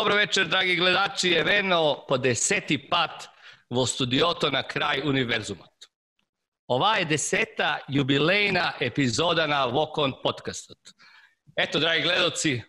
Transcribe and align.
Dobro 0.00 0.16
večer, 0.16 0.46
dragi 0.48 0.76
gledači, 0.76 1.32
Eveno 1.32 2.04
po 2.08 2.18
deseti 2.18 2.88
pat 2.88 3.28
vo 3.70 3.86
studioto 3.86 4.50
na 4.50 4.62
kraj 4.62 5.00
univerzuma. 5.04 5.66
Ova 6.66 6.96
je 6.96 7.04
deseta 7.04 7.78
jubilejna 7.88 8.72
epizoda 8.80 9.46
na 9.46 9.64
Vokon 9.64 10.12
podcastot. 10.22 10.78
Eto, 11.56 11.78
dragi 11.78 12.02
gledalci, 12.02 12.62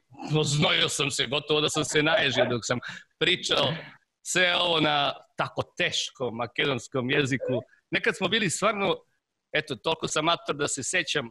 znojio 0.44 0.90
sam 0.90 1.12
se, 1.12 1.28
gotovo 1.28 1.62
da 1.62 1.70
sam 1.70 1.86
se 1.86 2.04
naježio 2.04 2.46
dok 2.46 2.62
sam 2.64 2.80
pričao 3.20 3.74
sve 4.22 4.56
ovo 4.56 4.80
na 4.80 5.14
tako 5.38 5.64
teškom 5.78 6.36
makedonskom 6.36 7.10
jeziku. 7.10 7.62
Nekad 7.92 8.18
smo 8.18 8.28
bili 8.28 8.50
stvarno, 8.50 8.96
eto, 9.52 9.76
toliko 9.76 10.08
sam 10.08 10.26
mator 10.26 10.56
da 10.56 10.68
se 10.68 10.84
sećam 10.84 11.30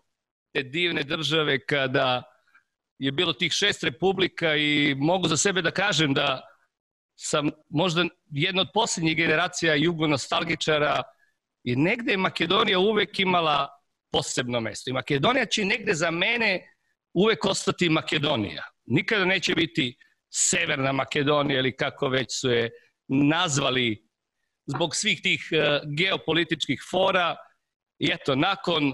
te 0.53 0.63
divne 0.63 1.03
države 1.03 1.67
kada 1.67 2.23
je 3.01 3.13
bilo 3.13 3.33
tih 3.33 3.53
šest 3.53 3.85
republika 3.85 4.57
i 4.57 4.95
mogu 4.95 5.29
za 5.29 5.37
sebe 5.37 5.63
da 5.63 5.71
kažem 5.71 6.15
da 6.15 6.41
sam 7.17 7.51
možda 7.69 8.05
jedna 8.31 8.63
od 8.63 8.69
posljednjih 8.75 9.17
generacija 9.17 9.75
jugonostalgičara 9.75 11.03
i 11.65 11.77
negde 11.77 12.13
je 12.13 12.17
Makedonija 12.17 12.79
uvek 12.79 13.21
imala 13.21 13.69
posebno 14.13 14.61
mesto. 14.61 14.91
I 14.91 14.93
Makedonija 14.93 15.47
će 15.47 15.65
negde 15.65 15.95
za 15.95 16.11
mene 16.11 16.75
uvek 17.15 17.45
ostati 17.45 17.89
Makedonija. 17.89 18.65
Nikada 18.87 19.25
neće 19.25 19.55
biti 19.55 19.97
Severna 20.31 20.93
Makedonija 20.93 21.59
ili 21.59 21.77
kako 21.77 22.09
već 22.09 22.41
su 22.41 22.51
je 22.51 22.71
nazvali 23.09 24.07
zbog 24.67 24.97
svih 24.97 25.23
tih 25.23 25.49
uh, 25.53 25.93
geopolitičkih 25.97 26.83
fora. 26.91 27.37
I 27.99 28.11
eto, 28.13 28.35
nakon 28.35 28.93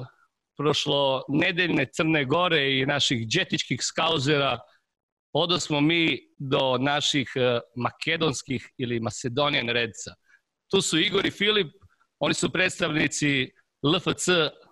prošlo 0.56 1.24
nedeljne 1.28 1.86
Crne 1.92 2.24
Gore 2.24 2.78
i 2.78 2.86
naših 2.86 3.26
džetičkih 3.26 3.80
skauzera, 3.82 4.58
odosmo 5.32 5.80
mi 5.80 6.18
do 6.38 6.78
naših 6.78 7.32
uh, 7.36 7.60
makedonskih 7.76 8.68
ili 8.78 9.00
Macedonijan 9.00 9.68
redca. 9.68 10.14
Tu 10.70 10.80
su 10.82 10.98
Igor 10.98 11.26
i 11.26 11.30
Filip, 11.30 11.72
oni 12.18 12.34
su 12.34 12.52
predstavnici 12.52 13.50
LFC 13.82 14.28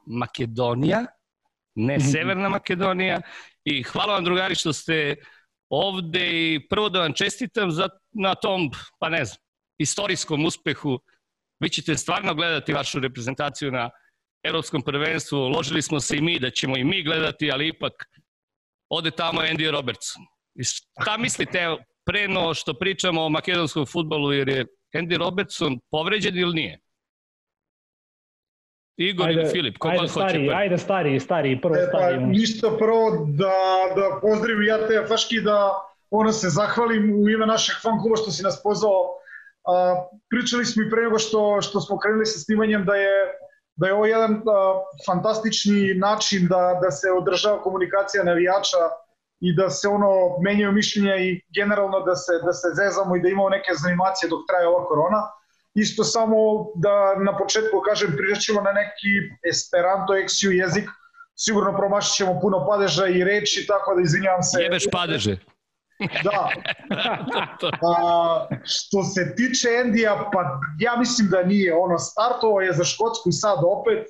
Makedonija, 0.06 1.06
ne 1.74 1.96
mhm. 1.96 2.06
Severna 2.06 2.48
Makedonija 2.48 3.20
i 3.64 3.82
hvala 3.82 4.14
vam 4.14 4.24
drugari 4.24 4.54
što 4.54 4.72
ste 4.72 5.16
ovde 5.68 6.30
i 6.32 6.68
prvo 6.68 6.88
da 6.88 7.00
vam 7.00 7.12
čestitam 7.12 7.70
za, 7.70 7.88
na 8.12 8.34
tom, 8.34 8.70
pa 8.98 9.08
ne 9.08 9.24
znam, 9.24 9.38
istorijskom 9.78 10.44
uspehu. 10.44 10.98
Vi 11.60 11.68
ćete 11.68 11.96
stvarno 11.96 12.34
gledati 12.34 12.72
vašu 12.72 13.00
reprezentaciju 13.00 13.72
na 13.72 13.90
Evropskom 14.44 14.82
prvenstvu. 14.82 15.38
Ložili 15.38 15.82
smo 15.82 16.00
se 16.00 16.16
i 16.16 16.20
mi 16.20 16.38
da 16.38 16.50
ćemo 16.50 16.76
i 16.76 16.84
mi 16.84 17.02
gledati, 17.02 17.50
ali 17.50 17.68
ipak 17.68 17.92
ode 18.88 19.10
tamo 19.10 19.40
Andy 19.40 19.70
Robertson. 19.70 20.22
I 20.54 20.64
šta 20.64 21.16
mislite 21.18 21.76
pre 22.04 22.28
no 22.28 22.54
što 22.54 22.74
pričamo 22.74 23.24
o 23.24 23.28
makedonskom 23.28 23.86
futbolu, 23.86 24.32
jer 24.32 24.48
je 24.48 24.66
Andy 24.94 25.18
Robertson 25.18 25.80
povređen 25.90 26.38
ili 26.38 26.54
nije? 26.54 26.80
Igor 28.96 29.28
ajde, 29.28 29.40
ili 29.40 29.50
Filip, 29.50 29.78
ko 29.78 29.88
ajde, 29.88 30.08
stari, 30.08 30.24
hoće 30.24 30.34
prvi. 30.34 30.54
Ajde 30.54 30.78
stari, 30.78 31.20
stari, 31.20 31.60
prvo 31.60 31.76
e, 31.76 31.86
stari. 31.88 32.16
Pa, 32.20 32.26
ništa 32.26 32.76
prvo 32.78 33.26
da, 33.28 33.56
da 33.96 34.18
pozdravim 34.22 34.62
ja 34.62 34.86
te 34.86 35.04
Faški 35.08 35.40
da 35.40 35.72
ono 36.10 36.32
se 36.32 36.48
zahvalim 36.48 37.22
u 37.22 37.28
ime 37.28 37.46
našeg 37.46 37.76
fan 37.82 37.98
kluba 38.02 38.16
što 38.16 38.30
si 38.30 38.42
nas 38.42 38.62
pozvao. 38.62 39.18
A, 39.66 40.06
pričali 40.28 40.64
smo 40.64 40.82
i 40.82 40.90
pre 40.90 41.02
nego 41.02 41.18
što, 41.18 41.62
što 41.62 41.80
smo 41.80 41.98
krenuli 41.98 42.26
sa 42.26 42.38
snimanjem 42.38 42.84
da 42.84 42.94
je 42.94 43.10
da 43.76 43.86
je 43.86 43.94
ovo 43.94 44.06
jedan 44.06 44.32
a, 44.34 44.80
fantastični 45.06 45.94
način 45.94 46.46
da, 46.48 46.78
da 46.82 46.90
se 46.90 47.10
održava 47.10 47.62
komunikacija 47.62 48.24
navijača 48.24 48.82
i 49.40 49.54
da 49.56 49.70
se 49.70 49.88
ono 49.88 50.38
menjaju 50.40 50.72
mišljenja 50.72 51.16
i 51.16 51.40
generalno 51.54 52.00
da 52.00 52.14
se, 52.14 52.32
da 52.44 52.52
se 52.52 52.68
zezamo 52.74 53.16
i 53.16 53.20
da 53.20 53.28
imamo 53.28 53.48
neke 53.48 53.72
zanimacije 53.82 54.28
dok 54.30 54.40
traje 54.48 54.68
ova 54.68 54.86
korona. 54.86 55.20
Isto 55.74 56.04
samo 56.04 56.36
da 56.74 57.14
na 57.24 57.36
početku 57.36 57.80
kažem 57.80 58.14
pričaćemo 58.16 58.60
na 58.60 58.72
neki 58.72 59.12
esperanto 59.50 60.12
XU 60.12 60.50
jezik, 60.50 60.88
sigurno 61.34 61.76
promašit 61.76 62.14
ćemo 62.16 62.40
puno 62.40 62.66
padeža 62.66 63.06
i 63.06 63.24
reči, 63.24 63.66
tako 63.66 63.94
da 63.94 64.02
izvinjavam 64.02 64.42
se. 64.42 64.62
Jebeš 64.62 64.86
padeže. 64.92 65.36
Da. 65.98 66.48
A, 67.96 68.48
što 68.64 69.02
se 69.02 69.34
tiče 69.36 69.68
Endija, 69.84 70.30
pa 70.32 70.60
ja 70.78 70.96
mislim 70.96 71.28
da 71.28 71.42
nije. 71.42 71.74
Ono, 71.74 71.98
startovao 71.98 72.60
je 72.60 72.72
za 72.72 72.84
Škotsku 72.84 73.32
sad 73.32 73.58
opet. 73.64 74.06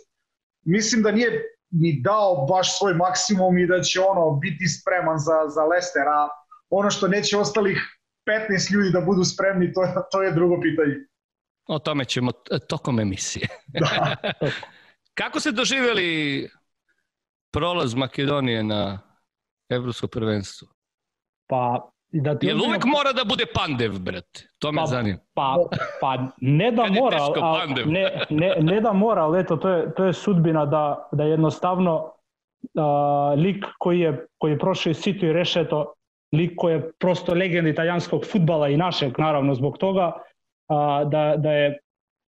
Mislim 0.67 1.03
da 1.03 1.11
nije 1.11 1.43
ni 1.71 2.01
dao 2.01 2.47
baš 2.47 2.79
svoj 2.79 2.95
maksimum 2.95 3.59
i 3.59 3.67
da 3.67 3.83
će 3.83 4.01
ono 4.01 4.31
biti 4.31 4.69
spreman 4.69 5.19
za, 5.19 5.49
za 5.49 5.65
Leicester, 5.65 6.09
a 6.09 6.29
ono 6.71 6.91
što 6.91 7.09
neće 7.09 7.37
ostalih 7.37 7.79
15 8.51 8.73
ljudi 8.73 8.91
da 8.91 9.01
budu 9.01 9.25
spremni, 9.25 9.73
to, 9.73 9.81
to 10.11 10.23
je 10.23 10.33
drugo 10.33 10.61
pitanje. 10.61 10.95
O 11.67 11.79
tome 11.79 12.05
ćemo 12.05 12.33
tokom 12.69 13.01
emisije. 13.01 13.49
Da. 13.67 14.17
Kako 15.21 15.41
ste 15.41 15.53
doživjeli 15.53 16.51
prolaz 17.53 17.95
Makedonije 17.95 18.65
na 18.65 19.01
evropsko 19.69 20.07
prvenstvo? 20.07 20.69
Pa 21.47 21.91
da 22.23 22.39
ti 22.39 22.47
Jel 22.47 22.63
uvek 22.63 22.85
mora 22.85 23.13
da 23.13 23.25
bude 23.25 23.47
pandev, 23.55 23.99
brate? 23.99 24.49
To 24.59 24.73
me 24.73 24.81
pa, 24.81 24.87
zanima. 24.87 25.19
Pa, 25.35 25.57
pa 26.01 26.17
ne 26.41 26.71
da 26.71 26.87
mora, 26.87 27.19
a, 27.43 27.67
ne, 27.87 28.11
ne, 28.31 28.55
ne 28.61 28.81
da 28.81 28.93
mora, 28.93 29.25
ali 29.25 29.41
eto, 29.41 29.57
to 29.57 29.69
je, 29.69 29.95
to 29.95 30.05
je 30.05 30.13
sudbina 30.13 30.67
da, 30.67 31.09
da 31.13 31.25
jednostavno 31.25 32.13
a, 32.79 33.35
lik 33.37 33.65
koji 33.79 34.01
je, 34.01 34.27
koji 34.39 34.53
je 34.53 34.59
prošao 34.59 34.91
iz 34.91 34.99
City 34.99 35.27
i 35.29 35.33
Rešeto, 35.33 35.93
lik 36.33 36.53
koji 36.57 36.75
je 36.75 36.93
prosto 36.99 37.35
legend 37.35 37.69
italijanskog 37.69 38.25
futbala 38.33 38.69
i 38.69 38.77
našeg, 38.77 39.19
naravno, 39.19 39.55
zbog 39.55 39.79
toga, 39.79 40.13
a, 40.69 41.05
da, 41.05 41.35
da 41.37 41.53
je 41.53 41.79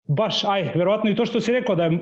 baš, 0.08 0.44
aj, 0.44 0.72
verovatno 0.74 1.10
i 1.10 1.16
to 1.16 1.26
što 1.26 1.40
si 1.40 1.52
rekao, 1.52 1.74
da 1.74 1.84
je, 1.84 1.98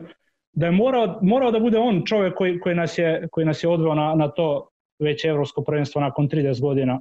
da 0.53 0.67
je 0.67 0.73
morao, 0.73 1.19
morao 1.23 1.51
da 1.51 1.61
bude 1.61 1.79
on 1.79 2.03
čovjek 2.07 2.35
koji, 2.35 2.61
koji, 2.61 2.75
nas, 2.75 2.99
je, 2.99 3.29
koji 3.33 3.47
nas 3.47 3.65
je 3.65 3.69
odveo 3.69 3.95
na, 3.95 4.15
na 4.15 4.29
to 4.29 4.69
već 4.99 5.25
evropsko 5.25 5.63
prvenstvo 5.63 6.01
nakon 6.01 6.29
30 6.29 6.61
godina 6.61 7.01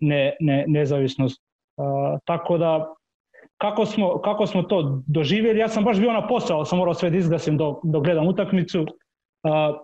ne, 0.00 0.36
ne, 0.40 0.64
nezavisnost. 0.68 1.42
A, 1.76 2.18
tako 2.24 2.58
da, 2.58 2.94
kako 3.56 3.86
smo, 3.86 4.20
kako 4.20 4.46
smo 4.46 4.62
to 4.62 5.02
doživjeli, 5.06 5.58
ja 5.58 5.68
sam 5.68 5.84
baš 5.84 5.98
bio 5.98 6.12
na 6.12 6.26
posao, 6.26 6.64
sam 6.64 6.78
morao 6.78 6.94
sve 6.94 7.10
da 7.10 7.16
izgasim 7.16 7.56
dok, 7.56 7.78
dok 7.84 8.04
gledam 8.04 8.28
utakmicu. 8.28 8.86
A, 9.42 9.78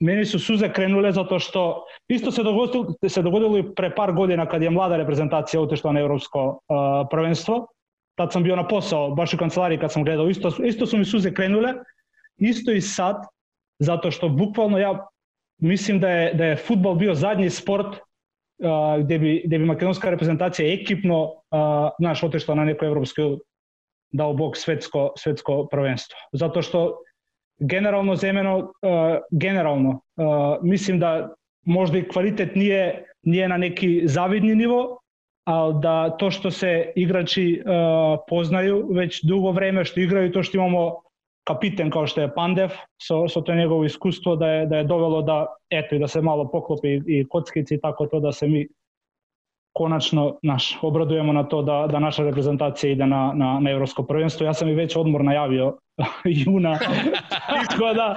meni 0.00 0.24
su 0.24 0.38
suze 0.38 0.72
krenule 0.72 1.12
zato 1.12 1.38
što 1.38 1.84
isto 2.08 2.30
se 2.30 2.42
dogodilo, 2.42 2.94
se 3.08 3.22
dogodilo 3.22 3.58
i 3.58 3.74
pre 3.74 3.94
par 3.94 4.12
godina 4.12 4.46
kad 4.46 4.62
je 4.62 4.70
mlada 4.70 4.96
reprezentacija 4.96 5.60
utešla 5.60 5.92
na 5.92 6.00
evropsko 6.00 6.46
uh, 6.46 6.56
prvenstvo. 7.10 7.66
Tad 8.14 8.32
sam 8.32 8.42
bio 8.42 8.56
na 8.56 8.68
posao, 8.68 9.10
baš 9.14 9.34
u 9.34 9.38
kancelariji 9.38 9.78
kad 9.78 9.92
sam 9.92 10.04
gledao, 10.04 10.28
isto, 10.28 10.50
isto 10.64 10.86
su 10.86 10.98
mi 10.98 11.04
suze 11.04 11.34
krenule. 11.34 11.74
Isto 12.36 12.72
i 12.72 12.80
sad, 12.80 13.16
zato 13.78 14.10
što 14.10 14.28
bukvalno 14.28 14.78
ja 14.78 15.06
mislim 15.62 16.00
da 16.00 16.10
je, 16.10 16.34
da 16.34 16.44
je 16.44 16.56
futbol 16.56 16.94
bio 16.94 17.14
zadnji 17.14 17.50
sport 17.50 17.86
uh, 17.86 19.04
gde, 19.04 19.18
bi, 19.18 19.42
gde 19.44 19.58
bi 19.58 19.64
makedonska 19.64 20.10
reprezentacija 20.10 20.72
ekipno 20.72 21.22
uh, 21.24 21.32
naš 21.98 22.22
otešla 22.22 22.54
na 22.54 22.64
neko 22.64 22.86
evropsko 22.86 23.38
dao 24.12 24.34
bog 24.34 24.56
svetsko, 24.56 25.12
svetsko 25.16 25.68
prvenstvo. 25.70 26.16
Zato 26.32 26.62
što 26.62 26.98
generalno 27.58 28.16
zemeno, 28.16 28.58
uh, 28.58 28.68
generalno, 29.30 29.90
uh, 29.90 30.26
mislim 30.62 30.98
da 30.98 31.34
možda 31.66 31.98
i 31.98 32.08
kvalitet 32.08 32.54
nije, 32.54 33.04
nije 33.22 33.48
na 33.48 33.56
neki 33.56 34.02
zavidni 34.04 34.54
nivo, 34.54 34.98
ali 35.44 35.74
da 35.82 36.10
to 36.10 36.30
što 36.30 36.50
se 36.50 36.92
igrači 36.96 37.62
uh, 37.64 37.72
poznaju 38.28 38.88
već 38.92 39.24
dugo 39.24 39.50
vreme, 39.50 39.84
što 39.84 40.00
igraju, 40.00 40.32
to 40.32 40.42
što 40.42 40.58
imamo 40.58 41.02
kapiten 41.44 41.90
kao 41.90 42.06
što 42.06 42.20
je 42.20 42.34
Pandev, 42.34 42.70
so, 43.02 43.28
so 43.28 43.40
to 43.40 43.54
njegovo 43.54 43.84
iskustvo 43.84 44.36
da 44.36 44.46
je, 44.48 44.66
da 44.66 44.76
je 44.76 44.84
dovelo 44.84 45.22
da, 45.22 45.46
eto, 45.70 45.94
i 45.94 45.98
da 45.98 46.08
se 46.08 46.22
malo 46.22 46.48
poklopi 46.50 47.00
i 47.06 47.26
kockici 47.28 47.74
i 47.74 47.80
tako 47.80 48.06
to 48.06 48.20
da 48.20 48.32
se 48.32 48.48
mi 48.48 48.68
konačno 49.72 50.38
naš, 50.42 50.78
obradujemo 50.82 51.32
na 51.32 51.44
to 51.44 51.62
da, 51.62 51.86
da 51.90 51.98
naša 51.98 52.24
reprezentacija 52.24 52.92
ide 52.92 53.06
na, 53.06 53.32
na, 53.34 53.58
na 53.60 53.70
evropsko 53.70 54.02
prvenstvo. 54.02 54.46
Ja 54.46 54.54
sam 54.54 54.68
i 54.68 54.74
već 54.74 54.96
odmor 54.96 55.24
najavio 55.24 55.78
juna. 56.44 56.78
Tako 57.68 57.94
da, 57.94 58.16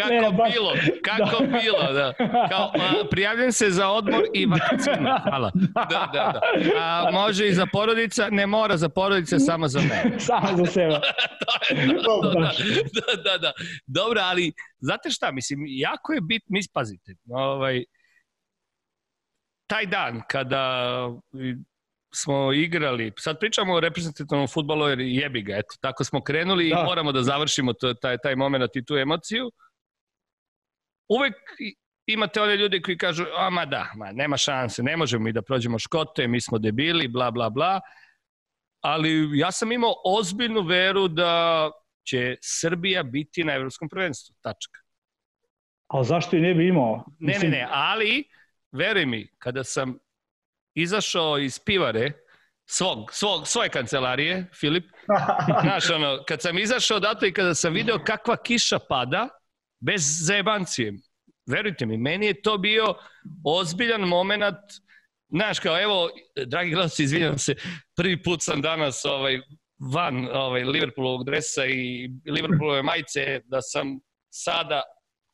kako 0.00 0.12
ne, 0.12 0.30
baš, 0.32 0.52
bilo, 0.52 0.72
kako 1.02 1.44
da. 1.44 1.58
bilo, 1.58 1.92
da. 1.92 2.12
Kao, 2.48 2.72
a, 2.74 3.06
prijavljam 3.10 3.52
se 3.52 3.70
za 3.70 3.88
odmor 3.88 4.22
i 4.34 4.46
vakcinu. 4.46 5.08
Hvala. 5.22 5.50
Da, 5.54 5.86
da, 5.90 6.32
da. 6.32 6.40
A, 6.80 7.10
može 7.12 7.48
i 7.48 7.54
za 7.54 7.66
porodica, 7.72 8.28
ne 8.30 8.46
mora 8.46 8.76
za 8.76 8.88
porodica, 8.88 9.38
samo 9.38 9.68
za 9.68 9.80
mene. 9.80 10.20
samo 10.30 10.56
za 10.56 10.66
sebe. 10.66 10.88
da, 10.92 11.00
da, 12.32 12.52
da, 12.92 13.22
da, 13.22 13.38
da. 13.38 13.52
Dobro, 13.86 14.20
ali 14.24 14.52
znate 14.78 15.10
šta, 15.10 15.32
mislim, 15.32 15.64
jako 15.66 16.12
je 16.12 16.20
bit, 16.20 16.42
mi 16.48 16.62
spazite, 16.62 17.14
ovaj, 17.30 17.84
taj 19.66 19.86
dan 19.86 20.22
kada 20.28 20.94
smo 22.14 22.52
igrali, 22.52 23.12
sad 23.18 23.38
pričamo 23.40 23.74
o 23.74 23.80
reprezentativnom 23.80 24.48
futbolu 24.48 24.88
jer 24.88 25.00
jebi 25.00 25.42
ga, 25.42 25.56
eto, 25.56 25.74
tako 25.80 26.04
smo 26.04 26.22
krenuli 26.22 26.70
da. 26.70 26.80
i 26.80 26.84
moramo 26.84 27.12
da 27.12 27.22
završimo 27.22 27.72
to, 27.72 27.94
taj, 27.94 28.18
taj 28.18 28.36
moment 28.36 28.76
i 28.76 28.84
tu 28.84 28.96
emociju. 28.96 29.50
Uvek 31.08 31.34
imate 32.06 32.40
one 32.40 32.56
ljudi 32.56 32.82
koji 32.82 32.98
kažu, 32.98 33.24
a 33.36 33.50
ma 33.50 33.66
da, 33.66 33.90
ma 33.96 34.12
nema 34.12 34.36
šanse, 34.36 34.82
ne 34.82 34.96
možemo 34.96 35.24
mi 35.24 35.32
da 35.32 35.42
prođemo 35.42 35.78
škote, 35.78 36.28
mi 36.28 36.40
smo 36.40 36.58
debili, 36.58 37.08
bla, 37.08 37.30
bla, 37.30 37.50
bla. 37.50 37.80
Ali 38.80 39.38
ja 39.38 39.52
sam 39.52 39.72
imao 39.72 39.94
ozbiljnu 40.04 40.62
veru 40.62 41.08
da 41.08 41.70
će 42.06 42.36
Srbija 42.42 43.02
biti 43.02 43.44
na 43.44 43.54
evropskom 43.54 43.88
prvenstvu. 43.88 44.34
Tačka. 44.40 44.80
A 45.88 46.02
zašto 46.04 46.36
i 46.36 46.40
ne 46.40 46.54
bi 46.54 46.68
imao? 46.68 47.04
Ne, 47.18 47.38
ne, 47.38 47.48
ne, 47.48 47.68
ali 47.70 48.24
veruj 48.72 49.06
mi, 49.06 49.28
kada 49.38 49.64
sam 49.64 49.98
izašao 50.74 51.38
iz 51.38 51.58
pivare, 51.58 52.12
svog, 52.66 53.12
svog, 53.12 53.48
svoje 53.48 53.68
kancelarije, 53.68 54.46
Filip, 54.60 54.84
znaš, 55.62 55.90
ono, 55.90 56.24
kad 56.28 56.42
sam 56.42 56.58
izašao 56.58 56.96
odatle 56.96 57.28
i 57.28 57.32
kada 57.32 57.54
sam 57.54 57.72
video 57.72 57.98
kakva 58.04 58.36
kiša 58.36 58.78
pada, 58.88 59.28
bez 59.80 60.02
zajebancije, 60.26 60.92
verujte 61.50 61.86
mi, 61.86 61.96
meni 61.96 62.26
je 62.26 62.42
to 62.42 62.58
bio 62.58 62.94
ozbiljan 63.44 64.00
moment, 64.00 64.56
znaš, 65.28 65.58
kao, 65.58 65.82
evo, 65.82 66.10
dragi 66.46 66.70
gledalci, 66.70 67.02
izvinjam 67.02 67.38
se, 67.38 67.54
prvi 67.96 68.22
put 68.22 68.42
sam 68.42 68.60
danas 68.60 69.04
ovaj, 69.04 69.40
van 69.94 70.28
ovaj, 70.32 70.64
Liverpoolovog 70.64 71.24
dresa 71.24 71.66
i 71.66 72.10
Liverpoolove 72.26 72.82
majice, 72.82 73.40
da 73.44 73.62
sam 73.62 74.00
sada 74.30 74.82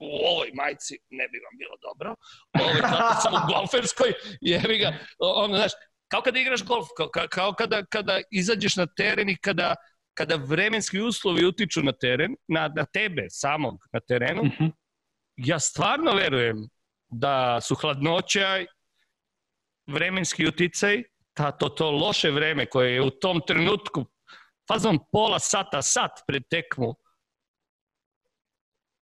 u 0.00 0.11
ovoj 0.26 0.50
majici 0.55 0.99
ne 1.11 1.29
bi 1.29 1.38
vam 1.38 1.55
bilo 1.58 1.76
dobro. 1.82 2.14
Ovaj, 2.61 2.81
zato 2.91 3.20
sam 3.20 3.35
u 3.35 3.47
golferskoj, 3.52 4.12
jevi 4.41 4.79
ga, 4.79 4.99
ono, 5.19 5.56
znaš, 5.56 5.73
kao 6.08 6.23
kada 6.23 6.38
igraš 6.38 6.64
golf, 6.64 6.87
kao, 6.97 7.26
kao 7.31 7.52
kada, 7.52 7.85
kada 7.85 8.20
izađeš 8.31 8.76
na 8.76 8.87
teren 8.87 9.29
i 9.29 9.37
kada, 9.37 9.75
kada 10.14 10.37
vremenski 10.37 11.00
uslovi 11.00 11.47
utiču 11.47 11.82
na 11.82 11.93
teren, 11.93 12.37
na, 12.49 12.69
na 12.76 12.85
tebe 12.85 13.26
samog 13.31 13.75
na 13.93 14.00
terenu, 14.00 14.43
mm 14.43 14.50
-hmm. 14.58 14.73
ja 15.37 15.58
stvarno 15.58 16.14
verujem 16.14 16.56
da 17.08 17.61
su 17.61 17.75
hladnoća, 17.75 18.64
vremenski 19.87 20.46
uticaj, 20.46 21.03
ta, 21.35 21.50
to, 21.50 21.69
to 21.69 21.91
loše 21.91 22.31
vreme 22.31 22.67
koje 22.67 22.94
je 22.94 23.03
u 23.03 23.11
tom 23.11 23.41
trenutku 23.46 24.06
fazom 24.73 24.99
pola 25.12 25.38
sata, 25.38 25.82
sat 25.82 26.11
pred 26.26 26.43
tekmu, 26.50 26.94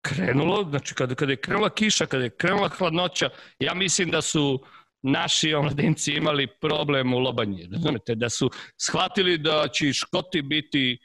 krenulo, 0.04 0.64
znači 0.70 0.96
kada, 0.96 1.16
kada 1.16 1.32
je 1.32 1.42
krenula 1.42 1.70
kiša, 1.70 2.06
kada 2.06 2.24
je 2.24 2.30
krenula 2.30 2.70
hladnoća, 2.70 3.30
ja 3.60 3.74
mislim 3.74 4.12
da 4.12 4.22
su 4.22 4.64
naši 5.02 5.54
omladinci 5.54 6.12
imali 6.12 6.48
problem 6.62 7.14
u 7.14 7.20
lobanji. 7.20 7.70
Razumete, 7.72 8.16
da 8.16 8.30
su 8.30 8.50
shvatili 8.78 9.38
da 9.38 9.68
će 9.68 9.94
Škoti 9.94 10.42
biti 10.42 10.98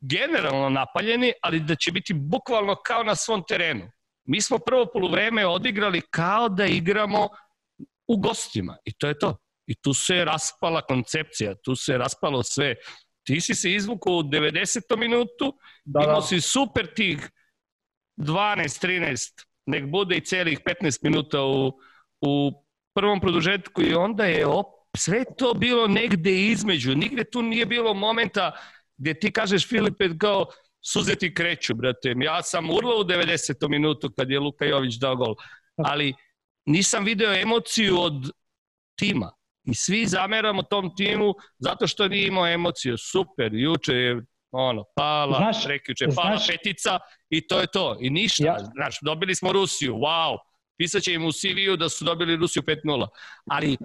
generalno 0.00 0.68
napaljeni, 0.68 1.32
ali 1.42 1.60
da 1.60 1.74
će 1.74 1.92
biti 1.92 2.14
bukvalno 2.14 2.76
kao 2.86 3.02
na 3.02 3.14
svom 3.14 3.44
terenu. 3.48 3.90
Mi 4.24 4.40
smo 4.40 4.58
prvo 4.58 4.86
polovreme 4.92 5.46
odigrali 5.46 6.00
kao 6.10 6.48
da 6.48 6.66
igramo 6.66 7.28
u 8.08 8.16
gostima 8.16 8.76
i 8.84 8.92
to 8.92 9.08
je 9.08 9.18
to. 9.18 9.36
I 9.66 9.74
tu 9.74 9.94
se 9.94 10.24
raspala 10.24 10.82
koncepcija, 10.82 11.54
tu 11.54 11.76
se 11.76 11.98
raspalo 11.98 12.42
sve. 12.42 12.74
Ti 13.26 13.40
si 13.40 13.54
se 13.54 13.72
izvukao 13.72 14.12
u 14.12 14.22
90. 14.22 14.96
minutu, 14.96 15.58
da, 15.84 16.00
da. 16.00 16.04
imao 16.04 16.22
si 16.22 16.40
super 16.40 16.86
tih 16.94 17.30
12, 18.22 18.86
13, 18.86 19.46
nek 19.66 19.86
bude 19.86 20.16
i 20.16 20.24
celih 20.24 20.60
15 20.82 20.98
minuta 21.02 21.42
u, 21.42 21.80
u 22.20 22.52
prvom 22.94 23.20
produžetku 23.20 23.82
i 23.82 23.94
onda 23.94 24.24
je 24.24 24.46
op, 24.46 24.66
sve 24.96 25.24
to 25.38 25.54
bilo 25.54 25.86
negde 25.88 26.46
između. 26.46 26.94
Nigde 26.94 27.24
tu 27.24 27.42
nije 27.42 27.66
bilo 27.66 27.94
momenta 27.94 28.52
gde 28.96 29.14
ti 29.14 29.32
kažeš 29.32 29.68
Filipe 29.68 30.08
kao 30.18 30.46
suze 30.80 31.14
ti 31.14 31.34
kreću, 31.34 31.74
brate. 31.74 32.14
Ja 32.16 32.42
sam 32.42 32.70
urlao 32.70 33.00
u 33.00 33.04
90. 33.04 33.68
minutu 33.68 34.10
kad 34.16 34.30
je 34.30 34.40
Luka 34.40 34.64
Jović 34.64 34.94
dao 34.94 35.16
gol. 35.16 35.34
Ali 35.76 36.14
nisam 36.66 37.04
video 37.04 37.34
emociju 37.34 38.00
od 38.00 38.30
tima. 38.98 39.32
I 39.64 39.74
svi 39.74 40.06
zameramo 40.06 40.62
tom 40.62 40.96
timu 40.96 41.34
zato 41.58 41.86
što 41.86 42.08
nije 42.08 42.26
imao 42.26 42.48
emociju. 42.48 42.98
Super, 42.98 43.54
juče 43.54 43.94
je 43.94 44.22
ono, 44.52 44.84
pala, 44.96 45.36
znaš, 45.36 45.64
prekjuče, 45.64 46.06
pala 46.16 46.36
znaš, 46.36 46.46
petica 46.46 46.98
i 47.30 47.46
to 47.46 47.60
je 47.60 47.66
to. 47.66 47.96
I 48.00 48.10
ništa. 48.10 48.44
Ja. 48.44 48.58
Znaš, 48.74 48.98
dobili 49.02 49.34
smo 49.34 49.52
Rusiju, 49.52 49.94
wow. 49.94 50.36
Pisaće 50.78 51.12
im 51.12 51.24
u 51.24 51.32
CV-u 51.32 51.76
da 51.76 51.88
su 51.88 52.04
dobili 52.04 52.36
Rusiju 52.36 52.62
5-0. 52.62 53.06
Ali 53.50 53.76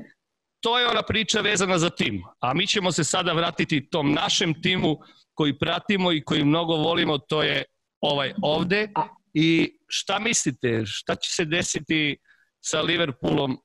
to 0.60 0.80
je 0.80 0.88
ona 0.88 1.02
priča 1.02 1.42
vezana 1.42 1.78
za 1.78 1.90
tim. 1.90 2.24
A 2.40 2.54
mi 2.54 2.68
ćemo 2.68 2.92
se 2.92 3.04
sada 3.04 3.34
vratiti 3.34 3.90
tom 3.90 4.12
našem 4.14 4.62
timu 4.62 4.98
koji 5.34 5.60
pratimo 5.60 6.12
i 6.12 6.22
koji 6.22 6.44
mnogo 6.44 6.76
volimo, 6.76 7.18
to 7.18 7.44
je 7.44 7.64
ovaj 8.02 8.34
ovde. 8.42 8.88
I 9.34 9.78
šta 9.88 10.20
mislite, 10.20 10.84
šta 10.86 11.16
će 11.16 11.30
se 11.34 11.46
desiti 11.46 12.18
sa 12.60 12.82
Liverpoolom 12.82 13.58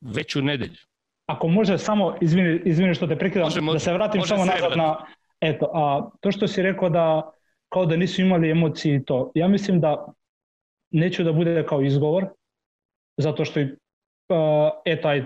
već 0.00 0.36
u 0.36 0.42
nedelju? 0.42 0.78
Ako 1.26 1.48
može 1.48 1.78
samo, 1.78 2.16
izvini, 2.20 2.60
izvini 2.64 2.94
što 2.94 3.06
te 3.06 3.18
prekidam, 3.18 3.44
može, 3.44 3.60
može, 3.60 3.76
da 3.76 3.80
se 3.80 3.92
vratim 3.92 4.22
samo 4.22 4.44
nazad 4.44 4.76
na... 4.76 5.06
Eto, 5.40 5.70
a 5.74 6.10
to 6.20 6.32
što 6.32 6.48
si 6.48 6.62
rekao 6.62 6.88
da 6.88 7.30
kao 7.68 7.86
da 7.86 7.96
nisu 7.96 8.22
imali 8.22 8.50
emocije 8.50 8.96
i 8.96 9.04
to, 9.04 9.32
ja 9.34 9.48
mislim 9.48 9.80
da 9.80 10.12
neću 10.90 11.24
da 11.24 11.32
bude 11.32 11.64
kao 11.68 11.82
izgovor, 11.82 12.26
zato 13.16 13.44
što 13.44 13.60
uh, 13.60 13.66
e 14.84 15.00
taj, 15.00 15.24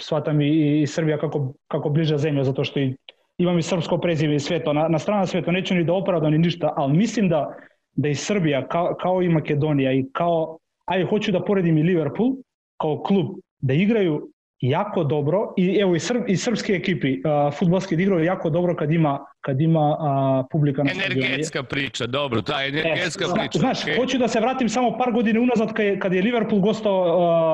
shvatam 0.00 0.40
i, 0.40 0.82
i 0.82 0.86
Srbija 0.86 1.18
kako, 1.18 1.52
kako 1.68 1.88
bliža 1.88 2.18
zemlja, 2.18 2.44
zato 2.44 2.64
što 2.64 2.80
i 2.80 2.96
imam 3.38 3.58
i 3.58 3.62
srpsko 3.62 3.98
prezime 3.98 4.34
i 4.34 4.40
sve 4.40 4.64
to, 4.64 4.72
na, 4.72 4.88
na 4.88 4.98
strana 4.98 5.26
sve 5.26 5.42
to, 5.42 5.52
neću 5.52 5.74
ni 5.74 5.84
da 5.84 5.92
opravdam 5.92 6.32
ni 6.32 6.38
ništa, 6.38 6.72
ali 6.76 6.96
mislim 6.96 7.28
da, 7.28 7.54
da 7.92 8.08
i 8.08 8.14
Srbija, 8.14 8.68
kao, 8.68 8.94
kao 9.00 9.22
i 9.22 9.28
Makedonija 9.28 9.92
i 9.92 10.04
kao, 10.12 10.58
ajde, 10.84 11.04
hoću 11.04 11.32
da 11.32 11.44
poredim 11.44 11.78
i 11.78 11.82
Liverpool, 11.82 12.32
kao 12.80 13.02
klub, 13.02 13.26
da 13.58 13.74
igraju 13.74 14.30
jako 14.68 15.04
dobro 15.04 15.54
i 15.56 15.78
evo 15.80 15.96
i, 15.96 16.00
srb, 16.00 16.22
i 16.28 16.36
srpske 16.36 16.72
ekipi 16.72 17.20
uh, 17.62 17.90
igraju 17.90 18.24
jako 18.24 18.50
dobro 18.50 18.76
kad 18.76 18.92
ima 18.92 19.26
kad 19.40 19.60
ima 19.60 19.90
uh, 19.90 20.46
publika 20.50 20.82
na 20.82 20.90
energetska 20.90 21.48
stadionu. 21.48 21.68
priča 21.68 22.06
dobro 22.06 22.42
ta 22.42 22.64
energetska 22.64 23.24
e, 23.24 23.34
priča 23.34 23.58
znaš 23.58 23.84
okay. 23.84 23.96
hoću 23.96 24.18
da 24.18 24.28
se 24.28 24.40
vratim 24.40 24.68
samo 24.68 24.98
par 24.98 25.12
godine 25.12 25.40
unazad 25.40 25.72
kad 25.72 25.86
je, 25.86 25.98
kad 25.98 26.12
je 26.12 26.22
Liverpool 26.22 26.60
gostao 26.60 27.00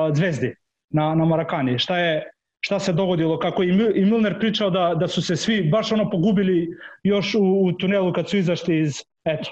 uh, 0.09 0.15
Zvezdi 0.15 0.55
na 0.89 1.15
na 1.15 1.25
Marakani 1.25 1.79
šta 1.79 1.97
je 1.97 2.23
šta 2.63 2.79
se 2.79 2.93
dogodilo, 2.93 3.39
kako 3.39 3.63
i 3.63 4.05
Milner 4.05 4.39
pričao 4.39 4.69
da, 4.69 4.95
da 4.95 5.07
su 5.07 5.21
se 5.21 5.35
svi 5.35 5.63
baš 5.63 5.91
ono 5.91 6.09
pogubili 6.09 6.69
još 7.03 7.35
u, 7.35 7.41
u 7.41 7.71
tunelu 7.71 8.13
kad 8.13 8.29
su 8.29 8.37
izašli 8.37 8.79
iz 8.79 8.93
Eto. 9.25 9.51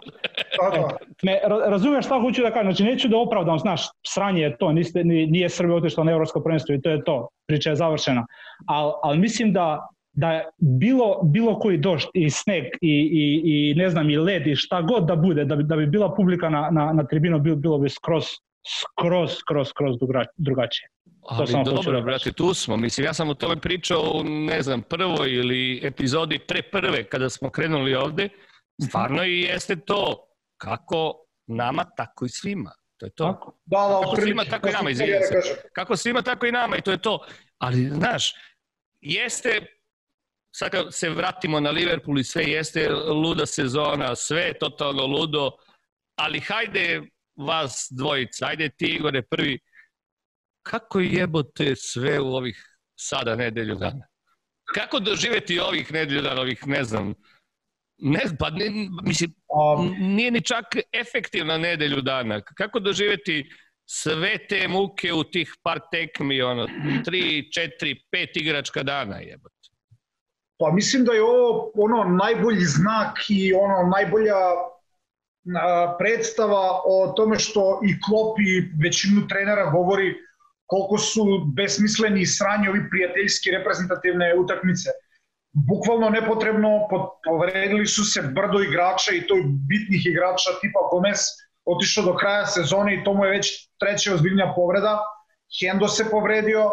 Da, 0.61 0.77
da. 0.77 0.97
Me, 1.23 1.39
razumeš 1.69 2.05
šta 2.05 2.19
hoću 2.21 2.41
da 2.41 2.51
kažem, 2.51 2.71
znači 2.71 2.83
neću 2.83 3.07
da 3.07 3.17
opravdam, 3.17 3.59
znaš, 3.59 3.81
sranje 4.07 4.41
je 4.41 4.57
to, 4.57 4.71
niste, 4.71 5.03
nije 5.03 5.49
Srbija 5.49 5.75
otišla 5.75 6.03
na 6.03 6.11
evropsko 6.11 6.43
prvenstvo 6.43 6.75
i 6.75 6.81
to 6.81 6.89
je 6.89 7.03
to, 7.03 7.27
priča 7.47 7.69
je 7.69 7.75
završena. 7.75 8.25
Al, 8.67 8.93
al 9.03 9.15
mislim 9.15 9.53
da 9.53 9.87
da 10.13 10.43
bilo, 10.57 11.19
bilo 11.23 11.59
koji 11.59 11.77
došt 11.77 12.09
i 12.13 12.29
sneg 12.29 12.63
i, 12.81 13.09
i, 13.11 13.41
i 13.71 13.75
ne 13.75 13.89
znam 13.89 14.09
i 14.09 14.17
led 14.17 14.47
i 14.47 14.55
šta 14.55 14.81
god 14.81 15.05
da 15.05 15.15
bude, 15.15 15.45
da 15.45 15.55
bi, 15.55 15.63
da 15.63 15.75
bi 15.75 15.85
bila 15.85 16.15
publika 16.15 16.49
na, 16.49 16.69
na, 16.71 16.93
na 16.93 17.07
tribinu, 17.07 17.39
bilo, 17.39 17.55
bilo 17.55 17.77
bi 17.77 17.89
skroz, 17.89 18.25
skroz, 18.81 19.31
skroz, 19.39 19.67
skroz 19.67 19.95
drugačije. 20.37 20.89
Ali 21.27 21.51
to 21.51 21.63
dobro, 21.63 21.91
da 21.91 22.01
brate, 22.01 22.31
tu 22.31 22.53
smo. 22.53 22.77
Mislim, 22.77 23.05
ja 23.05 23.13
sam 23.13 23.29
o 23.29 23.33
tome 23.33 23.55
pričao 23.55 24.23
ne 24.23 24.61
znam, 24.61 24.81
prvoj 24.81 25.33
ili 25.33 25.79
epizodi 25.83 26.39
pre 26.39 26.61
prve, 26.61 27.03
kada 27.03 27.29
smo 27.29 27.49
krenuli 27.49 27.95
ovde, 27.95 28.29
Stvarno 28.87 29.23
i 29.23 29.41
jeste 29.41 29.75
to 29.75 30.27
kako 30.57 31.25
nama, 31.47 31.85
tako 31.97 32.25
i 32.25 32.29
svima. 32.29 32.71
To 32.97 33.05
je 33.05 33.11
to. 33.15 33.25
Tako. 33.25 33.59
Da, 33.65 33.77
da, 33.77 34.01
kako 34.03 34.21
svima, 34.21 34.45
tako 34.45 34.69
i 34.69 34.71
nama, 34.71 34.89
izvinjam 34.89 35.21
se. 35.21 35.61
Kako 35.73 35.95
svima, 35.95 36.21
tako 36.21 36.45
i 36.45 36.51
nama 36.51 36.77
i 36.77 36.81
to 36.81 36.91
je 36.91 37.01
to. 37.01 37.25
Ali, 37.57 37.89
znaš, 37.89 38.33
jeste, 39.01 39.65
sad 40.55 40.71
kad 40.71 40.93
se 40.93 41.09
vratimo 41.09 41.59
na 41.59 41.69
Liverpool 41.69 42.19
i 42.19 42.23
sve, 42.23 42.43
jeste 42.43 42.89
luda 42.91 43.45
sezona, 43.45 44.15
sve 44.15 44.41
je 44.41 44.59
totalno 44.59 45.05
ludo, 45.07 45.51
ali 46.15 46.39
hajde 46.39 47.01
vas 47.35 47.87
dvojica, 47.91 48.45
ajde 48.45 48.69
ti 48.69 48.85
Igore 48.85 49.21
prvi, 49.21 49.59
kako 50.61 50.99
jebote 50.99 51.75
sve 51.75 52.19
u 52.19 52.27
ovih 52.27 52.79
sada 52.99 53.35
nedelju 53.35 53.75
dana? 53.75 54.07
Kako 54.73 54.99
doživeti 54.99 55.59
ovih 55.59 55.91
nedelju 55.91 56.21
dana, 56.21 56.41
ovih, 56.41 56.67
ne 56.67 56.83
znam, 56.83 57.13
Ne, 58.01 58.21
pa 58.39 58.49
ne, 58.49 58.65
mislim, 59.03 59.33
nije 59.99 60.31
ni 60.31 60.41
čak 60.41 60.65
efektivna 60.93 61.57
nedelju 61.57 62.01
dana. 62.01 62.41
Kako 62.41 62.79
doživeti 62.79 63.49
sve 63.85 64.37
te 64.49 64.67
muke 64.67 65.13
u 65.13 65.23
tih 65.23 65.53
par 65.63 65.79
tekmi, 65.91 66.41
ono, 66.41 66.67
tri, 67.05 67.51
četiri, 67.51 67.95
pet 68.11 68.37
igračka 68.37 68.83
dana, 68.83 69.19
jebote? 69.19 69.55
Pa 70.59 70.71
mislim 70.71 71.05
da 71.05 71.13
je 71.13 71.23
ovo 71.23 71.71
ono 71.75 72.03
najbolji 72.03 72.65
znak 72.65 73.17
i 73.29 73.53
ono 73.53 73.89
najbolja 73.89 74.35
predstava 75.99 76.81
o 76.85 77.13
tome 77.17 77.39
što 77.39 77.81
i 77.85 78.01
Klopp 78.01 78.39
i 78.39 78.71
većinu 78.83 79.27
trenera 79.27 79.71
govori 79.71 80.15
koliko 80.65 80.97
su 80.97 81.23
besmisleni 81.55 82.21
i 82.21 82.25
sranji 82.25 82.69
ovi 82.69 82.89
prijateljski 82.89 83.51
reprezentativne 83.51 84.35
utakmice 84.35 84.89
bukvalno 85.53 86.09
nepotrebno 86.09 86.87
povredili 87.25 87.85
su 87.85 88.03
se 88.05 88.21
brdo 88.21 88.59
igrača 88.61 89.11
i 89.15 89.27
to 89.27 89.35
bitnih 89.69 90.05
igrača 90.05 90.49
tipa 90.61 90.79
Gomez, 90.91 91.19
otišao 91.65 92.03
do 92.03 92.15
kraja 92.15 92.45
sezone 92.45 92.95
i 92.95 93.03
to 93.03 93.13
mu 93.13 93.25
je 93.25 93.31
već 93.31 93.69
treća 93.79 94.13
ozbiljnija 94.13 94.53
povreda. 94.55 94.99
Hendo 95.61 95.87
se 95.87 96.09
povredio, 96.11 96.63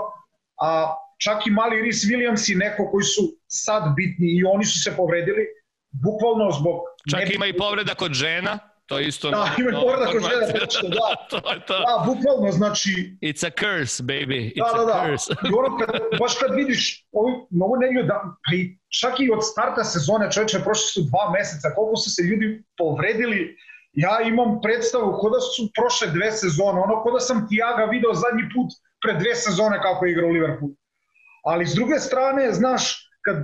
a 0.60 0.94
čak 1.18 1.46
i 1.46 1.50
mali 1.50 1.82
Rhys 1.82 2.04
Williams 2.08 2.52
i 2.52 2.56
neko 2.56 2.90
koji 2.90 3.04
su 3.04 3.22
sad 3.46 3.82
bitni 3.96 4.28
i 4.38 4.44
oni 4.44 4.64
su 4.64 4.82
se 4.82 4.96
povredili, 4.96 5.46
bukvalno 5.90 6.50
zbog... 6.50 6.80
Čak 7.10 7.34
ima 7.34 7.46
i 7.46 7.56
povreda 7.56 7.94
kod 7.94 8.12
žena, 8.12 8.58
to 8.86 8.98
je 8.98 9.08
isto... 9.08 9.30
Da, 9.30 9.50
ima 9.58 9.70
i 9.70 9.72
povreda 9.72 10.06
kod 10.12 10.22
žena, 10.30 10.46
točno, 10.60 10.88
da. 10.88 11.08
to 11.32 11.52
je 11.52 11.60
to. 11.68 11.78
Da, 11.78 11.94
bukvalno, 12.06 12.52
znači... 12.52 12.90
It's 13.22 13.42
a 13.48 13.50
curse, 13.60 14.02
baby, 14.02 14.40
it's 14.54 14.72
da, 14.72 14.78
da, 14.78 14.82
a 14.82 14.86
da. 14.92 14.98
curse. 15.06 15.32
I 15.48 15.50
ono 15.60 15.78
kad, 15.78 15.90
baš 16.20 16.34
kad 16.40 16.50
vidiš 16.54 16.80
ovi 17.12 17.32
mnogo 17.50 17.76
nedelju 17.76 18.02
da, 18.12 18.18
pa 18.44 18.50
i 18.56 18.60
čak 19.00 19.14
i 19.20 19.30
od 19.36 19.42
starta 19.52 19.84
sezone, 19.84 20.32
čovječe, 20.32 20.64
prošli 20.66 20.88
su 20.94 21.00
dva 21.10 21.24
meseca, 21.36 21.74
koliko 21.76 21.96
su 21.96 22.10
se 22.14 22.22
ljudi 22.22 22.46
povredili, 22.80 23.40
ja 23.92 24.14
imam 24.32 24.60
predstavu 24.64 25.18
kod 25.20 25.32
da 25.32 25.40
su 25.40 25.62
prošle 25.76 26.06
dve 26.16 26.30
sezone, 26.32 26.78
ono 26.86 27.02
kod 27.02 27.12
da 27.14 27.20
sam 27.20 27.46
Tiaga 27.48 27.84
video 27.94 28.14
zadnji 28.14 28.44
put 28.54 28.68
pre 29.02 29.12
dve 29.20 29.34
sezone 29.34 29.76
kako 29.86 30.06
je 30.06 30.12
igrao 30.12 30.30
Liverpool. 30.36 30.70
Ali 31.44 31.66
s 31.66 31.74
druge 31.74 31.98
strane, 31.98 32.52
znaš, 32.52 32.82
kad 33.26 33.36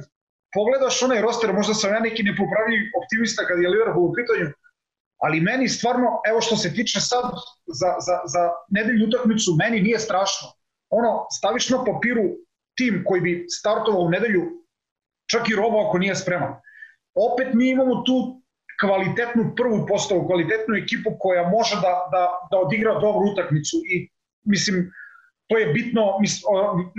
pogledaš 0.55 1.03
onaj 1.03 1.21
roster, 1.21 1.53
možda 1.53 1.75
sam 1.75 1.91
ja 1.95 2.01
neki 2.01 2.23
nepopravljiv 2.23 2.83
optimista 3.01 3.47
kad 3.49 3.57
je 3.63 3.73
Liverpool 3.75 4.05
u 4.05 4.15
pitanju, 4.19 4.47
ali 5.23 5.41
meni 5.41 5.69
stvarno, 5.69 6.21
evo 6.29 6.41
što 6.41 6.57
se 6.57 6.75
tiče 6.75 7.01
sad 7.01 7.25
za, 7.67 7.91
za, 8.07 8.17
za 8.25 8.51
nedelju 8.69 9.07
utakmicu, 9.09 9.57
meni 9.59 9.81
nije 9.81 9.99
strašno. 9.99 10.49
Ono, 10.91 11.27
staviš 11.31 11.69
na 11.71 11.85
papiru 11.85 12.23
tim 12.77 13.05
koji 13.07 13.21
bi 13.21 13.47
startovao 13.49 14.01
u 14.01 14.11
nedelju, 14.11 14.43
čak 15.31 15.49
i 15.49 15.57
robo 15.57 15.87
ako 15.89 15.99
nije 15.99 16.15
spreman. 16.15 16.55
Opet 17.15 17.55
mi 17.55 17.71
imamo 17.71 18.03
tu 18.03 18.43
kvalitetnu 18.81 19.53
prvu 19.57 19.87
postavu, 19.87 20.27
kvalitetnu 20.27 20.75
ekipu 20.75 21.11
koja 21.19 21.49
može 21.49 21.75
da, 21.75 21.93
da, 22.13 22.23
da 22.51 22.59
odigra 22.59 22.95
dobru 22.95 23.31
utakmicu 23.33 23.77
i 23.95 24.09
mislim, 24.45 24.91
to 25.47 25.59
je 25.59 25.67
bitno, 25.67 26.03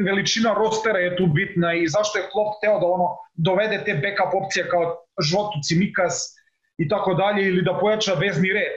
veličina 0.05 0.53
rostera 0.53 0.99
je 0.99 1.15
tu 1.17 1.27
bitna 1.27 1.73
i 1.73 1.87
zašto 1.87 2.17
je 2.19 2.29
Klopp 2.31 2.61
teo 2.61 2.79
da 2.79 2.85
ono 2.85 3.07
dovede 3.33 3.83
te 3.85 3.93
backup 3.93 4.43
opcije 4.43 4.69
kao 4.69 5.05
Žotu, 5.29 5.59
Cimikas 5.67 6.35
i 6.77 6.89
tako 6.89 7.13
dalje 7.13 7.47
ili 7.47 7.61
da 7.61 7.77
pojača 7.79 8.13
vezni 8.13 8.53
red. 8.53 8.73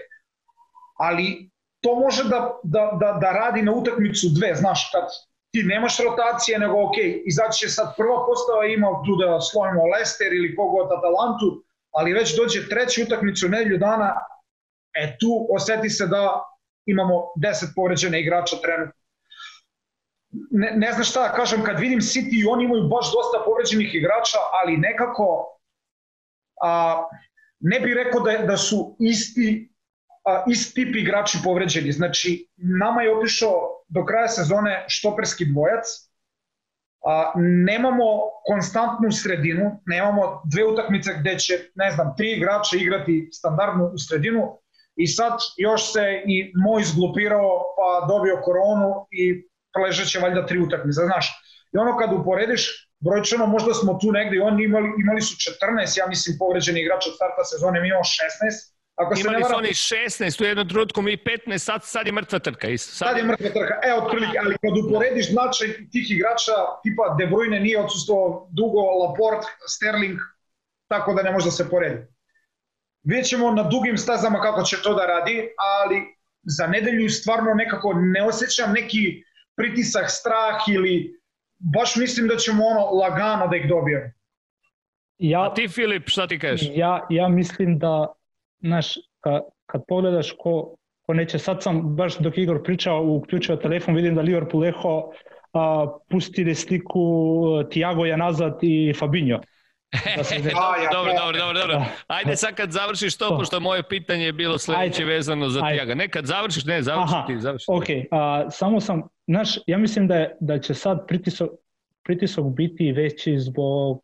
Ali 0.98 1.50
to 1.82 1.94
može 1.94 2.24
da, 2.24 2.58
da, 2.62 2.90
da, 3.00 3.12
da 3.20 3.32
radi 3.32 3.62
na 3.62 3.72
utakmicu 3.72 4.26
dve, 4.38 4.54
znaš, 4.54 4.90
kad 4.92 5.04
ti 5.52 5.62
nemaš 5.62 5.98
rotacije, 6.00 6.58
nego 6.58 6.82
ok, 6.82 6.96
izaći 7.26 7.58
će 7.58 7.68
sad 7.68 7.96
prva 7.96 8.26
postava, 8.26 8.66
ima 8.66 8.86
tu 9.06 9.16
da 9.16 9.40
slovimo 9.40 9.82
Leicester 9.92 10.32
ili 10.32 10.56
kogod 10.56 10.86
Atalantu, 10.86 11.62
ali 11.90 12.12
već 12.12 12.36
dođe 12.36 12.68
treća 12.68 13.02
utakmica 13.06 13.46
u 13.46 13.50
nedelju 13.50 13.78
dana, 13.78 14.14
e 14.94 15.16
tu 15.20 15.46
oseti 15.50 15.90
se 15.90 16.06
da 16.06 16.42
imamo 16.86 17.14
10 17.42 17.74
povređene 17.76 18.20
igrača 18.20 18.56
trenutno 18.62 19.06
ne, 20.50 20.72
ne 20.76 20.92
znam 20.92 21.04
šta 21.04 21.22
da 21.28 21.34
kažem, 21.34 21.64
kad 21.64 21.80
vidim 21.80 22.00
City 22.00 22.42
i 22.42 22.46
oni 22.46 22.64
imaju 22.64 22.82
baš 22.82 23.06
dosta 23.12 23.44
povređenih 23.44 23.94
igrača, 23.94 24.38
ali 24.52 24.76
nekako 24.76 25.46
a, 26.62 27.02
ne 27.60 27.80
bih 27.80 27.94
rekao 27.94 28.20
da, 28.20 28.38
da 28.46 28.56
su 28.56 28.96
isti, 29.00 29.72
a, 30.25 30.44
isti 30.50 30.75
tip 30.75 30.96
igrači 30.96 31.38
povređeni. 31.44 31.92
Znači, 31.92 32.48
nama 32.56 33.02
je 33.02 33.16
otišao 33.16 33.84
do 33.88 34.04
kraja 34.04 34.28
sezone 34.28 34.84
štoperski 34.88 35.44
dvojac, 35.44 35.86
a, 37.04 37.32
nemamo 37.36 38.04
konstantnu 38.46 39.12
sredinu, 39.12 39.82
nemamo 39.86 40.42
dve 40.52 40.64
utakmice 40.64 41.16
gde 41.20 41.38
će, 41.38 41.54
ne 41.75 41.90
znam, 41.90 42.14
tri 42.16 42.32
igrača 42.32 42.76
igrati 42.76 43.28
standardnu 43.32 43.90
u 43.94 43.98
sredinu 43.98 44.58
i 44.96 45.06
sad 45.06 45.32
još 45.56 45.92
se 45.92 46.22
i 46.26 46.52
moj 46.54 46.82
izglupirao 46.82 47.75
pa 47.76 48.06
dobio 48.06 48.40
koronu 48.44 49.06
i 49.10 49.48
ležeće 49.84 50.18
valjda 50.18 50.46
tri 50.46 50.58
utakmice, 50.58 51.00
znaš. 51.04 51.42
I 51.72 51.78
ono 51.78 51.96
kad 51.96 52.12
uporediš, 52.12 52.85
brojčano 53.04 53.46
možda 53.46 53.74
smo 53.74 53.98
tu 54.02 54.12
negde, 54.12 54.40
oni 54.40 54.64
imali, 54.64 54.88
imali 54.98 55.20
su 55.20 55.34
14, 55.34 55.98
ja 55.98 56.06
mislim, 56.06 56.36
povređeni 56.38 56.80
igrač 56.80 57.06
od 57.06 57.14
starta 57.14 57.44
sezone, 57.44 57.80
mi 57.80 57.88
imamo 57.88 58.04
16, 58.04 58.76
Ako 58.96 59.16
se 59.16 59.20
Imali 59.20 59.44
su 59.44 59.56
oni 59.56 59.68
16, 59.68 60.42
u 60.42 60.44
jednom 60.44 60.68
trenutku 60.68 61.02
mi 61.02 61.16
15, 61.16 61.58
sad, 61.58 61.84
sad 61.84 62.06
je 62.06 62.12
mrtva 62.12 62.38
trka. 62.38 62.68
Isto. 62.68 62.90
Sad, 62.90 63.08
sad 63.08 63.18
je 63.18 63.24
mrtva 63.24 63.50
trka, 63.50 63.74
e, 63.84 63.94
otprilike, 63.94 64.38
ali 64.38 64.56
kad 64.62 64.84
uporediš 64.84 65.30
značaj 65.30 65.68
tih 65.92 66.10
igrača, 66.10 66.52
tipa 66.82 67.14
De 67.18 67.26
Bruyne 67.26 67.60
nije 67.60 67.78
odsustvo 67.80 68.48
dugo, 68.52 68.80
Laporte, 68.80 69.46
Sterling, 69.68 70.18
tako 70.88 71.14
da 71.14 71.22
ne 71.22 71.32
može 71.32 71.44
da 71.44 71.50
se 71.50 71.70
poredi. 71.70 72.06
Vidjet 73.02 73.26
ćemo 73.26 73.50
na 73.50 73.62
dugim 73.62 73.98
stazama 73.98 74.40
kako 74.40 74.62
će 74.62 74.82
to 74.82 74.94
da 74.94 75.06
radi, 75.06 75.48
ali 75.78 76.02
za 76.42 76.66
nedelju 76.66 77.08
stvarno 77.08 77.54
nekako 77.54 77.92
ne 77.92 78.22
osjećam 78.22 78.72
neki 78.72 79.22
pritisak, 79.56 80.10
strah 80.10 80.68
ili 80.68 81.20
baš 81.58 81.96
mislim 81.96 82.28
da 82.28 82.36
ćemo 82.36 82.64
ono 82.64 82.90
lagano 82.90 83.48
da 83.48 83.56
ih 83.56 83.68
dobijemo. 83.68 84.10
Ja, 85.18 85.42
A 85.42 85.54
ti 85.54 85.68
Filip, 85.68 86.08
šta 86.08 86.26
ti 86.26 86.38
kažeš? 86.38 86.68
Ja, 86.75 87.06
ja 87.10 87.28
mislim 87.28 87.78
da, 87.78 88.12
znaš, 88.60 88.94
kad, 89.20 89.42
kad 89.66 89.82
pogledaš 89.88 90.34
ko, 90.38 90.76
ko 91.06 91.14
neće, 91.14 91.38
sad 91.38 91.62
sam 91.62 91.96
baš 91.96 92.18
dok 92.18 92.38
Igor 92.38 92.62
pričao, 92.62 93.02
uključio 93.02 93.56
telefon, 93.56 93.94
vidim 93.94 94.14
da 94.14 94.20
Liverpool 94.20 94.64
Eho 94.64 95.12
a, 95.52 95.86
pustili 96.10 96.54
sliku 96.54 97.00
Tiagoja 97.70 98.16
nazad 98.16 98.58
i 98.62 98.92
Fabinho. 98.98 99.40
Da 100.16 100.24
se 100.24 100.34
dobro, 100.92 101.12
dobro, 101.12 101.38
dobro, 101.38 101.60
dobro. 101.60 101.84
Ajde 102.06 102.36
sad 102.36 102.54
kad 102.54 102.70
završiš 102.70 103.16
to, 103.16 103.28
to. 103.28 103.38
pošto 103.38 103.60
moje 103.60 103.82
pitanje 103.82 104.24
je 104.24 104.32
bilo 104.32 104.58
sledeće 104.58 105.02
Ajde. 105.02 105.14
vezano 105.14 105.48
za 105.48 105.60
Tiaga. 105.60 105.94
Ne, 105.94 106.08
kad 106.08 106.26
završiš, 106.26 106.64
ne, 106.64 106.82
završi 106.82 107.14
Aha, 107.14 107.26
ti, 107.26 107.40
završi. 107.40 107.64
Ok, 107.68 107.86
a, 108.10 108.50
samo 108.50 108.80
sam, 108.80 109.02
znaš, 109.28 109.58
ja 109.66 109.78
mislim 109.78 110.08
da, 110.08 110.14
je, 110.14 110.36
da 110.40 110.58
će 110.58 110.74
sad 110.74 111.06
pritisak, 111.06 111.48
pritisak 112.04 112.44
biti 112.44 112.92
veći 112.92 113.38
zbog, 113.38 114.00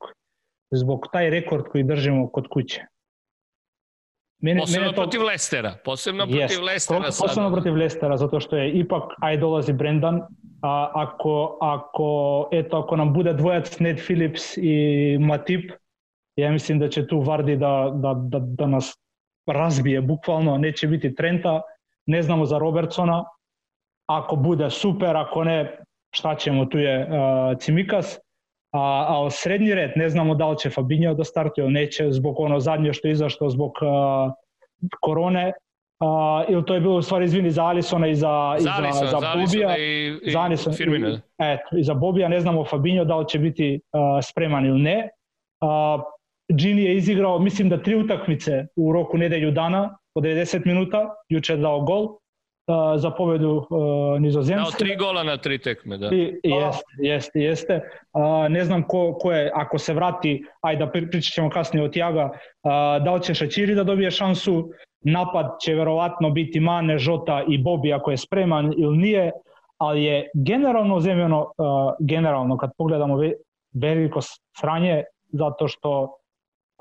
zbog 0.71 1.07
taj 1.13 1.31
rekord 1.31 1.65
koji 1.65 1.85
držimo 1.85 2.31
kod 2.31 2.47
kuće. 2.51 2.81
Mene, 4.43 4.61
posebno 4.61 4.81
mene 4.81 4.97
to... 4.97 5.03
protiv 5.03 5.23
Lestera, 5.23 5.75
posebno 5.85 6.25
yes, 6.25 6.39
protiv 6.39 6.65
Lestera. 6.65 7.01
Posebno 7.01 7.29
sada. 7.35 7.53
protiv 7.53 7.75
Lestera, 7.75 8.17
zato 8.17 8.41
što 8.41 8.57
je 8.57 8.73
ipak, 8.73 9.03
aj 9.21 9.37
dolazi 9.37 9.73
Brendan, 9.73 10.21
a 10.63 10.91
ako, 10.95 11.59
ako, 11.61 12.49
eto, 12.53 12.79
ako 12.79 12.97
nam 12.97 13.13
bude 13.13 13.33
dvojac 13.33 13.79
Ned 13.79 13.99
Phillips 14.07 14.57
i 14.57 15.19
Matip, 15.21 15.73
ja 16.37 16.51
mislim 16.51 16.79
da 16.79 16.89
će 16.89 17.07
tu 17.07 17.21
Vardi 17.21 17.57
da, 17.57 17.91
da, 17.95 18.15
da, 18.15 18.39
da 18.39 18.67
nas 18.67 18.95
razbije, 19.47 20.01
bukvalno, 20.01 20.59
neće 20.59 20.87
biti 20.87 21.15
Trenta, 21.15 21.61
ne 22.07 22.23
znamo 22.23 22.47
za 22.47 22.59
Robertsona, 22.59 23.25
ako 24.07 24.37
bude 24.37 24.71
super, 24.71 25.17
ako 25.17 25.45
ne, 25.45 25.79
šta 26.15 26.35
ćemo, 26.35 26.65
tu 26.65 26.79
je 26.79 27.07
uh, 27.07 27.59
Cimikas, 27.59 28.19
a, 28.73 29.07
a 29.09 29.31
srednji 29.31 29.75
red 29.75 29.91
ne 29.97 30.09
znamo 30.09 30.35
da 30.35 30.49
li 30.49 30.59
će 30.59 30.71
Fabinho 30.71 31.15
da 31.15 31.25
startuje, 31.25 31.71
neće 31.71 32.11
zbog 32.11 32.41
ono 32.41 32.61
zadnje 32.61 32.93
što 32.93 33.09
je 33.09 33.13
izašlo 33.13 33.51
zbog 33.51 33.73
uh, 33.83 34.33
korone, 35.01 35.53
Uh, 36.03 36.09
ili 36.49 36.65
to 36.65 36.75
je 36.75 36.81
bilo 36.81 36.97
u 36.97 37.03
stvari 37.03 37.25
izvini 37.25 37.51
za 37.51 37.65
Alisona 37.65 38.07
i 38.09 38.15
za, 38.15 38.57
za, 38.59 38.71
i 38.89 38.93
za, 38.93 39.07
za, 39.07 39.21
Bobija. 39.35 39.77
I, 39.79 40.19
i 40.27 40.57
za 40.57 40.73
Firmina. 40.73 41.09
I, 41.09 41.19
eto, 41.39 41.77
I 41.79 41.85
za 41.85 41.95
Bobija 41.95 42.29
ne 42.29 42.41
znamo 42.41 42.65
Fabinho 42.65 43.05
da 43.05 43.17
li 43.17 43.29
će 43.29 43.39
biti 43.39 43.81
uh, 43.93 44.01
spreman 44.23 44.67
ili 44.67 44.81
ne. 44.81 45.09
Uh, 45.61 46.03
Gini 46.53 46.83
je 46.83 46.97
izigrao, 46.97 47.39
mislim 47.39 47.69
da 47.69 47.83
tri 47.83 47.97
utakmice 47.97 48.67
u 48.77 48.93
roku 48.93 49.19
nedelju 49.19 49.51
dana, 49.51 49.99
po 50.15 50.21
90 50.21 50.67
minuta, 50.67 51.15
juče 51.29 51.53
je 51.53 51.57
dao 51.57 51.81
gol 51.81 52.05
uh, 52.05 52.22
za 52.97 53.11
pobedu 53.11 53.67
uh, 53.71 54.21
nizozemske. 54.21 54.63
Dao 54.63 54.79
tri 54.79 54.97
gola 54.97 55.23
na 55.23 55.37
tri 55.37 55.59
tekme, 55.59 55.99
da. 55.99 56.11
I, 56.13 56.41
jeste, 56.43 56.85
jeste, 56.99 57.41
jeste. 57.41 57.81
Uh, 58.13 58.51
ne 58.51 58.65
znam 58.65 58.83
ko, 58.83 59.19
ko 59.21 59.33
je, 59.33 59.51
ako 59.55 59.79
se 59.79 59.95
vrati, 59.95 60.45
ajde 60.61 60.85
da 60.85 60.91
pričat 60.91 61.33
ćemo 61.33 61.51
kasnije 61.51 61.85
od 61.85 61.93
Tiaga, 61.93 62.25
uh, 62.25 63.05
da 63.05 63.15
li 63.15 63.23
će 63.23 63.35
Šačiri 63.35 63.75
da 63.75 63.85
dobije 63.85 64.11
šansu, 64.11 64.71
napad 65.01 65.47
će 65.61 65.75
verovatno 65.75 66.31
biti 66.31 66.61
Mane, 66.61 66.99
Žota 66.99 67.43
i 67.49 67.59
Bobi 67.59 67.93
ako 67.93 68.11
je 68.11 68.17
spreman 68.17 68.73
ili 68.79 68.97
nije, 68.97 69.31
ali 69.79 70.05
je 70.05 70.31
generalno 70.35 71.01
zemljeno, 71.01 71.41
uh, 71.41 71.47
generalno 72.01 72.57
kad 72.57 72.71
pogledamo 72.79 73.19
veliko 73.75 74.21
sranje, 74.61 75.05
zato 75.33 75.69
što 75.69 76.17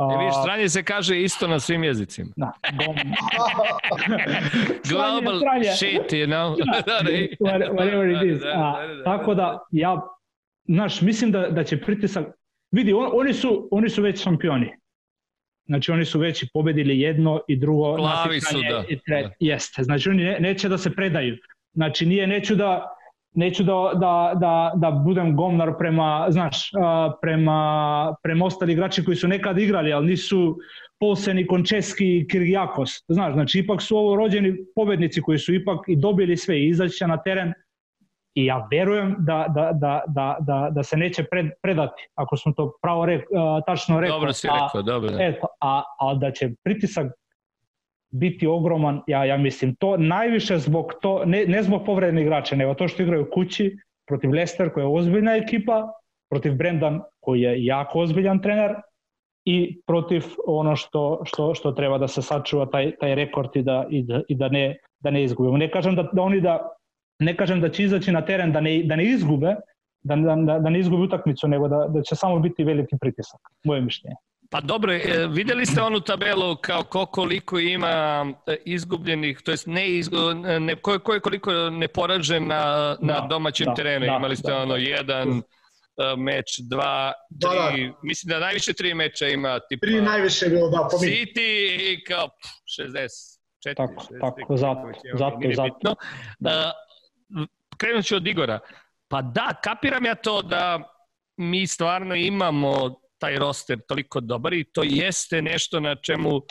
E 0.01 0.25
viš, 0.25 0.33
stranje 0.41 0.69
se 0.69 0.83
kaže 0.83 1.21
isto 1.21 1.47
na 1.47 1.59
svim 1.59 1.83
jezicima. 1.83 2.31
Da, 2.35 2.51
bom. 2.71 2.95
Global 4.89 5.39
shit, 5.75 6.11
you 6.11 6.25
know? 6.25 6.55
Whatever 7.77 8.23
it 8.23 8.35
is. 8.35 8.43
A, 8.55 8.73
tako 9.05 9.35
da, 9.35 9.59
ja, 9.71 10.01
znaš, 10.67 11.01
mislim 11.01 11.31
da, 11.31 11.47
da 11.49 11.63
će 11.63 11.81
pritisak, 11.81 12.27
vidi, 12.71 12.93
on, 12.93 13.09
oni, 13.13 13.33
su, 13.33 13.67
oni 13.71 13.89
su 13.89 14.01
već 14.01 14.23
šampioni. 14.23 14.71
Znači 15.65 15.91
oni 15.91 16.05
su 16.05 16.19
već 16.19 16.45
pobedili 16.53 16.99
jedno 16.99 17.39
i 17.47 17.55
drugo 17.55 17.93
Glavi 17.95 18.41
su, 18.41 18.57
da. 18.69 18.83
I 18.89 18.99
tre, 18.99 19.21
da. 19.21 19.29
Jeste, 19.39 19.83
znači 19.83 20.09
oni 20.09 20.23
ne, 20.23 20.39
neće 20.39 20.69
da 20.69 20.77
se 20.77 20.95
predaju. 20.95 21.37
Znači 21.73 22.05
nije, 22.05 22.27
neću 22.27 22.55
da, 22.55 22.87
neću 23.33 23.63
da, 23.63 23.91
da, 23.93 24.33
da, 24.39 24.71
da 24.75 24.91
budem 24.91 25.35
gomnar 25.35 25.73
prema, 25.77 26.27
znaš, 26.29 26.71
prema, 27.21 28.15
prema 28.23 28.45
ostali 28.45 28.73
igrači 28.73 29.05
koji 29.05 29.15
su 29.15 29.27
nekad 29.27 29.59
igrali, 29.59 29.93
ali 29.93 30.07
nisu 30.07 30.57
Polsen 30.99 31.39
i 31.39 31.47
Končeski 31.47 32.17
i 32.17 32.27
Kirgijakos. 32.27 32.91
Znaš, 33.07 33.33
znači 33.33 33.59
ipak 33.59 33.81
su 33.81 33.97
ovo 33.97 34.15
rođeni 34.15 34.55
pobednici 34.75 35.21
koji 35.21 35.37
su 35.37 35.53
ipak 35.53 35.79
i 35.87 35.95
dobili 35.95 36.37
sve 36.37 36.59
i 36.59 36.67
izaći 36.67 37.05
na 37.07 37.17
teren 37.17 37.53
i 38.35 38.45
ja 38.45 38.67
verujem 38.71 39.15
da, 39.19 39.45
da, 39.55 39.71
da, 39.73 40.03
da, 40.07 40.37
da, 40.39 40.69
da 40.71 40.83
se 40.83 40.97
neće 40.97 41.23
pred, 41.23 41.45
predati, 41.61 42.07
ako 42.15 42.37
smo 42.37 42.51
to 42.51 42.73
pravo 42.81 43.05
rek, 43.05 43.27
tačno 43.65 43.99
rekao. 43.99 44.17
Dobro 44.17 44.33
si 44.33 44.47
rekao, 44.47 44.79
a, 44.79 44.81
dobro. 44.81 45.09
Eto, 45.19 45.47
a, 45.61 45.83
a 45.99 46.13
da 46.13 46.31
će 46.31 46.49
pritisak 46.63 47.11
biti 48.11 48.47
ogroman, 48.47 49.01
ja, 49.07 49.25
ja 49.25 49.37
mislim 49.37 49.75
to 49.75 49.97
najviše 49.97 50.57
zbog 50.57 50.93
to, 51.01 51.25
ne, 51.25 51.45
ne 51.45 51.63
zbog 51.63 51.85
povrednih 51.85 52.21
igrača, 52.21 52.55
nego 52.55 52.73
to 52.73 52.87
što 52.87 53.03
igraju 53.03 53.29
kući 53.33 53.77
protiv 54.07 54.31
Leicester 54.31 54.73
koja 54.73 54.83
je 54.83 54.93
ozbiljna 54.93 55.35
ekipa, 55.35 55.91
protiv 56.29 56.55
Brendan 56.55 57.01
koji 57.19 57.41
je 57.41 57.65
jako 57.65 57.99
ozbiljan 57.99 58.41
trener 58.41 58.75
i 59.45 59.81
protiv 59.87 60.25
ono 60.47 60.75
što, 60.75 61.21
što, 61.25 61.55
što 61.55 61.71
treba 61.71 61.97
da 61.97 62.07
se 62.07 62.21
sačuva 62.21 62.65
taj, 62.65 62.95
taj 62.95 63.15
rekord 63.15 63.55
i 63.55 63.61
da, 63.61 63.85
i 63.89 64.03
da, 64.03 64.21
i 64.27 64.35
da, 64.35 64.49
ne, 64.49 64.77
da 64.99 65.11
ne 65.11 65.23
izgubimo. 65.23 65.57
Ne 65.57 65.71
kažem 65.71 65.95
da, 65.95 66.09
da 66.13 66.21
oni 66.21 66.41
da 66.41 66.69
ne 67.19 67.35
kažem 67.37 67.61
da 67.61 67.69
će 67.69 67.83
izaći 67.83 68.11
na 68.11 68.25
teren 68.25 68.51
da 68.51 68.61
ne, 68.61 68.83
da 68.83 68.95
ne 68.95 69.05
izgube, 69.05 69.55
da, 70.03 70.15
da, 70.15 70.59
da 70.59 70.69
ne 70.69 70.79
izgubi 70.79 71.03
utakmicu, 71.03 71.47
nego 71.47 71.67
da, 71.67 71.85
da 71.89 72.01
će 72.01 72.15
samo 72.15 72.39
biti 72.39 72.63
veliki 72.63 72.95
pritisak, 73.01 73.41
moje 73.63 73.81
mišljenje. 73.81 74.15
Pa 74.51 74.61
dobro, 74.61 74.93
e, 74.93 75.27
videli 75.29 75.65
ste 75.65 75.81
onu 75.81 75.99
tabelu 75.99 76.55
kao 76.55 76.83
ko 76.83 77.05
koliko 77.05 77.59
ima 77.59 78.25
e, 78.47 78.55
izgubljenih, 78.65 79.41
to 79.41 79.51
jest 79.51 79.67
ne, 79.67 79.89
izgu, 79.89 80.17
ne 80.59 80.75
ko, 80.75 80.99
ko 80.99 81.13
je 81.13 81.19
koliko 81.19 81.69
neporažen 81.69 82.47
na, 82.47 82.95
na 83.01 83.19
da, 83.19 83.27
domaćem 83.29 83.65
da, 83.65 83.73
terenu. 83.73 84.05
Da, 84.05 84.15
Imali 84.17 84.35
ste 84.35 84.51
da, 84.51 84.57
ono 84.57 84.75
jedan 84.75 85.29
uh, 85.29 85.43
meč, 86.17 86.59
dva, 86.59 87.13
da, 87.29 87.49
tri, 87.49 87.85
da, 87.85 87.87
da. 87.87 87.97
mislim 88.03 88.29
da 88.29 88.39
najviše 88.39 88.73
tri 88.73 88.93
meča 88.93 89.27
ima. 89.27 89.59
Tipa, 89.59 89.85
tri 89.85 90.01
najviše 90.01 90.49
bilo, 90.49 90.69
da, 90.69 90.87
po 90.91 90.97
City 90.97 91.91
i 91.91 92.03
kao 92.07 92.27
pff, 92.27 92.81
60. 92.81 93.75
tako, 93.75 93.93
60, 93.93 94.19
tako, 94.21 94.57
zato, 94.57 94.91
zato, 95.17 95.37
zato. 95.55 95.95
Da, 96.39 96.71
krenut 97.77 98.05
ću 98.05 98.15
od 98.15 98.27
Igora. 98.27 98.59
Pa 99.07 99.21
da, 99.21 99.53
kapiram 99.63 100.05
ja 100.05 100.15
to 100.15 100.41
da 100.41 100.79
mi 101.37 101.67
stvarno 101.67 102.15
imamo 102.15 103.00
taj 103.21 103.39
roster 103.39 103.79
toliko 103.87 104.19
dobar 104.19 104.53
i 104.53 104.63
to 104.63 104.83
jeste 104.83 105.41
nešto 105.41 105.79
na 105.79 105.95
čemu 105.95 106.41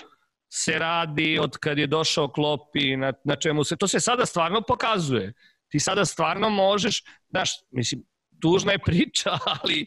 se 0.53 0.79
radi 0.79 1.39
od 1.39 1.57
kad 1.57 1.79
je 1.79 1.87
došao 1.87 2.29
Klop 2.29 2.77
i 2.77 2.97
na, 2.97 3.13
na 3.25 3.37
čemu 3.37 3.65
se, 3.65 3.77
to 3.77 3.89
se 3.89 4.01
sada 4.01 4.27
stvarno 4.27 4.63
pokazuje. 4.63 5.33
Ti 5.69 5.81
sada 5.81 6.05
stvarno 6.05 6.51
možeš, 6.51 7.03
znaš, 7.31 7.51
mislim, 7.71 8.03
tužna 8.43 8.73
je 8.73 8.79
priča, 8.79 9.39
ali 9.61 9.87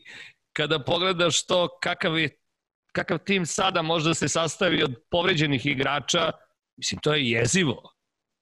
kada 0.53 0.79
pogledaš 0.79 1.45
to 1.45 1.67
kakav 1.81 2.19
je 2.19 2.29
kakav 2.93 3.17
tim 3.17 3.45
sada 3.45 3.81
može 3.81 4.09
da 4.09 4.13
se 4.13 4.27
sastavi 4.27 4.83
od 4.83 4.95
povređenih 5.11 5.65
igrača, 5.65 6.31
mislim, 6.77 6.99
to 7.03 7.13
je 7.13 7.29
jezivo. 7.29 7.81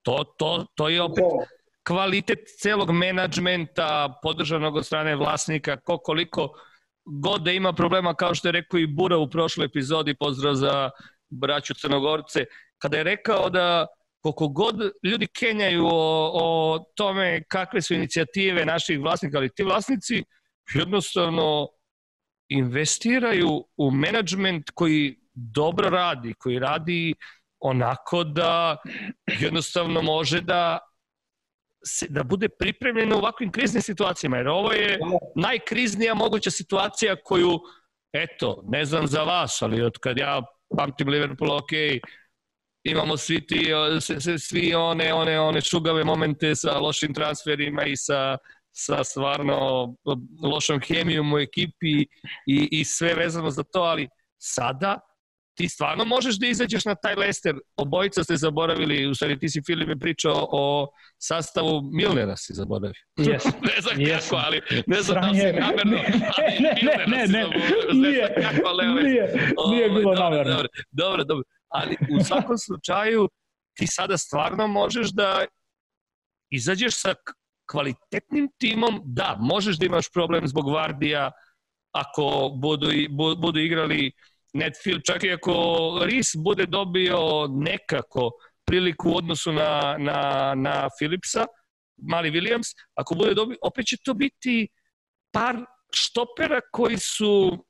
To, 0.02 0.24
to, 0.38 0.66
to 0.76 0.90
je 0.90 1.02
opet 1.02 1.24
kvalitet 1.88 2.40
celog 2.60 2.92
menadžmenta 2.92 4.20
podržanog 4.24 4.76
od 4.76 4.86
strane 4.86 5.16
vlasnika, 5.16 5.78
ko 5.78 5.98
koliko 5.98 6.54
god 7.06 7.42
da 7.42 7.52
ima 7.52 7.74
problema, 7.74 8.14
kao 8.14 8.36
što 8.36 8.48
je 8.48 8.52
rekao 8.52 8.80
i 8.80 8.88
Bura 8.88 9.18
u 9.18 9.30
prošloj 9.30 9.66
epizodi, 9.66 10.16
pozdrav 10.20 10.54
za 10.54 10.90
braću 11.30 11.74
Crnogorce, 11.74 12.46
kada 12.78 12.98
je 12.98 13.04
rekao 13.04 13.50
da 13.50 13.88
koliko 14.22 14.48
god 14.48 14.76
ljudi 15.04 15.28
kenjaju 15.28 15.86
o, 15.86 16.32
o 16.34 16.80
tome 16.96 17.44
kakve 17.48 17.82
su 17.82 17.94
inicijative 17.94 18.66
naših 18.66 19.00
vlasnika, 19.00 19.38
ali 19.38 19.50
ti 19.50 19.64
vlasnici 19.64 20.24
jednostavno 20.76 21.68
investiraju 22.50 23.64
u 23.78 23.92
menadžment 23.92 24.70
koji 24.74 25.20
dobro 25.34 25.90
radi, 25.90 26.34
koji 26.34 26.60
radi 26.60 27.14
onako 27.60 28.24
da 28.24 28.78
jednostavno 29.40 30.02
može 30.02 30.42
da 30.42 30.80
se, 31.86 32.08
da 32.10 32.24
bude 32.24 32.50
pripremljeno 32.50 33.16
u 33.16 33.20
ovakvim 33.20 33.52
kriznim 33.52 33.82
situacijama, 33.82 34.38
jer 34.38 34.48
ovo 34.48 34.72
je 34.72 35.00
najkriznija 35.36 36.14
moguća 36.14 36.52
situacija 36.52 37.16
koju, 37.24 37.60
eto, 38.14 38.64
ne 38.68 38.86
znam 38.86 39.08
za 39.08 39.24
vas, 39.24 39.62
ali 39.62 39.82
od 39.82 39.98
kad 39.98 40.18
ja 40.18 40.42
pamtim 40.78 41.10
Liverpool, 41.10 41.58
ok, 41.58 41.72
imamo 42.84 43.18
svi 43.18 43.48
ti, 43.48 43.68
svi 44.40 44.76
one, 44.76 45.14
one, 45.14 45.40
one 45.40 45.62
šugave 45.62 46.04
momente 46.04 46.56
sa 46.56 46.80
lošim 46.80 47.14
transferima 47.14 47.86
i 47.86 47.98
sa, 47.98 48.38
sa 48.72 49.04
stvarno 49.04 49.88
lošom 50.44 50.80
hemijom 50.88 51.34
u 51.34 51.40
ekipi 51.40 52.02
i, 52.48 52.68
i 52.72 52.86
sve 52.86 53.14
vezano 53.14 53.50
za 53.50 53.64
to, 53.64 53.80
ali 53.80 54.10
sada 54.38 55.00
ti 55.56 55.70
stvarno 55.70 56.06
možeš 56.06 56.40
da 56.40 56.48
izađeš 56.48 56.86
na 56.86 56.96
taj 56.96 57.16
Leicester. 57.16 57.56
Obojica 57.76 58.24
ste 58.24 58.36
zaboravili, 58.36 59.08
u 59.08 59.16
stvari 59.16 59.40
ti 59.40 59.50
si 59.50 59.62
Filip 59.66 59.90
je 59.90 60.00
pričao 60.00 60.48
o 60.52 60.88
sastavu 61.18 61.82
Milnera 61.94 62.38
si 62.38 62.54
zaboravio. 62.54 63.04
Yes. 63.18 63.52
ne 63.76 63.82
znam 63.82 63.98
yes. 63.98 64.30
kako, 64.30 64.36
ali 64.46 64.62
ne 64.88 65.02
znam 65.02 65.22
da 65.22 65.34
si 65.34 65.60
namerno, 65.60 65.98
ali 66.38 66.52
ne, 66.60 66.74
ne, 66.82 67.06
ne, 67.08 67.28
ne, 67.28 67.46
nije, 67.94 68.34
kako, 68.36 68.70
ali, 68.70 69.04
nije, 69.04 69.54
nije 69.72 69.90
bilo 69.90 70.14
namerno. 70.14 70.54
Dobro, 70.54 70.68
dobro, 70.92 71.24
dobro, 71.24 71.44
ali 71.68 71.96
u 72.20 72.24
svakom 72.24 72.58
slučaju 72.58 73.30
ti 73.78 73.88
sada 73.88 74.18
stvarno 74.18 74.68
možeš 74.68 75.12
da 75.12 75.46
izađeš 76.50 77.02
sa 77.02 77.14
kvalitetnim 77.72 78.50
timom, 78.58 79.02
da, 79.06 79.38
možeš 79.40 79.78
da 79.78 79.86
imaš 79.86 80.12
problem 80.14 80.48
zbog 80.48 80.70
Vardija 80.70 81.32
ako 81.92 82.52
budu, 82.56 82.88
budu 83.38 83.60
igrali 83.60 84.12
Netfield, 84.54 85.02
čak 85.06 85.24
i 85.24 85.32
ako 85.32 85.54
Ris 86.06 86.36
bude 86.36 86.66
dobio 86.66 87.48
nekako 87.50 88.32
priliku 88.66 89.10
u 89.10 89.18
odnosu 89.18 89.52
na, 89.52 89.96
na, 90.00 90.54
na 90.56 90.88
Philipsa, 91.00 91.46
Mali 91.98 92.32
Williams, 92.32 92.76
ako 92.96 93.16
bude 93.16 93.34
dobio, 93.34 93.58
opet 93.62 93.86
će 93.86 93.98
to 94.04 94.14
biti 94.14 94.68
par 95.32 95.56
štopera 95.96 96.60
koji 96.72 96.98
su 96.98 97.66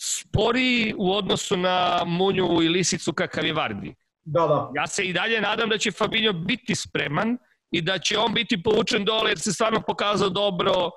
sporiji 0.00 0.94
u 0.98 1.12
odnosu 1.12 1.56
na 1.56 2.02
Munju 2.06 2.62
i 2.62 2.68
Lisicu 2.68 3.12
kakav 3.12 3.44
je 3.44 3.52
Vardi. 3.52 3.94
Da, 4.24 4.46
da. 4.46 4.70
Ja 4.74 4.86
se 4.86 5.04
i 5.04 5.12
dalje 5.12 5.40
nadam 5.40 5.68
da 5.68 5.78
će 5.78 5.90
Fabinho 5.92 6.32
biti 6.32 6.74
spreman 6.74 7.38
i 7.70 7.82
da 7.82 7.98
će 7.98 8.18
on 8.18 8.34
biti 8.34 8.62
povučen 8.62 9.04
dole 9.04 9.30
jer 9.30 9.38
se 9.38 9.52
stvarno 9.52 9.82
pokazao 9.86 10.28
dobro 10.28 10.90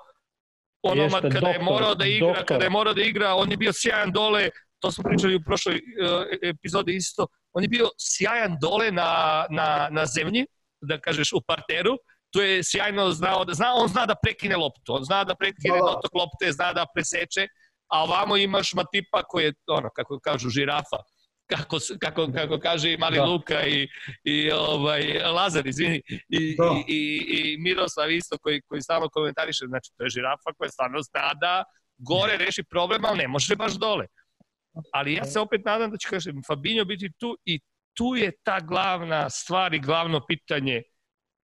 onoma 0.82 1.02
Jeste, 1.16 1.20
kada 1.20 1.40
doktor, 1.40 1.54
je 1.54 1.62
morao 1.62 1.94
da 1.94 2.06
igra, 2.06 2.26
doktor. 2.28 2.46
kada 2.46 2.64
je 2.64 2.70
morao 2.70 2.94
da 2.94 3.02
igra, 3.02 3.34
on 3.34 3.50
je 3.50 3.56
bio 3.56 3.72
sjajan 3.72 4.12
dole, 4.12 4.50
to 4.80 4.90
smo 4.92 5.04
pričali 5.04 5.34
u 5.34 5.44
prošloj 5.44 5.74
uh, 5.74 6.26
epizodi 6.42 6.96
isto, 6.96 7.26
on 7.52 7.62
je 7.62 7.68
bio 7.68 7.88
sjajan 7.98 8.56
dole 8.60 8.90
na, 8.90 9.44
na, 9.50 9.88
na 9.90 10.06
zemlji, 10.06 10.46
da 10.80 11.00
kažeš 11.00 11.32
u 11.32 11.40
parteru, 11.46 11.96
tu 12.32 12.40
je 12.40 12.64
sjajno 12.64 13.10
znao 13.10 13.44
da 13.44 13.54
zna, 13.54 13.74
on 13.74 13.88
zna 13.88 14.06
da 14.06 14.14
prekine 14.22 14.56
loptu, 14.56 14.94
on 14.94 15.04
zna 15.04 15.24
da 15.24 15.34
prekine 15.34 15.78
da. 15.78 15.86
dotok 15.86 16.14
lopte, 16.14 16.52
zna 16.52 16.72
da 16.72 16.86
preseče, 16.94 17.46
a 17.90 18.02
ovamo 18.02 18.36
imaš 18.36 18.74
Matipa 18.74 19.22
koji 19.22 19.44
je, 19.44 19.52
ono, 19.66 19.88
kako 19.96 20.20
kažu, 20.20 20.48
žirafa, 20.48 20.96
kako, 21.50 21.78
kako, 22.00 22.28
kako 22.34 22.58
kaže 22.58 22.92
i 22.92 22.96
Mali 22.96 23.16
da. 23.16 23.24
Luka 23.24 23.66
i, 23.66 23.88
i 24.24 24.50
ovaj, 24.50 25.18
Lazar, 25.18 25.66
izvini, 25.66 26.02
i, 26.28 26.56
da. 26.56 26.64
i, 26.88 26.94
i, 26.94 27.52
i 27.52 27.56
Miroslav 27.58 28.10
isto 28.10 28.38
koji, 28.38 28.62
koji 28.62 28.82
stalno 28.82 29.08
komentariše, 29.08 29.64
znači 29.66 29.90
to 29.96 30.04
je 30.04 30.10
žirafa 30.10 30.52
koja 30.58 30.70
stvarno 30.70 31.02
zna 31.02 31.34
da 31.40 31.64
gore 31.98 32.36
reši 32.36 32.62
problem, 32.70 33.04
ali 33.04 33.18
ne 33.18 33.28
može 33.28 33.56
baš 33.56 33.72
dole. 33.72 34.06
Ali 34.92 35.14
ja 35.14 35.24
se 35.24 35.40
opet 35.40 35.64
nadam 35.64 35.90
da 35.90 35.96
će, 35.96 36.08
kažem, 36.08 36.42
Fabinho 36.46 36.84
biti 36.84 37.10
tu 37.18 37.36
i 37.44 37.60
tu 37.96 38.16
je 38.16 38.32
ta 38.42 38.60
glavna 38.60 39.30
stvar 39.30 39.74
i 39.74 39.80
glavno 39.80 40.20
pitanje. 40.26 40.82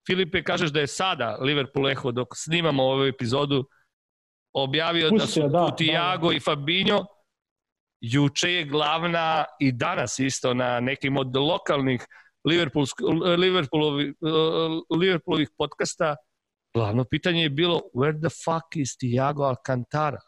Filipe, 0.07 0.43
kažeš 0.43 0.71
da 0.71 0.81
je 0.81 0.87
sada 0.87 1.37
Liverpool 1.41 1.89
Eho 1.91 2.13
dok 2.13 2.29
snimamo 2.35 2.83
ovu 2.83 3.05
epizodu 3.05 3.65
objavio 4.55 5.11
Pustio, 5.11 5.43
da 5.43 5.49
su 5.49 5.53
da, 5.53 5.67
tu 5.67 5.77
Tiago 5.77 6.27
da, 6.27 6.33
da. 6.33 6.37
i 6.37 6.41
Fabinho. 6.41 7.05
Juče 8.01 8.53
je 8.53 8.65
glavna 8.65 9.45
i 9.61 9.73
danas 9.73 10.19
isto 10.19 10.55
na 10.55 10.81
nekim 10.81 11.17
od 11.17 11.37
lokalnih 11.37 12.07
Liverpoolovih, 12.45 14.15
Liverpoolovih 14.91 15.49
podcasta 15.59 16.17
glavno 16.77 17.05
pitanje 17.05 17.43
je 17.43 17.51
bilo 17.51 17.81
where 17.95 18.21
the 18.21 18.29
fuck 18.45 18.77
is 18.77 18.97
Tiago 18.97 19.43
Alcantara? 19.43 20.21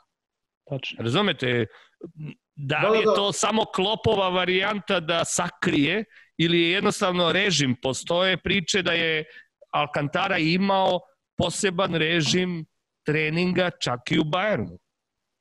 Tačno. 0.69 1.03
Razumete? 1.03 1.67
Da, 2.61 2.79
da 2.83 2.89
li 2.89 2.99
je 2.99 3.05
da, 3.05 3.11
da. 3.11 3.15
to 3.17 3.33
samo 3.33 3.65
klopova 3.65 4.29
varijanta 4.29 5.01
da 5.01 5.25
sakrije 5.25 6.05
ili 6.39 6.61
je 6.61 6.71
jednostavno 6.71 7.33
režim? 7.33 7.77
Postoje 7.83 8.37
priče 8.37 8.83
da 8.83 8.93
je 8.93 9.25
Alcantara 9.73 10.39
imao 10.39 11.01
poseban 11.37 11.95
režim 11.95 12.67
treninga 13.07 13.71
čak 13.81 14.01
i 14.11 14.19
u 14.19 14.25
Bayernu. 14.25 14.79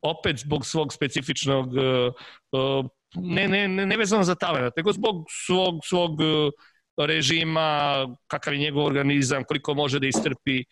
Opet 0.01 0.37
zbog 0.37 0.65
svog 0.65 0.93
specifičnog, 0.93 1.73
uh, 1.73 2.13
uh, 2.51 2.85
ne, 3.15 3.47
ne, 3.47 3.67
ne, 3.67 3.85
ne 3.85 3.97
vezano 3.97 4.23
za 4.23 4.35
talent, 4.35 4.73
nego 4.77 4.93
zbog 4.93 5.25
svog, 5.45 5.79
svog 5.83 6.19
uh, 6.19 6.51
režima, 6.97 8.05
kakav 8.27 8.53
je 8.53 8.59
njegov 8.59 8.85
organizam, 8.85 9.43
koliko 9.43 9.73
može 9.73 9.99
da 9.99 10.07
istrpi. 10.07 10.63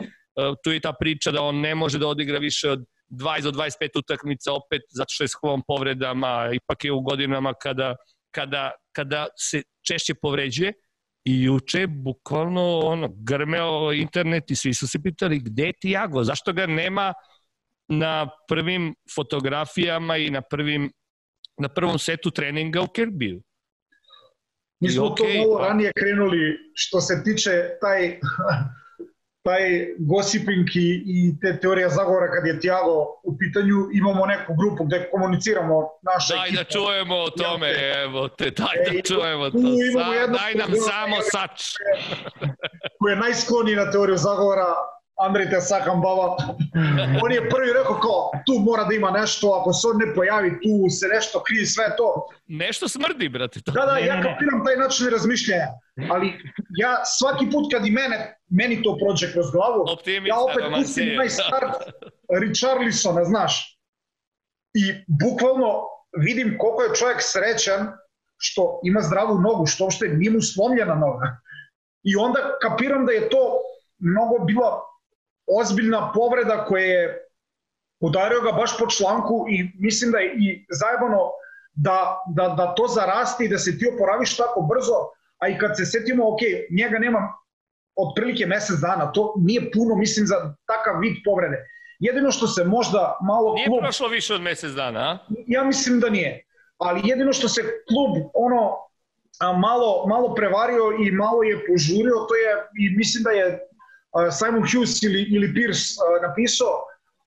Tu 0.64 0.72
je 0.72 0.80
ta 0.80 0.94
priča 1.00 1.32
da 1.32 1.42
on 1.42 1.60
ne 1.60 1.76
može 1.76 2.00
da 2.00 2.08
odigra 2.08 2.38
više 2.38 2.70
od 2.72 2.86
20 3.10 3.44
do 3.44 3.52
25 3.52 4.00
utakmica 4.00 4.54
opet 4.54 4.82
zato 4.90 5.10
što 5.10 5.24
je 5.24 5.28
sklon 5.28 5.62
povredama, 5.68 6.50
ipak 6.54 6.86
je 6.86 6.92
u 6.92 7.02
godinama 7.02 7.54
kada, 7.54 7.96
kada 8.32 8.72
kada 8.96 9.28
se 9.38 9.62
češće 9.88 10.14
povređuje 10.22 10.74
i 11.26 11.44
juče 11.44 11.88
bukvalno 11.88 12.80
ono, 12.80 13.10
grmeo 13.18 13.94
internet 13.94 14.52
i 14.52 14.56
svi 14.56 14.74
su 14.74 14.88
se 14.88 15.02
pitali 15.04 15.40
gde 15.40 15.64
je 15.64 15.74
Tiago, 15.82 16.24
zašto 16.24 16.54
ga 16.54 16.66
nema 16.66 17.14
na 17.88 18.30
prvim 18.48 18.96
fotografijama 19.16 20.18
i 20.18 20.30
na 20.30 20.42
prvim 20.42 20.92
na 21.58 21.70
prvom 21.70 22.00
setu 22.00 22.32
treninga 22.32 22.82
u 22.82 22.88
Kerbiju. 22.88 23.42
Mi 24.80 24.90
smo 24.90 25.06
okay, 25.06 25.18
to 25.18 25.48
malo 25.48 25.58
pa- 25.60 25.68
ranije 25.68 25.92
krenuli 25.96 26.58
što 26.74 27.02
se 27.02 27.24
tiče 27.24 27.52
taj 27.82 28.20
taj 29.46 29.64
gossiping 30.00 30.68
i, 30.76 31.04
i 31.06 31.40
te 31.42 31.60
teorija 31.60 31.90
zagovora 31.90 32.28
kad 32.32 32.48
je 32.48 32.60
Tiago 32.60 32.98
u 33.24 33.38
pitanju, 33.38 33.76
imamo 33.94 34.26
neku 34.26 34.54
grupu 34.60 34.84
gde 34.84 35.10
komuniciramo 35.12 35.76
naše 36.02 36.34
Daj 36.34 36.48
ekipa. 36.48 36.64
da 36.64 36.70
čujemo 36.70 37.16
o 37.16 37.30
tome, 37.30 37.70
evo 38.04 38.28
te, 38.28 38.50
daj 38.50 38.76
da 38.86 38.92
e, 38.92 38.96
da 38.96 39.02
čujemo 39.02 39.50
to. 39.50 39.58
Sa, 39.94 40.28
daj 40.28 40.54
nam 40.56 40.72
samo 40.90 41.18
sač. 41.32 41.62
Koji 43.00 43.12
je 43.12 43.16
najskloniji 43.26 43.76
na 43.76 43.92
teoriju 43.92 44.18
zagovora, 44.18 44.68
Andrej 45.18 45.50
Tesakan 45.50 46.02
Baba, 46.02 46.36
on 47.24 47.32
je 47.32 47.50
prvi 47.50 47.74
rekao 47.74 48.00
kao, 48.00 48.32
tu 48.46 48.54
mora 48.60 48.84
da 48.84 48.94
ima 48.94 49.12
nešto, 49.12 49.48
ako 49.62 49.74
se 49.74 49.88
on 49.88 49.98
ne 49.98 50.14
pojavi, 50.16 50.50
tu 50.50 50.90
se 50.90 51.08
nešto 51.08 51.44
krije, 51.44 51.66
sve 51.66 51.86
to. 51.98 52.28
Nešto 52.48 52.88
smrdi, 52.88 53.30
brate. 53.30 53.62
To. 53.62 53.72
Da, 53.72 53.86
da, 53.86 53.98
ja 53.98 54.16
kapiram 54.22 54.66
taj 54.66 54.76
način 54.76 55.10
razmišljanja, 55.10 55.68
ali 56.10 56.28
ja 56.78 57.06
svaki 57.06 57.46
put 57.52 57.74
kad 57.74 57.88
i 57.88 57.92
mene, 57.92 58.38
meni 58.50 58.84
to 58.84 58.98
prođe 59.02 59.32
kroz 59.32 59.52
glavu, 59.52 59.86
Optimista, 59.94 60.36
ja 60.36 60.40
opet 60.42 60.64
pustim 60.76 61.14
onaj 61.14 61.30
start 61.30 61.76
Richarlisona, 62.42 63.24
znaš. 63.24 63.80
I 64.74 64.84
bukvalno 65.24 65.70
vidim 66.26 66.58
koliko 66.60 66.82
je 66.84 66.96
čovjek 66.96 67.18
srećan 67.20 67.92
što 68.38 68.80
ima 68.84 69.02
zdravu 69.02 69.40
nogu, 69.40 69.66
što 69.66 69.84
uopšte 69.84 70.08
nije 70.08 70.32
mu 70.32 70.42
slomljena 70.42 70.96
noga. 70.96 71.38
I 72.04 72.16
onda 72.16 72.40
kapiram 72.62 73.06
da 73.06 73.12
je 73.12 73.30
to 73.30 73.62
mnogo 74.00 74.46
bila 74.46 74.82
ozbiljna 75.48 76.12
povreda 76.16 76.66
koja 76.66 76.84
je 76.84 77.28
udario 78.00 78.42
ga 78.42 78.52
baš 78.52 78.78
po 78.80 78.88
članku 78.90 79.46
i 79.50 79.72
mislim 79.80 80.12
da 80.12 80.18
je 80.18 80.34
i 80.38 80.66
zajebano 80.70 81.32
da, 81.74 82.18
da, 82.36 82.48
da 82.48 82.74
to 82.76 82.88
zarasti 82.88 83.46
i 83.46 83.50
da 83.50 83.58
se 83.58 83.78
ti 83.78 83.86
oporaviš 83.96 84.38
tako 84.38 84.62
brzo, 84.62 84.98
a 85.38 85.50
i 85.50 85.58
kad 85.58 85.78
se 85.78 85.86
setimo, 85.86 86.28
ok, 86.34 86.40
njega 86.72 87.00
nema 87.00 87.34
otprilike 87.96 88.46
mesec 88.46 88.80
dana, 88.80 89.12
to 89.12 89.34
nije 89.38 89.72
puno, 89.72 89.96
mislim, 89.96 90.28
za 90.28 90.36
takav 90.66 91.00
vid 91.02 91.16
povrede. 91.26 91.58
Jedino 92.00 92.32
što 92.32 92.48
se 92.48 92.64
možda 92.64 93.18
malo... 93.22 93.54
Nije 93.54 93.68
klub, 93.68 93.80
prošlo 93.82 94.08
više 94.08 94.34
od 94.34 94.42
mesec 94.42 94.72
dana, 94.72 95.00
a? 95.00 95.18
Ja 95.48 95.64
mislim 95.64 96.00
da 96.00 96.10
nije. 96.10 96.44
Ali 96.78 97.02
jedino 97.04 97.34
što 97.34 97.50
se 97.50 97.62
klub 97.88 98.12
ono 98.34 98.76
malo, 99.60 100.08
malo 100.08 100.34
prevario 100.36 100.84
i 101.00 101.12
malo 101.12 101.44
je 101.44 101.66
požurio, 101.68 102.16
to 102.30 102.36
je, 102.36 102.52
i 102.80 102.98
mislim 102.98 103.24
da 103.24 103.30
je 103.30 103.60
Simon 104.40 104.66
Hughes 104.72 105.04
ili, 105.04 105.22
ili 105.36 105.54
Pierce 105.54 105.86
napisao, 106.28 106.74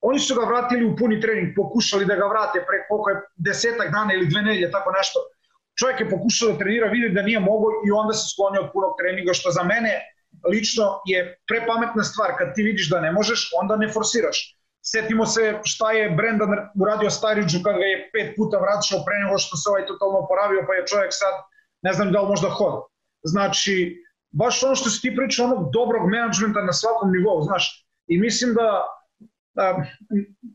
oni 0.00 0.18
su 0.18 0.34
ga 0.34 0.44
vratili 0.46 0.84
u 0.84 0.96
puni 0.96 1.20
trening, 1.20 1.48
pokušali 1.56 2.06
da 2.06 2.14
ga 2.16 2.26
vrate 2.26 2.58
pre 2.68 2.78
koliko 2.88 3.10
je 3.10 3.20
desetak 3.36 3.92
dana 3.92 4.14
ili 4.14 4.26
dve 4.26 4.42
nedelje, 4.42 4.70
tako 4.70 4.90
nešto. 4.98 5.18
Čovjek 5.78 6.00
je 6.00 6.10
pokušao 6.10 6.52
da 6.52 6.58
trenira, 6.58 6.86
vidi 6.88 7.14
da 7.14 7.22
nije 7.22 7.40
mogao 7.40 7.70
i 7.86 7.90
onda 7.90 8.12
se 8.12 8.24
sklonio 8.32 8.60
od 8.62 8.70
punog 8.72 8.92
treninga, 8.98 9.32
što 9.32 9.50
za 9.50 9.62
mene 9.62 9.92
lično 10.52 10.86
je 11.06 11.38
prepametna 11.48 12.04
stvar. 12.04 12.30
Kad 12.38 12.54
ti 12.54 12.62
vidiš 12.62 12.90
da 12.90 13.00
ne 13.00 13.12
možeš, 13.12 13.50
onda 13.60 13.76
ne 13.76 13.88
forsiraš. 13.92 14.38
Setimo 14.82 15.26
se 15.26 15.60
šta 15.64 15.92
je 15.92 16.10
Brendan 16.10 16.50
uradio 16.80 17.10
Stariđu 17.10 17.58
kad 17.64 17.74
ga 17.76 17.86
je 17.92 18.10
pet 18.12 18.36
puta 18.36 18.56
vraćao 18.58 19.04
pre 19.06 19.16
nego 19.22 19.38
što 19.38 19.56
se 19.56 19.70
ovaj 19.70 19.86
totalno 19.86 20.18
oporavio, 20.18 20.64
pa 20.66 20.74
je 20.74 20.86
čovjek 20.86 21.12
sad, 21.12 21.34
ne 21.82 21.92
znam 21.92 22.12
da 22.12 22.20
li 22.20 22.28
možda 22.28 22.48
hoda. 22.48 22.80
Znači, 23.22 23.74
baš 24.30 24.62
ono 24.62 24.74
što 24.74 24.90
si 24.90 25.00
ti 25.00 25.16
pričao, 25.16 25.46
onog 25.46 25.70
dobrog 25.72 26.10
menadžmenta 26.10 26.60
na 26.60 26.72
svakom 26.72 27.12
nivou, 27.12 27.42
znaš. 27.42 27.86
I 28.06 28.18
mislim 28.18 28.54
da 28.54 28.84
a, 29.58 29.82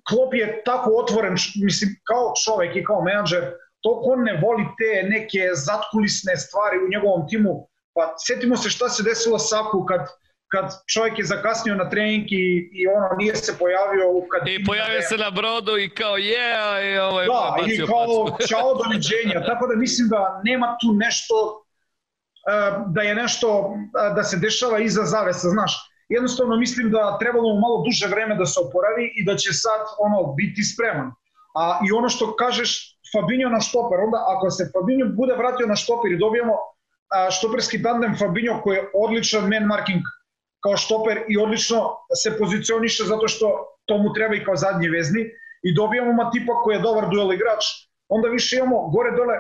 Klop 0.10 0.34
je 0.34 0.62
tako 0.66 0.90
otvoren, 1.02 1.36
mislim, 1.64 1.90
kao 2.04 2.34
čovek 2.46 2.76
i 2.76 2.84
kao 2.84 3.04
menadžer, 3.04 3.44
toliko 3.82 4.06
on 4.10 4.24
ne 4.24 4.42
voli 4.44 4.66
te 4.80 5.10
neke 5.10 5.50
zatkulisne 5.54 6.38
stvari 6.38 6.78
u 6.86 6.90
njegovom 6.90 7.28
timu. 7.30 7.68
Pa 7.96 8.14
setimo 8.18 8.58
se 8.58 8.70
šta 8.70 8.90
se 8.90 9.04
desilo 9.04 9.40
Saku 9.40 9.86
kad 9.86 10.08
kad 10.54 10.66
čovjek 10.94 11.20
je 11.20 11.26
zakasnio 11.26 11.76
na 11.76 11.90
trening 11.90 12.26
i, 12.32 12.70
i 12.74 12.88
ono 12.88 13.08
nije 13.18 13.36
se 13.36 13.58
pojavio 13.60 14.06
kad 14.32 14.48
i 14.48 14.64
pojavio 14.66 15.02
se 15.02 15.18
na 15.18 15.30
brodu 15.30 15.78
i 15.78 15.90
kao 15.90 16.18
je 16.18 16.38
yeah, 16.38 16.94
i 16.94 16.98
ovaj 16.98 17.26
da, 17.26 17.56
i 17.68 17.78
kao 17.78 18.38
čao 18.50 18.70
doviđenja 18.84 19.46
tako 19.46 19.68
da 19.68 19.76
mislim 19.76 20.08
da 20.10 20.42
nema 20.44 20.78
tu 20.82 20.94
nešto 20.94 21.63
da 22.88 23.02
je 23.02 23.16
nešto 23.16 23.74
da 24.16 24.24
se 24.24 24.38
dešava 24.38 24.80
iza 24.80 25.04
zavesa, 25.04 25.50
znaš. 25.50 25.90
Jednostavno 26.10 26.58
mislim 26.58 26.92
da 26.92 27.18
trebalo 27.20 27.54
mu 27.54 27.60
malo 27.60 27.84
duže 27.86 28.08
vreme 28.08 28.36
da 28.36 28.46
se 28.46 28.60
oporavi 28.60 29.12
i 29.16 29.26
da 29.26 29.36
će 29.36 29.54
sad 29.54 29.82
ono 30.00 30.34
biti 30.34 30.64
spreman. 30.64 31.12
A 31.56 31.80
i 31.88 31.92
ono 31.92 32.10
što 32.10 32.36
kažeš 32.36 33.00
Fabinho 33.14 33.50
na 33.50 33.62
štoper, 33.62 34.00
onda 34.00 34.20
ako 34.34 34.50
se 34.50 34.72
Fabinho 34.74 35.08
bude 35.16 35.34
vratio 35.34 35.68
na 35.68 35.76
štoper 35.76 36.12
i 36.12 36.20
dobijemo 36.20 36.54
štoperski 37.38 37.82
tandem 37.84 38.18
Fabinho 38.20 38.62
koji 38.62 38.76
je 38.76 38.90
odličan 38.94 39.50
man 39.50 39.66
marking 39.66 40.04
kao 40.64 40.78
štoper 40.78 41.18
i 41.28 41.38
odlično 41.38 41.80
se 42.24 42.38
pozicioniše 42.38 43.04
zato 43.04 43.28
što 43.28 43.48
to 43.86 43.98
mu 43.98 44.14
treba 44.14 44.36
i 44.36 44.44
kao 44.46 44.56
zadnji 44.56 44.90
vezni 44.90 45.22
i 45.64 45.76
dobijamo 45.76 46.14
Matipa 46.14 46.54
koji 46.64 46.76
je 46.76 46.82
dobar 46.82 47.10
duel 47.10 47.34
igrač, 47.34 47.64
onda 48.10 48.28
više 48.28 48.58
imamo 48.58 48.90
gore 48.90 49.12
dole 49.12 49.36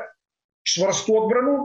čvrstu 0.73 1.23
odbranu, 1.23 1.55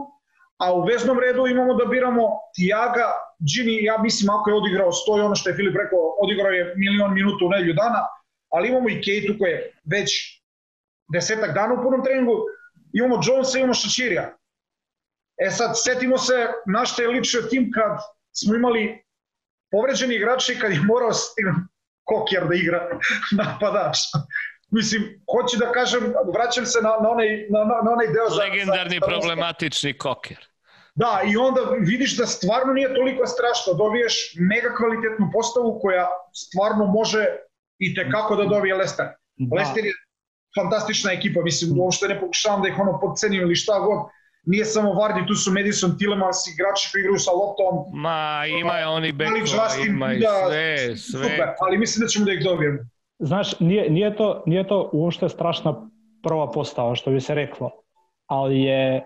a 0.59 0.73
u 0.73 0.83
veznom 0.85 1.19
redu 1.19 1.47
imamo 1.47 1.73
da 1.73 1.85
biramo 1.85 2.23
Tiaga, 2.55 3.07
Gini, 3.39 3.83
ja 3.83 3.97
mislim 3.97 4.29
ako 4.29 4.49
je 4.49 4.55
odigrao 4.55 4.91
stoji 4.91 5.21
ono 5.21 5.35
što 5.35 5.49
je 5.49 5.55
Filip 5.55 5.75
rekao, 5.75 5.99
odigrao 6.23 6.51
je 6.51 6.73
milion 6.75 7.13
minuta 7.13 7.45
u 7.45 7.49
nedelju 7.49 7.73
dana, 7.73 8.01
ali 8.49 8.69
imamo 8.69 8.89
i 8.89 9.01
Kejtu 9.01 9.35
koji 9.39 9.51
je 9.51 9.71
već 9.85 10.09
desetak 11.13 11.53
dana 11.53 11.73
u 11.73 11.83
punom 11.83 12.03
treningu, 12.03 12.35
imamo 12.93 13.21
Jonesa, 13.25 13.57
imamo 13.57 13.73
Šačirija. 13.73 14.35
E 15.37 15.49
sad, 15.49 15.71
setimo 15.83 16.17
se 16.17 16.47
na 16.65 16.85
što 16.85 17.01
je 17.01 17.07
ličio 17.07 17.41
tim 17.41 17.71
kad 17.71 17.97
smo 18.31 18.55
imali 18.55 19.03
povređeni 19.71 20.15
igrači 20.15 20.59
kad 20.61 20.71
je 20.71 20.81
morao 20.81 21.11
Kokjer 22.03 22.47
da 22.47 22.55
igra 22.55 22.99
napadač. 23.39 23.97
Mislim, 24.71 25.01
hoću 25.33 25.57
da 25.57 25.71
kažem, 25.71 26.13
vraćam 26.33 26.65
se 26.65 26.79
na, 26.81 26.89
na, 26.89 27.09
onaj, 27.09 27.27
na, 27.49 27.59
na 27.85 27.91
onaj 27.91 28.07
deo... 28.07 28.27
Legendarni 28.39 28.99
za, 28.99 29.05
za 29.05 29.07
problematični 29.07 29.97
Koker. 29.97 30.49
Da, 30.95 31.21
i 31.31 31.37
onda 31.37 31.61
vidiš 31.79 32.17
da 32.17 32.25
stvarno 32.25 32.73
nije 32.73 32.93
toliko 32.95 33.27
strašno. 33.27 33.73
Dobiješ 33.73 34.35
mega 34.51 34.75
kvalitetnu 34.77 35.29
postavu 35.33 35.79
koja 35.81 36.07
stvarno 36.33 36.85
može 36.85 37.25
i 37.79 37.95
tekako 37.95 38.35
da 38.35 38.45
dobije 38.45 38.75
Lester. 38.75 39.05
Da. 39.35 39.55
Lester 39.55 39.85
je 39.85 39.93
fantastična 40.59 41.11
ekipa, 41.11 41.41
mislim, 41.41 41.79
uopšte 41.79 42.07
ne 42.07 42.19
pokušavam 42.19 42.61
da 42.61 42.67
ih 42.67 42.79
ono 42.79 42.99
podcenim 42.99 43.41
ili 43.41 43.55
šta 43.55 43.79
god. 43.79 43.99
Nije 44.45 44.65
samo 44.65 44.93
Vardi, 44.93 45.27
tu 45.27 45.35
su 45.35 45.51
Madison, 45.51 45.97
Tillemans, 45.97 46.47
igrači 46.47 46.89
koji 46.91 47.01
igraju 47.01 47.19
sa 47.19 47.31
loptom. 47.31 48.01
Ma, 48.01 48.45
ima 48.59 48.77
je 48.77 48.87
oni 48.87 49.11
bekova, 49.11 49.67
ima 49.87 50.13
i 50.13 50.19
sve, 50.19 50.97
sve. 50.97 51.23
Super, 51.23 51.47
ali 51.59 51.77
mislim 51.77 52.01
da 52.01 52.07
ćemo 52.07 52.25
da 52.25 52.33
ih 52.33 52.43
dobijemo. 52.43 52.79
Знаеш, 53.19 53.59
ние, 53.59 54.07
е 54.47 54.63
то 54.67 54.89
уопште 54.93 55.29
страшна 55.29 55.75
прва 56.23 56.51
постава, 56.51 56.95
што 56.95 57.11
би 57.11 57.21
се 57.21 57.35
рекло, 57.35 57.71
ал 58.27 58.51
е, 58.51 59.05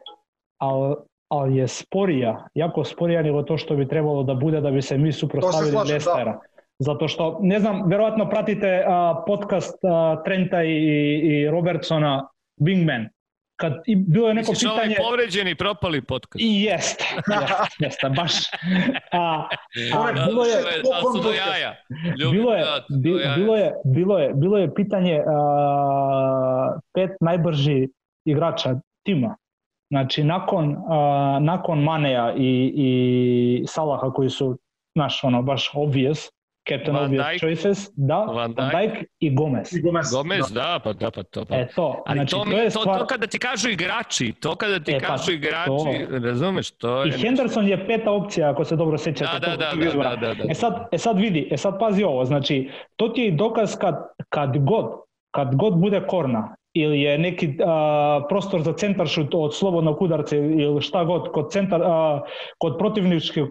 ал, 0.62 1.06
ал 1.30 1.50
е 1.50 1.68
спорија, 1.68 2.50
јако 2.58 2.86
спорија 2.86 3.24
него 3.26 3.44
тоа 3.44 3.58
што 3.58 3.78
би 3.78 3.88
требало 3.90 4.24
да 4.24 4.36
буде 4.36 4.62
да 4.62 4.72
би 4.72 4.82
се 4.82 4.98
ми 4.98 5.14
супроставили 5.14 5.78
да. 5.78 5.86
Лестера. 5.94 6.38
Да. 6.38 6.54
Затоа 6.84 7.08
што, 7.08 7.26
не 7.42 7.60
знам, 7.62 7.86
веројатно 7.90 8.30
пратите 8.30 8.82
а, 8.82 9.24
подкаст 9.26 9.78
а, 9.86 10.22
Трента 10.26 10.64
и, 10.66 10.74
и 10.74 11.50
Робертсона 11.50 12.30
Wingman. 12.62 13.10
Kad 13.56 13.74
i 13.86 13.96
bilo 13.96 14.28
je 14.28 14.34
neko 14.34 14.52
Misliš 14.52 14.72
ovaj 14.72 14.84
pitanje... 14.84 14.96
ovaj 15.00 15.10
povređeni 15.10 15.56
propali 15.56 16.02
podcast? 16.02 16.44
I 16.44 16.64
jest, 16.64 17.02
jest, 17.02 17.80
jeste, 17.80 18.10
baš. 18.10 18.34
A, 19.12 19.48
a, 19.94 20.12
bilo 20.28 20.46
je... 20.46 20.56
Da, 20.56 21.22
do 21.24 21.30
jaja. 21.30 21.76
bilo 22.32 22.54
je, 22.54 22.66
bilo 22.90 23.58
je, 23.58 23.74
bilo 23.86 24.20
je, 24.20 24.34
bilo 24.34 24.58
je 24.58 24.74
pitanje 24.76 25.24
a, 25.28 26.78
pet 26.94 27.12
najbrži 27.22 27.88
igrača 28.26 28.76
tima. 29.06 29.36
Znači, 29.90 30.24
nakon, 30.24 30.78
a, 30.90 31.40
nakon 31.42 31.84
Maneja 31.84 32.34
i, 32.38 32.74
i 32.76 33.64
Salaha 33.68 34.14
koji 34.14 34.30
su, 34.30 34.58
znaš, 34.96 35.24
ono, 35.24 35.42
baš 35.42 35.72
obvious, 35.74 36.30
Captain 36.66 36.96
Van 36.96 37.06
Obvious 37.06 37.26
Dijk, 37.26 37.40
Choices, 37.40 37.92
da, 37.96 38.26
Van 38.26 38.54
Dijk, 38.54 38.72
Van 38.72 38.82
Dijk 38.82 39.06
i 39.20 39.36
Gomez. 39.36 39.74
I 39.74 39.82
Gomez, 39.82 40.12
Gomez 40.12 40.52
da. 40.52 40.62
da, 40.62 40.80
pa 40.80 40.94
da, 40.94 41.12
pa 41.12 41.24
to. 41.24 41.46
Pa. 41.46 41.56
E 41.56 41.68
to, 41.76 42.04
Ali 42.06 42.18
znači, 42.18 42.32
to, 42.32 42.46
mi, 42.46 42.52
to, 42.52 42.58
je 42.58 42.70
stvar... 42.70 43.00
to 43.00 43.06
kada 43.06 43.28
ti 43.28 43.40
kažu 43.40 43.70
igrači, 43.70 44.34
to 44.40 44.56
kada 44.56 44.80
ti 44.80 44.92
e, 44.92 45.00
pa, 45.00 45.08
kažu 45.08 45.32
igrači, 45.32 46.08
to... 46.10 46.20
razumeš, 46.20 46.72
to 46.72 47.04
je... 47.04 47.10
I 47.10 47.12
Henderson 47.12 47.68
je 47.68 47.88
peta 47.88 48.12
opcija, 48.12 48.52
ako 48.52 48.66
se 48.66 48.76
dobro 48.76 48.98
sećate. 48.98 49.40
Da, 49.40 49.48
da, 49.48 49.58
da, 49.58 49.72
da, 49.76 50.04
da, 50.04 50.16
da, 50.16 50.34
da. 50.34 50.44
E 50.50 50.54
sad, 50.54 50.88
e 50.92 50.98
sad 50.98 51.18
vidi, 51.18 51.48
e 51.52 51.58
sad 51.58 51.80
pazi 51.80 52.04
ovo, 52.04 52.26
znači, 52.26 52.70
to 52.96 53.10
ti 53.10 53.22
je 53.22 53.32
dokaz 53.32 53.76
kad, 53.78 53.96
kad 54.30 54.58
god, 54.58 54.86
kad 55.32 55.56
god 55.56 55.78
bude 55.78 56.08
korna 56.08 56.56
ili 56.74 57.02
je 57.02 57.18
neki 57.18 57.58
a, 57.66 58.26
prostor 58.30 58.62
za 58.62 58.74
centar 58.74 59.08
šut 59.08 59.34
od 59.34 59.56
slobodnog 59.56 60.02
udarca 60.02 60.36
ili 60.36 60.82
šta 60.82 61.04
god 61.04 61.32
kod 61.32 61.52
centar 61.52 61.82
a, 61.84 62.22
kod 62.58 62.78
protivničkog 62.78 63.50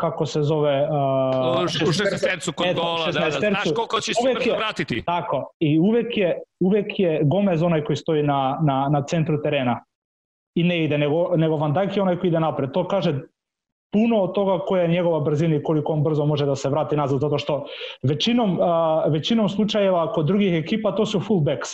kako 0.00 0.26
se 0.26 0.42
zove 0.42 0.88
a, 0.90 1.64
u 1.64 1.66
16 1.66 2.52
kod 2.54 2.66
gola 2.74 3.12
da, 3.12 3.20
da, 3.20 3.30
znaš 3.30 3.72
koliko 3.74 4.00
će 4.00 4.12
super 4.14 4.46
je, 4.46 4.56
vratiti. 4.56 5.02
Tako 5.06 5.52
i 5.60 5.78
uvek 5.78 6.16
je 6.16 6.38
uvek 6.60 6.98
je 6.98 7.20
Gomez 7.24 7.62
onaj 7.62 7.84
koji 7.84 7.96
stoji 7.96 8.22
na, 8.22 8.58
na, 8.62 8.88
na 8.92 9.02
centru 9.02 9.42
terena. 9.42 9.84
I 10.56 10.62
ne 10.62 10.84
ide 10.84 10.98
nego, 10.98 11.36
nego 11.36 11.56
Van 11.56 11.72
Dijk 11.72 11.96
je 11.96 12.02
onaj 12.02 12.18
koji 12.18 12.28
ide 12.28 12.40
napred. 12.40 12.72
To 12.72 12.88
kaže 12.88 13.20
puno 13.92 14.22
od 14.22 14.34
toga 14.34 14.64
koja 14.64 14.82
je 14.82 14.88
njegova 14.88 15.20
brzina 15.20 15.56
i 15.56 15.62
koliko 15.62 15.92
on 15.92 16.02
brzo 16.02 16.26
može 16.26 16.46
da 16.46 16.56
se 16.56 16.68
vrati 16.68 16.96
nazad, 16.96 17.20
zato 17.20 17.38
što 17.38 17.64
većinom, 18.02 18.58
a, 18.60 19.04
većinom 19.08 19.48
slučajeva 19.48 20.12
kod 20.12 20.26
drugih 20.26 20.54
ekipa 20.54 20.92
to 20.92 21.06
su 21.06 21.20
fullbacks 21.20 21.70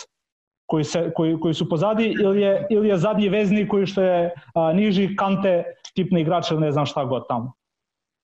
koji, 0.71 0.83
se, 0.83 1.11
koji, 1.15 1.39
koji 1.39 1.53
su 1.53 1.69
pozadi 1.69 2.15
ili 2.23 2.41
je, 2.41 2.67
ili 2.69 2.87
je 2.87 2.97
zadnji 2.97 3.29
vezni 3.29 3.67
koji 3.67 3.85
što 3.85 4.01
je 4.01 4.31
a, 4.55 4.73
niži 4.73 5.15
kante 5.15 5.63
tipni 5.95 6.21
igrač 6.21 6.51
ili 6.51 6.61
ne 6.61 6.71
znam 6.71 6.85
šta 6.85 7.05
god 7.05 7.27
tamo. 7.27 7.53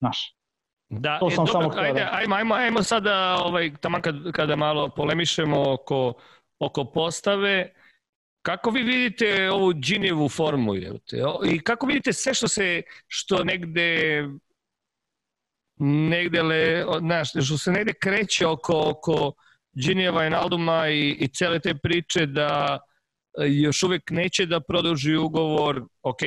Znaš. 0.00 0.34
Da, 0.88 1.18
to 1.18 1.28
e, 1.28 1.30
sam 1.30 1.44
dobro, 1.44 1.70
samo 1.70 1.82
ajde, 1.82 2.00
da- 2.00 2.10
ajmo, 2.12 2.34
ajmo, 2.34 2.54
ajmo 2.54 2.82
sada, 2.82 3.36
ovaj, 3.44 3.72
tamo 3.80 4.00
kad, 4.00 4.32
kada 4.32 4.56
malo 4.56 4.88
polemišemo 4.88 5.72
oko, 5.72 6.14
oko 6.58 6.84
postave, 6.84 7.72
kako 8.42 8.70
vi 8.70 8.82
vidite 8.82 9.50
ovu 9.50 9.74
Džinijevu 9.74 10.28
formu? 10.28 10.74
I 11.44 11.60
kako 11.64 11.86
vidite 11.86 12.12
sve 12.12 12.34
što 12.34 12.48
se, 12.48 12.82
što 13.06 13.44
negde 13.44 14.24
negde 15.80 16.42
le, 16.42 16.84
znaš, 16.98 17.30
što 17.30 17.58
se 17.58 17.72
negde 17.72 17.92
kreće 17.92 18.46
oko, 18.46 18.82
oko 18.90 19.32
Džinijeva 19.80 20.26
i 20.26 20.30
Nalduma 20.30 20.88
i, 20.88 21.16
i 21.20 21.28
cele 21.28 21.60
te 21.60 21.74
priče 21.74 22.26
da 22.26 22.78
e, 23.40 23.46
još 23.48 23.82
uvek 23.82 24.10
neće 24.10 24.46
da 24.46 24.60
produži 24.60 25.16
ugovor, 25.16 25.82
ok. 26.02 26.20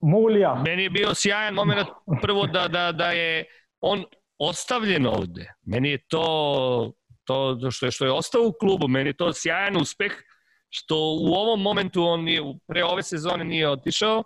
Mogu 0.00 0.26
li 0.28 0.40
ja? 0.40 0.62
Meni 0.66 0.82
je 0.82 0.90
bio 0.90 1.14
sjajan 1.14 1.54
moment 1.54 1.88
prvo 2.22 2.46
da, 2.46 2.68
da, 2.68 2.92
da 2.92 3.10
je 3.10 3.44
on 3.80 4.04
ostavljen 4.38 5.06
ovde. 5.06 5.52
Meni 5.62 5.90
je 5.90 5.98
to, 6.08 6.92
to 7.24 7.58
što, 7.70 7.86
je, 7.86 7.92
što 7.92 8.04
je 8.04 8.12
ostao 8.12 8.42
u 8.42 8.52
klubu, 8.60 8.88
meni 8.88 9.08
je 9.08 9.16
to 9.16 9.32
sjajan 9.32 9.76
uspeh 9.76 10.12
što 10.70 10.96
u 10.96 11.34
ovom 11.34 11.62
momentu 11.62 12.04
on 12.04 12.24
nije, 12.24 12.42
pre 12.66 12.84
ove 12.84 13.02
sezone 13.02 13.44
nije 13.44 13.70
otišao 13.70 14.22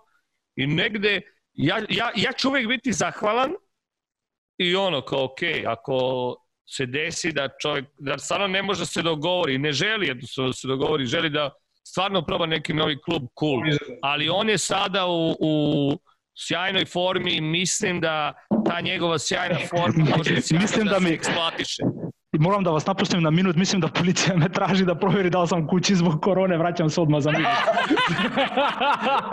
i 0.55 0.67
negde 0.67 1.21
ja, 1.53 1.77
ja, 1.89 2.11
ja 2.15 2.31
ću 2.31 2.49
uvek 2.49 2.67
biti 2.67 2.93
zahvalan 2.93 3.51
i 4.57 4.75
ono 4.75 5.01
kao 5.01 5.23
ok, 5.23 5.39
ako 5.67 6.35
se 6.65 6.85
desi 6.85 7.31
da 7.31 7.49
čovjek, 7.61 7.85
da 7.99 8.17
stvarno 8.17 8.47
ne 8.47 8.61
može 8.63 8.79
da 8.79 8.85
se 8.85 9.01
dogovori, 9.01 9.57
ne 9.57 9.71
želi 9.71 10.13
da 10.13 10.53
se 10.53 10.67
dogovori, 10.67 11.05
želi 11.05 11.29
da 11.29 11.49
stvarno 11.87 12.25
proba 12.25 12.45
neki 12.45 12.73
novi 12.73 13.01
klub, 13.01 13.23
cool. 13.39 13.61
Ali 14.01 14.29
on 14.29 14.49
je 14.49 14.57
sada 14.57 15.05
u, 15.07 15.35
u 15.39 15.99
sjajnoj 16.47 16.85
formi 16.85 17.31
i 17.31 17.41
mislim 17.41 18.01
da 18.01 18.33
ta 18.65 18.81
njegova 18.81 19.19
sjajna 19.19 19.57
forma 19.69 20.05
može 20.17 20.33
mislim 20.33 20.85
da, 20.85 20.91
da 20.91 20.99
mi, 20.99 21.07
se 21.07 21.13
eksploatiše 21.13 21.83
moram 22.39 22.63
da 22.63 22.71
vas 22.71 22.85
napustim 22.85 23.21
na 23.23 23.31
minut, 23.31 23.55
mislim 23.55 23.81
da 23.81 23.87
policija 23.87 24.37
me 24.37 24.49
traži 24.49 24.85
da 24.85 24.95
proveri 24.95 25.29
da 25.29 25.41
li 25.41 25.47
sam 25.47 25.67
kući 25.67 25.95
zbog 25.95 26.21
korone, 26.21 26.57
vraćam 26.57 26.89
se 26.89 27.01
odmah 27.01 27.21
za 27.21 27.31
minut. 27.31 27.47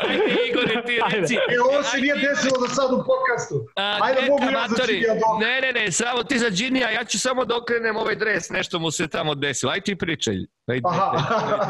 Ajde, 0.08 0.24
Igor, 0.50 0.86
ti 0.86 0.98
reci. 1.10 1.34
E, 1.34 1.60
ovo 1.60 1.82
se 1.82 2.00
nije 2.00 2.14
desilo 2.14 2.60
do 2.60 2.68
sad 2.68 2.92
u 2.92 3.04
podcastu. 3.10 3.54
Ajde, 3.76 4.20
mogu 4.28 4.44
ja 4.52 4.66
za 4.68 4.86
Džinija 4.86 5.14
Ne, 5.40 5.60
ne, 5.60 5.80
ne, 5.80 5.92
samo 5.92 6.22
ti 6.22 6.38
za 6.38 6.50
Džinija, 6.50 6.90
ja 6.90 7.04
ću 7.04 7.18
samo 7.18 7.44
da 7.44 7.56
okrenem 7.56 7.96
ovaj 7.96 8.16
dres, 8.16 8.50
nešto 8.50 8.78
mu 8.78 8.90
se 8.90 9.08
tamo 9.08 9.34
desilo. 9.34 9.72
Ajde 9.72 9.84
ti 9.84 9.96
pričaj. 9.96 10.34
Ajde, 10.66 10.88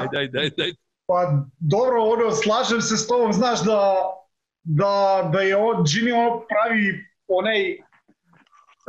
ajde, 0.01 0.19
ajde, 0.19 0.39
ajde, 0.39 0.63
ajde. 0.63 0.77
Pa 1.07 1.45
dobro, 1.59 2.03
ono, 2.03 2.31
slažem 2.31 2.81
se 2.81 2.97
s 2.97 3.07
tobom, 3.07 3.33
znaš 3.33 3.61
da, 3.65 3.95
da, 4.63 5.29
da 5.33 5.41
je 5.41 5.57
on, 5.57 5.85
ono 6.15 6.47
pravi 6.49 7.05
onaj 7.29 7.90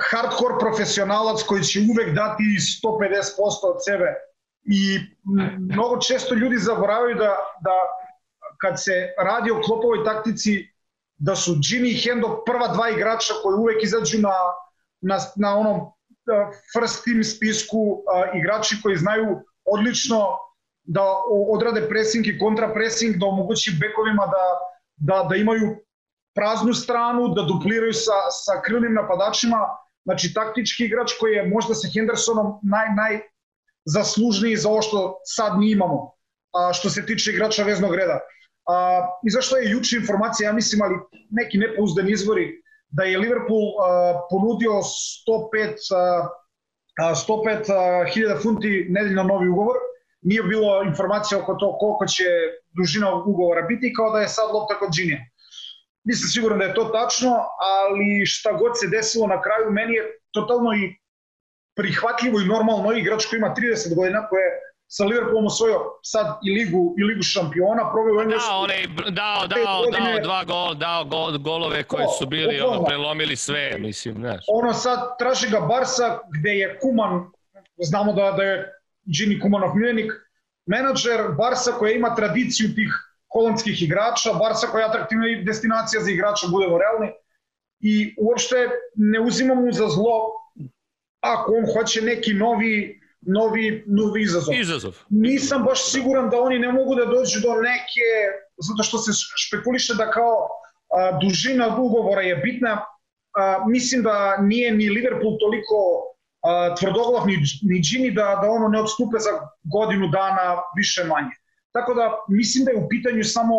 hardcore 0.09 0.55
profesionalac 0.59 1.43
koji 1.43 1.63
će 1.63 1.79
uvek 1.91 2.15
dati 2.15 2.43
150% 2.43 3.73
od 3.73 3.83
sebe. 3.85 4.15
I 4.63 4.99
mnogo 5.59 5.97
često 6.01 6.35
ljudi 6.35 6.57
zaboravaju 6.57 7.15
da, 7.15 7.35
da 7.61 7.75
kad 8.61 8.83
se 8.83 9.13
radi 9.17 9.51
o 9.51 9.61
klopovoj 9.61 10.03
taktici 10.03 10.67
da 11.17 11.35
su 11.35 11.51
Jimmy 11.51 11.91
i 11.91 12.01
Hendo 12.03 12.43
prva 12.45 12.67
dva 12.67 12.89
igrača 12.89 13.33
koji 13.43 13.55
uvek 13.55 13.83
izađu 13.83 14.17
na, 14.19 14.33
na, 15.01 15.17
na 15.35 15.57
onom 15.57 15.79
first 16.73 17.03
team 17.05 17.23
spisku 17.23 17.77
uh, 17.77 18.35
igrači 18.39 18.75
koji 18.83 18.97
znaju 18.97 19.39
odlično 19.65 20.37
da 20.83 21.03
odrade 21.49 21.89
pressing 21.89 22.27
i 22.27 22.39
kontrapressing, 22.39 23.15
da 23.15 23.25
omogući 23.25 23.77
bekovima 23.81 24.25
da, 24.25 24.45
da, 24.95 25.27
da 25.29 25.35
imaju 25.35 25.75
praznu 26.35 26.73
stranu, 26.73 27.27
da 27.27 27.41
dupliraju 27.41 27.93
sa, 27.93 28.17
sa 28.31 28.61
krilnim 28.61 28.93
napadačima 28.93 29.57
Znači, 30.03 30.33
taktički 30.33 30.85
igrač 30.85 31.13
koji 31.19 31.33
je 31.33 31.47
možda 31.47 31.75
sa 31.75 31.87
Hendersonom 31.93 32.59
naj, 32.63 32.87
naj 32.95 33.19
zaslužniji 33.85 34.55
za 34.55 34.69
ovo 34.69 34.81
što 34.81 35.21
sad 35.25 35.59
mi 35.59 35.71
imamo, 35.71 36.11
a, 36.53 36.73
što 36.73 36.89
se 36.89 37.05
tiče 37.05 37.31
igrača 37.31 37.63
veznog 37.63 37.95
reda. 37.95 38.19
A, 38.67 39.07
izašla 39.27 39.57
je 39.57 39.71
juče 39.71 39.97
informacija, 39.97 40.49
ja 40.49 40.53
mislim, 40.53 40.81
ali 40.81 40.95
neki 41.29 41.57
nepouzdani 41.57 42.11
izvori, 42.11 42.61
da 42.89 43.03
je 43.03 43.17
Liverpool 43.17 43.67
a, 43.81 44.21
ponudio 44.29 44.71
105 44.71 45.93
a, 45.95 47.13
105 47.15 48.13
hiljada 48.13 48.39
funti 48.39 48.87
nedeljno 48.89 49.23
novi 49.23 49.47
ugovor. 49.47 49.75
Nije 50.21 50.43
bilo 50.43 50.83
informacija 50.83 51.39
oko 51.39 51.53
to 51.53 51.77
koliko 51.77 52.05
će 52.07 52.23
dužina 52.77 53.15
ugovora 53.15 53.61
biti, 53.61 53.93
kao 53.93 54.11
da 54.11 54.19
je 54.19 54.27
sad 54.27 54.53
lopta 54.53 54.79
kod 54.79 54.89
Džinija. 54.91 55.19
Nisam 56.03 56.27
siguran 56.33 56.59
da 56.59 56.65
je 56.65 56.73
to 56.73 56.83
tačno, 56.83 57.31
ali 57.71 58.25
šta 58.25 58.51
god 58.51 58.71
se 58.79 58.87
desilo 58.87 59.27
na 59.27 59.41
kraju, 59.41 59.71
meni 59.71 59.93
je 59.93 60.03
totalno 60.31 60.73
i 60.73 60.95
prihvatljivo 61.75 62.39
i 62.39 62.45
normalno 62.45 62.93
igrač 62.93 63.25
koji 63.25 63.37
ima 63.37 63.55
30 63.57 63.95
godina, 63.95 64.27
koje 64.29 64.47
sa 64.87 65.05
Liverpoolom 65.05 65.45
osvojio 65.45 65.79
sad 66.03 66.39
i 66.45 66.51
ligu 66.51 66.95
i 66.97 67.03
ligu 67.03 67.23
šampiona, 67.23 67.91
proveo 67.91 68.17
u 68.17 68.21
Englesku. 68.21 68.49
Da, 68.49 68.55
onaj 68.55 68.87
dao 69.09 69.47
dao 69.47 69.85
dao 69.91 70.19
dva 70.23 70.43
gol, 70.43 70.73
dao 70.73 71.05
gol, 71.05 71.37
golove 71.37 71.83
koji 71.83 72.05
su 72.19 72.25
bili 72.25 72.61
ono 72.61 72.83
prelomili 72.83 73.35
sve, 73.35 73.77
mislim, 73.79 74.15
znaš. 74.15 74.45
Ono 74.47 74.73
sad 74.73 75.17
traži 75.19 75.49
ga 75.49 75.59
Barsa 75.59 76.19
gde 76.39 76.49
je 76.49 76.79
Kuman, 76.79 77.31
znamo 77.77 78.13
da 78.13 78.31
da 78.31 78.43
je 78.43 78.73
Gini 79.05 79.39
Kumanov 79.39 79.75
miljenik, 79.75 80.11
menadžer 80.65 81.21
Barsa 81.37 81.71
koja 81.71 81.91
ima 81.91 82.15
tradiciju 82.15 82.75
tih 82.75 83.10
holandskih 83.33 83.83
igrača, 83.83 84.33
Barsa 84.33 84.67
koja 84.67 84.83
je 84.83 84.89
atraktivna 84.89 85.25
destinacija 85.45 86.01
za 86.01 86.11
igrača, 86.11 86.47
budemo 86.51 86.77
realni, 86.77 87.13
i 87.79 88.15
uopšte 88.17 88.55
ne 88.95 89.19
uzimamo 89.19 89.61
mu 89.61 89.71
za 89.71 89.87
zlo 89.87 90.31
ako 91.21 91.53
on 91.53 91.65
hoće 91.73 92.01
neki 92.01 92.33
novi 92.33 93.01
novi, 93.21 93.83
novi 93.87 94.21
izazov. 94.21 94.53
izazov. 94.55 94.97
Nisam 95.09 95.63
baš 95.63 95.91
siguran 95.91 96.29
da 96.29 96.41
oni 96.41 96.59
ne 96.59 96.71
mogu 96.71 96.95
da 96.95 97.05
dođu 97.05 97.39
do 97.41 97.53
neke, 97.61 98.07
zato 98.57 98.83
što 98.83 98.97
se 98.97 99.11
špekuliše 99.47 99.93
da 99.93 100.11
kao 100.11 100.47
a, 100.89 101.19
dužina 101.21 101.77
ugovora 101.77 102.21
je 102.21 102.35
bitna. 102.35 102.85
A, 103.37 103.65
mislim 103.67 104.03
da 104.03 104.37
nije 104.37 104.71
ni 104.71 104.89
Liverpool 104.89 105.37
toliko 105.39 105.75
a, 106.41 106.75
tvrdoglav 106.75 107.27
ni, 107.27 107.37
ni 107.61 107.79
Gini 107.79 108.11
da, 108.11 108.39
da 108.41 108.49
ono 108.49 108.67
ne 108.67 108.81
odstupe 108.81 109.19
za 109.19 109.29
godinu 109.63 110.07
dana 110.07 110.61
više 110.77 111.03
manje. 111.03 111.35
Tako 111.75 111.93
da 111.93 112.05
mislim 112.29 112.65
da 112.65 112.71
je 112.71 112.83
u 112.83 112.89
pitanju 112.89 113.23
samo 113.23 113.55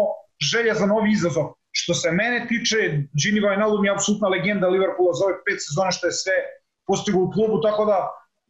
želja 0.52 0.74
za 0.74 0.86
novi 0.86 1.12
izazov. 1.12 1.46
Što 1.70 1.94
se 1.94 2.10
mene 2.10 2.46
tiče, 2.48 2.76
Gini 3.20 3.40
Wijnaldum 3.40 3.84
je 3.84 3.94
apsolutna 3.94 4.28
legenda 4.28 4.68
Liverpoola 4.68 5.12
za 5.18 5.24
ove 5.24 5.36
pet 5.46 5.58
sezona 5.66 5.90
što 5.90 6.06
je 6.06 6.12
sve 6.22 6.36
postigo 6.86 7.18
u 7.22 7.30
klubu, 7.30 7.60
tako 7.60 7.84
da 7.84 7.98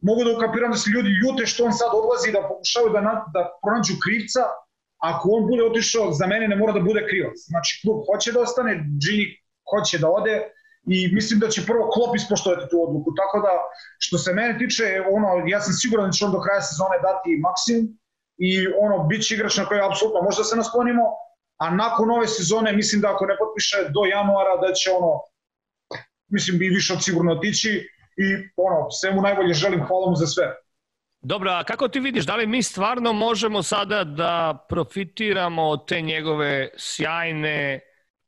mogu 0.01 0.23
da 0.23 0.35
ukapiram 0.35 0.71
da 0.71 0.77
se 0.77 0.89
ljudi 0.95 1.09
ljute 1.21 1.45
što 1.45 1.65
on 1.65 1.73
sad 1.73 1.91
odlazi 2.01 2.35
da 2.35 2.47
pokušavaju 2.51 2.91
da, 2.93 3.01
na, 3.01 3.13
da 3.35 3.41
pronađu 3.63 3.93
krivca, 4.03 4.43
ako 5.09 5.23
on 5.35 5.47
bude 5.51 5.63
otišao, 5.63 6.11
za 6.19 6.25
mene 6.27 6.47
ne 6.47 6.55
mora 6.55 6.73
da 6.73 6.87
bude 6.89 7.01
krivac. 7.09 7.37
Znači, 7.51 7.71
klub 7.81 7.97
hoće 8.07 8.31
da 8.31 8.39
ostane, 8.39 8.73
Gini 9.03 9.25
hoće 9.71 9.97
da 10.03 10.07
ode 10.19 10.35
i 10.95 10.97
mislim 11.17 11.39
da 11.39 11.47
će 11.53 11.65
prvo 11.69 11.89
Klopp 11.93 12.15
ispoštovati 12.15 12.69
tu 12.71 12.77
odluku. 12.85 13.09
Tako 13.19 13.37
da, 13.45 13.53
što 14.05 14.17
se 14.17 14.33
mene 14.33 14.57
tiče, 14.61 14.85
ono, 15.15 15.27
ja 15.47 15.59
sam 15.61 15.73
siguran 15.73 16.05
da 16.07 16.11
će 16.15 16.25
on 16.25 16.31
do 16.31 16.41
kraja 16.45 16.61
sezone 16.61 16.97
dati 17.07 17.39
maksimum, 17.47 17.83
i 18.37 18.67
ono, 18.67 19.03
bit 19.03 19.25
će 19.27 19.35
igrač 19.35 19.57
na 19.57 19.65
koji 19.65 19.81
apsolutno 19.81 20.21
možda 20.21 20.39
da 20.39 20.43
se 20.43 20.55
nasklonimo, 20.55 21.03
a 21.57 21.75
nakon 21.75 22.11
ove 22.11 22.27
sezone 22.27 22.73
mislim 22.73 23.01
da 23.01 23.13
ako 23.13 23.25
ne 23.25 23.37
potpiše 23.37 23.77
do 23.77 24.05
januara 24.05 24.57
da 24.67 24.73
će 24.73 24.91
ono, 24.91 25.11
mislim 26.27 26.57
bi 26.57 26.67
više 26.67 26.93
od 26.93 27.03
sigurno 27.03 27.31
otići 27.31 27.69
i 28.17 28.27
ono, 28.57 28.91
sve 28.91 29.11
mu 29.11 29.21
najbolje 29.21 29.53
želim, 29.53 29.85
hvala 29.87 30.09
mu 30.09 30.15
za 30.15 30.27
sve. 30.27 30.55
Dobro, 31.21 31.51
a 31.51 31.63
kako 31.63 31.87
ti 31.87 31.99
vidiš, 31.99 32.25
da 32.25 32.35
li 32.35 32.47
mi 32.47 32.63
stvarno 32.63 33.13
možemo 33.13 33.63
sada 33.63 34.03
da 34.03 34.65
profitiramo 34.69 35.63
od 35.63 35.87
te 35.87 36.01
njegove 36.01 36.69
sjajne, 36.77 37.79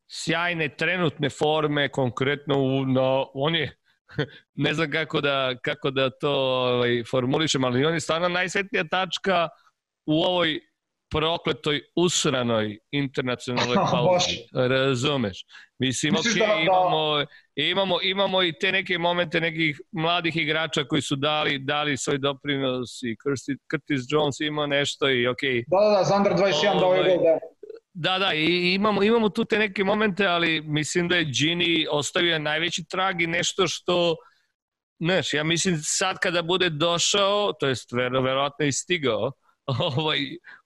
sjajne 0.08 0.70
trenutne 0.70 1.30
forme, 1.30 1.90
konkretno 1.90 2.60
u, 2.60 2.86
no, 2.86 3.32
on 3.34 3.56
je, 3.56 3.78
ne 4.66 4.74
znam 4.74 4.92
kako 4.92 5.22
da, 5.22 5.56
kako 5.62 5.92
da 5.92 6.10
to 6.10 6.32
ovaj, 6.32 7.04
formulišem, 7.12 7.64
ali 7.64 7.86
on 7.86 7.94
je 7.94 8.00
stvarno 8.00 8.30
najsvetnija 8.30 8.84
tačka 8.84 9.50
u 10.06 10.24
ovoj 10.24 10.60
prokletoj 11.12 11.82
usranoj 11.96 12.78
internacionalnoj 12.92 13.76
pauzi. 13.92 14.38
Razumeš? 14.54 15.46
Mislim, 15.80 16.16
ok, 16.16 16.26
imamo, 16.64 17.26
imamo, 17.56 17.98
imamo 18.04 18.44
i 18.44 18.54
te 18.60 18.72
neke 18.72 18.98
momente 18.98 19.42
nekih 19.42 19.82
mladih 19.92 20.38
igrača 20.38 20.84
koji 20.84 21.02
su 21.02 21.16
dali, 21.16 21.60
dali 21.60 21.98
svoj 21.98 22.18
doprinos 22.18 23.04
i 23.04 23.16
Curtis 23.72 24.02
Jones 24.10 24.40
ima 24.40 24.68
nešto 24.68 25.10
i 25.10 25.28
ok. 25.28 25.42
Da, 25.68 25.78
da, 25.80 25.98
da, 25.98 26.04
Zander 26.04 26.34
21 26.34 26.80
dao 26.80 26.94
je 26.94 27.00
ovaj, 27.00 27.16
gol, 27.16 27.24
da. 27.24 27.40
Da, 27.98 28.20
da, 28.20 28.34
i 28.34 28.74
imamo, 28.74 29.04
imamo 29.04 29.30
tu 29.30 29.46
te 29.46 29.60
neke 29.60 29.84
momente, 29.84 30.26
ali 30.26 30.62
mislim 30.62 31.08
da 31.08 31.16
je 31.16 31.26
Gini 31.26 31.88
ostavio 31.92 32.40
najveći 32.40 32.86
trag 32.90 33.22
i 33.22 33.28
nešto 33.28 33.68
što, 33.68 34.16
znaš, 35.00 35.34
ja 35.34 35.44
mislim 35.44 35.78
sad 35.84 36.18
kada 36.20 36.42
bude 36.42 36.70
došao, 36.70 37.54
to 37.60 37.68
jest 37.68 37.92
verovatno 37.92 38.66
i 38.66 38.72
stigao, 38.72 39.32
ovaj, 39.98 40.20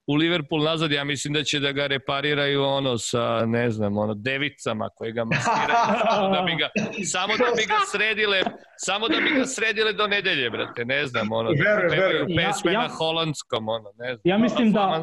u 0.06 0.14
Liverpool 0.14 0.62
nazad, 0.62 0.92
ja 0.92 1.04
mislim 1.04 1.34
da 1.34 1.42
će 1.42 1.60
da 1.60 1.72
ga 1.72 1.86
repariraju 1.86 2.64
ono 2.64 2.98
sa, 2.98 3.46
ne 3.46 3.70
znam, 3.70 3.98
ono, 3.98 4.14
devicama 4.14 4.88
koje 4.94 5.12
ga 5.12 5.24
maskiraju, 5.24 5.86
samo 6.10 6.28
da 6.34 6.42
bi 6.42 6.54
ga, 6.54 6.68
samo 7.04 7.32
da 7.36 7.44
bi 7.56 7.66
ga 7.66 7.78
sredile, 7.92 8.42
samo 8.76 9.08
da 9.08 9.16
bi 9.20 9.30
ga 9.38 9.46
sredile 9.46 9.92
do 9.92 10.06
nedelje, 10.06 10.50
brate, 10.50 10.84
ne 10.84 11.06
znam, 11.06 11.32
ono, 11.32 11.50
da 11.52 11.88
pevaju 11.90 12.26
pesme 12.26 12.72
ja, 12.72 12.80
ja, 12.80 12.88
na 12.88 12.94
holandskom, 12.94 13.68
ono, 13.68 13.90
ne 13.98 14.06
znam, 14.06 14.20
ja 14.24 14.38
mislim 14.38 14.72
da, 14.72 15.02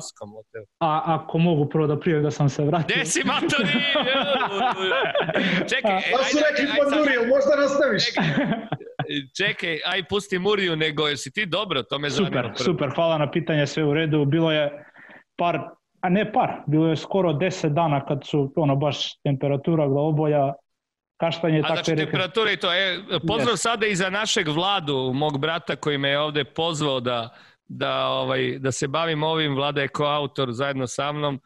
a, 0.80 1.02
ako 1.06 1.38
mogu 1.38 1.70
prvo 1.70 1.88
da 1.88 2.00
prije 2.00 2.20
da 2.22 2.32
sam 2.32 2.50
se 2.50 2.64
vratio. 2.64 2.96
Gde 2.96 3.06
si, 3.06 3.24
Matori? 3.26 3.68
Čekaj, 5.70 5.96
ajde, 5.96 6.12
ajde, 6.48 6.72
ajde, 6.72 7.12
ajde, 7.12 7.28
možda 7.28 7.56
nastaviš. 7.62 8.04
Čekaj, 9.38 9.80
aj 9.86 10.04
pusti 10.10 10.40
Muriju, 10.40 10.76
nego 10.76 11.08
jesi 11.08 11.32
ti 11.32 11.46
dobro, 11.46 11.84
to 11.84 12.00
me 12.00 12.10
super, 12.10 12.34
zanima. 12.34 12.56
Super, 12.56 12.66
super, 12.66 12.90
hvala 12.96 13.18
na 13.18 13.32
pitanje, 13.32 13.68
sve 13.68 13.84
u 13.84 13.94
redu. 13.94 14.26
Bilo 14.26 14.52
je 14.52 14.86
par, 15.36 15.60
a 16.02 16.10
ne 16.10 16.32
par, 16.32 16.52
bilo 16.68 16.88
je 16.88 16.96
skoro 16.96 17.34
10 17.34 17.70
dana 17.70 18.06
kad 18.06 18.22
su 18.26 18.54
ono 18.56 18.76
baš 18.76 19.22
temperatura 19.22 19.88
glavoboja, 19.88 20.54
kaštanje. 21.18 21.60
A 21.60 21.68
znači 21.68 21.96
temperatura 21.96 22.52
i 22.52 22.58
to, 22.58 22.74
e, 22.74 23.00
pozdrav 23.28 23.56
yes. 23.56 23.62
sada 23.62 23.86
i 23.86 23.96
za 23.96 24.10
našeg 24.10 24.48
vladu, 24.48 25.12
mog 25.14 25.40
brata 25.40 25.76
koji 25.76 25.98
me 25.98 26.10
je 26.10 26.20
ovde 26.20 26.44
pozvao 26.44 27.00
da, 27.00 27.30
da, 27.68 28.08
ovaj, 28.08 28.60
da 28.60 28.72
se 28.72 28.88
bavim 28.88 29.24
ovim, 29.24 29.56
vlada 29.56 29.82
je 29.82 29.88
koautor 29.88 30.52
zajedno 30.52 30.88
sa 30.88 31.12
mnom, 31.12 31.42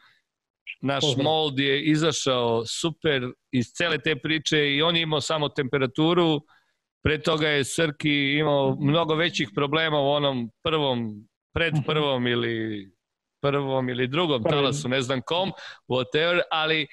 naš 0.81 1.01
pozdrav. 1.01 1.23
mold 1.23 1.59
je 1.59 1.83
izašao 1.83 2.65
super 2.65 3.21
iz 3.51 3.65
cele 3.73 3.97
te 3.97 4.15
priče 4.15 4.69
i 4.69 4.81
on 4.81 4.95
je 4.95 5.01
imao 5.01 5.21
samo 5.21 5.49
temperaturu, 5.49 6.41
pre 7.03 7.21
toga 7.21 7.47
je 7.47 7.63
Srki 7.63 8.37
imao 8.39 8.77
mnogo 8.79 9.15
većih 9.15 9.49
problema 9.55 9.99
u 9.99 10.09
onom 10.09 10.51
prvom, 10.63 11.27
pred 11.53 11.73
mhm. 11.73 11.83
prvom 11.85 12.27
ili 12.27 12.87
prvom 13.41 13.89
ili 13.89 14.07
drugom 14.07 14.43
talasu, 14.43 14.89
ne 14.89 15.01
znam 15.01 15.21
kom, 15.21 15.51
whatever, 15.87 16.41
ali 16.51 16.87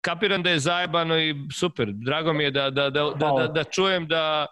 kapiram 0.00 0.42
da 0.42 0.50
je 0.50 0.58
zajebano 0.58 1.18
i 1.18 1.34
super. 1.58 1.88
Drago 1.92 2.32
mi 2.32 2.44
je 2.44 2.50
da, 2.50 2.70
da, 2.70 2.90
da, 2.90 3.10
da, 3.18 3.30
da, 3.38 3.46
da 3.46 3.64
čujem 3.64 4.06
da 4.06 4.46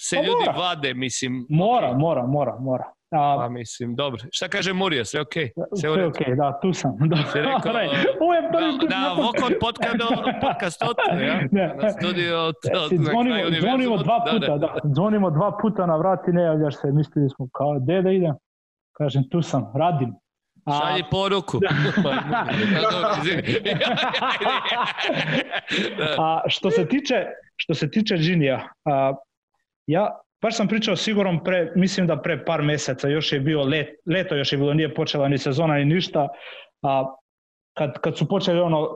se 0.00 0.16
pa 0.16 0.22
ljudi 0.22 0.44
mora. 0.46 0.58
vade, 0.58 0.94
mislim. 0.94 1.46
Mora, 1.50 1.92
mora, 1.92 2.26
mora, 2.26 2.56
mora. 2.60 2.92
A, 3.14 3.36
pa 3.38 3.48
mislim, 3.48 3.94
dobro. 3.94 4.20
Šta 4.32 4.48
kaže 4.48 4.72
Murija, 4.72 5.04
sve 5.04 5.20
okej? 5.20 5.44
Okay? 5.44 5.80
Sve, 5.80 5.90
sve 5.94 6.06
okej, 6.06 6.26
okay, 6.26 6.36
da, 6.36 6.58
tu 6.62 6.72
sam. 6.72 6.96
Da. 7.00 7.16
Se 7.16 7.38
rekao, 7.38 7.72
Ovo 8.22 8.34
je 8.34 8.50
prvi 8.52 8.78
put. 8.80 8.90
Na, 8.90 9.12
Vokon 9.12 9.52
podcast, 9.60 9.96
podcast 10.40 10.82
od, 10.82 10.96
ja? 11.28 11.40
Ne. 11.52 11.74
Na 11.82 11.90
studio 11.90 12.44
od, 12.44 12.54
od 12.82 12.90
zvonimo, 13.04 13.36
na 13.50 13.60
zvonimo 13.60 13.96
dva 13.96 14.24
puta, 14.30 14.46
da, 14.46 14.58
da. 14.58 14.58
da. 14.58 14.80
Zvonimo 14.94 15.30
dva 15.30 15.58
puta 15.62 15.86
na 15.86 15.96
vrat 15.96 16.28
i 16.28 16.32
ne 16.32 16.42
javljaš 16.42 16.74
se. 16.76 16.92
Mislili 16.92 17.30
smo 17.30 17.48
kao, 17.52 17.80
gde 17.80 18.02
da 18.02 18.10
idem? 18.10 18.34
Kažem, 18.92 19.22
tu 19.30 19.42
sam, 19.42 19.72
radim. 19.74 20.14
A... 20.64 20.72
Šalji 20.72 21.04
poruku. 21.10 21.58
a 26.18 26.42
što 26.46 26.70
se 26.70 26.88
tiče, 26.88 27.26
što 27.56 27.74
se 27.74 27.90
tiče 27.90 28.16
Džinija, 28.16 28.68
a, 28.84 29.14
ja 29.86 30.23
baš 30.44 30.56
sam 30.56 30.68
pričao 30.68 30.96
sigurom 30.96 31.44
pre, 31.44 31.72
mislim 31.76 32.06
da 32.06 32.16
pre 32.22 32.44
par 32.44 32.62
meseca, 32.62 33.08
još 33.08 33.32
je 33.32 33.40
bio 33.40 33.62
let, 33.62 33.88
leto, 34.06 34.36
još 34.36 34.52
je 34.52 34.58
bilo, 34.58 34.74
nije 34.74 34.94
počela 34.94 35.28
ni 35.28 35.38
sezona 35.38 35.74
ni 35.74 35.84
ništa, 35.84 36.28
a 36.82 37.04
kad, 37.78 37.98
kad 38.00 38.16
su 38.16 38.28
počeli 38.28 38.60
ono 38.60 38.88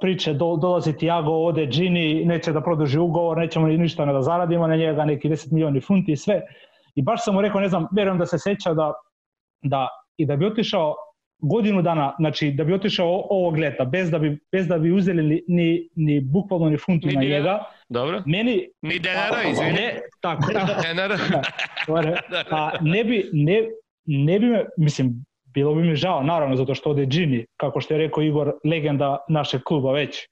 priče, 0.00 0.32
do, 0.32 0.56
dolazi 0.56 0.96
Tiago, 0.96 1.32
ode 1.32 1.66
Gini, 1.66 2.24
neće 2.24 2.52
da 2.52 2.60
produži 2.60 2.98
ugovor, 2.98 3.38
nećemo 3.38 3.66
ni 3.66 3.78
ništa 3.78 4.04
ne 4.04 4.12
da 4.12 4.22
zaradimo 4.22 4.66
na 4.66 4.76
njega, 4.76 5.04
neki 5.04 5.28
10 5.28 5.52
milioni 5.52 5.80
funti 5.80 6.12
i 6.12 6.16
sve. 6.16 6.40
I 6.94 7.02
baš 7.02 7.24
sam 7.24 7.34
mu 7.34 7.40
rekao, 7.40 7.60
ne 7.60 7.68
znam, 7.68 7.86
verujem 7.96 8.18
da 8.18 8.26
se 8.26 8.38
seća 8.38 8.74
da 8.74 8.92
da 9.62 9.88
i 10.16 10.26
da 10.26 10.36
bi 10.36 10.46
otišao 10.46 10.94
godinu 11.38 11.82
dana, 11.82 12.14
znači 12.18 12.50
da 12.50 12.64
bi 12.64 12.74
otišao 12.74 13.26
ovog 13.30 13.58
leta, 13.58 13.84
bez 13.84 14.10
da 14.10 14.18
bi, 14.18 14.38
bez 14.52 14.68
da 14.68 14.78
bi 14.78 14.92
uzeli 14.92 15.22
ni, 15.22 15.42
ni, 15.48 15.88
ni 15.94 16.20
bukvalno 16.20 16.70
ni 16.70 16.76
funtu 16.76 17.06
ni 17.06 17.14
na 17.14 17.20
njega. 17.20 17.64
Dobro. 17.88 18.22
Meni, 18.26 18.68
ni 18.82 18.98
denara, 18.98 19.42
izvini. 19.50 19.72
Ne, 19.72 20.00
tako, 20.20 20.52
da, 20.52 20.80
denara. 20.82 21.16
Da, 22.30 22.44
a 22.50 22.70
ne 22.80 23.04
bi, 23.04 23.30
ne, 23.32 23.62
ne 24.04 24.38
bi 24.38 24.46
me, 24.46 24.64
mislim, 24.76 25.24
bilo 25.54 25.74
bi 25.74 25.82
mi 25.82 25.96
žao, 25.96 26.22
naravno, 26.22 26.56
zato 26.56 26.74
što 26.74 26.90
ode 26.90 27.06
Gini, 27.06 27.46
kako 27.56 27.80
što 27.80 27.94
je 27.94 27.98
rekao 27.98 28.22
Igor, 28.22 28.52
legenda 28.64 29.16
našeg 29.28 29.62
kluba 29.62 29.92
već. 29.92 30.28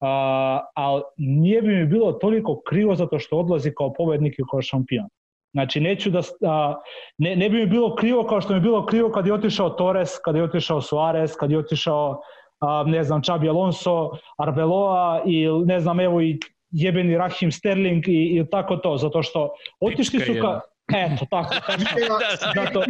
A, 0.00 0.60
ali 0.74 1.02
nije 1.16 1.62
bi 1.62 1.74
mi 1.74 1.86
bilo 1.86 2.12
toliko 2.12 2.60
krivo 2.68 2.94
zato 2.94 3.18
što 3.18 3.38
odlazi 3.38 3.72
kao 3.76 3.92
pobednik 3.92 4.34
i 4.38 4.42
kao 4.50 4.62
šampion. 4.62 5.08
Znači, 5.56 5.80
neću 5.80 6.10
da, 6.10 6.20
a, 6.44 6.74
ne, 7.18 7.36
ne 7.36 7.48
bi 7.48 7.56
mi 7.56 7.66
bilo 7.66 7.94
krivo 7.94 8.26
kao 8.26 8.40
što 8.40 8.52
mi 8.52 8.56
je 8.56 8.60
bilo 8.60 8.86
krivo 8.86 9.10
kad 9.10 9.26
je 9.26 9.32
otišao 9.34 9.70
Torres, 9.70 10.10
kad 10.24 10.36
je 10.36 10.42
otišao 10.42 10.80
Suarez, 10.80 11.36
kad 11.40 11.50
je 11.50 11.58
otišao, 11.58 12.20
a, 12.60 12.84
ne 12.86 13.04
znam, 13.04 13.22
Čabi 13.22 13.48
Alonso, 13.48 14.10
Arbeloa 14.38 15.22
i 15.26 15.46
ne 15.64 15.80
znam, 15.80 16.00
evo 16.00 16.20
i 16.20 16.38
jebeni 16.70 17.16
Rahim 17.18 17.52
Sterling 17.52 18.08
i, 18.08 18.12
i 18.12 18.44
tako 18.50 18.76
to, 18.76 18.96
zato 18.96 19.22
što 19.22 19.50
otišli 19.80 20.20
su 20.20 20.32
ka... 20.42 20.60
Eto, 20.94 21.26
tako. 21.30 21.54
zato, 22.54 22.82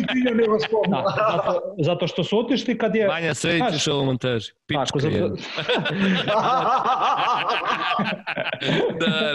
da, 0.88 1.04
zato, 1.16 1.60
zato 1.78 2.06
što 2.06 2.24
su 2.24 2.38
otišli 2.38 2.78
kad 2.78 2.94
je... 2.94 3.08
Vanja, 3.08 3.34
sve 3.34 3.60
ćeš 3.72 3.88
ovo 3.88 4.04
montaži. 4.04 4.52
Pička 4.66 4.84
tako, 4.84 4.98
zato... 4.98 5.16
da, 9.00 9.06
da, 9.06 9.32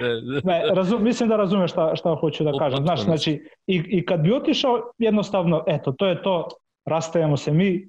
da, 0.00 0.20
da. 0.20 0.40
Ne, 0.44 0.62
razum, 0.74 1.04
mislim 1.04 1.28
da 1.28 1.36
razumeš 1.36 1.70
šta, 1.70 1.96
šta 1.96 2.16
hoću 2.20 2.44
da 2.44 2.52
kažem. 2.58 2.84
Znaš, 2.84 3.00
znači, 3.02 3.48
i, 3.66 3.82
i 3.86 4.06
kad 4.06 4.20
bi 4.20 4.32
otišao, 4.32 4.92
jednostavno, 4.98 5.64
eto, 5.66 5.92
to 5.92 6.06
je 6.06 6.22
to, 6.22 6.48
rastajemo 6.84 7.36
se 7.36 7.52
mi, 7.52 7.88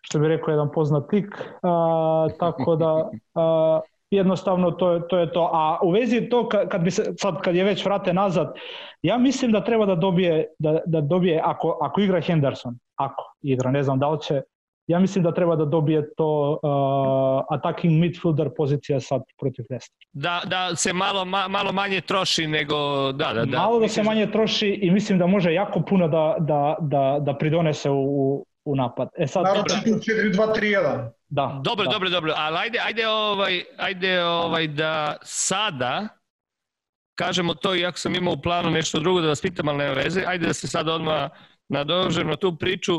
što 0.00 0.18
bi 0.18 0.28
rekao 0.28 0.52
jedan 0.52 0.70
poznat 0.74 1.10
tik, 1.10 1.26
a, 1.62 2.28
tako 2.38 2.76
da 2.76 3.10
a, 3.34 3.80
jednostavno 4.10 4.70
to 4.70 4.92
je, 4.92 5.08
to 5.08 5.18
je 5.18 5.32
to. 5.32 5.50
A 5.52 5.78
u 5.82 5.90
vezi 5.90 6.28
to 6.28 6.48
kad 6.48 6.80
bi 6.80 6.90
se, 6.90 7.14
sad 7.18 7.40
kad 7.40 7.54
je 7.54 7.64
već 7.64 7.84
vrate 7.84 8.14
nazad, 8.14 8.54
ja 9.02 9.18
mislim 9.18 9.52
da 9.52 9.64
treba 9.64 9.86
da 9.86 9.94
dobije, 9.94 10.46
da, 10.58 10.78
da 10.86 11.00
dobije 11.00 11.40
ako, 11.44 11.78
ako 11.82 12.00
igra 12.00 12.20
Henderson, 12.20 12.78
ako 12.96 13.24
igra, 13.42 13.70
ne 13.70 13.82
znam 13.82 13.98
da 13.98 14.08
li 14.08 14.22
će, 14.22 14.42
ja 14.86 14.98
mislim 14.98 15.24
da 15.24 15.34
treba 15.34 15.56
da 15.56 15.64
dobije 15.64 16.14
to 16.16 16.58
uh, 16.62 17.56
attacking 17.56 18.00
midfielder 18.00 18.50
pozicija 18.56 19.00
sad 19.00 19.22
protiv 19.40 19.64
Leicester. 19.70 20.06
Da, 20.12 20.42
da 20.46 20.76
se 20.76 20.92
malo, 20.92 21.24
ma, 21.24 21.48
malo 21.48 21.72
manje 21.72 22.00
troši 22.00 22.46
nego... 22.46 22.76
Da, 23.12 23.32
da, 23.34 23.44
da. 23.44 23.58
Malo 23.58 23.80
da 23.80 23.88
se 23.88 24.02
manje 24.02 24.30
troši 24.30 24.68
i 24.68 24.90
mislim 24.90 25.18
da 25.18 25.26
može 25.26 25.52
jako 25.52 25.80
puno 25.80 26.08
da, 26.08 26.36
da, 26.38 26.76
da, 26.80 27.18
da 27.20 27.34
pridonese 27.34 27.90
u, 27.90 28.46
u 28.66 28.76
napad. 28.76 29.08
E 29.18 29.26
sad, 29.26 29.44
Naravno, 29.44 29.64
4-2-3-1. 29.64 31.10
Da. 31.28 31.60
Dobro, 31.64 31.84
da. 31.84 31.90
dobro, 31.90 32.10
dobro. 32.10 32.32
Ali 32.36 32.56
ajde, 32.58 32.78
ajde, 32.78 33.08
ovaj, 33.08 33.64
ajde 33.76 34.24
ovaj 34.24 34.66
da 34.66 35.16
sada 35.22 36.08
kažemo 37.14 37.54
to, 37.54 37.74
iako 37.74 37.98
sam 37.98 38.14
imao 38.14 38.34
u 38.34 38.42
planu 38.42 38.70
nešto 38.70 39.00
drugo 39.00 39.20
da 39.20 39.28
vas 39.28 39.40
pitam, 39.40 39.68
ali 39.68 39.78
nema 39.78 39.94
veze, 39.94 40.22
ajde 40.26 40.46
da 40.46 40.54
se 40.54 40.68
sada 40.68 40.94
odmah 40.94 41.30
nadožem 41.68 42.28
na 42.28 42.36
tu 42.36 42.56
priču. 42.58 42.92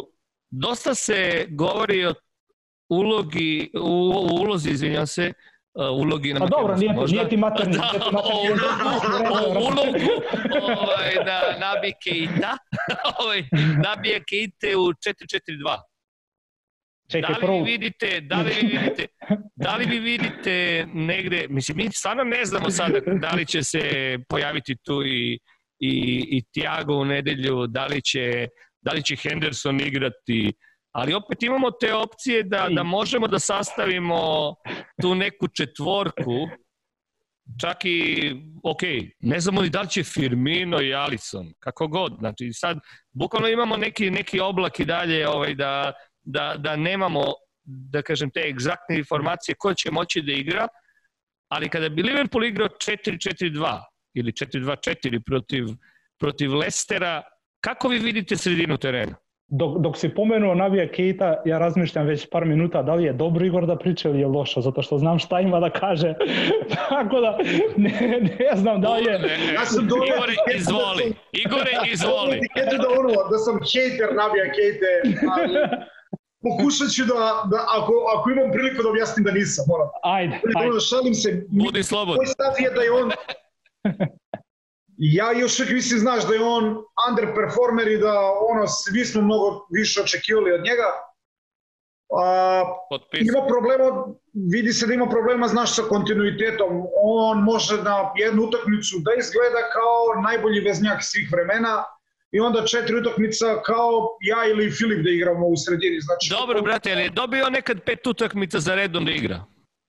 Dosta 0.49 0.95
se 0.95 1.47
govori 1.49 2.05
o 2.05 2.13
ulogi, 2.89 3.71
u, 3.81 4.11
u 4.31 4.41
ulozi, 4.41 4.69
izvinjam 4.69 5.07
se, 5.07 5.27
uh, 5.27 5.56
ulogi 5.77 6.33
na 6.33 6.39
Pa 6.39 6.45
dobro, 6.45 6.75
nije, 6.77 6.93
možda, 6.93 7.15
nije 7.15 7.29
ti 7.29 7.37
materni. 7.37 7.73
Da, 7.73 7.91
o, 8.11 8.41
ulogu, 8.41 8.67
o 9.33 9.59
ulogu 9.59 10.11
ovaj, 10.81 11.15
da 11.25 11.57
nabije 11.59 11.93
Keita, 12.03 12.57
ovaj, 13.23 13.43
nabije 13.83 14.23
Keite 14.29 14.75
u 14.77 14.81
4-4-2. 14.81 15.77
Čekaj, 17.11 17.33
da 17.33 17.37
li 17.37 17.41
prvo... 17.41 17.63
vi 17.63 17.71
vidite, 17.71 18.21
da 18.21 18.41
li 18.41 18.53
vi 18.61 18.67
vidite, 18.67 19.07
da 19.55 19.75
li 19.75 19.85
vi 19.85 19.99
vidite 19.99 20.85
negde, 20.93 21.45
mislim, 21.49 21.77
mi 21.77 21.91
stvarno 21.91 22.23
ne 22.23 22.45
znamo 22.45 22.69
sada 22.69 22.99
da 22.99 23.29
li 23.29 23.45
će 23.45 23.63
se 23.63 23.81
pojaviti 24.29 24.75
tu 24.83 25.03
i, 25.05 25.39
i, 25.79 26.25
i 26.31 26.43
Tiago 26.53 26.93
u 26.93 27.05
nedelju, 27.05 27.67
da 27.67 27.85
li 27.85 28.01
će, 28.01 28.47
da 28.81 28.91
li 28.91 29.03
će 29.03 29.15
Henderson 29.15 29.79
igrati, 29.79 30.53
ali 30.91 31.13
opet 31.13 31.43
imamo 31.43 31.71
te 31.71 31.93
opcije 31.93 32.43
da, 32.43 32.67
da 32.71 32.83
možemo 32.83 33.27
da 33.27 33.39
sastavimo 33.39 34.55
tu 35.01 35.15
neku 35.15 35.47
četvorku, 35.47 36.47
čak 37.61 37.85
i 37.85 38.31
ok, 38.63 38.81
ne 39.19 39.39
znamo 39.39 39.61
ni 39.61 39.69
da 39.69 39.81
li 39.81 39.89
će 39.89 40.03
Firmino 40.03 40.81
i 40.81 40.93
Alisson, 40.93 41.53
kako 41.59 41.87
god. 41.87 42.15
Znači 42.19 42.53
sad, 42.53 42.77
bukvalno 43.11 43.47
imamo 43.47 43.77
neki, 43.77 44.11
neki 44.11 44.39
oblak 44.39 44.79
i 44.79 44.85
dalje 44.85 45.29
ovaj, 45.29 45.55
da, 45.55 45.93
da, 46.23 46.55
da 46.57 46.75
nemamo, 46.75 47.23
da 47.63 48.01
kažem, 48.01 48.29
te 48.29 48.39
egzaktne 48.39 48.97
informacije 48.97 49.55
ko 49.59 49.73
će 49.73 49.91
moći 49.91 50.21
da 50.21 50.31
igra, 50.31 50.67
ali 51.47 51.69
kada 51.69 51.89
bi 51.89 52.03
Liverpool 52.03 52.45
igrao 52.45 52.67
4-4-2 52.67 53.81
ili 54.13 54.31
4-2-4 54.31 55.21
protiv, 55.25 55.65
protiv 56.19 56.55
Lestera, 56.55 57.23
kako 57.61 57.87
vi 57.87 57.99
vidite 57.99 58.37
sredinu 58.37 58.77
terena? 58.77 59.15
Dok, 59.49 59.77
dok 59.79 59.97
si 59.97 60.09
pomenuo 60.09 60.55
Navija 60.55 60.91
Keita, 60.91 61.41
ja 61.45 61.57
razmišljam 61.57 62.05
već 62.05 62.29
par 62.29 62.45
minuta 62.45 62.81
da 62.83 62.95
li 62.95 63.03
je 63.03 63.13
dobro 63.13 63.45
Igor 63.45 63.65
da 63.65 63.77
priča 63.77 64.09
ili 64.09 64.19
je 64.19 64.27
lošo, 64.27 64.61
zato 64.61 64.81
što 64.81 64.97
znam 64.97 65.19
šta 65.19 65.39
ima 65.39 65.59
da 65.59 65.69
kaže. 65.69 66.13
Tako 66.89 67.21
da 67.21 67.37
ne, 67.77 68.19
ne 68.39 68.55
znam 68.55 68.81
da 68.81 68.95
li 68.95 69.05
je... 69.05 69.11
Ja 69.53 69.65
sam 69.65 69.87
dobro... 69.87 70.05
Igore, 70.05 70.33
izvoli. 70.57 71.13
Igore, 71.31 71.71
izvoli. 71.91 72.39
da, 72.55 72.89
ono, 72.99 73.13
da 73.31 73.37
sam 73.37 73.55
hater 73.55 74.15
Navija 74.15 74.45
Keite, 74.55 74.91
ali 75.35 75.53
pokušat 76.41 76.89
ću 76.95 77.03
da, 77.05 77.19
da 77.51 77.59
ako, 77.77 77.93
ako 78.15 78.29
imam 78.29 78.51
priliku 78.51 78.83
da 78.83 78.89
objasnim 78.89 79.23
da 79.25 79.31
nisam, 79.31 79.65
moram. 79.67 79.87
Ajde, 80.03 80.35
ajde. 80.55 80.73
Da 80.73 80.79
šalim 80.79 81.13
se. 81.13 81.45
Budi 81.49 81.83
slobodan. 81.83 82.17
Moj 82.17 82.25
stav 82.25 82.53
je 82.59 82.69
da 82.77 82.81
je 82.81 82.91
on 82.91 83.11
ja 84.97 85.31
još 85.31 85.59
uvijek 85.59 85.73
mislim, 85.73 85.99
znaš, 85.99 86.27
da 86.27 86.33
je 86.33 86.41
on 86.41 86.83
underperformer 87.09 87.87
i 87.87 87.97
da 87.97 88.13
ono, 88.49 88.67
svi 88.67 89.05
smo 89.05 89.21
mnogo 89.21 89.67
više 89.71 90.01
očekivali 90.01 90.51
od 90.51 90.61
njega. 90.61 90.87
A, 92.19 92.63
ima 93.13 93.45
problema, 93.47 94.07
vidi 94.51 94.73
se 94.73 94.87
da 94.87 94.93
ima 94.93 95.09
problema, 95.09 95.47
znaš, 95.47 95.75
sa 95.75 95.81
kontinuitetom. 95.81 96.83
On 97.03 97.43
može 97.43 97.83
na 97.83 98.11
jednu 98.15 98.43
utakmicu 98.43 98.95
da 98.99 99.11
izgleda 99.19 99.61
kao 99.73 100.21
najbolji 100.21 100.59
veznjak 100.59 100.97
svih 101.01 101.29
vremena 101.31 101.83
i 102.31 102.39
onda 102.39 102.65
četiri 102.65 102.95
utakmica 102.95 103.61
kao 103.65 104.17
ja 104.21 104.49
ili 104.51 104.71
Filip 104.71 105.03
da 105.03 105.09
igramo 105.09 105.47
u 105.47 105.57
sredini. 105.57 105.99
Znači, 106.01 106.29
Dobro, 106.29 106.61
brate, 106.61 106.91
ali 106.91 107.01
je 107.01 107.09
dobio 107.09 107.49
nekad 107.49 107.83
pet 107.85 108.07
utakmica 108.07 108.59
za 108.59 108.75
redom 108.75 109.05
da 109.05 109.11
igra? 109.11 109.45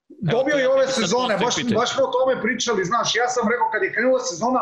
Dobio 0.09 0.57
je 0.57 0.69
ove 0.69 0.87
sezone, 0.87 1.37
baš, 1.45 1.55
baš 1.75 1.95
smo 1.95 2.05
o 2.05 2.13
tome 2.13 2.43
pričali, 2.43 2.85
znaš, 2.85 3.17
ja 3.17 3.29
sam 3.29 3.49
rekao 3.49 3.71
kad 3.73 3.83
je 3.83 3.93
krenula 3.93 4.19
sezona, 4.19 4.61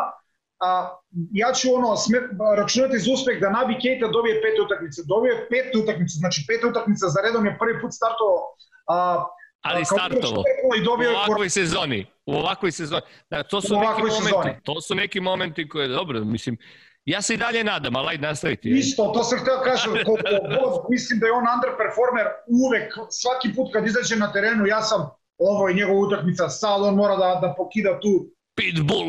a, 0.60 0.98
ja 1.32 1.52
ću 1.52 1.74
ono 1.74 1.96
sme, 1.96 2.18
računati 2.56 2.98
za 2.98 3.12
uspeh 3.12 3.40
da 3.40 3.50
Nabi 3.50 3.74
Keita 3.82 4.08
dobije 4.08 4.42
pet 4.42 4.56
utakmice. 4.64 5.02
Dobio 5.12 5.32
je 5.32 5.48
pet 5.52 5.74
utakmice, 5.82 6.14
znači 6.22 6.44
pet 6.48 6.64
utakmica 6.70 7.06
za 7.14 7.20
redom 7.26 7.46
je 7.46 7.58
prvi 7.58 7.80
put 7.80 7.92
startovao 7.98 8.40
a, 8.88 9.26
ali 9.62 9.84
startovo. 9.84 10.42
I 10.78 10.84
dobio 10.84 11.10
u 11.10 11.14
ovakvoj 11.14 11.50
sezoni. 11.50 12.06
U 12.26 12.32
ovakvoj 12.32 12.72
sezoni. 12.72 13.02
Da, 13.30 13.42
to 13.42 13.60
su 13.60 13.74
neki 13.80 14.02
momenti. 14.02 14.22
Sezoni. 14.24 14.52
To 14.64 14.80
su 14.80 14.94
neki 14.94 15.20
momenti 15.20 15.68
koje 15.68 15.88
dobro, 15.88 16.24
mislim, 16.24 16.56
ja 17.04 17.22
se 17.22 17.34
i 17.34 17.36
dalje 17.36 17.64
nadam, 17.64 17.96
ali 17.96 18.08
ajde 18.08 18.26
nastaviti. 18.26 18.68
Isto, 18.68 19.10
to 19.14 19.24
sam 19.24 19.38
htio 19.38 19.60
kažem, 19.64 19.92
koliko 20.06 20.86
mislim 20.90 21.20
da 21.20 21.26
je 21.26 21.32
on 21.32 21.44
underperformer 21.54 22.26
uvek, 22.64 22.92
svaki 23.10 23.56
put 23.56 23.72
kad 23.72 23.86
izađe 23.86 24.16
na 24.16 24.32
terenu, 24.32 24.66
ja 24.66 24.82
sam, 24.82 25.00
ovo 25.38 25.68
je 25.68 25.74
njegova 25.74 26.00
utakmica, 26.00 26.48
sad 26.48 26.82
on 26.82 26.94
mora 26.94 27.16
da, 27.16 27.38
da 27.42 27.54
pokida 27.56 28.00
tu 28.00 28.35
Pitbull. 28.56 29.08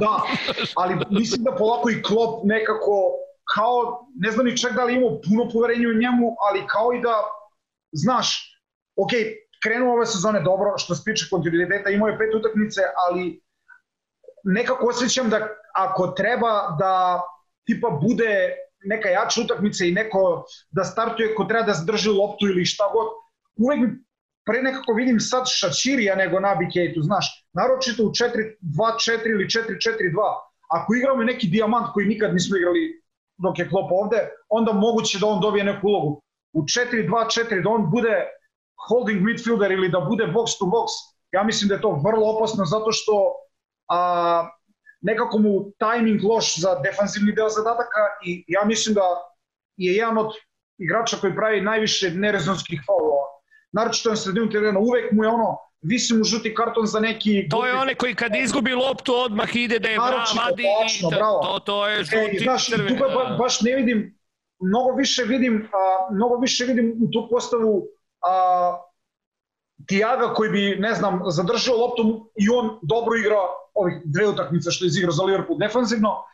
Da, 0.00 0.22
ali 0.76 0.94
mislim 1.10 1.44
da 1.44 1.56
polako 1.56 1.90
i 1.90 2.02
Klopp 2.02 2.44
nekako 2.44 3.12
kao, 3.54 4.06
ne 4.14 4.30
znam 4.30 4.46
ni 4.46 4.56
čak 4.56 4.72
da 4.72 4.84
li 4.84 4.94
imao 4.94 5.20
puno 5.28 5.50
poverenja 5.52 5.88
u 5.88 6.00
njemu, 6.02 6.36
ali 6.48 6.66
kao 6.66 6.92
i 6.92 7.00
da, 7.00 7.14
znaš, 7.92 8.28
ok, 8.96 9.10
krenuo 9.62 9.94
ove 9.94 10.06
sezone 10.06 10.40
dobro, 10.40 10.78
što 10.78 10.94
se 10.94 11.04
tiče 11.04 11.26
kontinuiteta, 11.30 11.90
imao 11.90 12.08
je 12.08 12.18
pet 12.18 12.34
utakmice, 12.34 12.80
ali 12.96 13.42
nekako 14.44 14.86
osjećam 14.86 15.30
da 15.30 15.48
ako 15.74 16.06
treba 16.06 16.76
da 16.78 17.22
tipa 17.66 17.90
bude 18.02 18.54
neka 18.84 19.08
jača 19.08 19.40
utakmica 19.40 19.84
i 19.84 19.92
neko 19.92 20.44
da 20.70 20.84
startuje 20.84 21.34
ko 21.34 21.44
treba 21.44 21.66
da 21.66 21.72
zadrži 21.72 22.10
loptu 22.10 22.46
ili 22.46 22.64
šta 22.64 22.90
god, 22.92 23.06
uvek 23.56 23.80
pre 24.48 24.62
nekako 24.62 24.92
vidim 24.92 25.20
sad 25.20 25.44
Šačirija 25.58 26.14
nego 26.16 26.40
Nabi 26.40 26.68
Kejtu, 26.72 27.02
znaš, 27.02 27.26
naročito 27.52 28.02
u 28.04 28.10
4-2-4 28.10 29.32
ili 29.34 29.44
4-4-2. 29.44 30.24
Ako 30.76 30.94
igramo 30.94 31.22
neki 31.24 31.46
dijamant 31.46 31.86
koji 31.92 32.06
nikad 32.06 32.34
nismo 32.34 32.56
igrali 32.56 33.02
dok 33.44 33.58
je 33.58 33.68
Klopp 33.68 33.92
ovde, 33.92 34.28
onda 34.48 34.72
moguće 34.72 35.18
da 35.18 35.26
on 35.26 35.40
dobije 35.40 35.64
neku 35.64 35.86
ulogu. 35.86 36.22
U 36.52 36.62
4-2-4 36.62 37.62
da 37.62 37.70
on 37.70 37.90
bude 37.90 38.14
holding 38.88 39.20
midfielder 39.22 39.72
ili 39.72 39.88
da 39.88 40.00
bude 40.00 40.24
box 40.24 40.58
to 40.58 40.64
box, 40.64 40.86
ja 41.32 41.42
mislim 41.44 41.68
da 41.68 41.74
je 41.74 41.80
to 41.80 42.00
vrlo 42.04 42.30
opasno 42.36 42.64
zato 42.64 42.92
što 42.92 43.34
a, 43.88 44.48
nekako 45.00 45.38
mu 45.38 45.52
timing 45.84 46.24
loš 46.24 46.60
za 46.60 46.80
defanzivni 46.84 47.32
deo 47.32 47.48
zadataka 47.48 48.02
i 48.24 48.44
ja 48.48 48.64
mislim 48.64 48.94
da 48.94 49.06
je 49.76 49.92
jedan 49.94 50.18
od 50.18 50.30
igrača 50.78 51.16
koji 51.20 51.34
pravi 51.34 51.60
najviše 51.60 52.10
nerezonskih 52.10 52.82
faulova 52.86 53.17
naročito 53.72 54.10
na 54.10 54.16
sredinu 54.16 54.50
terena, 54.50 54.78
uvek 54.78 55.12
mu 55.12 55.24
je 55.24 55.28
ono, 55.28 55.56
visi 55.82 56.14
mu 56.14 56.24
žuti 56.24 56.54
karton 56.54 56.86
za 56.86 57.00
neki... 57.00 57.48
To 57.50 57.66
je 57.66 57.74
onaj 57.74 57.94
koji 57.94 58.14
kad 58.14 58.36
izgubi 58.36 58.74
loptu 58.74 59.14
odmah 59.14 59.56
ide 59.56 59.78
da 59.78 59.88
je 59.88 59.98
naročito, 59.98 60.40
vadi 60.42 60.64
točno, 60.82 61.10
bravo. 61.10 61.40
to, 61.42 61.58
to 61.58 61.88
je 61.88 62.04
žuti 62.04 62.36
e, 62.36 62.40
znaš, 62.42 62.66
crven. 62.66 62.88
Tu 62.88 62.94
ba, 62.98 63.36
baš 63.38 63.60
ne 63.60 63.76
vidim, 63.76 64.18
mnogo 64.60 64.96
više 64.96 65.22
vidim, 65.22 65.68
a, 65.72 66.14
mnogo 66.14 66.36
više 66.36 66.64
vidim 66.64 66.96
u 67.02 67.10
tu 67.10 67.28
postavu 67.30 67.86
a, 68.22 68.76
Tiaga 69.86 70.34
koji 70.34 70.50
bi, 70.50 70.76
ne 70.78 70.94
znam, 70.94 71.20
zadržao 71.28 71.76
loptu 71.76 72.30
i 72.36 72.48
on 72.48 72.78
dobro 72.82 73.16
igra 73.16 73.36
ovih 73.74 73.94
dve 74.04 74.28
utakmice 74.28 74.70
što 74.70 74.84
je 74.84 74.86
izigrao 74.86 75.12
za 75.12 75.22
Liverpool 75.22 75.58
defanzivno 75.58 76.24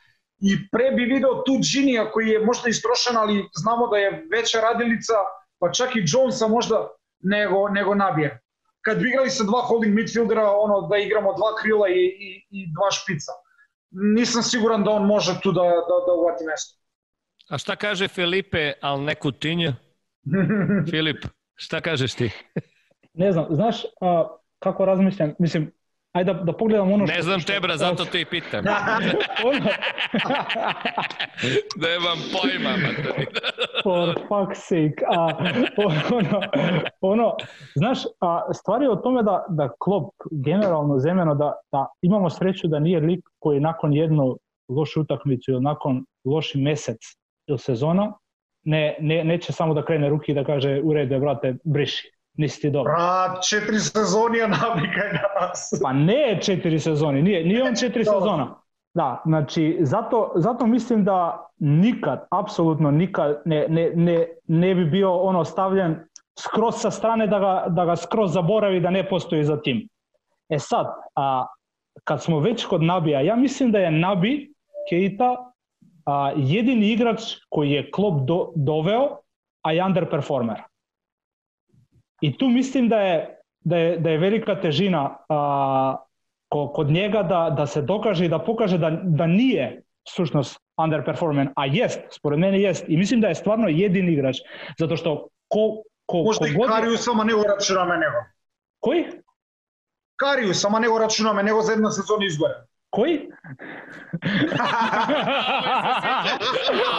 i 0.40 0.68
pre 0.70 0.90
bi 0.90 1.04
video 1.04 1.42
tu 1.46 1.52
Ginija 1.72 2.10
koji 2.10 2.28
je 2.28 2.44
možda 2.44 2.68
istrošan, 2.68 3.16
ali 3.16 3.48
znamo 3.54 3.86
da 3.86 3.96
je 3.96 4.26
veća 4.30 4.60
radilica, 4.60 5.12
pa 5.58 5.72
čak 5.72 5.96
i 5.96 6.04
Jonesa 6.06 6.48
možda 6.48 6.88
nego, 7.24 7.68
nego 7.68 7.94
nabije. 7.94 8.40
Kad 8.80 8.98
bi 8.98 9.08
igrali 9.08 9.30
sa 9.30 9.44
dva 9.44 9.60
holding 9.60 9.94
midfieldera, 9.94 10.50
ono 10.50 10.88
da 10.88 10.96
igramo 10.96 11.32
dva 11.32 11.50
krila 11.62 11.88
i, 11.88 12.02
i, 12.26 12.30
i 12.50 12.66
dva 12.74 12.90
špica. 12.90 13.32
Nisam 13.90 14.42
siguran 14.42 14.84
da 14.84 14.90
on 14.90 15.06
može 15.06 15.40
tu 15.42 15.52
da, 15.52 15.62
da, 15.62 15.96
da 16.06 16.12
uvati 16.12 16.44
mesto. 16.44 16.80
A 17.48 17.58
šta 17.58 17.76
kaže 17.76 18.08
Felipe, 18.08 18.72
al 18.80 19.02
ne 19.02 19.14
Coutinho? 19.22 19.72
Filip, 20.90 21.24
šta 21.54 21.80
kažeš 21.80 22.14
ti? 22.14 22.30
ne 23.14 23.32
znam, 23.32 23.46
znaš 23.50 23.84
a, 24.00 24.28
kako 24.58 24.84
razmišljam, 24.84 25.34
mislim, 25.38 25.72
Ajde 26.14 26.32
da, 26.32 26.42
da 26.42 26.52
pogledam 26.52 26.92
ono 26.92 27.06
što... 27.06 27.16
Ne 27.16 27.22
znam 27.22 27.40
tebra, 27.40 27.76
zato 27.76 28.04
te 28.04 28.20
i 28.20 28.24
pitam. 28.24 28.64
ono... 29.50 29.70
Nemam 31.86 32.18
pojma, 32.32 32.70
matori. 32.70 33.26
For 33.82 34.14
fuck's 34.28 34.54
sake. 34.54 35.04
A, 35.16 35.28
ono, 36.10 36.40
ono, 37.00 37.36
znaš, 37.74 37.98
a, 38.20 38.52
stvar 38.52 38.82
je 38.82 38.90
o 38.90 38.96
tome 38.96 39.22
da, 39.22 39.44
da 39.48 39.68
klop 39.78 40.10
generalno 40.30 40.98
zemljeno 40.98 41.34
da, 41.34 41.52
da 41.72 41.86
imamo 42.02 42.30
sreću 42.30 42.68
da 42.68 42.78
nije 42.78 43.00
lik 43.00 43.24
koji 43.38 43.60
nakon 43.60 43.94
jednu 43.94 44.38
lošu 44.68 45.00
utakmicu 45.00 45.50
ili 45.50 45.60
nakon 45.60 46.04
loši 46.24 46.58
mesec 46.58 46.98
ili 47.46 47.58
sezona 47.58 48.12
ne, 48.64 48.96
ne, 49.00 49.24
neće 49.24 49.52
samo 49.52 49.74
da 49.74 49.84
krene 49.84 50.08
ruki 50.08 50.32
i 50.32 50.34
da 50.34 50.44
kaže 50.44 50.80
u 50.84 50.92
redu, 50.92 51.20
brate, 51.20 51.56
briši 51.64 52.10
nisi 52.36 52.70
dobro. 52.70 52.92
Brat, 52.92 53.44
četiri 53.48 53.78
sezonija 53.78 54.46
navika 54.46 55.02
nas. 55.40 55.70
Pa 55.82 55.92
ne 55.92 56.38
četiri 56.42 56.80
sezoni, 56.80 57.22
nije, 57.22 57.44
nije 57.44 57.62
on 57.62 57.74
četiri 57.80 58.04
sezona. 58.04 58.54
Da, 58.94 59.22
znači, 59.24 59.78
zato, 59.80 60.32
zato 60.36 60.66
mislim 60.66 61.04
da 61.04 61.46
nikad, 61.58 62.26
apsolutno 62.30 62.90
nikad 62.90 63.42
ne, 63.44 63.66
ne, 63.68 63.90
ne, 63.94 64.26
ne 64.46 64.74
bi 64.74 64.84
bio 64.84 65.16
ono 65.16 65.44
stavljen 65.44 65.96
skroz 66.38 66.74
sa 66.78 66.90
strane 66.90 67.26
da 67.26 67.38
ga, 67.38 67.64
da 67.68 67.84
ga 67.84 67.96
skroz 67.96 68.32
zaboravi 68.32 68.80
da 68.80 68.90
ne 68.90 69.08
postoji 69.08 69.44
za 69.44 69.62
tim. 69.62 69.88
E 70.48 70.58
sad, 70.58 70.86
a, 71.14 71.46
kad 72.04 72.22
smo 72.22 72.40
već 72.40 72.64
kod 72.64 72.82
Nabija, 72.82 73.20
ja 73.20 73.36
mislim 73.36 73.72
da 73.72 73.78
je 73.78 73.90
Nabi 73.90 74.54
Keita 74.90 75.52
a, 76.06 76.32
jedini 76.36 76.92
igrač 76.92 77.22
koji 77.48 77.70
je 77.70 77.90
klub 77.90 78.26
do, 78.26 78.52
doveo, 78.56 79.18
a 79.62 79.72
je 79.72 79.84
underperformer. 79.84 80.62
I 82.20 82.36
tu 82.38 82.48
mislim 82.48 82.88
da 82.88 83.00
je, 83.00 83.40
da 83.60 83.76
je, 83.76 83.98
da 83.98 84.10
je 84.10 84.18
velika 84.18 84.60
težina 84.60 85.16
a, 85.28 85.96
kod 86.48 86.90
njega 86.90 87.22
da, 87.22 87.54
da 87.56 87.66
se 87.66 87.82
dokaže 87.82 88.24
i 88.24 88.28
da 88.28 88.38
pokaže 88.38 88.78
da, 88.78 88.90
da 88.90 89.26
nije 89.26 89.82
stručnost 90.08 90.58
underperformance, 90.76 91.52
a 91.56 91.66
jest, 91.66 92.00
spored 92.10 92.38
mene 92.38 92.60
jest. 92.60 92.84
I 92.88 92.96
mislim 92.96 93.20
da 93.20 93.28
je 93.28 93.34
stvarno 93.34 93.68
jedini 93.68 94.12
igrač, 94.12 94.36
zato 94.78 94.96
što 94.96 95.28
ko, 95.48 95.82
ko, 96.06 96.22
Možda 96.22 96.44
ko 96.44 96.64
i 96.64 96.68
Kariju 96.68 96.96
sama 96.96 97.24
nego 97.24 97.42
računame 97.42 97.98
nego. 97.98 98.16
Koji? 98.80 99.04
Kariju 100.16 100.54
sama 100.54 100.78
nego 100.78 100.98
računame 100.98 101.42
nego 101.42 101.62
za 101.62 101.72
jedna 101.72 101.90
sezona 101.90 102.26
izgore. 102.26 102.54
Koji? 102.94 103.20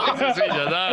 Ovo 0.08 0.18
se 0.18 0.26
sviđa, 0.36 0.66
da. 0.70 0.90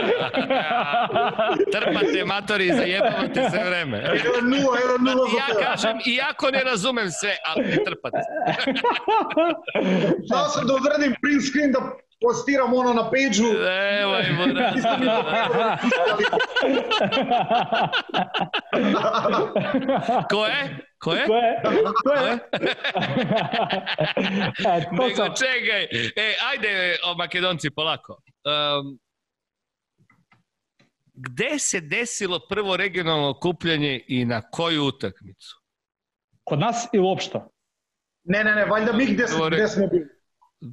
Trpate 1.72 2.24
matori 2.24 2.66
i 2.66 2.72
zajebavate 2.72 3.50
sve 3.50 3.64
vreme. 3.64 3.98
Jedan 3.98 4.50
nula, 4.50 4.78
jedan 4.78 5.00
nula 5.00 5.28
za 5.30 5.36
Ja 5.36 5.66
kažem, 5.66 5.98
iako 6.06 6.50
ne 6.50 6.64
razumem 6.64 7.10
sve, 7.10 7.36
ali 7.46 7.64
ne 7.64 7.76
trpate. 7.84 8.18
Znao 10.28 10.48
sam 10.48 10.66
da 10.66 10.74
odradim 10.74 11.14
print 11.22 11.42
screen 11.48 11.72
da 11.72 11.80
postiram 12.22 12.74
ono 12.74 12.92
na 12.92 13.02
page-u. 13.10 13.52
Nemoj, 13.52 14.32
mora. 14.38 14.72
Ko 20.30 20.46
je? 20.46 20.78
Ko 20.98 21.14
je? 21.14 21.26
Ko 21.26 21.34
je? 21.34 21.58
Ko 22.04 22.12
je? 22.12 22.38
e, 24.58 24.84
to 24.84 25.02
Nego 25.02 25.16
sam, 25.16 25.34
čekaj. 25.34 25.82
E, 26.16 26.34
ajde, 26.52 26.96
o 27.04 27.14
Makedonci, 27.14 27.70
polako. 27.70 28.12
Um, 28.12 28.98
gde 31.14 31.58
se 31.58 31.80
desilo 31.80 32.40
prvo 32.48 32.76
regionalno 32.76 33.28
okupljanje 33.28 34.04
i 34.08 34.24
na 34.24 34.50
koju 34.50 34.84
utakmicu? 34.84 35.62
kod 36.44 36.58
nas 36.58 36.88
i 36.92 36.98
uopšte. 36.98 37.40
Ne, 38.24 38.44
ne, 38.44 38.54
ne, 38.54 38.64
valjda 38.64 38.92
mi 38.92 39.06
gde, 39.06 39.24
gde 39.50 39.68
smo 39.68 39.86
bili. 39.86 40.08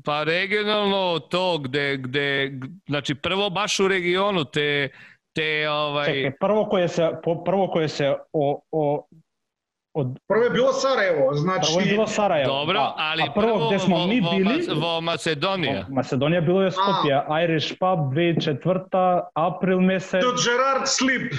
Pa 0.06 0.24
regionalno 0.24 1.20
to 1.20 1.58
gde, 1.58 1.98
gde, 1.98 2.52
znači 2.88 3.16
prvo 3.16 3.50
baš 3.50 3.80
u 3.80 3.88
regionu 3.88 4.46
te, 4.46 4.90
te 5.36 5.70
ovaj, 5.70 6.06
Čekaj, 6.06 6.38
prvo 6.40 6.66
koje 6.66 6.88
se, 6.88 7.10
prvo 7.46 7.68
koje 7.68 7.88
se 7.88 8.16
o, 8.34 8.62
o, 8.72 9.08
od, 9.94 10.20
Prvo 10.28 10.44
je 10.44 10.50
bilo 10.50 10.74
Sarajevo, 10.74 11.34
znači... 11.34 11.68
prvo 11.68 11.80
je 11.80 11.86
bilo 11.86 12.08
Sarajevo. 12.08 12.54
dobro, 12.54 12.80
a, 12.80 12.94
ali 12.98 13.24
a 13.24 13.32
prvo 13.32 13.68
gde 13.68 13.80
smo 13.80 13.98
vo, 13.98 14.08
mi 14.08 14.22
vo, 14.22 14.32
bili, 14.32 14.68
vo 14.76 15.02
Macedonija. 15.02 15.86
Makedonija 15.90 16.42
bilo 16.42 16.64
je 16.64 16.72
Skopje, 16.72 17.22
Irish 17.44 17.70
Pub 17.80 18.00
2004. 18.14 19.22
april 19.34 19.80
mesec, 19.80 20.22
To 20.22 20.34
Gerard 20.46 20.88
Slip. 20.88 21.34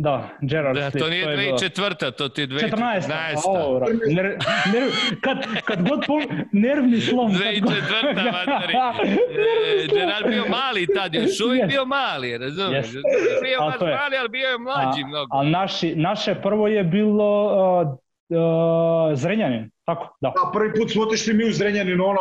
Da, 0.00 0.28
Gerard 0.42 0.76
Da, 0.76 0.90
Slip, 0.90 1.02
to 1.02 1.10
nije 1.10 1.22
je 1.22 1.36
bilo. 1.36 1.58
2004. 1.58 2.10
to 2.10 2.28
ti 2.28 2.40
je 2.40 2.48
14. 2.48 3.00
2014. 3.00 3.42
O, 3.46 3.78
bra, 3.78 3.86
ner, 4.06 4.26
ner, 4.72 4.90
kad, 5.20 5.38
kad 5.64 5.88
god 5.88 6.00
pom, 6.06 6.22
nervni 6.52 7.00
slom. 7.00 7.32
kad 7.32 7.40
god- 7.60 7.72
2004. 7.72 8.14
materi. 8.36 8.74
Nervni 8.74 9.84
E. 9.84 9.86
Gerard 9.88 10.26
bio 10.26 10.44
mali 10.48 10.86
tad, 10.96 11.14
još 11.14 11.40
uvijek 11.40 11.62
Jest. 11.62 11.70
bio 11.70 11.84
mali, 11.84 12.38
razumiješ? 12.38 12.86
Jest. 12.86 13.04
Bio 13.42 13.58
Ali 13.60 13.72
baš 13.72 13.80
mali, 13.80 14.16
ali 14.16 14.28
bio 14.28 14.48
je 14.48 14.58
mlađi 14.58 15.04
mnogo. 15.04 15.36
A 15.36 15.42
naši, 15.42 15.94
naše 15.96 16.34
prvo 16.34 16.68
je 16.68 16.84
bilo 16.84 17.30
uh, 17.46 17.88
uh, 17.88 18.38
Zrenjanin, 19.14 19.70
tako, 19.84 20.16
da. 20.20 20.28
A 20.28 20.52
prvi 20.52 20.72
put 20.74 20.90
smo 20.90 21.02
otišli 21.02 21.34
mi 21.34 21.44
u 21.44 21.52
Zrenjanin, 21.52 22.00
ono... 22.00 22.20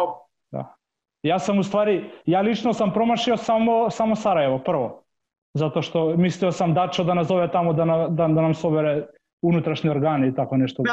Ja 1.24 1.40
sam 1.40 1.60
u 1.60 1.64
stvari, 1.64 2.04
ja 2.26 2.42
lično 2.42 2.74
sam 2.74 2.94
promašio 2.94 3.38
samo, 3.38 3.90
samo 3.90 4.16
Sarajevo, 4.16 4.60
prvo. 4.60 5.04
Zato 5.54 5.82
što 5.82 6.18
mislio 6.18 6.52
sam 6.52 6.74
Dačo 6.74 7.04
da 7.04 7.14
nas 7.14 7.28
zove 7.28 7.52
tamo 7.52 7.74
da, 7.74 7.86
na, 7.86 7.97
da, 7.97 8.28
da 8.28 8.41
nam 8.41 8.54
sobere 8.54 9.06
unutrašnji 9.41 9.89
organi 9.89 10.28
i 10.28 10.36
tako 10.36 10.58
nešto. 10.58 10.84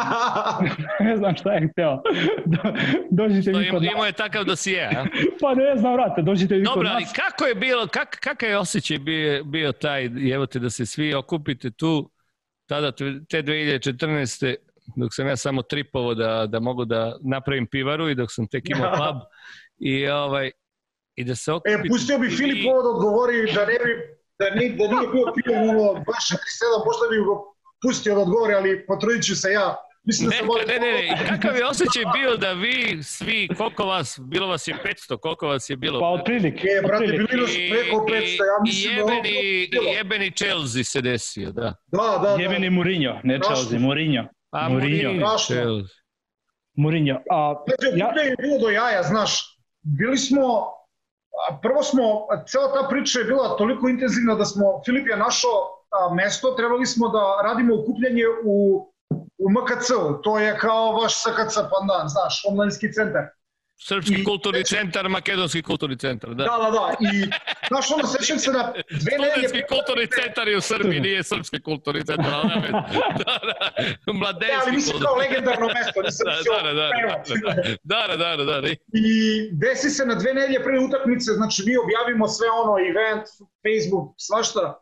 ne 1.01 1.17
znam 1.17 1.37
šta 1.37 1.53
je 1.53 1.69
hteo. 1.69 2.03
Do, 2.45 2.59
dođite 3.11 3.51
vi 3.51 3.71
kod 3.71 3.83
nas. 3.83 3.93
imao 3.93 4.07
je 4.07 4.13
takav 4.13 4.45
dosije, 4.45 4.85
a? 4.87 5.05
Pa 5.41 5.55
ne 5.55 5.77
znam, 5.77 5.93
vrate, 5.93 6.23
dođite 6.23 6.55
vi 6.55 6.65
kod 6.65 6.75
Dobro, 6.75 6.89
ali 6.89 7.03
nas. 7.03 7.13
kako 7.15 7.45
je 7.45 7.55
bilo, 7.55 7.87
kak, 7.87 8.17
kakav 8.21 8.49
je 8.49 8.59
osjećaj 8.59 8.99
bio, 8.99 9.45
bio 9.45 9.73
taj, 9.73 10.05
evo 10.35 10.47
te 10.47 10.59
da 10.59 10.71
se 10.71 10.87
svi 10.87 11.15
okupite 11.15 11.71
tu, 11.71 12.11
tada 12.67 12.93
te 12.93 13.05
te 13.29 13.43
2014. 13.43 14.55
dok 14.97 15.15
sam 15.15 15.27
ja 15.27 15.37
samo 15.37 15.63
tripovo 15.63 16.15
da, 16.15 16.47
da 16.47 16.61
mogu 16.61 16.85
da 16.85 17.17
napravim 17.23 17.67
pivaru 17.67 18.09
i 18.09 18.15
dok 18.15 18.29
sam 18.33 18.47
tek 18.47 18.71
imao 18.71 18.91
pub 18.99 19.21
i 19.79 20.09
ovaj 20.09 20.51
i 21.15 21.25
da 21.25 21.35
se 21.35 21.51
E, 21.51 21.55
okupite. 21.55 21.89
pustio 21.89 22.19
bi 22.19 22.29
Filip 22.29 22.67
ovo 22.67 22.83
da 22.83 22.89
odgovori 22.89 23.53
da 23.55 23.61
ne 23.61 23.73
bi, 23.75 24.16
da, 24.39 24.45
ne, 24.51 24.69
da 24.79 24.85
nije 24.93 25.09
bio 25.15 25.27
pivan 25.37 25.69
ono 25.71 25.83
267, 25.83 26.05
možda 26.89 27.05
bi 27.11 27.17
ga 27.29 27.35
pustio 27.83 28.15
da 28.15 28.21
odgovori, 28.21 28.55
ali 28.55 28.87
potrudit 28.87 29.25
ću 29.25 29.37
se 29.37 29.51
ja. 29.53 29.77
Mislim 30.05 30.29
da 30.29 30.35
Ne, 30.35 30.39
sam 30.39 30.47
bolje... 30.47 30.65
ne, 30.67 30.79
ne, 30.79 30.93
ne, 30.93 31.07
i 31.07 31.27
kakav 31.29 31.57
je 31.57 31.67
osjećaj 31.67 32.03
bio 32.15 32.37
da 32.37 32.53
vi 32.53 33.03
svi, 33.03 33.49
koliko 33.59 33.85
vas, 33.87 34.19
bilo 34.23 34.47
vas 34.47 34.69
je 34.69 34.75
500, 34.85 35.19
koliko 35.21 35.47
vas 35.49 35.71
je 35.71 35.77
bilo? 35.77 36.01
Pa 36.01 36.07
otprilike. 36.09 36.67
E, 36.79 36.83
brate, 36.87 37.07
bili 37.07 37.41
nas 37.41 37.51
preko 37.71 37.97
500, 37.97 38.13
ja 38.13 38.57
mislim 38.65 38.93
i 38.93 38.97
da 38.97 39.03
ovo 39.05 39.13
jebeni, 39.13 39.69
bilo. 39.71 39.85
i 39.85 39.95
jebeni 39.95 40.31
Chelsea 40.31 40.85
se 40.85 41.01
desio, 41.01 41.51
da. 41.53 41.75
Da, 41.87 42.19
da, 42.23 42.37
da. 42.37 42.43
Jebeni 42.43 42.71
Mourinho, 42.71 43.21
ne 43.25 43.39
Strašno. 43.39 43.55
Chelsea, 43.57 43.79
Mourinho. 43.79 44.25
A 44.51 44.69
Mourinho. 44.69 45.27
Strašno. 45.27 45.57
Chelsea. 45.57 45.97
Mourinho. 46.75 47.17
A, 47.31 47.55
Znači, 47.67 47.99
ja, 47.99 48.23
je 48.23 48.35
bilo 48.39 48.59
do 48.59 48.69
jaja, 48.71 49.03
znaš. 49.03 49.59
Bili 49.83 50.19
smo, 50.19 50.67
prvo 51.63 51.83
smo, 51.83 52.03
cela 52.47 52.73
ta 52.73 52.89
priča 52.89 53.19
je 53.19 53.25
bila 53.25 53.57
toliko 53.57 53.89
intenzivna 53.89 54.35
da 54.35 54.45
smo, 54.45 54.83
Filip 54.85 55.09
je 55.09 55.17
našao 55.17 55.57
mesto, 56.15 56.51
trebali 56.51 56.87
smo 56.87 57.09
da 57.09 57.43
radimo 57.43 57.75
okupljanje 57.75 58.25
u, 58.45 58.55
u 59.39 59.51
MKC-u, 59.51 60.23
to 60.23 60.39
je 60.39 60.59
kao 60.59 60.93
vaš 60.93 61.15
SKC 61.21 61.55
pandan, 61.55 62.09
znaš, 62.09 62.45
omladinski 62.49 62.93
centar. 62.93 63.36
Srpski 63.79 64.15
I- 64.21 64.25
kulturni 64.25 64.65
centar, 64.65 65.09
makedonski 65.09 65.63
kulturni 65.63 65.97
centar, 65.99 66.31
da. 66.35 66.45
Da, 66.45 66.57
da, 66.65 66.71
da, 66.71 66.95
i 67.01 67.31
znaš, 67.69 67.91
ono, 67.91 68.07
sećam 68.07 68.39
se 68.39 68.53
na 68.53 68.73
dve 68.91 69.13
nedelje... 69.19 69.49
Studentski 69.49 69.63
kulturni 69.69 70.07
centar 70.07 70.49
je 70.49 70.57
u 70.57 70.61
Srbiji, 70.61 71.01
nije 71.01 71.23
srpski 71.23 71.63
kulturni 71.63 72.05
centar. 72.05 72.35
ali 72.35 72.49
veze. 72.55 72.73
Da, 72.73 73.39
da, 73.49 73.57
Ne, 73.81 73.97
ali 74.07 74.19
mladenski 74.19 74.71
mislim 74.71 74.99
kao 75.01 75.15
legendarno 75.17 75.67
mesto, 75.67 76.03
nisam 76.03 76.27
Da, 76.27 76.63
da, 76.63 76.73
da, 76.73 76.89
da, 77.85 78.07
da, 78.07 78.07
da, 78.07 78.17
da, 78.17 78.37
da, 78.37 78.45
da, 78.45 78.61
da. 78.61 78.69
I 78.93 79.09
desi 79.53 79.91
se 79.91 80.07
na 80.07 80.15
dve 80.15 80.35
nedelje 80.35 80.63
pre 80.65 80.79
utakmice, 80.79 81.33
znači 81.33 81.63
mi 81.67 81.77
objavimo 81.77 82.29
sve 82.29 82.49
ono, 82.63 82.75
event, 82.91 83.25
Facebook, 83.65 84.15
svašta. 84.17 84.81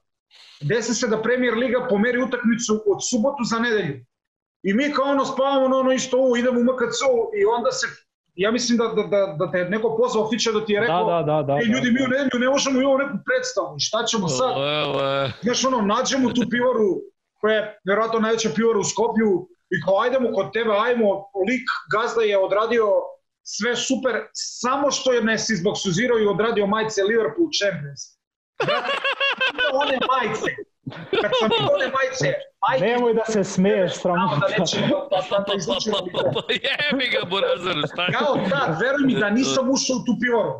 Desi 0.61 0.95
se 0.95 1.09
da 1.09 1.23
Premier 1.23 1.55
Liga 1.55 1.87
pomeri 1.91 2.23
utakmicu 2.23 2.83
od 2.87 2.99
subotu 3.11 3.43
za 3.45 3.59
nedelju. 3.59 4.05
I 4.63 4.75
mi 4.75 4.93
kao 4.93 5.05
ono 5.05 5.25
spavamo 5.25 5.69
na 5.69 5.77
ono 5.77 5.93
isto 5.93 6.17
ovo, 6.19 6.37
idemo 6.37 6.61
u 6.61 6.65
MKC 6.65 6.99
i 7.41 7.45
onda 7.45 7.71
se, 7.73 7.87
ja 8.35 8.51
mislim 8.51 8.79
da, 8.79 8.85
da, 8.89 9.03
da, 9.03 9.37
da 9.39 9.51
te 9.51 9.59
je 9.59 9.71
neko 9.71 9.97
pozvao 9.97 10.31
Fića 10.31 10.53
da 10.53 10.65
ti 10.65 10.73
je 10.73 10.81
da, 10.81 10.87
rekao, 10.87 11.05
da, 11.13 11.23
da, 11.33 11.43
da. 11.43 11.53
ej 11.53 11.67
ljudi, 11.75 11.91
mi 11.91 12.05
u 12.05 12.09
nedelju 12.09 12.39
ne 12.45 12.49
možemo 12.49 12.81
imamo 12.81 12.99
neku 12.99 13.19
predstavu, 13.27 13.77
šta 13.79 14.05
ćemo 14.05 14.29
sad? 14.29 14.51
Evo, 14.51 14.95
e, 15.01 15.33
Znaš, 15.43 15.65
ono, 15.65 15.81
nađemo 15.81 16.33
tu 16.33 16.43
pivaru, 16.51 16.91
koja 17.41 17.55
je 17.55 17.79
vjerojatno 17.85 18.21
najveća 18.21 18.51
pivara 18.57 18.79
u 18.79 18.85
Skopju, 18.85 19.49
i 19.75 19.77
kao, 19.85 20.01
ajdemo 20.03 20.33
kod 20.33 20.53
tebe, 20.53 20.71
ajmo, 20.87 21.09
lik 21.49 21.67
gazda 21.95 22.23
je 22.23 22.39
odradio 22.39 22.87
sve 23.43 23.77
super, 23.77 24.15
samo 24.33 24.91
što 24.91 25.13
je 25.13 25.23
ne 25.23 25.39
se 25.39 25.53
izboksuzirao 25.53 26.19
i 26.19 26.27
odradio 26.27 26.67
majice 26.67 27.03
Liverpool 27.03 27.49
Champions. 27.59 28.01
Brate, 28.67 28.93
one 29.83 29.99
majice, 30.11 30.51
kad 31.23 31.31
sam 31.41 31.49
vidio 31.53 31.75
one 31.75 31.87
majice, 31.97 32.29
majke, 32.69 32.85
Nemoj 32.85 33.15
da 33.15 33.25
se 33.25 33.45
smeješ, 33.45 33.93
sramota. 34.03 34.47
da 34.47 34.47
nećemo 34.59 34.87
da, 35.11 35.17
da, 35.31 35.39
da, 35.39 35.45
pa, 35.47 35.55
da 35.55 35.67
pa, 35.93 35.99
pa, 36.13 36.21
pa, 36.23 36.23
to. 36.23 36.31
pa, 36.35 36.53
jebi 36.53 37.07
ga, 37.15 37.21
Burazaru, 37.31 37.83
šta 37.93 38.03
je? 38.03 38.13
Kao 38.13 38.35
tad, 38.51 38.81
veruj 38.81 39.05
mi 39.07 39.15
da 39.15 39.31
nisam 39.31 39.71
ušao 39.71 39.97
u 39.97 40.05
tu 40.07 40.13
pivaru. 40.21 40.53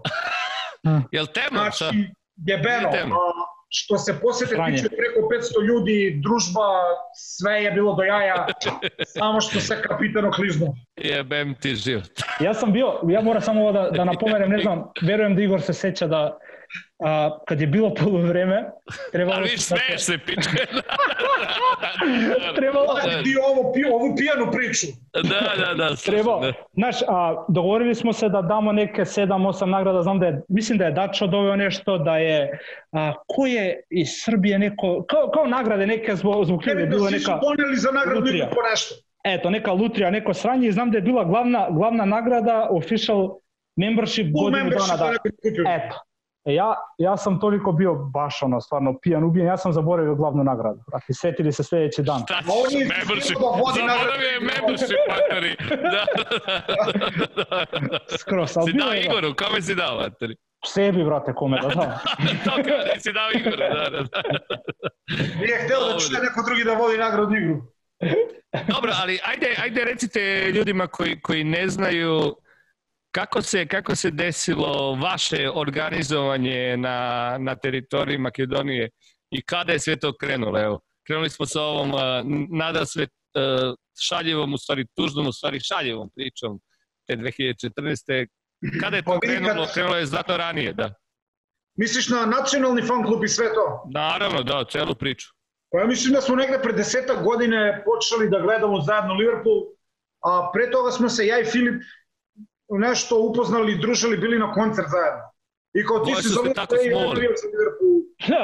Jel 1.17 1.27
tema? 1.27 1.71
Znači, 1.71 1.99
jebeno. 2.37 2.89
Tema. 2.93 3.15
A, 3.15 3.55
što 3.77 3.99
se 3.99 4.21
posete 4.21 4.57
tiče 4.67 4.89
preko 4.89 5.21
500 5.61 5.67
ljudi, 5.67 6.21
družba, 6.23 6.69
sve 7.15 7.63
je 7.63 7.71
bilo 7.71 7.95
do 7.95 8.03
jaja, 8.03 8.47
samo 9.19 9.41
što 9.41 9.61
se 9.61 9.83
kapitano 9.83 10.31
kliznuo. 10.31 10.75
Jebem 10.97 11.55
ti 11.55 11.75
život. 11.75 12.11
Ja 12.41 12.55
sam 12.55 12.73
bio, 12.73 13.01
ja 13.09 13.21
moram 13.21 13.43
samo 13.43 13.61
ovo 13.61 13.73
da, 13.73 13.91
da 13.91 14.05
napomenem, 14.05 14.51
ne 14.51 14.59
znam, 14.59 14.85
verujem 15.03 15.37
da 15.37 15.43
Igor 15.43 15.61
se 15.61 15.73
seća 15.73 16.07
da 16.07 16.39
a, 16.99 17.39
kad 17.47 17.61
je 17.61 17.67
bilo 17.67 17.95
polovreme, 17.95 18.65
trebalo... 19.13 19.39
A 19.39 19.41
vi 19.41 19.59
smeješ 19.59 20.01
se, 20.01 20.19
pičke. 20.19 20.67
Trebalo, 22.57 22.87
Ti 23.25 23.37
ovo, 23.49 23.73
ovu 23.97 24.15
pijanu 24.17 24.53
priču. 24.53 24.87
Da, 25.13 25.65
da, 25.67 25.75
da. 25.75 25.97
trebalo. 26.07 26.41
da. 26.41 26.53
Znaš, 26.73 27.03
a, 27.09 27.45
dogovorili 27.49 27.95
smo 27.95 28.13
se 28.13 28.29
da 28.29 28.43
damo 28.43 28.73
neke 28.73 29.03
7-8 29.03 29.65
nagrada, 29.65 30.03
znam 30.03 30.21
da 30.21 30.27
je, 30.27 30.43
mislim 30.49 30.79
da 30.79 30.85
je 30.85 30.93
Dačo 30.93 31.27
doveo 31.27 31.57
nešto, 31.57 31.99
da 31.99 32.17
je, 32.17 32.59
a, 32.93 33.13
ko 33.27 33.47
je 33.47 33.83
iz 33.91 34.09
Srbije 34.25 34.59
neko, 34.59 35.05
kao, 35.09 35.31
kao 35.35 35.47
nagrade 35.47 35.87
neke 35.87 36.17
zbog, 36.17 36.45
zbog 36.45 36.67
Ne 36.67 36.75
bi 36.75 36.83
da 36.83 36.89
bilo 36.89 37.11
neka, 37.11 37.41
poneli 37.41 37.77
za 37.77 37.91
nagradu 37.91 38.21
lutrija. 38.21 38.45
igru 38.45 38.55
po 38.55 38.63
nešto. 38.71 38.95
eto, 39.25 39.51
neka 39.51 39.73
lutrija, 39.73 40.11
neko 40.11 40.35
sranje 40.35 40.69
i 40.69 40.73
znam 40.73 40.91
da 40.91 40.99
je 40.99 41.03
bila 41.03 41.25
glavna, 41.25 41.69
glavna 41.71 42.05
nagrada 42.05 42.69
official 42.71 43.39
membership 43.77 44.27
Full 44.33 44.45
godinu 44.45 44.65
membership 44.65 44.99
dana. 44.99 45.13
Da, 45.13 45.63
da. 45.63 45.71
Eto. 45.75 45.97
E, 46.45 46.55
ja, 46.55 46.75
ja 46.99 47.17
sam 47.17 47.41
toliko 47.41 47.73
bio 47.73 47.95
baš 47.95 48.43
ono, 48.43 48.61
stvarno 48.61 48.99
pijan, 49.03 49.25
ubijen, 49.25 49.47
ja 49.47 49.57
sam 49.57 49.73
zaboravio 49.73 50.15
glavnu 50.15 50.45
nagradu. 50.45 50.81
Dakle, 50.93 51.15
setili 51.15 51.53
se 51.53 51.65
sljedeći 51.65 52.03
dan. 52.03 52.21
Šta 52.21 52.39
ćeš, 52.71 52.79
membership? 52.79 53.37
Zaboravio 53.37 54.29
je 54.29 54.41
membership, 54.41 54.99
materi. 55.09 55.57
Da, 55.69 56.05
da, 57.37 57.65
da, 57.73 57.89
da. 57.91 57.99
Skroz, 58.19 58.57
ali 58.57 58.67
Si 58.67 58.73
bilo 58.73 58.85
dao 58.87 58.95
da. 58.95 59.01
Igoru, 59.01 59.35
kome 59.35 59.63
si 59.63 59.75
dao, 59.75 59.97
materi? 59.97 60.37
Sebi, 60.67 61.05
brate, 61.05 61.33
kome 61.35 61.61
da 61.63 61.69
dam. 61.69 61.93
To 62.45 62.51
kao 62.51 62.79
da 62.79 63.01
si 63.01 63.13
dao 63.13 63.31
Igoru, 63.35 63.57
da, 63.57 63.91
da, 63.91 64.03
da. 64.03 64.23
Nije 65.41 65.59
hteo 65.65 65.81
da 65.81 65.99
čuje 65.99 66.21
neko 66.23 66.43
drugi 66.47 66.65
da 66.65 66.73
vodi 66.73 66.99
nagradnu 66.99 67.37
igru. 67.37 67.63
Dobro, 68.75 68.93
ali 69.03 69.19
ajde, 69.25 69.55
ajde 69.63 69.85
recite 69.85 70.51
ljudima 70.55 70.87
koji, 70.87 71.21
koji 71.21 71.45
ne 71.45 71.69
znaju 71.69 72.37
kako 73.15 73.43
se, 73.43 73.67
kako 73.67 73.97
se 73.97 74.11
desilo 74.11 74.95
vaše 74.95 75.51
organizovanje 75.55 76.77
na, 76.77 77.37
na 77.41 77.57
teritoriji 77.57 78.19
Makedonije 78.19 78.91
i 79.31 79.43
kada 79.43 79.73
je 79.73 79.79
sve 79.79 79.97
to 79.97 80.17
krenulo? 80.17 80.61
Evo, 80.63 80.81
krenuli 81.07 81.31
smo 81.31 81.47
sa 81.47 81.63
ovom 81.63 81.95
uh, 81.95 82.01
nada 82.51 82.87
sve 82.87 83.03
uh, 83.05 83.75
šaljivom, 84.01 84.55
u 84.55 84.59
stvari 84.59 84.87
tužnom, 84.97 85.27
u 85.27 85.33
stvari 85.33 85.61
šaljivom 85.61 86.11
pričom 86.15 86.61
te 87.07 87.17
2014. 87.17 88.27
Kada 88.81 88.97
je 88.97 89.05
to 89.05 89.21
krenulo? 89.21 89.67
Krenulo 89.75 89.97
je 89.97 90.07
znatno 90.07 90.37
ranije, 90.37 90.73
da. 90.73 90.95
Misliš 91.77 92.09
na 92.09 92.27
nacionalni 92.27 92.83
fan 92.83 93.05
klub 93.05 93.25
i 93.25 93.29
sve 93.29 93.47
to? 93.55 93.91
Naravno, 93.95 94.43
da, 94.43 94.65
celu 94.71 94.95
priču. 94.95 95.29
Pa 95.71 95.79
ja 95.79 95.87
mislim 95.87 96.15
da 96.15 96.21
smo 96.21 96.37
negde 96.37 96.59
pre 96.63 96.73
desetak 96.73 97.25
godine 97.25 97.83
počeli 97.85 98.31
da 98.31 98.39
gledamo 98.41 98.81
zajedno 98.81 99.15
Liverpool, 99.15 99.61
a 100.25 100.51
pre 100.53 100.71
toga 100.71 100.91
smo 100.91 101.09
se 101.09 101.27
ja 101.27 101.41
i 101.41 101.45
Filip 101.45 101.83
nešto 102.69 103.19
upoznali, 103.19 103.79
družili, 103.79 104.17
bili 104.17 104.39
na 104.39 104.53
koncert 104.53 104.89
zajedno. 104.91 105.35
I 105.75 105.85
kao 105.87 105.99
ti 105.99 106.15
si 106.23 106.29
zove 106.29 106.55
tako 106.55 106.77
smoli. 106.77 107.21
Liverpool. 107.21 107.95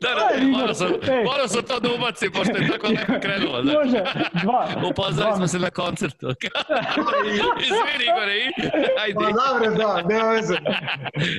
da, 0.00 0.08
da, 0.14 0.46
morao 0.46 0.74
sam, 0.74 0.92
morao 1.24 1.48
sam 1.48 1.62
to 1.62 1.80
da 1.80 1.88
ubacim, 1.94 2.32
pošto 2.32 2.56
je 2.56 2.70
tako 2.70 2.86
lepo 2.86 3.12
krenulo. 3.22 3.62
Da. 3.62 3.72
Može, 3.72 4.04
dva. 4.42 4.68
Upoznali 4.90 5.36
smo 5.36 5.46
se 5.46 5.58
na 5.58 5.70
koncertu. 5.70 6.26
Izvini, 7.62 8.04
Igore, 8.04 8.36
i? 8.36 8.46
Ajde. 9.00 9.14
Pa 9.14 9.30
dobro, 9.40 9.70
da, 9.76 10.02
nema 10.08 10.30
veze. 10.30 10.56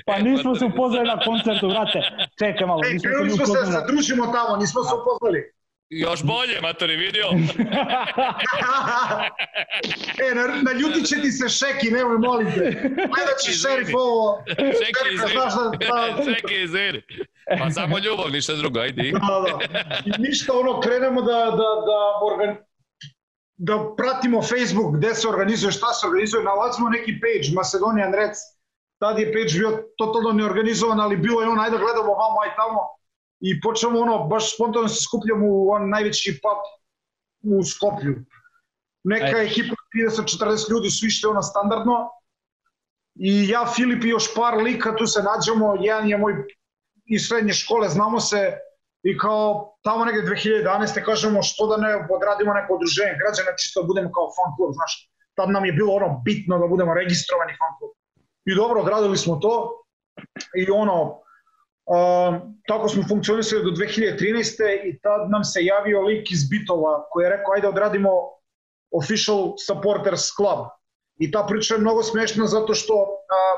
Pa 0.06 0.20
nismo 0.20 0.56
se 0.56 0.66
upoznali 0.66 1.08
na 1.08 1.20
koncertu, 1.20 1.70
vrate. 1.70 2.02
Čekaj 2.40 2.68
malo. 2.68 2.82
Ej, 2.86 3.00
krenuli 3.00 3.30
smo 3.30 3.46
se, 3.46 3.72
se 3.72 3.84
družimo 3.88 4.26
tamo, 4.26 4.58
nismo 4.58 4.84
se 4.84 4.94
upoznali. 5.02 5.57
Još 5.90 6.24
bolje, 6.24 6.62
matori, 6.62 6.96
vidio. 6.96 7.26
e, 10.32 10.36
na, 10.36 10.48
na 10.48 10.72
ljuti 10.80 11.06
će 11.06 11.22
ti 11.22 11.32
se 11.32 11.50
šeki, 11.50 11.92
nemoj, 11.92 12.18
molim 12.18 12.48
te. 12.52 12.72
Gledat 12.96 13.40
će 13.46 13.52
šerif 13.52 13.90
ovo. 13.94 14.44
Šeki, 14.58 15.14
izvini. 15.14 15.34
Da... 15.80 16.24
Šeki, 16.34 16.64
izvini. 16.64 17.02
Pa 17.60 17.72
samo 17.72 18.00
ljubav, 18.00 18.32
ništa 18.32 18.54
drugo, 18.54 18.80
ajde. 18.80 19.12
da, 19.12 19.58
da. 19.58 19.60
I 20.06 20.12
ništa, 20.22 20.54
ono, 20.54 20.80
krenemo 20.80 21.22
da, 21.22 21.34
da, 21.34 21.70
da, 21.90 22.00
organ, 22.32 22.58
da 23.58 23.96
pratimo 23.98 24.42
Facebook, 24.42 24.96
gde 24.98 25.16
se 25.16 25.28
organizuje, 25.28 25.72
šta 25.72 25.94
se 25.94 26.08
organizuje, 26.08 26.44
nalazimo 26.44 26.90
neki 26.90 27.20
page, 27.22 27.56
Macedonian 27.56 28.14
Reds. 28.14 28.40
Tad 29.00 29.20
je 29.20 29.34
page 29.34 29.54
bio 29.60 29.84
totalno 29.98 30.32
neorganizovan, 30.32 31.00
ali 31.00 31.18
bilo 31.18 31.42
je 31.42 31.48
ono, 31.48 31.62
ajde 31.62 31.78
gledamo 31.78 32.12
vamo, 32.24 32.38
aj 32.44 32.56
tamo 32.56 32.98
i 33.40 33.62
počnemo 33.62 34.00
ono, 34.00 34.24
baš 34.28 34.56
spontano 34.56 34.88
se 34.88 35.04
skupljamo 35.04 35.46
u 35.48 35.70
on 35.70 35.90
najveći 35.90 36.40
pub 36.42 36.62
u 37.54 37.64
Skoplju. 37.64 38.16
Neka 39.04 39.26
Ajde. 39.26 39.52
ekipa 39.52 39.76
30-40 39.96 40.72
ljudi 40.72 40.90
su 40.90 41.06
išli 41.06 41.30
ono 41.30 41.42
standardno 41.42 42.10
i 43.16 43.50
ja, 43.50 43.66
Filip 43.76 44.04
i 44.04 44.10
još 44.10 44.36
par 44.36 44.58
lika 44.64 44.96
tu 44.96 45.08
se 45.08 45.24
nađemo, 45.24 45.76
jedan 45.80 46.10
je 46.10 46.18
moj 46.18 46.34
iz 47.06 47.28
srednje 47.28 47.54
škole, 47.54 47.90
znamo 47.90 48.20
se 48.20 48.58
i 49.04 49.18
kao 49.18 49.78
tamo 49.84 50.06
negde 50.06 50.22
2011. 50.22 51.06
kažemo 51.06 51.44
što 51.44 51.68
da 51.68 51.78
ne 51.78 51.96
odradimo 51.96 52.54
neko 52.54 52.74
udruženje 52.76 53.20
građana, 53.22 53.58
čisto 53.58 53.82
da 53.82 53.88
budemo 53.88 54.12
kao 54.12 54.28
fan 54.36 54.56
klub, 54.56 54.74
znaš. 54.74 55.12
Tad 55.38 55.50
nam 55.50 55.66
je 55.66 55.72
bilo 55.72 55.94
ono 55.94 56.22
bitno 56.26 56.60
da 56.60 56.68
budemo 56.68 56.94
registrovani 56.94 57.54
fan 57.60 57.74
klub. 57.78 57.92
I 58.46 58.56
dobro, 58.56 58.82
odradili 58.82 59.18
smo 59.18 59.36
to 59.36 59.84
i 60.56 60.72
ono, 60.72 61.22
Uh, 61.88 62.36
tako 62.68 62.90
smo 62.90 63.04
funkcionisali 63.08 63.64
do 63.64 63.72
2013. 63.72 64.90
i 64.90 65.00
tad 65.00 65.30
nam 65.30 65.44
se 65.44 65.60
javio 65.64 66.02
lik 66.02 66.32
iz 66.32 66.50
Bitova 66.50 67.08
koji 67.12 67.24
je 67.24 67.30
rekao 67.30 67.54
ajde 67.54 67.68
odradimo 67.68 68.10
Official 68.92 69.54
Supporters 69.68 70.26
Club. 70.36 70.60
I 71.20 71.32
ta 71.32 71.46
priča 71.50 71.74
je 71.74 71.80
mnogo 71.82 72.04
smešna 72.04 72.48
zato 72.48 72.74
što 72.74 72.94
uh, 72.94 73.58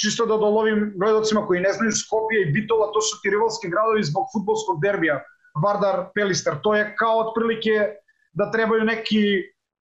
čisto 0.00 0.26
da 0.26 0.36
dolovim 0.36 0.94
gledalcima 0.96 1.46
koji 1.46 1.60
ne 1.60 1.72
znaju 1.72 1.92
Skopje 1.92 2.42
i 2.42 2.52
Bitola, 2.52 2.92
to 2.92 3.00
su 3.00 3.20
ti 3.22 3.30
rivalski 3.30 3.68
gradovi 3.68 4.02
zbog 4.02 4.24
futbolskog 4.32 4.80
derbija. 4.82 5.20
Vardar, 5.64 6.06
Pelister. 6.14 6.54
To 6.62 6.74
je 6.74 6.94
kao 6.98 7.18
otprilike 7.18 7.74
da 8.32 8.50
trebaju 8.50 8.84
neki 8.84 9.22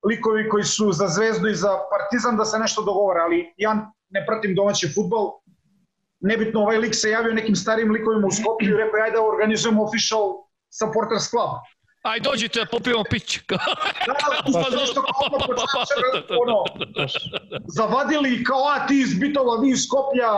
likovi 0.09 0.49
koji 0.49 0.65
su 0.65 0.93
za 0.93 1.09
Zvezdu 1.09 1.49
i 1.49 1.55
za 1.55 1.73
Partizan 1.93 2.37
da 2.37 2.45
se 2.45 2.59
nešto 2.59 2.83
dogovore, 2.83 3.21
ali 3.21 3.55
ja 3.57 3.93
ne 4.09 4.27
pratim 4.27 4.55
domaći 4.55 4.93
futbol, 4.95 5.33
nebitno 6.21 6.61
ovaj 6.61 6.79
lik 6.79 6.95
se 6.95 7.11
javio 7.11 7.35
nekim 7.35 7.57
starim 7.57 7.93
likovima 7.93 8.27
u 8.27 8.31
Skopju 8.31 8.69
i 8.69 8.77
rekao 8.77 9.01
ajde 9.05 9.17
da 9.17 9.23
organizujemo 9.23 9.85
official 9.85 10.23
supporters 10.71 11.31
club. 11.31 11.51
Aj 12.03 12.21
dođite 12.21 12.61
da 12.61 12.67
popijemo 12.71 13.05
pić. 13.11 13.41
da, 13.49 13.57
da, 14.07 14.53
smo 14.53 14.79
nešto 14.81 15.03
kao 15.03 15.23
ono, 16.43 16.65
zavadili 17.77 18.45
kao, 18.45 18.65
a 18.75 18.87
ti 18.87 19.01
iz 19.01 19.19
Bitova, 19.19 19.61
vi 19.61 19.71
iz 19.71 19.83
Skoplja, 19.87 20.31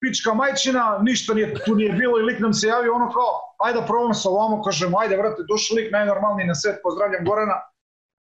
pička 0.00 0.34
majčina, 0.34 0.98
ništa 1.02 1.34
nije, 1.34 1.54
tu 1.64 1.74
nije 1.74 1.92
bilo 1.92 2.18
i 2.18 2.22
lik 2.22 2.40
nam 2.40 2.52
se 2.52 2.66
javio 2.66 2.94
ono 2.94 3.10
kao, 3.12 3.30
ajde 3.64 3.80
da 3.80 3.86
probam 3.86 4.14
sa 4.14 4.28
ovamo, 4.28 4.62
kažemo, 4.62 4.98
ajde 4.98 5.16
vrate, 5.16 5.42
došli 5.48 5.82
lik 5.82 5.92
najnormalniji 5.92 6.46
na 6.46 6.54
svet, 6.54 6.76
pozdravljam 6.82 7.24
Gorana. 7.24 7.60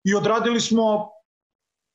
I 0.03 0.15
odradili 0.15 0.61
smo 0.61 1.09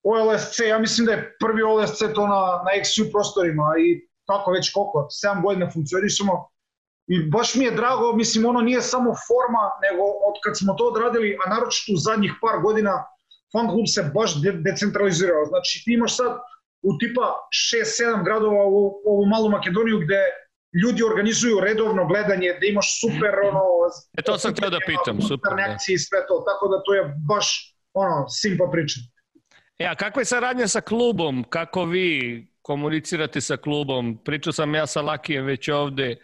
OLSC, 0.02 0.58
ja 0.68 0.78
mislim 0.78 1.06
da 1.06 1.12
je 1.12 1.36
prvi 1.40 1.62
OLSC 1.62 1.98
to 2.14 2.26
na, 2.26 2.40
na 2.66 2.70
XU 2.82 3.12
prostorima 3.12 3.74
i 3.78 4.08
tako 4.26 4.50
već 4.50 4.72
koliko, 4.72 5.08
7 5.10 5.42
godina 5.42 5.70
funkcionišemo 5.70 6.48
i 7.06 7.30
baš 7.30 7.54
mi 7.54 7.64
je 7.64 7.70
drago, 7.70 8.12
mislim 8.12 8.46
ono 8.46 8.60
nije 8.60 8.82
samo 8.82 9.10
forma, 9.28 9.64
nego 9.84 10.02
od 10.28 10.36
kad 10.44 10.58
smo 10.58 10.74
to 10.74 10.84
odradili, 10.84 11.38
a 11.44 11.50
naročito 11.54 11.92
u 11.92 11.96
zadnjih 11.96 12.32
par 12.42 12.62
godina 12.62 13.04
fan 13.52 13.68
klub 13.68 13.86
se 13.94 14.10
baš 14.14 14.42
de 14.42 14.52
decentralizirao. 14.52 15.44
Znači 15.44 15.82
ti 15.84 15.92
imaš 15.92 16.16
sad 16.16 16.32
u 16.82 16.98
tipa 16.98 17.26
6-7 17.72 18.24
gradova 18.24 18.64
u 18.66 18.78
ovu 19.10 19.26
malu 19.26 19.48
Makedoniju 19.48 19.98
gde 20.04 20.20
ljudi 20.82 21.02
organizuju 21.02 21.60
redovno 21.60 22.06
gledanje, 22.06 22.48
da 22.60 22.66
imaš 22.66 23.00
super 23.00 23.32
ono... 23.48 23.62
E 24.18 24.22
to 24.22 24.38
sam 24.38 24.52
htio 24.52 24.70
da 24.70 24.78
pitam, 24.86 25.22
super. 25.22 25.50
Da. 25.56 25.72
Akcije 25.72 25.94
i 25.94 25.98
sve 25.98 26.18
to, 26.28 26.44
tako 26.48 26.68
da 26.68 26.82
to 26.82 26.94
je 26.94 27.02
baš 27.28 27.76
ono, 27.94 28.28
simpa 28.28 28.68
priča. 28.72 29.00
E, 29.78 29.86
a 29.86 29.94
kakva 29.94 30.20
je 30.20 30.24
saradnja 30.24 30.68
sa 30.68 30.80
klubom? 30.80 31.44
Kako 31.48 31.84
vi 31.84 32.46
komunicirate 32.66 33.40
sa 33.40 33.56
klubom. 33.56 34.18
Pričao 34.24 34.52
sam 34.52 34.74
ja 34.74 34.86
sa 34.86 35.02
Lakijem 35.02 35.44
već 35.44 35.68
ovde 35.68 36.16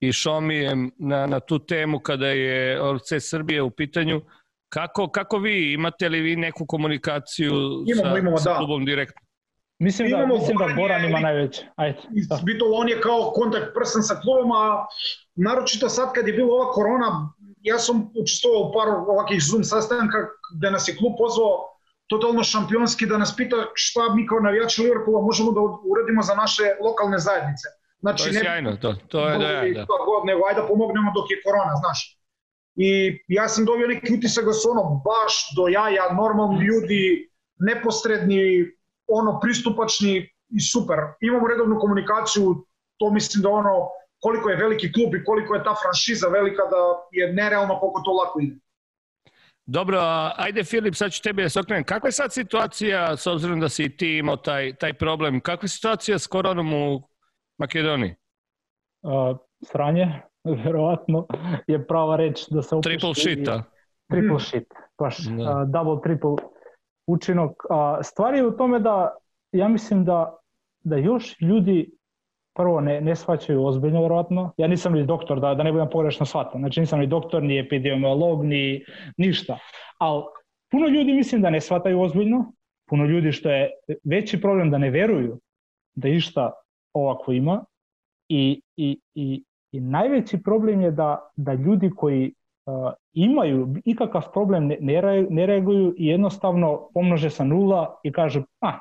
i 0.00 0.12
Šomijem 0.12 0.90
na, 0.98 1.26
na 1.26 1.40
tu 1.40 1.58
temu 1.58 1.98
kada 1.98 2.26
je 2.26 2.82
ORC 2.82 3.12
Srbije 3.20 3.62
u 3.62 3.70
pitanju. 3.70 4.22
Kako, 4.68 5.08
kako 5.08 5.38
vi, 5.38 5.72
imate 5.72 6.08
li 6.08 6.20
vi 6.20 6.36
neku 6.36 6.66
komunikaciju 6.66 7.52
imamo, 7.86 8.14
sa, 8.14 8.18
imamo, 8.18 8.36
sa 8.36 8.52
da. 8.52 8.58
klubom 8.58 8.84
direktno? 8.84 9.20
Mislim 9.78 10.10
da, 10.10 10.16
imamo 10.16 10.34
mislim 10.34 10.58
da 10.58 10.74
Boran 10.76 11.04
ima 11.04 11.20
najveće. 11.20 11.66
Ajde. 11.76 11.98
Da. 12.28 12.40
Bito, 12.44 12.64
on 12.72 12.88
je 12.88 13.00
kao 13.00 13.32
kontakt 13.34 13.74
prsan 13.74 14.02
sa 14.02 14.20
klubom, 14.22 14.52
a 14.52 14.86
naročito 15.34 15.88
sad 15.88 16.12
kad 16.14 16.28
je 16.28 16.32
bila 16.32 16.54
ova 16.54 16.72
korona, 16.72 17.34
ja 17.62 17.78
sam 17.78 18.10
učestvovao 18.22 18.68
u 18.68 18.72
par 18.72 18.88
ovakih 18.88 19.42
Zoom 19.42 19.64
sastanka 19.64 20.18
gde 20.56 20.70
nas 20.70 20.88
je 20.88 20.96
klub 20.96 21.12
pozvao 21.18 21.69
totalno 22.10 22.42
šampionski 22.44 23.06
da 23.06 23.18
nas 23.18 23.36
pita 23.36 23.56
šta 23.74 24.14
mi 24.14 24.26
kao 24.26 24.40
navijači 24.40 24.82
Liverpoola 24.82 25.22
možemo 25.22 25.52
da 25.52 25.60
uradimo 25.90 26.22
za 26.22 26.34
naše 26.34 26.64
lokalne 26.86 27.18
zajednice. 27.18 27.66
Znači, 28.00 28.22
to 28.22 28.28
je 28.28 28.40
sjajno, 28.40 28.76
to, 28.76 28.94
to 29.08 29.28
je 29.28 29.38
da, 29.38 29.48
da. 29.80 29.84
God, 30.08 30.22
nego 30.24 30.40
ajde 30.48 30.60
da 30.60 30.66
pomognemo 30.66 31.12
dok 31.16 31.30
je 31.30 31.42
korona, 31.44 31.74
znaš. 31.82 31.98
I 32.76 32.90
ja 33.28 33.48
sam 33.48 33.64
dobio 33.64 33.86
neki 33.86 34.14
utisak 34.18 34.44
da 34.44 34.52
su 34.52 34.70
ono 34.70 34.82
baš 35.08 35.32
do 35.56 35.68
jaja, 35.68 36.12
normalni 36.22 36.64
ljudi, 36.66 37.30
neposredni, 37.58 38.42
ono 39.06 39.40
pristupačni 39.40 40.14
i 40.58 40.60
super. 40.72 40.98
Imamo 41.20 41.48
redovnu 41.48 41.78
komunikaciju, 41.78 42.66
to 42.98 43.10
mislim 43.10 43.42
da 43.42 43.48
ono 43.48 43.74
koliko 44.20 44.50
je 44.50 44.56
veliki 44.56 44.92
klub 44.92 45.14
i 45.14 45.24
koliko 45.24 45.54
je 45.54 45.64
ta 45.64 45.74
franšiza 45.82 46.28
velika 46.28 46.62
da 46.72 46.80
je 47.10 47.32
nerealno 47.32 47.78
koliko 47.80 48.00
to 48.04 48.12
lako 48.12 48.40
ide. 48.40 48.56
Dobro, 49.72 49.98
ajde 50.36 50.64
Filip, 50.64 50.94
sad 50.94 51.12
ću 51.12 51.22
tebi 51.22 51.42
da 51.42 51.48
se 51.48 51.60
okrenem. 51.60 51.84
Kakva 51.84 52.08
je 52.08 52.12
sad 52.12 52.32
situacija, 52.32 53.16
s 53.16 53.26
obzirom 53.26 53.60
da 53.60 53.68
si 53.68 53.96
ti 53.96 54.18
imao 54.18 54.36
taj, 54.36 54.74
taj 54.74 54.92
problem, 54.94 55.40
kakva 55.40 55.64
je 55.64 55.68
situacija 55.68 56.18
s 56.18 56.26
koronom 56.26 56.72
u 56.74 57.02
Makedoniji? 57.58 58.14
Uh, 59.02 59.38
sranje, 59.62 60.06
verovatno 60.64 61.26
je 61.66 61.86
prava 61.86 62.16
reč 62.16 62.48
da 62.50 62.62
se 62.62 62.74
opušta. 62.74 62.90
Triple 62.90 63.14
shit, 63.14 63.48
a? 63.48 63.62
Triple 64.12 64.40
shit, 64.40 64.66
baš. 64.98 65.18
Da. 65.18 65.32
Uh, 65.32 65.70
double, 65.70 66.02
triple 66.02 66.36
učinok. 67.06 67.50
Uh, 67.50 67.98
stvar 68.02 68.34
je 68.34 68.46
u 68.46 68.56
tome 68.56 68.78
da 68.78 69.16
ja 69.52 69.68
mislim 69.68 70.04
da, 70.04 70.36
da 70.84 70.96
još 70.96 71.40
ljudi 71.40 71.90
prvo 72.60 72.80
ne, 72.80 73.00
ne 73.00 73.16
shvaćaju 73.16 73.64
ozbiljno 73.64 74.02
verovatno. 74.02 74.52
Ja 74.56 74.68
nisam 74.68 74.92
ni 74.92 75.06
doktor, 75.06 75.40
da, 75.40 75.54
da 75.54 75.62
ne 75.62 75.72
budem 75.72 75.88
pogrešno 75.92 76.26
shvatan. 76.26 76.60
Znači 76.60 76.80
nisam 76.80 77.00
ni 77.00 77.06
doktor, 77.06 77.42
ni 77.42 77.58
epidemiolog, 77.58 78.44
ni 78.44 78.84
ništa. 79.16 79.58
Ali 79.98 80.22
puno 80.70 80.88
ljudi 80.88 81.12
mislim 81.12 81.42
da 81.42 81.50
ne 81.50 81.60
shvataju 81.60 82.00
ozbiljno. 82.00 82.52
Puno 82.88 83.04
ljudi 83.04 83.32
što 83.32 83.50
je 83.50 83.70
veći 84.04 84.40
problem 84.40 84.70
da 84.70 84.78
ne 84.78 84.90
veruju 84.90 85.38
da 85.94 86.08
išta 86.08 86.52
ovako 86.92 87.32
ima. 87.32 87.64
I, 88.28 88.60
i, 88.76 88.98
i, 89.14 89.44
i 89.72 89.80
najveći 89.80 90.42
problem 90.42 90.80
je 90.80 90.90
da, 90.90 91.30
da 91.36 91.54
ljudi 91.54 91.90
koji 91.96 92.34
imaju 93.12 93.74
ikakav 93.84 94.32
problem, 94.32 94.66
ne, 94.66 95.02
ne 95.30 95.46
reaguju 95.46 95.94
i 95.98 96.06
jednostavno 96.06 96.88
pomnože 96.94 97.30
sa 97.30 97.44
nula 97.44 98.00
i 98.04 98.12
kažu, 98.12 98.42
a, 98.60 98.78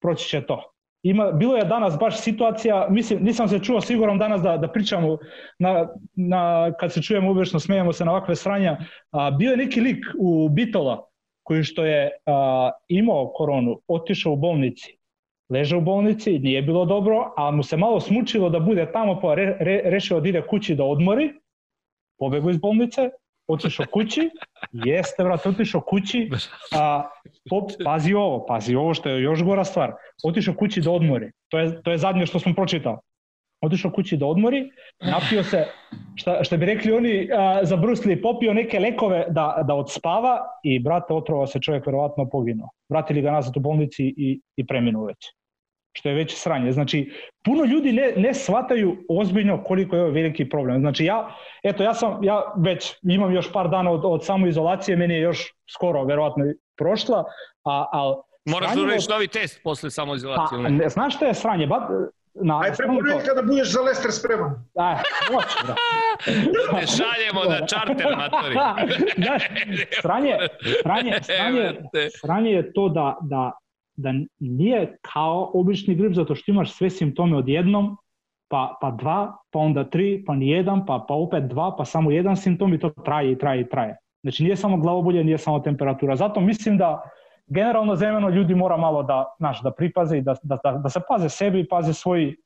proći 0.00 0.28
će 0.28 0.46
to. 0.46 0.73
Ima, 1.04 1.32
bilo 1.32 1.56
je 1.56 1.64
danas 1.64 1.98
baš 1.98 2.20
situacija, 2.20 2.86
mislim, 2.90 3.22
nisam 3.22 3.48
se 3.48 3.58
čuo 3.58 3.80
siguran 3.80 4.18
danas 4.18 4.42
da, 4.42 4.56
da 4.56 4.68
pričamo, 4.68 5.18
na, 5.58 5.88
na, 6.14 6.72
kad 6.80 6.92
se 6.92 7.02
čujemo 7.02 7.30
uvršno 7.30 7.60
smijemo 7.60 7.92
se 7.92 8.04
na 8.04 8.10
ovakve 8.10 8.36
sranja, 8.36 8.78
a, 9.10 9.30
bio 9.30 9.50
je 9.50 9.56
neki 9.56 9.80
lik 9.80 10.04
u 10.18 10.48
Bitola 10.48 11.08
koji 11.42 11.64
što 11.64 11.84
je 11.84 12.10
a, 12.26 12.70
imao 12.88 13.32
koronu, 13.34 13.80
otišao 13.88 14.32
u 14.32 14.36
bolnici, 14.36 14.96
leže 15.50 15.76
u 15.76 15.80
bolnici, 15.80 16.38
nije 16.38 16.62
bilo 16.62 16.84
dobro, 16.84 17.32
a 17.36 17.50
mu 17.50 17.62
se 17.62 17.76
malo 17.76 18.00
smučilo 18.00 18.50
da 18.50 18.60
bude 18.60 18.92
tamo, 18.92 19.20
pa 19.20 19.34
re, 19.34 19.56
re, 19.60 19.80
rešio 19.84 20.20
da 20.20 20.28
ide 20.28 20.42
kući 20.46 20.74
da 20.74 20.84
odmori, 20.84 21.32
pobegao 22.18 22.50
iz 22.50 22.58
bolnice, 22.58 23.10
otišao 23.48 23.86
kući, 23.92 24.30
jeste, 24.74 25.24
brate, 25.24 25.48
otišao 25.48 25.80
kući, 25.80 26.30
a, 26.72 27.02
po, 27.50 27.66
pazi 27.84 28.14
ovo, 28.14 28.46
pazi 28.46 28.74
ovo 28.74 28.94
što 28.94 29.08
je 29.08 29.22
još 29.22 29.42
gora 29.42 29.64
stvar, 29.64 29.92
otišao 30.24 30.54
kući 30.54 30.80
da 30.80 30.90
odmori, 30.90 31.30
to 31.48 31.58
je, 31.58 31.82
to 31.82 31.90
je 31.90 31.98
zadnje 31.98 32.26
što 32.26 32.38
smo 32.38 32.54
pročitali. 32.54 32.96
Otišao 33.60 33.90
kući 33.90 34.16
da 34.16 34.26
odmori, 34.26 34.70
napio 35.00 35.44
se, 35.44 35.66
šta, 36.14 36.44
šta 36.44 36.56
bi 36.56 36.66
rekli 36.66 36.92
oni, 36.92 37.28
a, 37.32 37.64
zabrusli, 37.64 38.22
popio 38.22 38.54
neke 38.54 38.80
lekove 38.80 39.26
da, 39.30 39.62
da 39.66 39.74
odspava 39.74 40.38
i, 40.62 40.78
brate, 40.78 41.14
otrovao 41.14 41.46
se 41.46 41.60
čovjek 41.60 41.86
verovatno 41.86 42.28
poginuo. 42.28 42.68
Vratili 42.88 43.22
ga 43.22 43.30
nazad 43.30 43.56
u 43.56 43.60
bolnici 43.60 44.14
i, 44.16 44.40
i 44.56 44.66
preminuo 44.66 45.06
već 45.06 45.34
što 45.96 46.08
je 46.08 46.14
već 46.14 46.34
sranje. 46.36 46.72
Znači, 46.72 47.12
puno 47.44 47.64
ljudi 47.64 47.92
ne, 47.92 48.12
ne 48.16 48.34
shvataju 48.34 48.96
ozbiljno 49.08 49.64
koliko 49.64 49.96
je 49.96 50.02
ovo 50.02 50.10
veliki 50.10 50.48
problem. 50.48 50.80
Znači, 50.80 51.04
ja, 51.04 51.36
eto, 51.62 51.82
ja 51.82 51.94
sam, 51.94 52.24
ja 52.24 52.42
već 52.56 52.94
imam 53.02 53.34
još 53.34 53.52
par 53.52 53.68
dana 53.68 53.90
od, 53.90 54.00
od 54.04 54.24
samoizolacije, 54.24 54.96
meni 54.96 55.14
je 55.14 55.20
još 55.20 55.54
skoro, 55.74 56.04
verovatno, 56.04 56.44
prošla, 56.76 57.24
a, 57.64 57.86
a 57.92 58.14
Moraš 58.46 58.74
da 58.74 58.82
uradiš 58.82 59.08
novi 59.08 59.28
test 59.28 59.60
posle 59.64 59.90
samoizolacije. 59.90 60.62
Pa, 60.62 60.68
ne, 60.68 60.88
znaš 60.88 61.16
šta 61.16 61.26
je 61.26 61.34
sranje? 61.34 61.66
Ba, 61.66 61.88
na, 62.34 62.60
Aj 62.60 62.72
preporujem 62.76 63.18
kada 63.26 63.42
budeš 63.42 63.72
za 63.72 63.80
Lester 63.80 64.12
spreman. 64.12 64.52
Aj, 64.74 64.96
moći, 65.32 65.56
da. 65.66 65.74
Ne 66.76 66.86
šaljemo 66.86 67.44
na 67.50 67.66
čarter, 67.66 68.16
matori. 68.16 68.54
Znaš, 69.24 69.42
sranje, 70.02 70.36
sranje, 70.82 71.18
sranje, 71.26 71.80
sranje 72.20 72.50
je 72.50 72.72
to 72.72 72.88
da, 72.88 73.16
da 73.20 73.52
da 73.96 74.12
nije 74.38 74.98
kao 75.12 75.50
obični 75.54 75.94
grip 75.94 76.12
zato 76.12 76.34
što 76.34 76.52
imaš 76.52 76.72
sve 76.72 76.90
simptome 76.90 77.36
odjednom, 77.36 77.96
pa, 78.48 78.78
pa 78.80 78.90
dva, 78.90 79.36
pa 79.50 79.58
onda 79.58 79.84
tri, 79.84 80.24
pa 80.26 80.34
ni 80.34 80.48
jedan, 80.48 80.86
pa, 80.86 81.04
pa 81.08 81.14
opet 81.14 81.44
dva, 81.44 81.74
pa 81.78 81.84
samo 81.84 82.10
jedan 82.10 82.36
simptom 82.36 82.74
i 82.74 82.78
to 82.78 82.90
traje 82.90 83.32
i 83.32 83.38
traje 83.38 83.60
i 83.60 83.68
traje. 83.68 83.96
Znači 84.22 84.44
nije 84.44 84.56
samo 84.56 84.76
glavobolje, 84.76 85.24
nije 85.24 85.38
samo 85.38 85.60
temperatura. 85.60 86.16
Zato 86.16 86.40
mislim 86.40 86.78
da 86.78 87.02
generalno 87.46 87.96
zemljeno 87.96 88.28
ljudi 88.28 88.54
mora 88.54 88.76
malo 88.76 89.02
da, 89.02 89.24
znaš, 89.38 89.62
da 89.62 89.70
pripaze 89.70 90.18
i 90.18 90.22
da, 90.22 90.34
da, 90.42 90.58
da, 90.64 90.72
da 90.72 90.88
se 90.88 91.00
paze 91.08 91.28
sebi 91.28 91.60
i 91.60 91.68
paze 91.68 91.92
svoj 91.92 92.36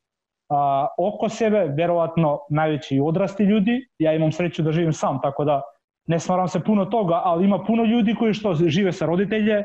a, 0.48 0.86
oko 0.98 1.28
sebe, 1.28 1.74
verovatno 1.76 2.38
najveći 2.50 3.00
odrasti 3.00 3.44
ljudi. 3.44 3.88
Ja 3.98 4.14
imam 4.14 4.32
sreću 4.32 4.62
da 4.62 4.72
živim 4.72 4.92
sam, 4.92 5.20
tako 5.22 5.44
da 5.44 5.62
ne 6.06 6.18
smaram 6.18 6.48
se 6.48 6.60
puno 6.60 6.84
toga, 6.84 7.20
ali 7.24 7.44
ima 7.44 7.64
puno 7.64 7.84
ljudi 7.84 8.14
koji 8.14 8.34
što 8.34 8.54
žive 8.54 8.92
sa 8.92 9.06
roditelje, 9.06 9.64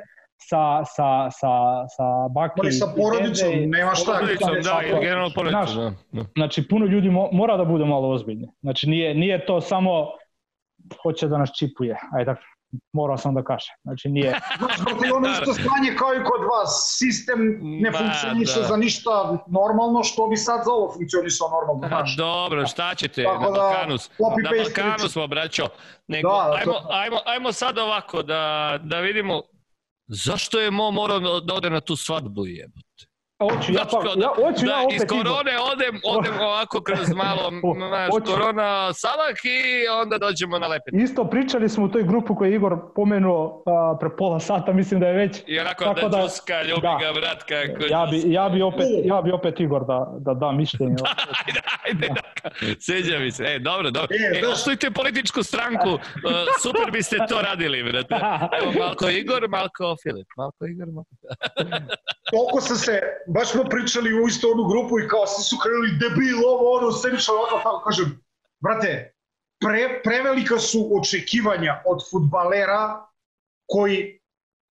sa, 0.49 0.85
sa, 0.85 1.31
sa, 1.31 1.51
sa 1.95 2.27
baki 2.35 2.59
Ali 2.63 2.71
sa 2.71 2.87
porodicom, 2.97 3.49
dede, 3.51 3.67
nema 3.67 3.95
šta. 3.95 4.11
Porodicom, 4.11 4.49
da, 4.63 4.81
i 4.87 5.01
generalno 5.01 5.31
porodicom, 5.35 5.95
da, 6.11 6.21
da. 6.21 6.25
Znači, 6.35 6.67
puno 6.67 6.85
ljudi 6.85 7.09
mo, 7.09 7.29
mora 7.31 7.57
da 7.57 7.65
bude 7.65 7.85
malo 7.85 8.09
ozbiljni. 8.09 8.47
Znači, 8.61 8.89
nije, 8.89 9.15
nije 9.15 9.45
to 9.45 9.61
samo 9.61 10.07
hoće 11.03 11.27
da 11.27 11.37
nas 11.37 11.49
čipuje. 11.59 11.97
Ajde, 12.13 12.25
tako 12.25 12.41
morao 12.93 13.17
sam 13.17 13.35
da 13.35 13.43
kažem. 13.43 13.75
Znači 13.83 14.09
nije... 14.09 14.29
Znaš, 14.57 15.11
ono 15.15 15.27
isto 15.27 15.53
stanje 15.53 15.95
kao 15.97 16.13
i 16.13 16.23
kod 16.23 16.41
vas. 16.51 16.95
Sistem 16.97 17.59
ne 17.61 17.91
Ma, 17.91 17.97
funkcioniše 17.97 18.59
da. 18.59 18.67
za 18.67 18.77
ništa 18.77 19.37
normalno, 19.47 20.03
što 20.03 20.27
bi 20.27 20.37
sad 20.37 20.61
za 20.65 20.71
ovo 20.71 20.93
funkcionisao 20.93 21.49
normalno. 21.49 21.87
Znaš. 21.87 22.17
Dobro, 22.17 22.67
šta 22.67 22.95
ćete? 22.95 23.23
Tako 23.23 23.43
na 23.43 23.49
da, 23.49 23.59
Balkanu, 23.59 23.97
na 24.19 24.49
Balkanu 24.63 25.09
smo, 25.09 25.27
braćo. 25.27 25.67
Nego, 26.07 26.29
da, 26.29 26.57
ajmo, 26.59 26.73
ajmo, 26.89 27.17
ajmo 27.25 27.51
sad 27.51 27.77
ovako 27.77 28.23
da, 28.23 28.77
da 28.83 28.99
vidimo 28.99 29.41
Zašto 30.13 30.59
je 30.59 30.71
Mo 30.71 30.91
morao 30.91 31.39
da 31.41 31.53
ode 31.53 31.69
na 31.69 31.81
tu 31.81 31.95
svadbu 31.95 32.45
jebote? 32.45 33.12
Hoću 33.49 33.73
ja, 33.73 33.85
pa, 33.91 33.97
ja, 34.21 34.27
hoću 34.27 34.65
da, 34.65 34.71
ja 34.71 34.81
opet 34.85 34.95
iz 34.95 35.01
korone 35.09 35.53
odem, 35.71 35.99
odem 36.15 36.39
ovako 36.39 36.81
kroz 36.81 37.09
malo, 37.15 37.51
naš, 37.95 38.09
korona 38.25 38.93
salak 38.93 39.37
i 39.45 39.87
onda 40.01 40.17
dođemo 40.17 40.59
na 40.59 40.67
lepet. 40.67 40.93
Isto 40.93 41.29
pričali 41.29 41.69
smo 41.69 41.85
u 41.85 41.89
toj 41.89 42.03
grupu 42.03 42.35
koju 42.35 42.51
je 42.51 42.55
Igor 42.55 42.77
pomenuo 42.95 43.63
a, 43.65 43.97
pre 43.99 44.09
pola 44.17 44.39
sata, 44.39 44.73
mislim 44.73 44.99
da 44.99 45.07
je 45.07 45.13
već. 45.13 45.43
I 45.47 45.59
onako 45.59 45.83
tako 45.83 46.01
da, 46.01 46.17
da 46.17 46.23
čuska, 46.23 46.63
ljubi 46.63 46.81
da, 46.81 46.97
ga 47.01 47.13
brat 47.13 47.43
kako 47.43 47.85
ja 47.89 48.07
bi, 48.11 48.33
ja 48.33 48.49
bi 48.49 48.61
opet, 48.61 48.87
ja 49.03 49.21
bi 49.21 49.31
opet 49.31 49.59
Igor 49.59 49.85
da, 49.85 50.07
da 50.19 50.33
da 50.33 50.51
mišljenje. 50.51 50.95
da, 51.03 51.15
ajde, 51.47 51.61
ajde, 51.85 52.07
da. 52.07 52.49
Seđa 52.79 53.19
mi 53.19 53.31
se. 53.31 53.43
E, 53.43 53.59
dobro, 53.59 53.91
dobro. 53.91 54.15
E, 54.15 54.39
e 54.39 54.47
ostojte 54.47 54.91
političku 54.91 55.43
stranku, 55.43 55.89
uh, 55.89 55.99
super 56.63 56.91
biste 56.91 57.17
to 57.29 57.41
radili, 57.41 57.83
brate. 57.83 58.15
Evo, 58.61 58.71
malko 58.79 59.09
Igor, 59.09 59.47
malko 59.49 59.95
Filip. 60.03 60.27
Malko 60.37 60.65
Igor, 60.65 60.87
malko... 60.87 61.09
Toliko 62.31 62.61
sam 62.61 62.77
se 62.77 63.01
baš 63.33 63.51
smo 63.51 63.63
pričali 63.63 64.21
u 64.21 64.27
isto 64.27 64.51
onu 64.51 64.63
grupu 64.63 64.99
i 64.99 65.07
kao 65.07 65.27
svi 65.27 65.43
su 65.43 65.57
krenuli 65.63 65.97
debil, 66.01 66.37
ovo, 66.47 66.77
ono, 66.77 66.91
sebično, 66.91 67.33
ovako, 67.33 67.59
tako 67.63 67.83
kažem, 67.87 68.19
brate, 68.63 69.13
pre, 69.63 70.01
prevelika 70.03 70.59
su 70.59 70.89
očekivanja 70.99 71.81
od 71.85 71.99
futbalera 72.11 73.05
koji 73.65 74.19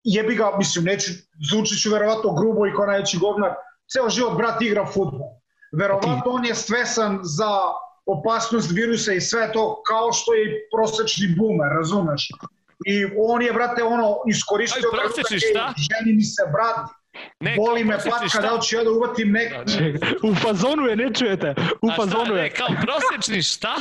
jebi 0.05 0.35
ga, 0.35 0.51
mislim, 0.59 0.85
neću, 0.85 1.11
zvučit 1.51 1.83
ću 1.83 1.91
verovatno 1.91 2.35
grubo 2.35 2.67
i 2.67 2.75
kao 2.77 2.87
najveći 2.87 3.19
govnar, 3.19 3.55
ceo 3.93 4.11
život 4.11 4.37
brat 4.37 4.63
igra 4.63 4.87
futbol. 4.87 5.29
Verovatno 5.73 6.23
on 6.27 6.45
je 6.45 6.55
svesan 6.55 7.21
za 7.23 7.53
opasnost 8.07 8.71
virusa 8.71 9.13
i 9.13 9.21
sve 9.21 9.53
to 9.53 9.83
kao 9.83 10.13
što 10.13 10.35
je 10.35 10.69
prosečni 10.75 11.35
boomer, 11.39 11.73
razumeš? 11.77 12.29
I 12.87 13.05
on 13.19 13.43
je, 13.43 13.53
brate, 13.53 13.83
ono, 13.83 14.17
iskoristio... 14.29 14.91
Aj, 14.93 14.99
prosečni 14.99 15.39
šta? 15.41 15.75
Ženi 15.77 16.17
mi 16.17 16.25
se, 16.25 16.43
brate, 16.53 17.02
Ne, 17.41 17.55
Boli 17.57 17.85
me 17.85 17.97
patka, 17.97 18.41
da 18.41 18.53
li 18.53 18.63
ću 18.63 18.77
ja 18.77 18.85
da 18.85 18.91
uvatim 18.91 19.33
nek... 19.33 19.53
Da, 19.53 19.65
da. 19.65 20.07
U 20.29 20.35
fazonu 20.35 20.87
je, 20.87 20.97
ne 20.97 21.15
čujete? 21.15 21.55
U 21.83 21.89
A 21.91 21.95
fazonu 21.97 22.35
je. 22.35 22.43
Ne, 22.43 22.51
kao 22.51 22.69
prosečni 22.83 23.43
šta? 23.43 23.75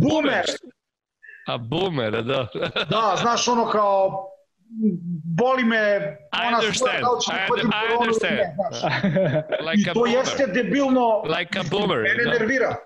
Boomer. 0.00 0.44
A 1.46 1.58
boomer, 1.58 2.12
da. 2.12 2.46
da, 2.90 3.16
znaš 3.20 3.48
ono 3.48 3.66
kao 3.66 4.30
boli 5.38 5.64
me 5.64 6.16
ona 6.48 6.72
stvar, 6.72 7.00
da 7.00 7.10
li 7.10 7.20
ću 7.24 7.30
I, 7.32 7.60
I 7.60 7.96
understand. 8.00 8.36
Ne, 8.36 8.46
like 9.68 9.90
I 9.90 9.94
to 9.94 10.06
jeste 10.06 10.46
debilno. 10.46 11.22
Like 11.38 11.58
a 11.58 11.62
boomer. 11.70 11.98
Mene 12.02 12.24
da. 12.24 12.30
nervira. 12.30 12.76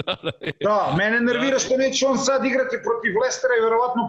da, 0.68 0.94
mene 0.98 1.20
nervira 1.20 1.58
što 1.58 1.76
neće 1.76 2.06
on 2.06 2.18
sad 2.18 2.44
igrati 2.44 2.76
protiv 2.86 3.12
Lestera 3.22 3.54
i 3.58 3.64
verovatno 3.64 4.02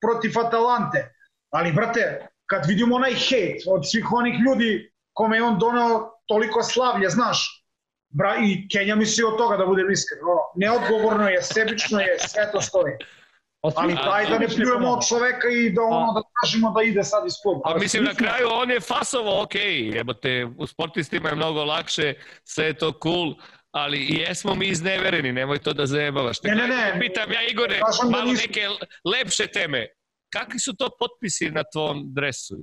protiv 0.00 0.38
Atalante. 0.46 1.14
Ali, 1.50 1.72
brate, 1.72 2.26
kad 2.50 2.66
vidimo 2.66 2.96
onaj 2.96 3.14
hejt 3.14 3.62
od 3.66 3.90
svih 3.90 4.12
onih 4.12 4.34
ljudi 4.46 4.92
kome 5.12 5.36
je 5.36 5.42
on 5.42 5.58
donao 5.58 6.20
toliko 6.26 6.62
slavlje, 6.62 7.08
znaš, 7.08 7.64
bra, 8.08 8.36
i 8.40 8.68
Kenja 8.68 8.96
misli 8.96 9.24
od 9.24 9.38
toga 9.38 9.56
da 9.56 9.66
budem 9.66 9.90
iskren, 9.90 10.20
ono, 10.22 10.40
neodgovorno 10.56 11.28
je, 11.28 11.42
sebično 11.42 12.00
je, 12.00 12.18
sve 12.18 12.52
to 12.52 12.60
stoji. 12.60 12.94
Ali 13.76 13.94
daj 13.94 14.26
da 14.26 14.38
ne 14.38 14.48
pljujemo 14.48 14.90
od 14.90 15.08
čoveka 15.08 15.48
i 15.48 15.70
da 15.70 15.82
ono 15.82 16.12
da 16.12 16.22
kažemo 16.40 16.70
da 16.70 16.82
ide 16.82 17.04
sad 17.04 17.26
iz 17.26 17.32
kluba. 17.42 17.60
A 17.64 17.78
mislim 17.78 18.04
na 18.04 18.14
kraju 18.14 18.48
on 18.50 18.70
je 18.70 18.80
fasovo 18.80 19.42
ok, 19.42 19.54
jebote, 19.94 20.46
u 20.58 20.66
sportistima 20.66 21.28
je 21.28 21.34
mnogo 21.34 21.64
lakše, 21.64 22.14
sve 22.44 22.64
je 22.64 22.74
to 22.74 22.92
cool, 23.02 23.34
ali 23.70 23.98
i 23.98 24.14
jesmo 24.14 24.54
mi 24.54 24.66
iznevereni, 24.66 25.32
nemoj 25.32 25.58
to 25.58 25.72
da 25.72 25.86
zajebavaš. 25.86 26.42
Ne, 26.42 26.54
ne, 26.54 26.68
ne. 26.68 26.96
Pitam 27.00 27.32
ja 27.32 27.42
Igore, 27.42 27.78
da 28.02 28.10
malo 28.10 28.32
neke 28.32 28.68
lepše 29.04 29.46
teme 29.46 29.86
kakvi 30.32 30.58
su 30.58 30.76
to 30.76 30.88
potpisi 30.98 31.50
na 31.50 31.62
tvom 31.72 32.14
dresu? 32.14 32.56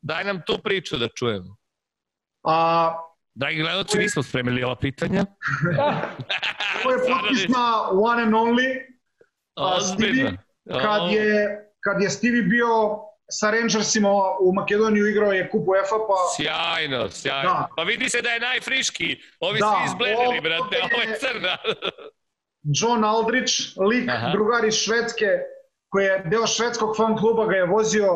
Daj 0.00 0.24
nam 0.24 0.40
tu 0.46 0.58
priču 0.64 0.96
da 0.96 1.08
čujemo. 1.08 1.56
A, 2.42 2.94
Dragi 3.34 3.62
gledalci, 3.62 3.98
nismo 3.98 4.22
spremili 4.22 4.64
ova 4.64 4.76
pitanja. 4.76 5.24
Ovo 6.84 6.94
je 6.94 6.98
potpis 6.98 7.48
na 7.48 7.88
One 7.90 8.22
and 8.22 8.34
Only. 8.34 8.98
Stevie, 9.94 10.36
kad 10.82 11.12
je, 11.12 11.58
kad 11.80 12.02
je 12.02 12.10
Stevie 12.10 12.42
bio 12.42 12.68
sa 13.30 13.50
Rangersima 13.50 14.08
u 14.40 14.52
Makedoniju 14.54 15.06
igrao 15.06 15.32
je 15.32 15.50
kupu 15.50 15.70
UEFA 15.70 15.96
pa... 16.08 16.16
Sjajno, 16.36 17.10
sjajno. 17.10 17.50
Da. 17.50 17.68
Pa 17.76 17.82
vidi 17.82 18.08
se 18.08 18.22
da 18.22 18.28
je 18.28 18.40
najfriški. 18.40 19.20
Ovi 19.40 19.58
da, 19.58 19.66
svi 19.66 19.84
izbledili, 19.86 20.40
brate, 20.40 20.76
ovo 20.82 21.02
je 21.02 21.18
crna. 21.18 21.56
John 22.78 23.04
Aldrich, 23.04 23.52
lik, 23.90 24.08
Aha. 24.08 24.30
drugar 24.32 24.64
iz 24.64 24.74
Švedske, 24.74 25.26
koji 25.88 26.04
je 26.04 26.22
deo 26.30 26.46
švedskog 26.46 26.96
fan 26.96 27.16
kluba 27.16 27.46
ga 27.46 27.56
je 27.56 27.66
vozio 27.66 28.08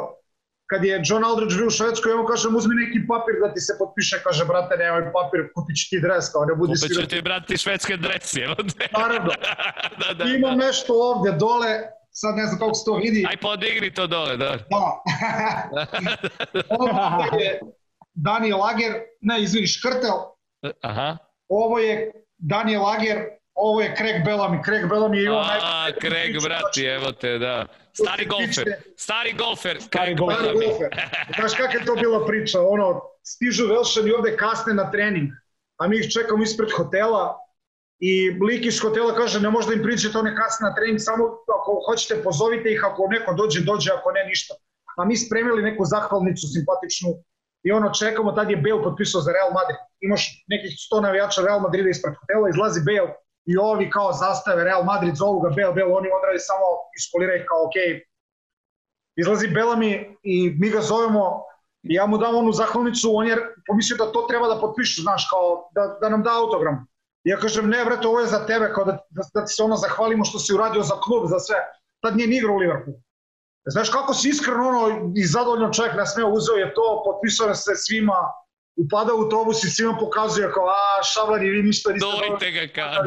kad 0.73 0.85
je 0.85 1.03
John 1.05 1.25
Aldridge 1.25 1.57
bio 1.57 1.67
u 1.67 1.71
Švedskoj, 1.71 2.13
on 2.13 2.27
kaže, 2.27 2.49
uzmi 2.49 2.75
neki 2.75 2.99
papir 3.09 3.35
da 3.45 3.55
ti 3.55 3.61
se 3.61 3.73
potpiše, 3.79 4.17
kaže, 4.25 4.45
brate, 4.45 4.77
nemoj 4.77 5.13
papir, 5.13 5.41
kupit 5.55 5.77
ću 5.81 5.85
ti 5.91 6.01
dres, 6.01 6.33
kao 6.33 6.45
ne 6.45 6.55
budi 6.55 6.73
Kupit 6.81 6.97
ću 6.97 7.07
ti, 7.07 7.23
brate, 7.23 7.57
švedske 7.57 7.97
dres, 7.97 8.37
evo. 8.37 8.55
Naravno. 9.01 9.33
da, 10.01 10.09
da, 10.15 10.25
Imam 10.25 10.59
da. 10.59 10.65
nešto 10.67 10.93
ovde, 11.11 11.33
dole, 11.33 11.73
sad 12.11 12.37
ne 12.37 12.47
znam 12.47 12.59
kako 12.59 12.75
se 12.75 12.85
to 12.85 12.95
vidi. 12.95 13.27
Aj 13.29 13.37
podigri 13.37 13.95
to 13.95 14.07
dole, 14.07 14.37
da. 14.37 14.57
Da. 14.71 15.03
Ovo 16.69 17.39
je 17.39 17.61
Daniel 18.15 18.59
Lager, 18.59 18.93
ne, 19.21 19.43
izvini, 19.43 19.67
Škrtel. 19.67 20.19
Aha. 20.81 21.17
Ovo 21.49 21.79
je 21.79 22.13
Daniel 22.39 22.83
Lager, 22.83 23.19
ovo 23.55 23.81
je 23.81 23.95
Craig 23.97 24.25
Bellamy. 24.25 24.65
Craig 24.65 24.85
Bellamy 24.91 25.17
je 25.17 25.25
imao 25.25 25.41
A, 25.41 25.91
Craig, 26.01 26.43
brati, 26.43 26.85
evo 26.85 27.13
te, 27.13 27.39
da. 27.39 27.67
Stari 27.93 28.27
golfer, 28.27 28.69
stari 28.97 29.35
golfer. 29.35 29.81
Stari 29.81 30.15
golfer. 30.15 30.89
Znaš 31.39 31.55
kakva 31.55 31.81
je 31.81 31.85
to 31.85 31.95
bila 31.95 32.27
priča, 32.27 32.61
ono, 32.61 33.01
stižu 33.23 33.67
Velšani 33.69 34.13
ovde 34.13 34.37
kasne 34.37 34.75
na 34.75 34.91
trening, 34.91 35.31
a 35.81 35.89
mi 35.89 35.99
ih 35.99 36.13
čekamo 36.13 36.43
ispred 36.43 36.73
hotela 36.77 37.39
i 38.01 38.31
lik 38.31 38.67
iz 38.67 38.81
hotela 38.81 39.15
kaže 39.15 39.41
ne 39.41 39.51
možda 39.51 39.75
im 39.75 39.83
pričate 39.83 40.19
one 40.19 40.37
kasne 40.37 40.69
na 40.69 40.75
trening, 40.75 41.01
samo 41.01 41.25
ako 41.61 41.83
hoćete 41.87 42.23
pozovite 42.23 42.73
ih, 42.73 42.81
ako 42.85 43.09
neko 43.11 43.35
dođe, 43.35 43.61
dođe, 43.61 43.91
ako 43.93 44.11
ne, 44.13 44.25
ništa. 44.25 44.55
A 44.97 45.05
mi 45.05 45.17
spremili 45.17 45.63
neku 45.63 45.85
zahvalnicu 45.85 46.47
simpatičnu 46.55 47.11
i 47.63 47.73
ono 47.73 47.93
čekamo, 47.95 48.33
tad 48.33 48.51
je 48.51 48.57
Bale 48.57 48.83
potpisao 48.83 49.21
za 49.21 49.33
Real 49.33 49.53
Madrid. 49.59 49.79
Imaš 50.01 50.45
nekih 50.49 50.73
100 50.93 51.03
navijača 51.03 51.43
Real 51.43 51.61
Madrida 51.61 51.89
ispred 51.89 52.15
hotela, 52.21 52.49
izlazi 52.49 52.81
Bale 52.89 53.13
i 53.47 53.57
ovi 53.57 53.91
kao 53.91 54.13
zastave 54.13 54.65
Real 54.65 54.85
Madrid, 54.85 55.15
zovu 55.15 55.41
ga 55.41 55.49
Bale, 55.49 55.75
Bale, 55.75 55.93
oni 55.99 56.09
odradi 56.19 56.39
samo 56.39 56.67
iskoliraju 56.99 57.45
kao 57.49 57.63
ok. 57.67 57.77
Izlazi 59.17 59.49
Belami 59.49 60.17
i 60.23 60.57
mi 60.61 60.71
ga 60.71 60.81
zovemo 60.81 61.43
i 61.83 61.95
ja 61.95 62.07
mu 62.07 62.19
dam 62.19 62.37
onu 62.37 62.53
zahvalnicu, 62.53 63.11
on 63.17 63.27
je 63.27 63.37
pomislio 63.67 63.97
da 63.97 64.13
to 64.13 64.27
treba 64.29 64.49
da 64.49 64.61
potpišu, 64.61 65.03
znaš, 65.03 65.29
kao 65.31 65.69
da, 65.75 65.99
da 66.01 66.09
nam 66.09 66.23
da 66.23 66.31
autogram. 66.39 66.87
I 67.25 67.31
ja 67.31 67.37
kažem, 67.37 67.69
ne 67.69 67.85
vrete, 67.85 68.07
ovo 68.09 68.21
je 68.21 68.27
za 68.27 68.47
tebe, 68.47 68.73
kao 68.75 68.85
da, 68.85 68.93
da, 69.11 69.23
da 69.35 69.45
ti 69.45 69.53
se 69.53 69.63
ono 69.63 69.77
zahvalimo 69.77 70.25
što 70.25 70.39
si 70.39 70.55
uradio 70.55 70.83
za 70.83 70.95
klub, 71.01 71.27
za 71.27 71.39
sve. 71.39 71.57
Tad 72.03 72.17
nije 72.17 72.29
ni 72.29 72.37
igrao 72.37 72.55
u 72.55 72.59
Liverpoolu. 72.59 72.99
Znaš 73.67 73.91
kako 73.91 74.15
si 74.15 74.29
iskreno 74.29 74.69
ono 74.69 75.13
i 75.17 75.27
zadovoljno 75.27 75.73
čovjek 75.73 75.95
na 75.97 76.07
sve 76.07 76.25
uzeo 76.25 76.55
je 76.55 76.75
to, 76.75 77.03
potpisao 77.05 77.55
se 77.55 77.73
svima, 77.77 78.19
upada 78.77 79.15
u 79.15 79.23
autobus 79.23 79.65
i 79.65 79.71
svima 79.71 79.97
pokazuje 80.01 80.53
kao, 80.53 80.67
a, 80.67 81.03
šablani, 81.15 81.51
vi 81.51 81.63
ništa 81.63 81.93
niste... 81.93 82.07
Dojte 82.29 82.51
ga 82.51 82.73
kao. 82.75 83.05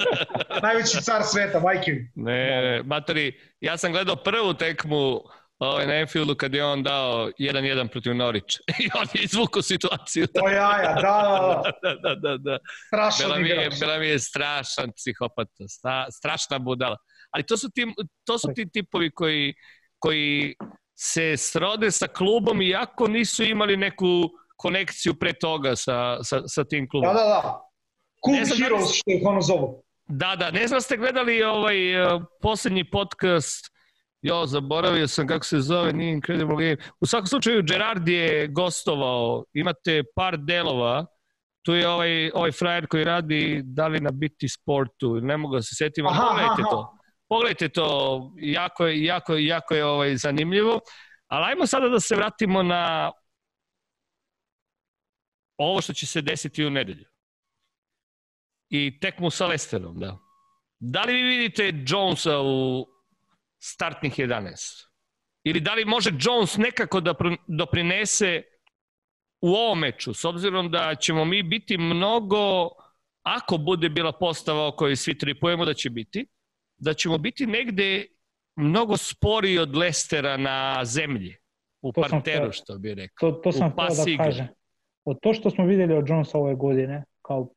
Najveći 0.62 1.02
car 1.02 1.22
sveta, 1.22 1.60
majke. 1.60 1.92
Ne, 2.14 2.82
matori, 2.84 3.40
ja 3.60 3.76
sam 3.76 3.92
gledao 3.92 4.16
prvu 4.16 4.54
tekmu 4.54 5.20
ovaj, 5.58 5.86
na 5.86 5.94
Enfieldu 5.94 6.34
kad 6.34 6.54
je 6.54 6.64
on 6.64 6.82
dao 6.82 7.30
1-1 7.38 7.88
protiv 7.88 8.14
Norića. 8.14 8.58
I 8.84 8.88
on 8.94 9.06
je 9.14 9.22
izvukao 9.22 9.62
situaciju. 9.62 10.26
O 10.42 10.48
jaja, 10.48 10.94
da, 10.94 11.62
da, 11.82 11.94
da. 11.94 12.14
da, 12.14 12.14
da, 12.14 12.36
da. 12.36 12.58
Strašan 12.86 13.26
bila 13.26 13.38
mi, 13.38 13.48
je, 13.48 13.70
bila 13.80 13.98
mi 13.98 14.06
je 14.06 14.18
strašan 14.18 14.92
psihopata, 14.96 15.68
sta, 15.68 16.06
strašna 16.10 16.58
budala. 16.58 16.96
Ali 17.30 17.46
to 17.46 17.56
su 17.56 17.68
ti, 17.74 17.86
to 18.24 18.38
su 18.38 18.48
ti 18.54 18.70
tipovi 18.72 19.10
koji, 19.10 19.54
koji 19.98 20.54
se 20.98 21.36
srode 21.36 21.90
sa 21.90 22.06
klubom 22.06 22.62
iako 22.62 23.08
nisu 23.08 23.44
imali 23.44 23.76
neku 23.76 24.30
konekciju 24.56 25.14
pre 25.14 25.32
toga 25.32 25.76
sa, 25.76 26.18
sa, 26.22 26.42
sa 26.46 26.64
tim 26.64 26.88
klubom. 26.88 27.14
Da, 27.14 27.20
da, 27.22 27.28
da. 27.28 27.62
Cool 28.24 28.36
da 28.48 28.64
Heroes, 28.64 28.94
što 28.94 29.10
ih 29.10 29.22
ono 29.24 29.40
zovu. 29.40 29.82
Da, 30.08 30.36
da, 30.36 30.50
ne 30.50 30.66
znam 30.66 30.80
ste 30.80 30.96
gledali 30.96 31.42
ovaj 31.42 32.02
uh, 32.02 32.22
poslednji 32.42 32.90
podcast, 32.90 33.66
jo, 34.22 34.46
zaboravio 34.46 35.08
sam 35.08 35.26
kako 35.26 35.44
se 35.44 35.60
zove, 35.60 35.92
nije 35.92 36.12
Incredible 36.12 36.56
Game. 36.56 36.76
U 37.00 37.06
svakom 37.06 37.26
slučaju, 37.26 37.62
Gerard 37.62 38.08
je 38.08 38.46
gostovao, 38.46 39.44
imate 39.54 40.02
par 40.16 40.36
delova, 40.38 41.06
tu 41.62 41.74
je 41.74 41.88
ovaj, 41.88 42.30
ovaj 42.34 42.52
frajer 42.52 42.86
koji 42.86 43.04
radi 43.04 43.60
da 43.64 43.86
li 43.86 44.00
na 44.00 44.10
biti 44.10 44.48
sportu, 44.48 45.20
ne 45.20 45.36
mogu 45.36 45.54
da 45.54 45.62
se 45.62 45.74
setim, 45.74 46.06
aha, 46.06 46.22
pogledajte 46.22 46.62
aha. 46.62 46.70
to. 46.70 46.98
Pogledajte 47.28 47.68
to, 47.68 48.20
jako 48.36 48.86
je, 48.86 49.04
jako, 49.04 49.36
jako 49.36 49.74
je 49.74 49.84
ovaj, 49.84 50.16
zanimljivo. 50.16 50.80
Ali 51.28 51.44
ajmo 51.44 51.66
sada 51.66 51.88
da 51.88 52.00
se 52.00 52.16
vratimo 52.16 52.62
na 52.62 53.12
ovo 55.56 55.80
što 55.80 55.92
će 55.92 56.06
se 56.06 56.22
desiti 56.22 56.64
u 56.64 56.70
nedelju. 56.70 57.04
I 58.68 58.98
tekmu 59.00 59.30
sa 59.30 59.46
Lesterom, 59.46 59.98
da. 59.98 60.18
Da 60.78 61.02
li 61.02 61.12
vi 61.12 61.22
vidite 61.22 61.72
Jonesa 61.86 62.40
u 62.40 62.86
startnih 63.58 64.12
11? 64.18 64.86
Ili 65.44 65.60
da 65.60 65.74
li 65.74 65.84
može 65.84 66.10
Jones 66.20 66.56
nekako 66.56 67.00
da 67.00 67.14
doprinese 67.46 68.42
u 69.40 69.48
ovom 69.48 69.78
meču, 69.78 70.14
s 70.14 70.24
obzirom 70.24 70.70
da 70.70 70.94
ćemo 70.94 71.24
mi 71.24 71.42
biti 71.42 71.78
mnogo, 71.78 72.68
ako 73.22 73.58
bude 73.58 73.88
bila 73.88 74.12
postava 74.12 74.66
o 74.66 74.76
kojoj 74.76 74.96
svi 74.96 75.18
tripujemo 75.18 75.64
da 75.64 75.74
će 75.74 75.90
biti, 75.90 76.26
da 76.76 76.94
ćemo 76.94 77.18
biti 77.18 77.46
negde 77.46 78.06
mnogo 78.56 78.96
sporiji 78.96 79.58
od 79.58 79.76
Lestera 79.76 80.36
na 80.36 80.84
zemlji, 80.84 81.36
u 81.82 81.92
to 81.92 82.00
parteru, 82.00 82.52
što 82.52 82.78
bi 82.78 82.94
rekao. 82.94 83.30
To, 83.30 83.40
to 83.40 83.52
sam 83.52 83.70
htio 83.70 84.16
da 84.16 84.24
kažem 84.24 84.48
od 85.06 85.18
to 85.22 85.34
što 85.34 85.50
smo 85.50 85.66
vidjeli 85.66 85.94
od 85.94 86.08
Jonesa 86.08 86.38
ove 86.38 86.54
godine, 86.54 87.04
kao 87.22 87.48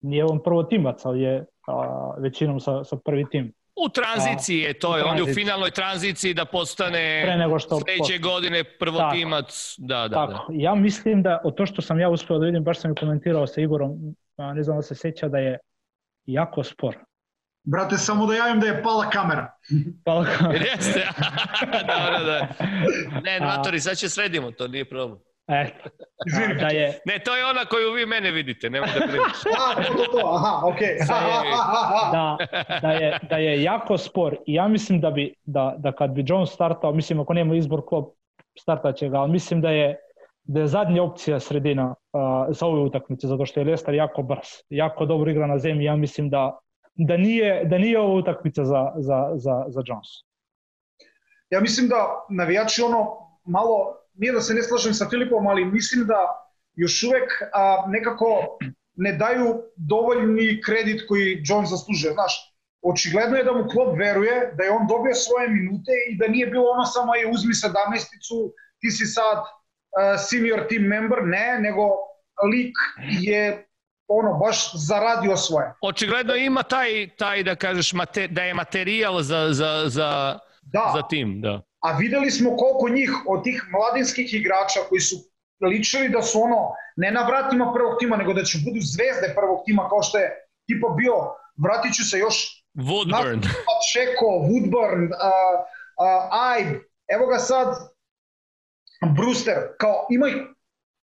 nije 0.00 0.24
on 0.24 0.42
prvo 0.42 0.62
timac, 0.62 1.04
ali 1.04 1.22
je 1.22 1.44
a, 1.66 2.14
većinom 2.18 2.60
sa, 2.60 2.84
sa 2.84 2.96
prvi 3.04 3.28
tim. 3.30 3.52
U 3.76 3.88
tranziciji 3.88 4.58
je 4.58 4.78
to, 4.78 4.96
je 4.96 5.04
on 5.04 5.16
je 5.16 5.22
u 5.22 5.34
finalnoj 5.34 5.70
tranziciji 5.70 6.34
da 6.34 6.44
postane 6.44 7.22
Pre 7.24 7.36
nego 7.36 7.58
što 7.58 7.80
sledeće 7.80 7.98
post... 7.98 8.22
godine 8.22 8.64
prvo 8.78 8.98
tako, 8.98 9.16
timac. 9.16 9.74
Da, 9.78 10.08
da, 10.08 10.14
tako. 10.14 10.32
da. 10.32 10.62
Ja 10.62 10.74
mislim 10.74 11.22
da 11.22 11.40
od 11.44 11.54
to 11.54 11.66
što 11.66 11.82
sam 11.82 12.00
ja 12.00 12.10
uspio 12.10 12.38
da 12.38 12.46
vidim, 12.46 12.64
baš 12.64 12.80
sam 12.80 12.92
i 12.92 12.94
komentirao 12.94 13.46
sa 13.46 13.60
Igorom, 13.60 14.14
a 14.36 14.54
ne 14.54 14.62
znam 14.62 14.76
da 14.76 14.82
se 14.82 14.94
seća 14.94 15.28
da 15.28 15.38
je 15.38 15.58
jako 16.26 16.64
spor. 16.64 16.96
Brate, 17.64 17.96
samo 17.96 18.26
da 18.26 18.34
javim 18.34 18.60
da 18.60 18.66
je 18.66 18.82
pala 18.82 19.10
kamera. 19.10 19.52
Pala 20.04 20.24
kamera. 20.24 20.64
Jeste. 20.64 21.08
da, 21.86 22.18
da. 22.24 22.48
Ne, 23.24 23.40
matori, 23.40 23.80
sad 23.80 23.96
će 23.96 24.08
sredimo, 24.08 24.50
to 24.50 24.68
nije 24.68 24.84
problem. 24.84 25.18
E, 25.50 25.66
da 26.60 26.68
je... 26.68 27.00
Ne, 27.04 27.18
to 27.18 27.36
je 27.36 27.46
ona 27.46 27.64
koju 27.64 27.92
vi 27.92 28.06
mene 28.06 28.30
vidite, 28.30 28.70
nemoj 28.70 28.88
da 29.00 29.06
brineš. 29.06 29.40
A, 29.58 29.82
to, 29.82 29.94
to, 29.94 30.18
to, 30.18 30.26
aha, 30.26 30.60
okej. 30.66 30.96
Okay. 31.00 32.12
da, 32.12 32.36
da, 32.82 32.90
je, 32.92 33.18
da 33.30 33.36
je 33.36 33.62
jako 33.62 33.98
spor 33.98 34.36
i 34.46 34.54
ja 34.54 34.68
mislim 34.68 35.00
da 35.00 35.10
bi, 35.10 35.34
da, 35.44 35.74
da 35.78 35.92
kad 35.92 36.10
bi 36.10 36.24
John 36.26 36.46
startao, 36.46 36.92
mislim 36.92 37.20
ako 37.20 37.34
nema 37.34 37.54
izbor 37.54 37.82
klop, 37.88 38.14
startaće 38.58 39.08
ga, 39.08 39.18
ali 39.18 39.32
mislim 39.32 39.60
da 39.60 39.70
je 39.70 39.96
da 40.44 40.60
je 40.60 40.66
zadnja 40.66 41.02
opcija 41.02 41.40
sredina 41.40 41.94
uh, 42.12 42.54
za 42.56 42.66
ove 42.66 42.80
utakmice, 42.80 43.26
zato 43.26 43.46
što 43.46 43.60
je 43.60 43.66
Leicester 43.66 43.94
jako 43.94 44.22
brz, 44.22 44.48
jako 44.68 45.06
dobro 45.06 45.30
igra 45.30 45.46
na 45.46 45.58
zemlji, 45.58 45.84
ja 45.84 45.96
mislim 45.96 46.30
da, 46.30 46.58
da, 46.94 47.16
nije, 47.16 47.64
da 47.64 47.78
nije 47.78 48.00
ovo 48.00 48.16
utakmica 48.16 48.64
za, 48.64 48.92
za, 48.96 49.30
za, 49.34 49.64
za 49.68 49.82
Jones. 49.86 50.08
Ja 51.50 51.60
mislim 51.60 51.88
da 51.88 52.26
navijači 52.30 52.82
ono 52.82 53.06
malo 53.44 53.99
nije 54.20 54.32
da 54.32 54.40
se 54.40 54.54
ne 54.54 54.62
slažem 54.62 54.94
sa 54.94 55.08
Filipom, 55.10 55.46
ali 55.46 55.64
mislim 55.64 56.06
da 56.06 56.20
još 56.76 57.02
uvek 57.02 57.28
a, 57.54 57.84
nekako 57.88 58.58
ne 58.96 59.12
daju 59.12 59.62
dovoljni 59.76 60.60
kredit 60.66 61.06
koji 61.08 61.42
John 61.44 61.66
zaslužuje. 61.66 62.12
Znaš, 62.12 62.34
očigledno 62.82 63.36
je 63.36 63.44
da 63.44 63.52
mu 63.52 63.68
klub 63.68 63.98
veruje, 63.98 64.52
da 64.56 64.64
je 64.64 64.70
on 64.70 64.86
dobio 64.86 65.14
svoje 65.14 65.48
minute 65.48 65.92
i 66.10 66.18
da 66.18 66.28
nije 66.28 66.46
bilo 66.46 66.64
ono 66.70 66.84
samo 66.84 67.14
je 67.14 67.30
uzmi 67.34 67.52
17-icu, 67.52 68.36
ti 68.80 68.90
si 68.90 69.06
sad 69.06 69.38
uh, 69.38 70.20
senior 70.28 70.60
team 70.68 70.82
member, 70.82 71.18
ne, 71.24 71.58
nego 71.60 71.82
lik 72.52 72.76
je 73.20 73.66
ono 74.08 74.32
baš 74.34 74.86
zaradio 74.88 75.36
svoje. 75.36 75.72
Očigledno 75.82 76.34
ima 76.34 76.62
taj 76.62 77.08
taj 77.16 77.42
da 77.42 77.54
kažeš 77.54 77.92
mate, 77.92 78.28
da 78.28 78.42
je 78.42 78.54
materijal 78.54 79.22
za 79.22 79.48
za 79.52 79.84
za 79.86 80.38
da. 80.62 80.92
za 80.94 81.02
tim, 81.08 81.40
da 81.40 81.69
a 81.80 81.96
videli 81.96 82.30
smo 82.30 82.56
koliko 82.56 82.88
njih 82.88 83.12
od 83.26 83.44
tih 83.44 83.64
mladinskih 83.72 84.34
igrača 84.34 84.80
koji 84.88 85.00
su 85.00 85.16
ličili 85.60 86.08
da 86.08 86.22
su 86.22 86.42
ono, 86.42 86.72
ne 86.96 87.10
na 87.10 87.22
vratima 87.26 87.72
prvog 87.74 87.98
tima, 87.98 88.16
nego 88.16 88.32
da 88.32 88.44
će 88.44 88.58
budu 88.64 88.80
zvezde 88.80 89.34
prvog 89.36 89.62
tima, 89.66 89.88
kao 89.88 90.02
što 90.02 90.18
je 90.18 90.28
tipa 90.66 90.88
bio, 90.88 91.14
vratit 91.56 91.94
ću 91.94 92.04
se 92.10 92.18
još 92.18 92.64
Woodburn. 92.74 93.40
Šeko, 93.92 94.26
Woodburn, 94.48 95.04
uh, 95.04 95.56
uh, 96.04 96.46
Aib, 96.50 96.68
evo 97.14 97.26
ga 97.26 97.38
sad 97.38 97.68
Brewster, 99.16 99.58
kao 99.78 100.06
ima 100.10 100.28
ih 100.28 100.36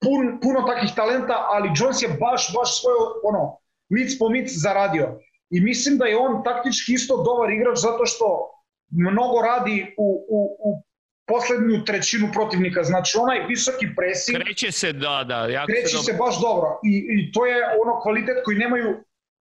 pun, 0.02 0.40
puno 0.42 0.68
takih 0.68 0.96
talenta, 0.96 1.36
ali 1.54 1.72
Jones 1.76 2.02
je 2.02 2.10
baš, 2.10 2.54
baš 2.54 2.82
svoje 2.82 2.98
ono, 3.24 3.58
mic 3.90 4.20
po 4.20 4.30
mic 4.30 4.52
zaradio. 4.52 5.20
I 5.50 5.62
mislim 5.62 5.98
da 5.98 6.06
je 6.06 6.18
on 6.18 6.44
taktički 6.44 6.94
isto 6.94 7.24
dobar 7.24 7.50
igrač 7.52 7.78
zato 7.78 8.06
što 8.06 8.55
mnogo 8.92 9.42
radi 9.42 9.94
u, 9.98 10.26
u, 10.30 10.40
u 10.70 10.84
poslednju 11.28 11.86
trećinu 11.86 12.30
protivnika. 12.34 12.84
Znači, 12.84 13.18
onaj 13.22 13.46
visoki 13.48 13.88
presing... 13.98 14.44
Kreće 14.44 14.72
se, 14.72 14.94
da, 14.94 15.24
da. 15.28 15.48
Jako 15.48 15.68
kreće 15.68 15.98
se, 15.98 16.04
se 16.04 16.14
baš 16.14 16.42
dobro. 16.42 16.80
I, 16.84 16.94
I 17.14 17.32
to 17.32 17.46
je 17.46 17.56
ono 17.84 18.02
kvalitet 18.02 18.38
koji 18.46 18.58
nemaju... 18.58 19.04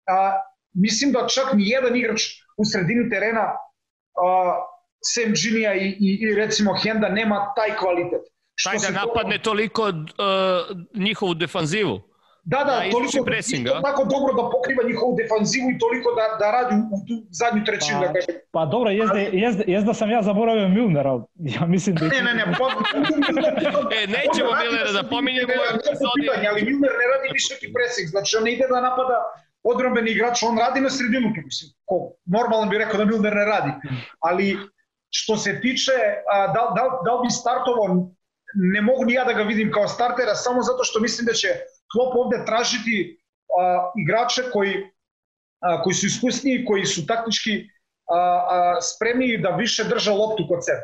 A, 0.08 0.32
mislim 0.74 1.12
da 1.12 1.28
čak 1.28 1.54
ni 1.54 1.70
jedan 1.70 1.96
igrač 1.96 2.22
u 2.58 2.66
sredini 2.66 3.10
terena 3.10 3.42
a, 3.42 3.58
sem 5.14 5.34
Džinija 5.34 5.74
i, 5.76 5.88
i, 6.00 6.20
i 6.22 6.36
recimo 6.36 6.76
Henda 6.84 7.10
nema 7.10 7.54
taj 7.56 7.78
kvalitet. 7.78 8.22
Što 8.56 8.70
taj 8.70 8.92
da 8.92 9.06
napadne 9.06 9.38
to... 9.38 9.44
toliko 9.44 9.84
uh, 9.84 10.78
njihovu 10.94 11.34
defanzivu. 11.34 12.02
Da, 12.54 12.60
da, 12.70 12.76
da 12.80 12.91
toliko 12.91 13.26
pressing, 13.30 13.64
da, 13.68 13.82
tako 13.89 14.04
dobro 14.14 14.32
da 14.39 14.43
pokriva 14.56 14.84
njihovu 14.89 15.12
defanzivu 15.22 15.68
i 15.72 15.78
toliko 15.84 16.10
da, 16.20 16.26
da 16.41 16.48
radi 16.58 16.76
u 16.95 16.98
tu 17.08 17.16
zadnju 17.39 17.62
trećinu. 17.70 17.98
Pa, 18.00 18.06
da 18.06 18.14
kažem. 18.14 18.36
pa 18.56 18.64
dobro, 18.74 18.89
jezde, 19.00 19.22
jezde, 19.43 19.64
jezde 19.74 19.93
sam 20.00 20.10
ja 20.16 20.22
zaboravio 20.30 20.68
Milnera, 20.78 21.14
ja 21.56 21.64
mislim 21.74 21.93
da... 21.95 22.04
Ne, 22.14 22.20
ne, 22.28 22.34
ne, 22.39 22.43
pa... 22.60 22.66
e, 23.98 24.02
nećemo 24.18 24.52
Milnera 24.62 24.91
da 25.00 25.04
pominjemo 25.14 25.54
u 25.62 25.66
epizodi. 25.72 26.26
Ali 26.52 26.62
Milner 26.68 26.93
ne 27.02 27.06
radi 27.12 27.28
visoki 27.38 27.68
pressing, 27.76 28.08
znači 28.14 28.32
on 28.38 28.43
ne 28.48 28.52
ide 28.56 28.66
da 28.74 28.80
napada 28.88 29.18
odbrambeni 29.72 30.10
igrač, 30.16 30.38
on 30.50 30.56
radi 30.66 30.80
na 30.88 30.91
sredinu, 30.98 31.28
mislim, 31.50 31.68
ko 31.89 31.95
normalno 32.36 32.66
bi 32.72 32.82
rekao 32.84 32.98
da 33.02 33.06
Milner 33.12 33.36
ne 33.41 33.45
radi. 33.54 33.72
Ali 34.30 34.48
što 35.20 35.34
se 35.43 35.52
tiče 35.64 35.98
a, 36.34 36.36
da, 36.56 36.62
da, 36.78 36.84
da 37.06 37.12
li 37.16 37.22
bi 37.26 37.39
startovao, 37.41 37.88
ne 38.76 38.82
mogu 38.82 39.06
ni 39.06 39.14
ja 39.14 39.24
da 39.30 39.34
ga 39.34 39.43
vidim 39.52 39.70
kao 39.76 39.88
startera, 39.88 40.36
samo 40.36 40.62
zato 40.70 40.84
što 40.84 41.00
mislim 41.00 41.26
da 41.26 41.34
će 41.34 41.48
Klopp 41.92 42.16
ovde 42.16 42.46
tražiti 42.46 43.20
a, 43.60 43.92
igrače 43.98 44.44
koji, 44.54 44.76
a, 45.60 45.82
koji 45.82 45.94
su 45.94 46.06
iskusniji, 46.06 46.66
koji 46.66 46.86
su 46.86 47.06
taktički 47.06 47.64
a, 48.10 48.20
a, 48.20 48.82
spremniji 48.82 49.38
da 49.38 49.50
više 49.50 49.84
drže 49.84 50.12
loptu 50.12 50.48
kod 50.48 50.66
sebe. 50.66 50.84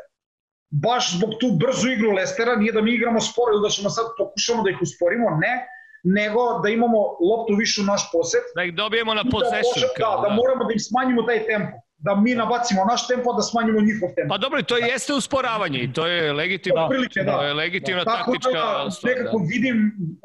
Baš 0.70 1.12
zbog 1.16 1.30
tu 1.40 1.52
brzu 1.60 1.90
igru 1.90 2.10
Lestera, 2.10 2.56
nije 2.56 2.72
da 2.72 2.82
mi 2.82 2.94
igramo 2.94 3.20
sporo 3.20 3.52
ili 3.52 3.62
da 3.62 3.68
ćemo 3.68 3.90
sad 3.90 4.06
pokušamo 4.18 4.62
da 4.62 4.70
ih 4.70 4.82
usporimo, 4.82 5.30
ne, 5.30 5.66
nego 6.04 6.58
da 6.62 6.68
imamo 6.68 6.98
loptu 7.30 7.54
više 7.58 7.80
u 7.80 7.84
naš 7.84 8.10
posed. 8.12 8.42
Da 8.56 8.64
ih 8.64 8.74
dobijemo 8.74 9.14
na 9.14 9.24
possession. 9.30 9.88
Da, 9.98 10.04
da, 10.04 10.16
da, 10.16 10.28
da 10.28 10.34
moramo 10.34 10.64
da 10.64 10.72
im 10.72 10.80
smanjimo 10.80 11.22
taj 11.22 11.46
tempo 11.46 11.83
da 12.04 12.14
mi 12.14 12.34
nabacimo 12.34 12.84
naš 12.84 13.06
tempo, 13.08 13.32
da 13.32 13.42
smanjimo 13.42 13.80
njihov 13.80 14.08
tempo. 14.16 14.32
Pa 14.32 14.38
dobro, 14.38 14.62
to 14.62 14.76
jeste 14.76 15.12
usporavanje 15.14 15.78
i 15.78 15.92
to 15.92 16.06
je 16.06 16.32
legitimno, 16.32 16.88
prilike, 16.88 17.22
da. 17.22 17.32
to 17.32 17.44
je 17.44 17.54
legitimna 17.54 18.04
da. 18.04 18.10
taktička 18.16 18.60
da, 18.84 18.90
stvar. 18.90 19.12
Nekako 19.12 19.38
da. 19.38 19.44
vidim, 19.48 19.76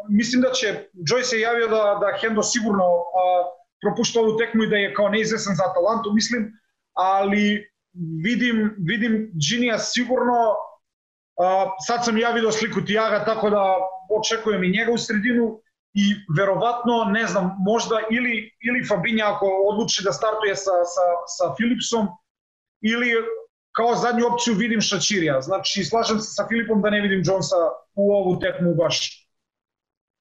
mislim 0.09 0.41
da 0.41 0.51
će, 0.51 0.67
Joyce 1.09 1.35
je 1.35 1.41
javio 1.41 1.67
da, 1.67 1.83
da 2.01 2.17
Hendo 2.21 2.43
sigurno 2.43 2.83
a, 2.83 3.23
propušta 3.81 4.19
ovu 4.19 4.37
tekmu 4.37 4.63
i 4.63 4.67
da 4.67 4.75
je 4.75 4.93
kao 4.93 5.09
neizvesan 5.09 5.55
za 5.55 5.63
Atalantu, 5.69 6.13
mislim, 6.13 6.51
ali 6.93 7.69
vidim, 8.23 8.75
vidim 8.77 9.31
Ginija 9.49 9.77
sigurno, 9.79 10.39
a, 11.39 11.69
sad 11.87 12.05
sam 12.05 12.17
ja 12.17 12.31
video 12.31 12.51
sliku 12.51 12.81
Tijaga, 12.81 13.25
tako 13.25 13.49
da 13.49 13.63
očekujem 14.19 14.63
i 14.63 14.71
njega 14.71 14.91
u 14.91 14.97
sredinu, 14.97 15.61
i 15.93 16.15
verovatno, 16.37 17.03
ne 17.09 17.27
znam, 17.27 17.55
možda 17.59 17.95
ili, 18.11 18.51
ili 18.67 18.87
Fabinja 18.87 19.25
ako 19.33 19.45
odluči 19.71 20.03
da 20.03 20.11
startuje 20.11 20.55
sa, 20.55 20.71
sa, 20.93 21.05
sa 21.37 21.53
Philipsom, 21.57 22.07
ili 22.81 23.09
kao 23.71 23.95
zadnju 23.95 24.25
opciju 24.33 24.53
vidim 24.53 24.81
Šačirija. 24.81 25.41
Znači, 25.41 25.83
slažem 25.83 26.19
se 26.19 26.31
sa 26.33 26.47
Filipom 26.47 26.81
da 26.81 26.89
ne 26.89 27.01
vidim 27.01 27.21
Jonesa 27.25 27.61
u 27.95 28.11
ovu 28.11 28.39
tekmu 28.39 28.75
baš. 28.75 29.27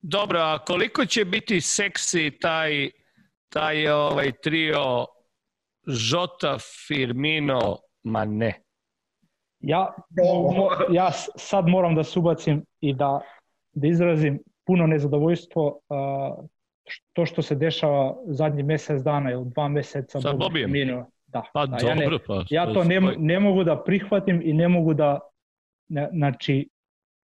Dobro, 0.01 0.41
a 0.41 0.65
koliko 0.65 1.07
će 1.07 1.25
biti 1.25 1.61
seksi 1.61 2.31
taj, 2.41 2.91
taj 3.49 3.89
ovaj 3.89 4.33
trio 4.43 5.07
Žota, 5.87 6.59
Firmino, 6.87 7.79
Mane? 8.03 8.63
Ja, 9.61 9.95
ja 10.99 11.13
sad 11.37 11.69
moram 11.69 11.95
da 11.95 12.05
se 12.05 12.19
ubacim 12.19 12.65
i 12.81 12.95
da, 12.95 13.21
da 13.73 13.87
izrazim 13.89 14.39
puno 14.69 14.87
nezadovoljstvo 14.87 15.81
to 17.13 17.27
što 17.27 17.43
se 17.43 17.55
dešava 17.55 18.17
zadnji 18.27 18.63
mesec 18.63 19.03
dana 19.03 19.33
ili 19.33 19.45
dva 19.45 19.69
meseca. 19.69 20.21
Sa 20.21 20.33
Bobijem? 20.33 20.73
Da, 21.27 21.43
pa 21.55 21.67
da, 21.67 21.77
dobro, 21.77 21.89
ja, 21.89 21.95
ne, 21.95 22.19
pa, 22.27 22.45
ja 22.51 22.73
to 22.73 22.85
ne, 22.85 23.01
ne 23.19 23.41
mogu 23.41 23.65
da 23.65 23.83
prihvatim 23.85 24.41
i 24.45 24.53
ne 24.53 24.69
mogu 24.69 24.95
da, 24.95 25.19
ne, 25.89 26.09
znači, 26.13 26.69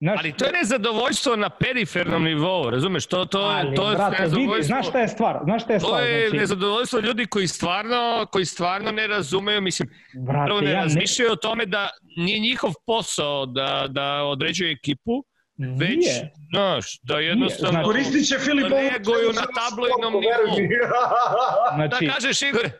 Znaš, 0.00 0.18
ali 0.20 0.32
to 0.32 0.44
je 0.44 0.52
nezadovoljstvo 0.52 1.36
na 1.36 1.50
perifernom 1.50 2.24
nivou, 2.24 2.70
razumeš? 2.70 3.06
To, 3.06 3.24
to, 3.24 3.38
ali, 3.38 3.76
to 3.76 3.90
je 3.90 3.96
brate, 3.96 4.22
nezadovoljstvo... 4.22 4.54
Vidi, 4.54 4.66
znaš 4.66 4.88
šta 4.88 5.00
je 5.00 5.08
stvar? 5.08 5.40
Znaš 5.44 5.62
šta 5.62 5.72
je 5.72 5.80
stvar? 5.80 5.92
To 5.92 6.06
je 6.06 6.28
znači... 6.28 6.40
nezadovoljstvo 6.40 7.00
ljudi 7.00 7.26
koji 7.26 7.46
stvarno, 7.46 8.26
koji 8.32 8.44
stvarno 8.44 8.90
ne 8.90 9.06
razumeju, 9.06 9.60
mislim, 9.60 9.88
brate, 10.26 10.46
prvo 10.46 10.60
ne 10.60 10.70
ja 10.70 10.82
razmišljaju 10.82 11.28
ne... 11.28 11.32
o 11.32 11.36
tome 11.36 11.66
da 11.66 11.88
nije 12.16 12.38
njihov 12.38 12.72
posao 12.86 13.46
da, 13.46 13.86
da 13.90 14.24
određuje 14.24 14.72
ekipu, 14.72 15.24
Već, 15.58 15.96
Nije. 15.96 16.32
znaš, 16.50 17.00
da 17.02 17.18
jednostavno... 17.18 17.70
Znači, 17.70 17.86
koristit 17.86 18.28
će 18.28 18.38
Filip 18.38 18.70
reaguju 18.70 19.32
na 19.40 19.46
tabloidnom 19.58 20.12
nivou. 20.12 20.56
znači, 21.76 22.06
da 22.06 22.12
kažeš, 22.12 22.42
Igor? 22.42 22.70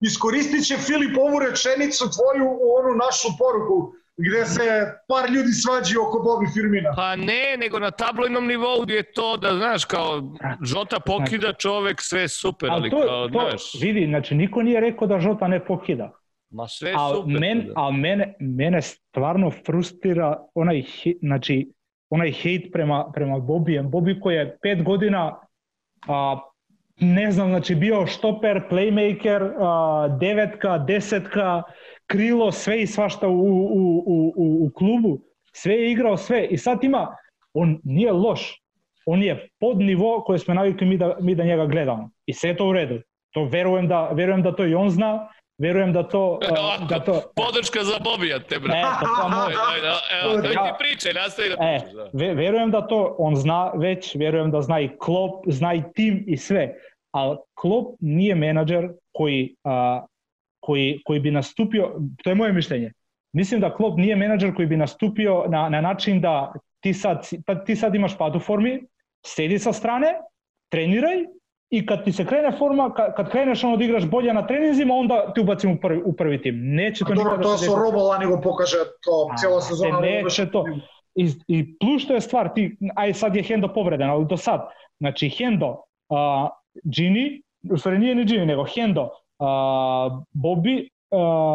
Iskoristit 0.00 0.66
će 0.66 0.76
Filip 0.76 1.18
ovu 1.18 1.38
rečenicu 1.38 2.04
tvoju 2.14 2.46
u 2.64 2.66
onu 2.78 2.92
našu 3.04 3.28
poruku 3.38 3.92
gde 4.18 4.46
se 4.46 4.66
par 5.08 5.30
ljudi 5.30 5.52
svađi 5.52 5.96
oko 5.96 6.18
Bobi 6.18 6.46
Firmina. 6.54 6.92
Pa 6.96 7.16
ne, 7.16 7.56
nego 7.58 7.78
na 7.78 7.90
tabloidnom 7.90 8.46
nivou 8.46 8.84
je 8.88 9.12
to 9.12 9.36
da, 9.36 9.54
znaš, 9.54 9.84
kao 9.84 10.22
Žota 10.62 11.00
pokida 11.00 11.46
znači, 11.46 11.60
čovek, 11.60 12.02
sve 12.02 12.28
super, 12.28 12.70
ali, 12.70 12.80
ali 12.80 12.90
to, 12.90 13.06
kao, 13.06 13.28
to, 13.28 13.48
znaš... 13.50 13.82
Vidi, 13.82 14.06
znači, 14.06 14.34
niko 14.34 14.62
nije 14.62 14.80
rekao 14.80 15.08
da 15.08 15.20
Žota 15.20 15.48
ne 15.48 15.64
pokida. 15.64 16.12
Ma 16.50 16.68
sve 16.68 16.92
al 16.96 17.14
super. 17.14 17.40
Men, 17.40 17.66
da. 17.66 17.72
a 17.76 17.90
mene, 17.90 18.34
mene 18.40 18.82
stvarno 18.82 19.50
frustrira 19.66 20.38
onaj, 20.54 20.82
znači, 21.20 21.72
onaj 22.10 22.32
hejt 22.32 22.72
prema, 22.72 23.10
prema 23.14 23.38
Bobijem. 23.38 23.90
Bobi 23.90 24.20
koji 24.20 24.36
je 24.36 24.58
pet 24.62 24.82
godina 24.82 25.40
a, 26.08 26.38
ne 27.00 27.30
znam, 27.30 27.48
znači 27.48 27.74
bio 27.74 28.06
štoper, 28.06 28.62
playmaker, 28.70 29.52
a, 29.58 30.08
devetka, 30.20 30.78
desetka, 30.78 31.62
krilo, 32.06 32.52
sve 32.52 32.82
i 32.82 32.86
svašta 32.86 33.28
u, 33.28 33.32
u, 33.32 34.02
u, 34.06 34.32
u, 34.36 34.66
u 34.66 34.70
klubu. 34.74 35.20
Sve 35.52 35.74
je 35.74 35.92
igrao, 35.92 36.16
sve. 36.16 36.46
I 36.46 36.56
sad 36.56 36.84
ima, 36.84 37.16
on 37.54 37.80
nije 37.84 38.12
loš. 38.12 38.62
On 39.06 39.22
je 39.22 39.48
pod 39.60 39.78
nivo 39.78 40.22
koje 40.26 40.38
smo 40.38 40.54
navikli 40.54 40.86
mi 40.86 40.96
da, 40.96 41.16
mi 41.20 41.34
da 41.34 41.44
njega 41.44 41.66
gledamo. 41.66 42.10
I 42.26 42.32
sve 42.32 42.50
je 42.50 42.56
to 42.56 42.68
u 42.68 42.72
redu. 42.72 43.00
To 43.30 43.44
verujem 43.44 43.88
da, 43.88 44.08
verujem 44.08 44.42
da 44.42 44.56
to 44.56 44.66
i 44.66 44.74
on 44.74 44.90
zna 44.90 45.28
Verujem 45.58 45.92
da 45.92 46.02
to... 46.02 46.38
Uh, 46.50 46.88
da 46.88 47.00
to 47.00 47.22
Podrška 47.36 47.84
za 47.84 47.98
Bobija 48.04 48.38
te, 48.38 48.58
brate. 48.58 48.78
Eto, 48.78 49.06
to 49.22 49.28
može. 49.28 49.56
Evo, 50.22 50.42
to 50.42 50.48
ti 50.48 50.72
priče, 50.78 51.12
nastavi 51.14 51.48
da 51.48 51.54
e, 51.54 51.80
pričaš. 51.80 51.94
Da. 52.12 52.32
verujem 52.32 52.70
da 52.70 52.86
to 52.86 53.16
on 53.18 53.36
zna 53.36 53.72
već, 53.74 54.14
verujem 54.14 54.50
da 54.50 54.62
zna 54.62 54.80
i 54.80 54.88
Klopp, 54.98 55.44
zna 55.46 55.74
i 55.74 55.82
tim 55.94 56.24
i 56.26 56.36
sve. 56.36 56.74
Ali 57.10 57.36
Klopp 57.54 57.96
nije 58.00 58.34
menadžer 58.34 58.88
koji, 59.12 59.54
a, 59.64 60.06
koji, 60.60 61.00
koji 61.04 61.20
bi 61.20 61.30
nastupio, 61.30 61.92
to 62.24 62.30
je 62.30 62.34
moje 62.34 62.52
mišljenje, 62.52 62.92
mislim 63.32 63.60
da 63.60 63.74
Klopp 63.74 63.98
nije 63.98 64.16
menadžer 64.16 64.54
koji 64.54 64.68
bi 64.68 64.76
nastupio 64.76 65.44
na, 65.48 65.68
na 65.68 65.80
način 65.80 66.20
da 66.20 66.52
ti 66.80 66.94
sad, 66.94 67.28
ti 67.66 67.76
sad 67.76 67.94
imaš 67.94 68.18
pad 68.18 68.36
u 68.36 68.40
formi, 68.40 68.82
sedi 69.26 69.58
sa 69.58 69.72
strane, 69.72 70.14
treniraj 70.68 71.24
i 71.70 71.86
kad 71.86 72.04
ti 72.04 72.12
se 72.12 72.26
krene 72.26 72.52
forma, 72.58 72.94
kad, 72.94 73.14
kad 73.14 73.30
kreneš 73.30 73.64
ono 73.64 73.76
da 73.76 73.84
igraš 73.84 74.04
bolje 74.06 74.34
na 74.34 74.46
treninzima, 74.46 74.94
onda 74.94 75.32
ti 75.32 75.40
ubacim 75.40 75.70
u 75.70 75.76
prvi, 75.80 76.02
u 76.04 76.12
prvi 76.12 76.42
tim. 76.42 76.54
Neće 76.58 77.04
to 77.04 77.14
nikada... 77.14 77.42
to 77.42 77.58
su 77.58 77.74
robola 77.74 78.18
nego 78.18 78.40
pokaže 78.40 78.76
to 78.76 79.28
cijela 79.38 79.60
sezona. 79.60 80.00
Neće 80.00 80.50
to. 80.50 80.64
I, 81.14 81.30
I 81.48 81.78
plus 81.78 82.02
što 82.02 82.14
je 82.14 82.20
stvar, 82.20 82.50
ti, 82.54 82.76
aj 82.96 83.14
sad 83.14 83.36
je 83.36 83.42
Hendo 83.42 83.68
povreden, 83.68 84.10
ali 84.10 84.26
do 84.26 84.36
sad, 84.36 84.68
znači 85.00 85.28
Hendo, 85.28 85.68
uh, 85.68 86.48
Gini, 86.84 87.42
u 87.72 87.76
stvari 87.76 87.98
nije 87.98 88.14
ni 88.14 88.24
Gini, 88.24 88.46
nego 88.46 88.64
Hendo, 88.74 89.02
uh, 89.02 89.08
Bobby, 90.32 90.88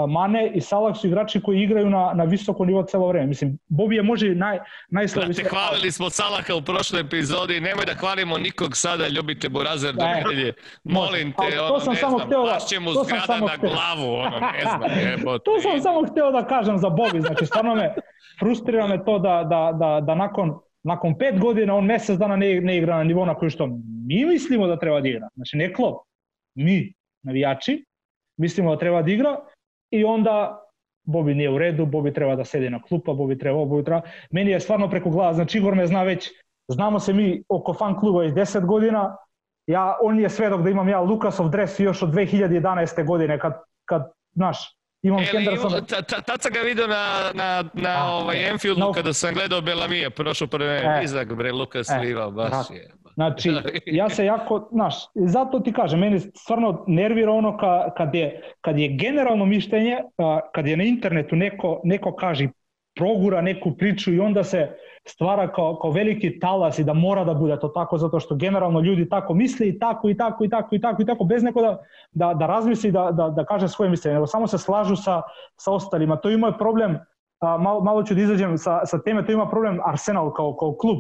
Mane 0.09 0.51
i 0.55 0.61
Salah 0.61 0.97
su 0.97 1.07
igrači 1.07 1.41
koji 1.41 1.61
igraju 1.61 1.89
na, 1.89 2.11
na 2.15 2.23
visoko 2.23 2.65
nivo 2.65 2.83
celo 2.83 3.07
vreme. 3.07 3.27
Mislim, 3.27 3.59
Bobby 3.69 3.93
je 3.93 4.03
može 4.03 4.35
naj, 4.35 4.59
najslaviji... 4.89 5.33
Brate, 5.33 5.49
hvalili 5.49 5.91
smo 5.91 6.09
Salaha 6.09 6.55
u 6.55 6.61
prošloj 6.61 7.01
epizodi, 7.01 7.59
nemoj 7.59 7.85
da 7.85 7.93
hvalimo 7.93 8.37
nikog 8.37 8.77
sada, 8.77 9.07
ljubite 9.07 9.49
Burazer 9.49 9.93
do 9.93 10.05
e, 10.05 10.15
nedelje. 10.15 10.53
Molim 10.83 11.31
te, 11.31 11.59
ono, 11.61 11.69
to 11.69 11.79
sam 11.79 11.93
ne 11.93 11.99
samo 11.99 12.17
znam, 12.17 12.27
hteo 12.27 12.45
da, 12.45 12.59
će 12.59 12.79
mu 12.79 12.91
zgrada 12.91 13.45
na 13.45 13.47
hteo. 13.47 13.69
glavu, 13.69 14.13
ono, 14.13 14.39
ne 14.39 14.61
znam, 14.61 14.99
jebote. 15.09 15.43
to 15.43 15.61
sam 15.61 15.81
samo 15.81 16.07
hteo 16.07 16.31
da 16.31 16.47
kažem 16.47 16.77
za 16.77 16.87
Bobby, 16.87 17.21
znači 17.21 17.45
stvarno 17.45 17.75
me 17.75 17.93
frustrira 18.39 18.87
me 18.87 19.05
to 19.05 19.19
da, 19.19 19.43
da, 19.49 19.71
da, 19.79 20.01
da 20.01 20.15
nakon 20.15 20.59
nakon 20.83 21.17
pet 21.17 21.39
godina 21.39 21.75
on 21.75 21.85
mesec 21.85 22.17
dana 22.17 22.35
ne, 22.35 22.61
ne 22.61 22.77
igra 22.77 22.97
na 22.97 23.03
nivou 23.03 23.25
na 23.25 23.35
koji 23.35 23.49
što 23.49 23.67
mi 24.07 24.25
mislimo 24.25 24.67
da 24.67 24.79
treba 24.79 25.01
da 25.01 25.07
igra. 25.07 25.27
Znači 25.35 25.57
ne 25.57 25.73
klop, 25.73 25.95
mi, 26.55 26.93
navijači, 27.21 27.85
mislimo 28.37 28.71
da 28.71 28.79
treba 28.79 29.01
da 29.01 29.11
igra 29.11 29.35
i 29.91 30.03
onda 30.03 30.59
Bobi 31.03 31.35
nije 31.35 31.49
u 31.49 31.57
redu, 31.57 31.85
Bobi 31.85 32.13
treba 32.13 32.35
da 32.35 32.45
sedi 32.45 32.69
na 32.69 32.81
klupa, 32.81 33.13
Bobi 33.13 33.37
treba, 33.37 33.65
Bobi 33.65 33.83
treba. 33.83 34.01
Meni 34.31 34.51
je 34.51 34.59
stvarno 34.59 34.89
preko 34.89 35.09
glava, 35.09 35.33
znači 35.33 35.57
Igor 35.57 35.75
me 35.75 35.87
zna 35.87 36.03
već, 36.03 36.29
znamo 36.67 36.99
se 36.99 37.13
mi 37.13 37.43
oko 37.49 37.73
fan 37.73 37.99
kluba 37.99 38.25
iz 38.25 38.33
10 38.33 38.65
godina, 38.65 39.17
ja, 39.67 39.97
on 40.01 40.19
je 40.19 40.29
svedok 40.29 40.61
da 40.61 40.69
imam 40.69 40.89
ja 40.89 41.01
Lukasov 41.01 41.49
dres 41.49 41.79
još 41.79 42.03
od 42.03 42.09
2011. 42.09 43.05
godine, 43.05 43.39
kad, 43.39 43.53
kad 43.85 44.11
znaš, 44.35 44.75
imam 45.01 45.19
Henderson. 45.19 45.71
Tad 46.25 46.41
sam 46.41 46.53
ga 46.53 46.59
vidio 46.59 46.87
na, 46.87 47.31
na, 47.33 47.63
na 47.73 48.07
a, 48.07 48.11
ovaj 48.11 48.49
Enfieldu 48.49 48.79
no. 48.79 48.91
kada 48.91 49.13
sam 49.13 49.33
gledao 49.33 49.61
Belamije, 49.61 50.09
prošlo 50.09 50.47
prve 50.47 50.75
e, 50.75 51.01
Izak, 51.03 51.33
bre, 51.33 51.51
Lukas 51.51 51.89
e, 51.89 51.97
Liva, 51.97 52.29
baš 52.29 52.69
je. 52.69 52.91
Znači, 53.13 53.51
ja 53.85 54.09
se 54.09 54.25
jako, 54.25 54.67
znaš, 54.71 54.95
zato 55.15 55.59
ti 55.59 55.73
kažem, 55.73 55.99
meni 55.99 56.19
stvarno 56.19 56.83
nervira 56.87 57.31
ono 57.31 57.57
ka, 57.57 57.93
kad, 57.97 58.15
je, 58.15 58.41
kad 58.61 58.79
je 58.79 58.87
generalno 58.87 59.45
mišljenje, 59.45 59.97
kad 60.53 60.67
je 60.67 60.77
na 60.77 60.83
internetu 60.83 61.35
neko, 61.35 61.81
neko 61.83 62.15
kaže 62.15 62.47
progura 62.95 63.41
neku 63.41 63.71
priču 63.77 64.13
i 64.13 64.19
onda 64.19 64.43
se 64.43 64.69
stvara 65.05 65.51
kao, 65.51 65.79
kao 65.81 65.91
veliki 65.91 66.39
talas 66.39 66.79
i 66.79 66.83
da 66.83 66.93
mora 66.93 67.23
da 67.23 67.33
bude 67.33 67.59
to 67.59 67.67
tako 67.67 67.97
zato 67.97 68.19
što 68.19 68.35
generalno 68.35 68.79
ljudi 68.79 69.09
tako 69.09 69.33
misle 69.33 69.67
i 69.67 69.79
tako 69.79 70.09
i 70.09 70.17
tako 70.17 70.45
i 70.45 70.49
tako 70.49 70.75
i 70.75 70.81
tako 70.81 71.01
i 71.01 71.05
tako 71.05 71.23
bez 71.23 71.43
neko 71.43 71.61
da, 71.61 71.77
da, 72.11 72.33
da 72.33 72.47
razmisli 72.47 72.91
da, 72.91 73.11
da, 73.11 73.29
da 73.29 73.45
kaže 73.45 73.67
svoje 73.67 73.89
mišljenje, 73.89 74.13
nego 74.13 74.27
samo 74.27 74.47
se 74.47 74.57
slažu 74.57 74.95
sa, 74.95 75.21
sa 75.57 75.71
ostalima. 75.71 76.15
To 76.15 76.29
ima 76.29 76.51
problem, 76.51 76.97
a, 77.39 77.57
malo, 77.57 77.81
malo 77.81 78.03
ću 78.03 78.13
da 78.13 78.21
izađem 78.21 78.57
sa, 78.57 78.85
sa 78.85 79.01
teme, 79.01 79.25
to 79.25 79.31
ima 79.31 79.49
problem 79.49 79.79
Arsenal 79.85 80.33
kao, 80.33 80.55
kao 80.55 80.75
klub 80.75 80.97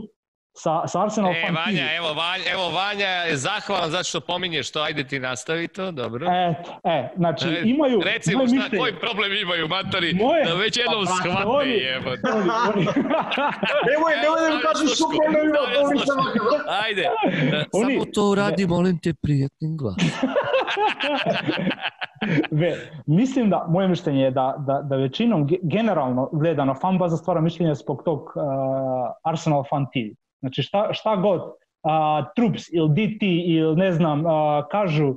sa, 0.53 0.87
sa 0.87 1.03
Arsenal 1.03 1.31
e, 1.31 1.51
Vanja, 1.51 1.95
evo, 1.97 2.13
Vanja, 2.13 2.43
evo 2.53 2.69
Vanja 2.69 3.07
je 3.07 3.37
zahvalan 3.37 3.89
zato 3.91 4.03
što 4.03 4.19
pominješ 4.19 4.71
to, 4.71 4.79
ajde 4.81 5.03
ti 5.03 5.19
nastavi 5.19 5.67
to, 5.67 5.91
dobro. 5.91 6.27
E, 6.31 6.55
e 6.83 7.09
znači 7.17 7.47
e, 7.47 7.61
imaju... 7.63 8.01
Recimo, 8.05 8.47
šta, 8.47 8.55
mišljenje. 8.55 8.79
koji 8.79 8.99
problem 8.99 9.33
imaju, 9.33 9.67
matori, 9.67 10.13
Moje, 10.13 10.45
da 10.45 10.53
već 10.53 10.77
jednom 10.77 11.05
pa, 11.05 11.11
shvate, 11.11 11.47
oni, 11.47 11.71
jebo. 11.71 12.09
Oni, 12.09 12.49
oni. 12.69 12.85
nemoj, 13.89 14.13
nemoj 14.23 14.39
da 14.41 14.55
mi 14.55 14.61
kažeš 14.61 14.95
što 14.95 15.05
problem 15.09 15.45
ima, 15.49 15.57
Ajde, 16.83 17.09
oni, 17.71 17.93
samo 17.93 18.05
to 18.13 18.29
uradi, 18.29 18.67
molim 18.67 18.99
te, 18.99 19.13
prijetnim 19.13 19.77
glas. 19.77 19.95
Ve, 22.51 22.77
mislim 23.05 23.49
da, 23.49 23.65
moje 23.69 23.87
mišljenje 23.87 24.21
je 24.23 24.31
da, 24.31 24.55
da, 24.67 24.81
da 24.81 24.95
većinom 24.95 25.49
generalno 25.61 26.29
gledano 26.33 26.75
fan 26.81 26.97
baza 26.97 27.17
stvara 27.17 27.41
mišljenje 27.41 27.75
zbog 27.75 28.01
tog 28.05 28.19
uh, 28.19 28.43
Arsenal 29.23 29.63
fan 29.69 29.85
TV. 29.85 30.22
Znači 30.43 30.61
šta, 30.63 30.89
šta 30.93 31.15
god 31.15 31.41
a, 31.83 32.25
Trups 32.35 32.63
ili 32.73 32.89
DT 32.89 33.23
ili 33.45 33.75
ne 33.75 33.91
znam 33.91 34.25
a, 34.25 34.67
kažu 34.71 35.15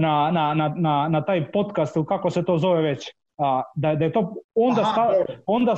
na, 0.00 0.30
na, 0.30 0.54
na, 0.54 0.74
na, 0.76 1.08
na 1.08 1.24
taj 1.24 1.52
podcast 1.52 1.96
ili 1.96 2.06
kako 2.06 2.30
se 2.30 2.44
to 2.44 2.58
zove 2.58 2.82
već, 2.82 3.06
a, 3.38 3.62
da, 3.74 3.94
da 3.94 4.04
je 4.04 4.12
to 4.12 4.34
onda, 4.54 4.84
sta, 4.84 5.12
onda 5.46 5.74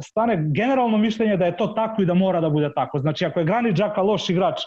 stane 0.00 0.36
generalno 0.46 0.98
mišljenje 0.98 1.36
da 1.36 1.44
je 1.46 1.56
to 1.56 1.66
tako 1.66 2.02
i 2.02 2.06
da 2.06 2.14
mora 2.14 2.40
da 2.40 2.50
bude 2.50 2.72
tako. 2.74 2.98
Znači 2.98 3.26
ako 3.26 3.40
je 3.40 3.46
Granit 3.46 3.76
Đaka 3.76 4.02
loš 4.02 4.30
igrač, 4.30 4.62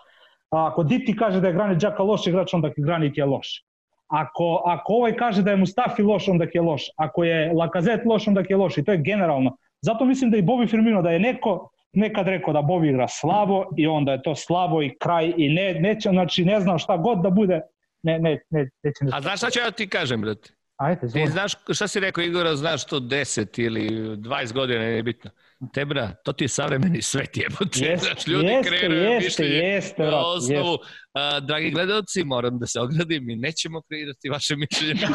a 0.52 0.68
ako 0.68 0.84
Diti 0.84 1.16
kaže 1.16 1.42
da 1.42 1.48
je 1.48 1.54
Granit 1.54 1.82
Đaka 1.82 2.04
loš 2.04 2.28
igrač, 2.28 2.54
onda 2.54 2.72
Granit 2.78 3.18
je 3.18 3.26
loš. 3.26 3.64
Ako, 4.08 4.64
ako 4.66 4.94
ovaj 4.94 5.16
kaže 5.16 5.44
da 5.44 5.52
je 5.52 5.58
Mustafi 5.58 6.02
loš, 6.04 6.28
onda 6.28 6.46
je 6.54 6.62
loš. 6.62 6.84
Ako 6.98 7.24
je 7.24 7.54
Lakazet 7.54 8.06
loš, 8.06 8.28
onda 8.28 8.44
je 8.50 8.58
loš. 8.58 8.78
I 8.78 8.84
to 8.84 8.92
je 8.92 8.98
generalno. 8.98 9.58
Zato 9.82 10.06
mislim 10.06 10.32
da 10.32 10.38
i 10.38 10.44
Bobby 10.44 10.70
Firmino, 10.70 11.02
da 11.02 11.12
je 11.12 11.20
neko 11.20 11.70
nekad 11.94 12.28
rekao 12.28 12.54
da 12.54 12.62
Bobi 12.62 12.90
igra 12.90 13.08
slabo 13.08 13.66
i 13.78 13.88
onda 13.88 14.12
je 14.12 14.22
to 14.22 14.36
slabo 14.36 14.82
i 14.82 14.96
kraj 15.00 15.34
i 15.38 15.50
ne, 15.50 15.74
neće, 15.74 16.10
znači 16.10 16.46
ne 16.46 16.60
znam 16.60 16.80
šta 16.80 16.98
god 16.98 17.22
da 17.22 17.30
bude, 17.30 17.62
ne, 18.04 18.20
ne, 18.20 18.40
ne, 18.50 18.70
neće 18.84 19.06
A 19.14 19.22
znaš 19.22 19.40
šta 19.40 19.50
ću 19.50 19.60
ja 19.60 19.72
ti 19.72 19.90
kažem, 19.90 20.22
brate? 20.22 20.50
Ajde, 20.80 21.08
zvoj. 21.08 21.26
Ti 21.26 21.32
znaš, 21.32 21.54
šta 21.74 21.88
si 21.88 22.00
rekao 22.00 22.24
Igora, 22.24 22.56
znaš 22.56 22.86
to 22.86 23.00
10 23.00 23.62
ili 23.66 23.90
20 24.18 24.54
godina, 24.54 24.80
nije 24.80 25.04
bitno. 25.04 25.32
Tebra, 25.74 26.16
to 26.24 26.34
ti 26.34 26.44
je 26.44 26.48
savremeni 26.48 27.02
svet 27.02 27.38
jebote. 27.38 27.80
Jest, 27.86 28.04
znaš, 28.04 28.28
ljudi 28.28 28.48
jeste, 28.48 28.70
kreiraju 28.70 29.04
jeste, 29.04 29.44
jeste, 29.44 30.04
na 30.04 30.26
osnovu. 30.26 30.78
A, 31.14 31.40
dragi 31.40 31.72
gledalci, 31.72 32.24
moram 32.24 32.60
da 32.60 32.68
se 32.68 32.80
ogradim, 32.80 33.26
mi 33.26 33.36
nećemo 33.36 33.82
kreirati 33.82 34.30
vaše 34.30 34.56
mišljenje. 34.56 35.02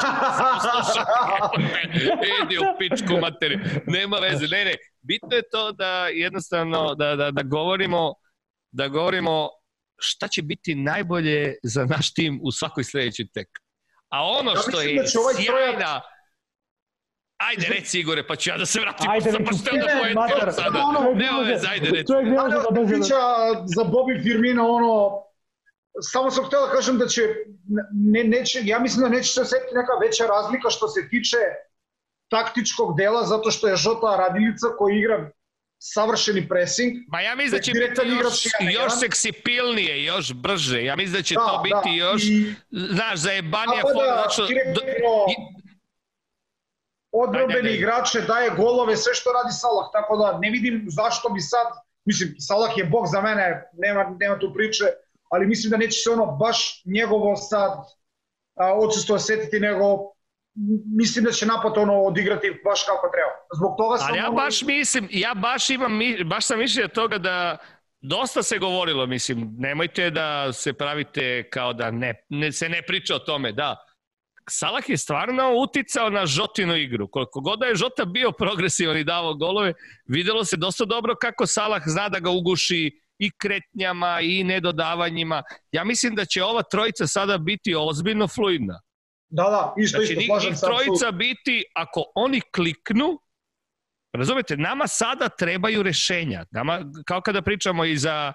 Idi 2.45 2.59
u 2.59 2.79
pičku 2.79 3.21
materi. 3.21 3.59
Nema 3.87 4.17
veze. 4.17 4.47
Ne, 4.47 4.65
ne. 4.65 4.75
Bitno 5.03 5.37
je 5.37 5.43
to 5.53 5.73
da 5.73 6.07
jednostavno 6.07 6.95
da, 6.95 7.17
da, 7.17 7.31
da 7.31 7.43
govorimo 7.43 8.15
da 8.73 8.89
govorimo 8.89 9.49
šta 9.99 10.29
će 10.29 10.43
biti 10.43 10.75
najbolje 10.75 11.55
za 11.63 11.85
naš 11.85 12.15
tim 12.15 12.41
u 12.43 12.53
svakoj 12.53 12.85
sledećoj 12.85 13.27
tek. 13.35 13.49
A 14.15 14.23
ono 14.23 14.51
ja 14.51 14.57
što 14.57 14.81
je 14.81 14.95
da 14.95 15.21
ovaj 15.21 15.35
sjajna... 15.35 16.01
Ajde, 17.49 17.67
reci 17.69 18.01
Igore, 18.01 18.27
pa 18.27 18.37
ću 18.37 18.51
ja 18.51 18.57
da 18.59 18.67
se 18.67 18.81
vratim. 18.81 19.11
Ajde, 19.11 19.33
sam 19.33 19.45
pa 19.45 19.53
što 19.53 19.77
da 19.77 19.87
pojetim 20.01 20.53
sada. 20.53 20.79
Nema 21.15 21.41
veze, 21.41 21.67
ajde, 21.71 21.91
reci. 21.91 22.13
Čovjek 22.13 22.27
ne 22.27 22.43
može 22.43 22.57
da 22.57 22.71
dođe. 22.71 22.95
Priča 22.95 23.21
za 23.77 23.83
Bobby 23.85 24.23
Firmino, 24.23 24.69
ono, 24.69 25.23
samo 26.01 26.31
sam 26.31 26.45
htio 26.45 26.61
da 26.61 26.73
kažem 26.73 26.99
da 26.99 27.07
će, 27.07 27.23
ne, 28.13 28.25
neće, 28.25 28.61
ja 28.65 28.79
mislim 28.79 29.03
da 29.03 29.09
neće 29.17 29.33
se 29.33 29.41
osetiti 29.41 29.75
neka 29.75 29.93
veća 30.07 30.27
razlika 30.27 30.71
što 30.71 30.89
se 30.89 31.09
tiče 31.09 31.37
taktičkog 32.29 32.97
dela, 32.97 33.23
zato 33.23 33.51
što 33.51 33.69
je 33.69 33.77
Žota 33.77 34.17
Radilica 34.17 34.67
koji 34.79 34.99
igra 34.99 35.31
savršeni 35.93 36.49
pressing. 36.49 36.93
Ma 37.09 37.21
ja 37.21 37.35
mislim 37.35 37.59
da 37.59 37.63
će 37.63 37.73
biti 37.73 38.09
još, 38.09 38.45
još 38.75 38.93
seksipilnije, 39.01 40.05
još 40.05 40.33
brže. 40.33 40.85
Ja 40.85 40.97
mislim 40.97 41.17
da 41.17 41.23
će 41.23 41.35
da, 41.35 41.41
to 41.41 41.61
biti 41.63 41.91
da, 42.01 42.05
još, 42.05 42.23
i, 42.25 42.55
znaš, 42.71 43.19
zajebanija 43.19 43.83
pa 43.83 43.89
forma. 43.89 44.03
Da, 44.03 44.29
znači, 44.37 44.55
do, 44.75 44.81
i, 45.31 45.35
odbrobeni 47.13 47.71
igrače, 47.71 48.21
daje 48.21 48.51
golove, 48.57 48.97
sve 48.97 49.15
što 49.15 49.33
radi 49.33 49.53
Salah, 49.53 49.87
tako 49.93 50.17
da 50.17 50.39
ne 50.39 50.51
vidim 50.51 50.85
zašto 50.89 51.29
bi 51.29 51.41
sad, 51.41 51.67
mislim, 52.05 52.35
Salah 52.39 52.79
je 52.79 52.85
bog 52.85 53.07
za 53.13 53.21
mene, 53.21 53.71
nema, 53.73 54.17
nema 54.21 54.39
tu 54.39 54.53
priče, 54.55 54.85
ali 55.29 55.47
mislim 55.47 55.71
da 55.71 55.77
neće 55.77 56.01
se 56.01 56.11
ono 56.11 56.27
baš 56.27 56.83
njegovo 56.85 57.37
sad 57.37 57.73
odsustvo 58.57 59.17
osetiti, 59.17 59.61
nego 59.61 60.14
mislim 60.97 61.25
da 61.25 61.33
će 61.33 61.47
napad 61.47 61.73
ono 61.77 62.03
odigrati 62.03 62.61
baš 62.65 62.85
kako 62.87 63.11
treba. 63.15 63.33
Zbog 63.57 63.75
toga 63.79 63.99
sam... 63.99 64.09
Ali 64.09 64.19
ja 64.19 64.31
baš 64.31 64.63
mislim, 64.63 65.09
ja 65.11 65.35
baš 65.35 65.71
imam, 65.71 65.99
baš 66.27 66.47
sam 66.47 66.59
mišljenja 66.59 66.89
toga 66.89 67.19
da 67.19 67.57
dosta 68.01 68.43
se 68.43 68.59
govorilo, 68.59 69.07
mislim, 69.07 69.55
nemojte 69.59 70.11
da 70.11 70.53
se 70.53 70.73
pravite 70.73 71.49
kao 71.51 71.73
da 71.73 71.91
ne, 71.91 72.15
ne, 72.29 72.53
se 72.53 72.69
ne 72.69 72.83
priča 72.83 73.15
o 73.15 73.19
tome, 73.19 73.53
da. 73.53 73.77
Salah 74.51 74.89
je 74.89 74.97
stvarno 74.97 75.53
uticao 75.57 76.11
na 76.11 76.27
Žotinu 76.27 76.77
igru. 76.77 77.09
Koliko 77.09 77.41
god 77.41 77.59
da 77.59 77.67
je 77.67 77.75
Žota 77.75 78.05
bio 78.05 78.33
progresivan 78.33 78.97
i 78.97 79.05
davao 79.05 79.35
golove, 79.35 79.73
videlo 80.07 80.45
se 80.45 80.57
dosta 80.57 80.85
dobro 80.85 81.15
kako 81.21 81.47
Salah 81.47 81.83
zna 81.87 82.09
da 82.09 82.19
ga 82.19 82.31
uguši 82.31 83.01
i 83.19 83.31
kretnjama 83.39 84.21
i 84.21 84.45
nedodavanjima. 84.45 85.43
Ja 85.73 85.85
mislim 85.85 86.15
da 86.15 86.25
će 86.25 86.45
ova 86.45 86.63
trojica 86.63 87.07
sada 87.07 87.39
biti 87.39 87.75
ozbiljno 87.79 88.29
fluidna. 88.29 88.81
Da, 89.37 89.43
da, 89.43 89.75
isto, 89.77 89.99
znači, 89.99 90.13
isto, 90.13 90.25
slažem 90.27 90.57
se. 90.57 90.67
trojica 90.67 91.11
biti, 91.11 91.65
ako 91.75 92.05
oni 92.15 92.41
kliknu, 92.41 93.19
Razumete, 94.17 94.57
nama 94.57 94.87
sada 94.87 95.29
trebaju 95.29 95.83
rešenja. 95.83 96.45
Nama, 96.51 96.81
kao 97.07 97.21
kada 97.21 97.43
pričamo 97.43 97.85
i 97.85 97.97
za 97.97 98.33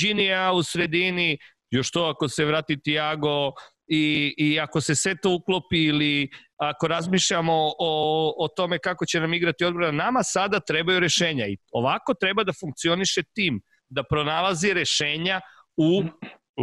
Ginija 0.00 0.52
u 0.52 0.62
sredini, 0.62 1.38
još 1.70 1.90
to 1.90 2.04
ako 2.04 2.28
se 2.28 2.44
vrati 2.44 2.82
Tiago 2.82 3.52
i, 3.86 4.34
i 4.38 4.60
ako 4.60 4.80
se 4.80 4.94
sve 4.94 5.14
to 5.16 5.34
uklopi 5.34 5.84
ili 5.84 6.30
ako 6.56 6.88
razmišljamo 6.88 7.52
o, 7.78 8.34
o 8.38 8.48
tome 8.48 8.78
kako 8.78 9.06
će 9.06 9.20
nam 9.20 9.34
igrati 9.34 9.64
odbrana, 9.64 10.04
nama 10.04 10.22
sada 10.22 10.60
trebaju 10.60 11.00
rešenja 11.00 11.46
i 11.46 11.56
ovako 11.72 12.14
treba 12.14 12.44
da 12.44 12.52
funkcioniše 12.60 13.22
tim, 13.34 13.60
da 13.88 14.02
pronalazi 14.02 14.72
rešenja 14.72 15.40
u 15.76 16.02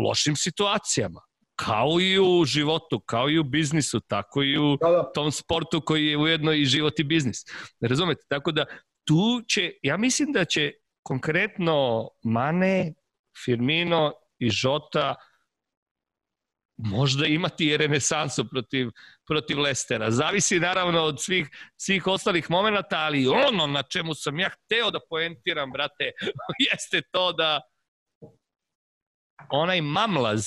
lošim 0.03 0.35
situacijama 0.35 1.26
kao 1.57 2.01
i 2.01 2.19
u 2.19 2.45
životu, 2.45 2.99
kao 2.99 3.29
i 3.29 3.39
u 3.39 3.43
biznisu, 3.43 3.99
tako 3.99 4.43
i 4.43 4.57
u 4.57 4.77
da, 4.81 4.89
da. 4.89 5.11
tom 5.15 5.31
sportu 5.31 5.81
koji 5.81 6.05
je 6.05 6.17
ujedno 6.17 6.53
i 6.53 6.65
život 6.65 6.99
i 6.99 7.03
biznis. 7.03 7.37
Razumete? 7.81 8.21
Tako 8.29 8.51
da 8.51 8.65
tu 9.07 9.41
će, 9.47 9.71
ja 9.83 9.97
mislim 9.97 10.31
da 10.31 10.45
će 10.45 10.71
konkretno 11.03 12.09
Mane, 12.23 12.93
Firmino 13.45 14.13
i 14.39 14.49
Žota 14.49 15.15
možda 16.77 17.25
imati 17.25 17.65
i 17.65 17.77
renesansu 17.77 18.49
protiv, 18.49 18.89
protiv 19.27 19.59
Lestera. 19.59 20.11
Zavisi 20.11 20.59
naravno 20.59 21.01
od 21.01 21.21
svih, 21.21 21.49
svih 21.77 22.07
ostalih 22.07 22.51
momenta, 22.51 22.97
ali 22.97 23.27
ono 23.27 23.67
na 23.67 23.83
čemu 23.83 24.13
sam 24.13 24.39
ja 24.39 24.49
hteo 24.49 24.91
da 24.91 24.99
poentiram, 25.09 25.71
brate, 25.71 26.11
jeste 26.71 27.01
to 27.11 27.33
da 27.33 27.61
onaj 29.49 29.81
mamlaz 29.81 30.45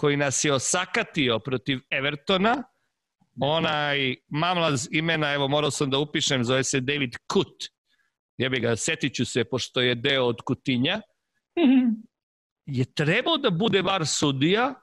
koji 0.00 0.16
nas 0.16 0.44
je 0.44 0.52
osakatio 0.52 1.38
protiv 1.38 1.80
Evertona, 1.90 2.62
onaj 3.40 4.16
mamlaz 4.28 4.88
imena, 4.90 5.32
evo 5.32 5.48
morao 5.48 5.70
sam 5.70 5.90
da 5.90 5.98
upišem, 5.98 6.44
zove 6.44 6.64
se 6.64 6.80
David 6.80 7.16
Kut, 7.32 7.68
jebi 8.38 8.60
ga, 8.60 8.76
setit 8.76 9.14
ću 9.14 9.24
se, 9.24 9.44
pošto 9.44 9.80
je 9.80 9.94
deo 9.94 10.24
od 10.24 10.40
Kutinja, 10.46 11.00
je 12.66 12.84
trebao 12.94 13.36
da 13.36 13.50
bude 13.50 13.82
var 13.82 14.06
sudija, 14.06 14.74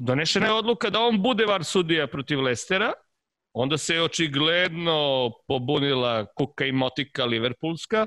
donešena 0.00 0.46
je 0.46 0.52
odluka 0.52 0.90
da 0.90 1.00
on 1.00 1.22
bude 1.22 1.46
var 1.46 1.64
sudija 1.64 2.06
protiv 2.06 2.40
Lestera, 2.40 2.92
onda 3.52 3.78
se 3.78 3.94
je 3.94 4.02
očigledno 4.02 5.30
pobunila 5.48 6.26
Kuka 6.36 6.66
i 6.66 6.72
Motika 6.72 7.24
Liverpoolska, 7.24 8.06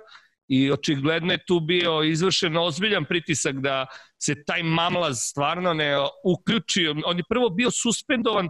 i 0.54 0.72
očigledno 0.72 1.34
je 1.34 1.46
tu 1.46 1.60
bio 1.60 2.04
izvršen 2.04 2.58
ozbiljan 2.58 3.06
pritisak 3.06 3.56
da 3.56 3.86
se 4.24 4.44
taj 4.46 4.64
mamlaz 4.64 5.18
stvarno 5.20 5.74
ne 5.74 5.98
uključi. 6.24 6.88
On 7.06 7.18
je 7.18 7.24
prvo 7.30 7.50
bio 7.50 7.72
suspendovan 7.72 8.50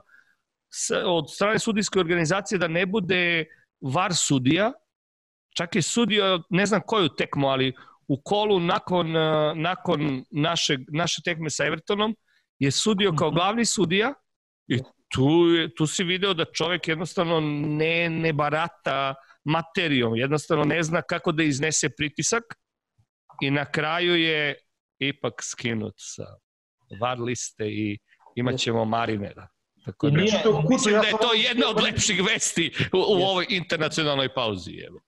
od 1.06 1.34
strane 1.34 1.60
sudijske 1.60 2.00
organizacije 2.00 2.60
da 2.60 2.68
ne 2.68 2.86
bude 2.86 3.46
var 3.82 4.16
sudija, 4.16 4.72
čak 5.58 5.76
je 5.76 5.82
sudio, 5.82 6.44
ne 6.50 6.66
znam 6.66 6.82
koju 6.86 7.10
tekmu, 7.10 7.48
ali 7.48 7.74
u 8.08 8.22
kolu 8.24 8.60
nakon, 8.60 9.16
uh, 9.16 9.58
nakon 9.58 10.26
naše, 10.32 10.78
naše 10.92 11.22
tekme 11.22 11.50
sa 11.50 11.66
Evertonom 11.66 12.16
je 12.60 12.72
sudio 12.72 13.14
kao 13.16 13.28
mhm. 13.28 13.36
glavni 13.36 13.66
sudija 13.66 14.14
i 14.68 14.80
tu, 15.08 15.30
je, 15.56 15.76
tu 15.76 15.88
si 15.88 16.04
video 16.04 16.34
da 16.34 16.46
čovek 16.46 16.88
jednostavno 16.88 17.40
ne, 17.40 18.10
ne 18.10 18.34
barata 18.34 19.16
materijom, 19.46 20.16
jednostavno 20.16 20.64
ne 20.64 20.84
zna 20.84 21.02
kako 21.02 21.32
da 21.32 21.44
iznese 21.44 21.90
pritisak 21.98 22.44
i 23.42 23.52
na 23.52 23.72
kraju 23.72 24.16
je 24.16 24.56
ipak 25.00 25.34
skinut 25.44 25.94
sa 25.98 26.26
var 27.00 27.20
liste 27.20 27.66
i 27.66 27.98
imat 28.36 28.60
ćemo 28.60 28.86
Marinera. 28.86 29.48
Tako 29.86 30.10
da, 30.10 30.18
nije, 30.18 30.44
mislim 30.70 30.96
da 31.02 31.08
je 31.08 31.14
to 31.22 31.34
jedna 31.34 31.70
od 31.70 31.84
lepših 31.84 32.24
vesti 32.24 32.72
u, 32.94 32.98
u 32.98 33.22
ovoj 33.24 33.46
internacionalnoj 33.50 34.34
pauzi. 34.34 34.72
Evo. 34.88 35.00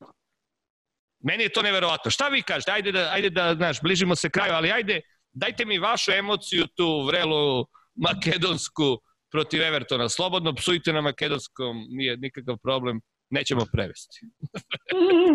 Meni 1.23 1.43
je 1.43 1.49
to 1.49 1.61
neverovatno. 1.61 2.11
Šta 2.11 2.27
vi 2.27 2.41
kažete? 2.41 2.71
Ajde 2.71 2.91
da, 2.91 3.09
ajde 3.11 3.29
da, 3.29 3.55
znaš, 3.55 3.81
bližimo 3.81 4.15
se 4.15 4.29
kraju, 4.29 4.53
ali 4.53 4.71
ajde, 4.71 5.01
dajte 5.33 5.65
mi 5.65 5.79
vašu 5.79 6.11
emociju 6.11 6.67
tu 6.75 7.05
vrelu 7.05 7.65
makedonsku 7.95 8.97
protiv 9.31 9.61
Evertona. 9.61 10.09
Slobodno 10.09 10.55
psujte 10.55 10.93
na 10.93 11.01
makedonskom, 11.01 11.85
nije 11.89 12.17
nikakav 12.17 12.57
problem, 12.63 13.01
nećemo 13.29 13.65
prevesti. 13.71 14.19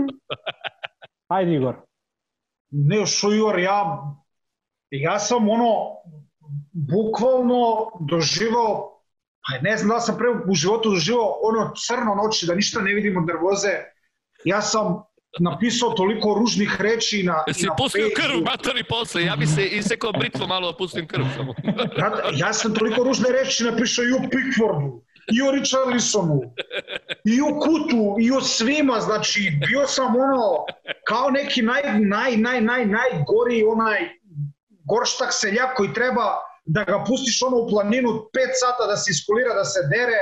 ajde 1.34 1.54
Igor. 1.54 1.76
Ne, 2.70 3.06
što 3.06 3.34
Igor, 3.34 3.58
ja, 3.58 4.02
ja 4.90 5.18
sam 5.18 5.48
ono, 5.48 5.74
bukvalno 6.72 7.90
doživao 8.00 9.00
pa 9.46 9.68
ne 9.68 9.76
znam 9.76 9.88
da 9.88 10.00
sam 10.00 10.18
pre 10.18 10.26
u 10.48 10.54
životu 10.54 10.90
doživao 10.90 11.38
ono 11.42 11.72
crno 11.86 12.14
noći, 12.14 12.46
da 12.46 12.54
ništa 12.54 12.80
ne 12.80 12.94
vidim 12.94 13.16
od 13.16 13.26
nervoze. 13.26 13.68
Ja 14.44 14.62
sam 14.62 15.02
napisao 15.40 15.90
toliko 15.90 16.34
ružnih 16.34 16.76
reči 16.80 17.22
na 17.22 17.44
Jesi 17.46 17.66
na 17.66 17.76
pustio 17.76 18.10
krv, 18.16 18.44
matori 18.44 18.84
posle, 18.84 19.24
ja 19.24 19.36
bi 19.36 19.46
se 19.46 19.66
isekao 19.66 20.12
britvo 20.12 20.46
malo 20.46 20.72
da 20.72 20.76
pustim 20.78 21.06
krv 21.06 21.24
samo. 21.36 21.54
ja 22.34 22.52
sam 22.52 22.74
toliko 22.74 23.04
ružne 23.04 23.28
reči 23.32 23.64
napisao 23.64 24.04
i 24.04 24.12
o 24.12 24.28
Pickfordu, 24.30 25.04
i 25.32 25.43
o 25.43 25.51
Richarlisonu, 25.51 26.40
i 27.24 27.40
o 27.40 27.61
Kutu, 27.61 28.16
i 28.20 28.31
o 28.31 28.40
svima, 28.40 29.01
znači 29.01 29.52
bio 29.69 29.86
sam 29.86 30.16
ono 30.16 30.65
kao 31.07 31.31
neki 31.31 31.62
naj, 31.62 31.82
naj, 32.01 32.36
naj, 32.36 32.61
naj, 32.61 32.86
najgori 32.86 33.65
onaj 33.65 34.01
gorštak 34.85 35.28
seljak 35.32 35.77
koji 35.77 35.93
treba 35.94 36.36
da 36.65 36.85
ga 36.85 37.05
pustiš 37.07 37.43
ono 37.43 37.57
u 37.57 37.69
planinu 37.69 38.09
5 38.09 38.20
sata 38.61 38.86
da 38.86 38.97
se 38.97 39.11
iskulira, 39.11 39.55
da 39.55 39.65
se 39.65 39.81
dere 39.94 40.20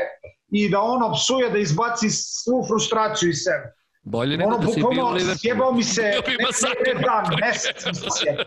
i 0.50 0.70
da 0.70 0.80
ono 0.80 1.12
psuje, 1.12 1.50
da 1.50 1.58
izbaci 1.58 2.10
svu 2.10 2.64
frustraciju 2.68 3.28
iz 3.28 3.38
sebe. 3.44 3.78
Bolje 4.02 4.36
nego 4.36 4.54
ono, 4.54 4.58
da 4.58 4.72
si 4.72 4.80
bio 4.80 5.10
Liverpool. 5.10 5.38
Sjebao 5.38 5.72
mi 5.72 5.84
se 5.84 6.02
ne, 6.02 6.94
ne 6.94 7.00
dan, 7.02 7.24
mesec 7.40 7.86
mi 7.86 8.10
se 8.10 8.36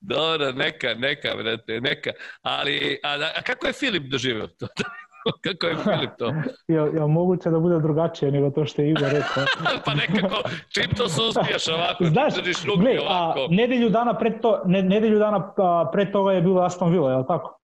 Dobro, 0.00 0.52
neka, 0.52 0.94
neka, 0.94 1.34
brate, 1.36 1.80
neka. 1.80 2.10
Ali, 2.42 3.00
a, 3.02 3.30
a 3.36 3.42
kako 3.42 3.66
je 3.66 3.72
Filip 3.72 4.02
doživio 4.02 4.46
to? 4.46 4.66
Kako 5.44 5.66
je 5.66 5.76
Filip 5.76 6.10
to? 6.18 6.26
Je, 6.68 6.76
je 6.76 7.06
moguće 7.06 7.50
da 7.50 7.58
bude 7.58 7.78
drugačije 7.78 8.32
nego 8.32 8.50
to 8.50 8.66
što 8.66 8.82
je 8.82 8.90
Igor 8.90 9.08
rekao? 9.12 9.44
pa 9.84 9.94
nekako, 9.94 10.42
čim 10.68 10.96
to 10.96 11.08
suspiješ 11.08 11.68
ovako, 11.68 12.04
Znaš, 12.04 12.34
držiš 12.34 12.64
ruke 12.64 13.00
ovako. 13.00 13.40
A, 13.40 13.46
nedelju 13.50 13.88
dana 13.88 14.18
pred, 14.18 14.40
to, 14.40 14.62
ne, 14.64 14.82
nedelju 14.82 15.18
dana 15.18 15.52
a, 15.56 15.90
pred 15.92 16.12
toga 16.12 16.32
je 16.32 16.42
bilo 16.42 16.62
Aston 16.62 16.92
Villa, 16.92 17.10
je 17.10 17.16
li 17.16 17.24
tako? 17.28 17.60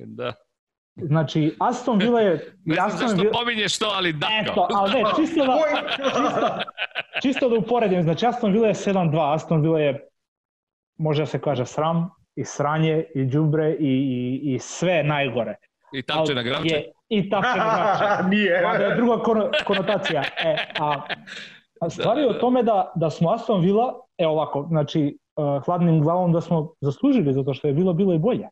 Da. 0.00 0.32
Znači, 0.96 1.56
Aston 1.60 1.98
Villa 1.98 2.20
je... 2.20 2.32
ne 2.64 2.74
znam 2.74 2.86
Aston 2.86 3.08
zašto 3.08 3.22
Villa... 3.22 3.32
pominješ 3.32 3.78
to, 3.78 3.86
ali 3.86 4.12
da. 4.12 4.28
Eto, 4.42 4.68
ali 4.70 4.90
ne, 4.92 5.04
čisto 5.16 5.46
da, 5.46 5.58
čisto, 5.96 6.58
čisto 7.22 7.48
da 7.48 7.56
uporedim. 7.56 8.02
Znači, 8.02 8.26
Aston 8.26 8.52
Villa 8.52 8.68
je 8.68 8.74
7-2, 8.74 9.34
Aston 9.34 9.62
Villa 9.62 9.80
je, 9.80 10.08
može 10.98 11.22
da 11.22 11.26
se 11.26 11.40
kaže, 11.40 11.66
sram 11.66 12.10
i 12.36 12.44
sranje 12.44 13.04
i 13.14 13.24
džubre 13.24 13.76
i, 13.80 13.92
i, 13.92 14.54
i 14.54 14.58
sve 14.58 15.02
najgore. 15.02 15.56
I 15.96 16.02
tapče 16.02 16.34
na 16.34 16.42
gravče? 16.48 16.82
I 17.08 17.30
tapče 17.30 17.58
na 17.58 17.64
gravče. 17.64 18.28
Nije. 18.28 18.62
Pa 18.62 18.78
da 18.78 18.84
je 18.84 18.96
druga 18.96 19.22
konotacija. 19.64 20.22
E, 20.44 20.56
a, 20.78 21.00
a 21.80 21.90
stvari 21.90 22.20
je 22.20 22.30
o 22.30 22.32
tome 22.32 22.62
da, 22.62 22.92
da 22.94 23.10
smo 23.10 23.30
Aston 23.30 23.60
Villa, 23.60 23.94
e 24.18 24.26
ovako, 24.26 24.66
znači, 24.68 25.18
uh, 25.36 25.64
hladnim 25.64 26.02
glavom 26.02 26.32
da 26.32 26.40
smo 26.40 26.72
zaslužili 26.80 27.32
zato 27.32 27.54
što 27.54 27.68
je 27.68 27.74
bilo 27.74 27.92
bilo 27.92 28.14
i 28.14 28.18
bolje. 28.18 28.48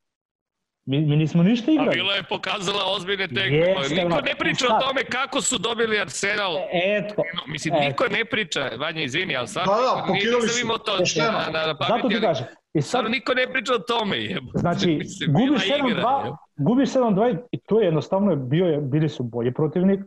Mi, 0.86 1.00
mi 1.00 1.16
nismo 1.16 1.42
ništa 1.42 1.70
igrali. 1.70 1.90
A 1.90 1.92
Vila 1.92 2.14
je 2.14 2.22
pokazala 2.22 2.84
ozbiljne 2.96 3.28
tekme. 3.28 3.74
Niko 4.04 4.20
ne 4.20 4.34
priča 4.38 4.66
o 4.66 4.80
tome 4.80 5.04
kako 5.04 5.40
su 5.40 5.58
dobili 5.58 6.00
Arsenal. 6.00 6.56
E, 6.56 6.68
eto. 6.72 7.22
Mislim, 7.46 7.74
eto. 7.74 7.84
niko 7.84 8.04
ne 8.08 8.24
priča, 8.24 8.70
Vanja, 8.78 9.02
izvini, 9.02 9.36
ali 9.36 9.48
sad 9.48 9.66
da, 9.66 10.02
da, 10.06 10.12
nije 10.12 10.24
nisam 10.24 10.68
to 10.84 10.96
na, 11.16 11.58
na, 11.60 11.66
na 11.66 11.78
pameti. 11.78 12.02
Zato 12.02 12.08
ti 12.08 12.20
kažem. 12.20 12.46
I 12.74 12.82
sad, 12.82 13.10
niko 13.10 13.34
ne 13.34 13.52
priča 13.52 13.74
o 13.74 13.78
tome. 13.78 14.16
Jebo. 14.16 14.50
Znači, 14.54 14.86
Mislim, 14.98 15.32
gubiš 15.32 15.68
7-2, 15.68 16.36
gubiš 16.56 16.88
7-2 16.88 17.38
i 17.52 17.58
to 17.58 17.80
je 17.80 17.84
jednostavno 17.84 18.36
bio 18.36 18.66
je, 18.66 18.80
bili 18.80 19.08
su 19.08 19.22
bolji 19.22 19.54
protivnik, 19.54 20.00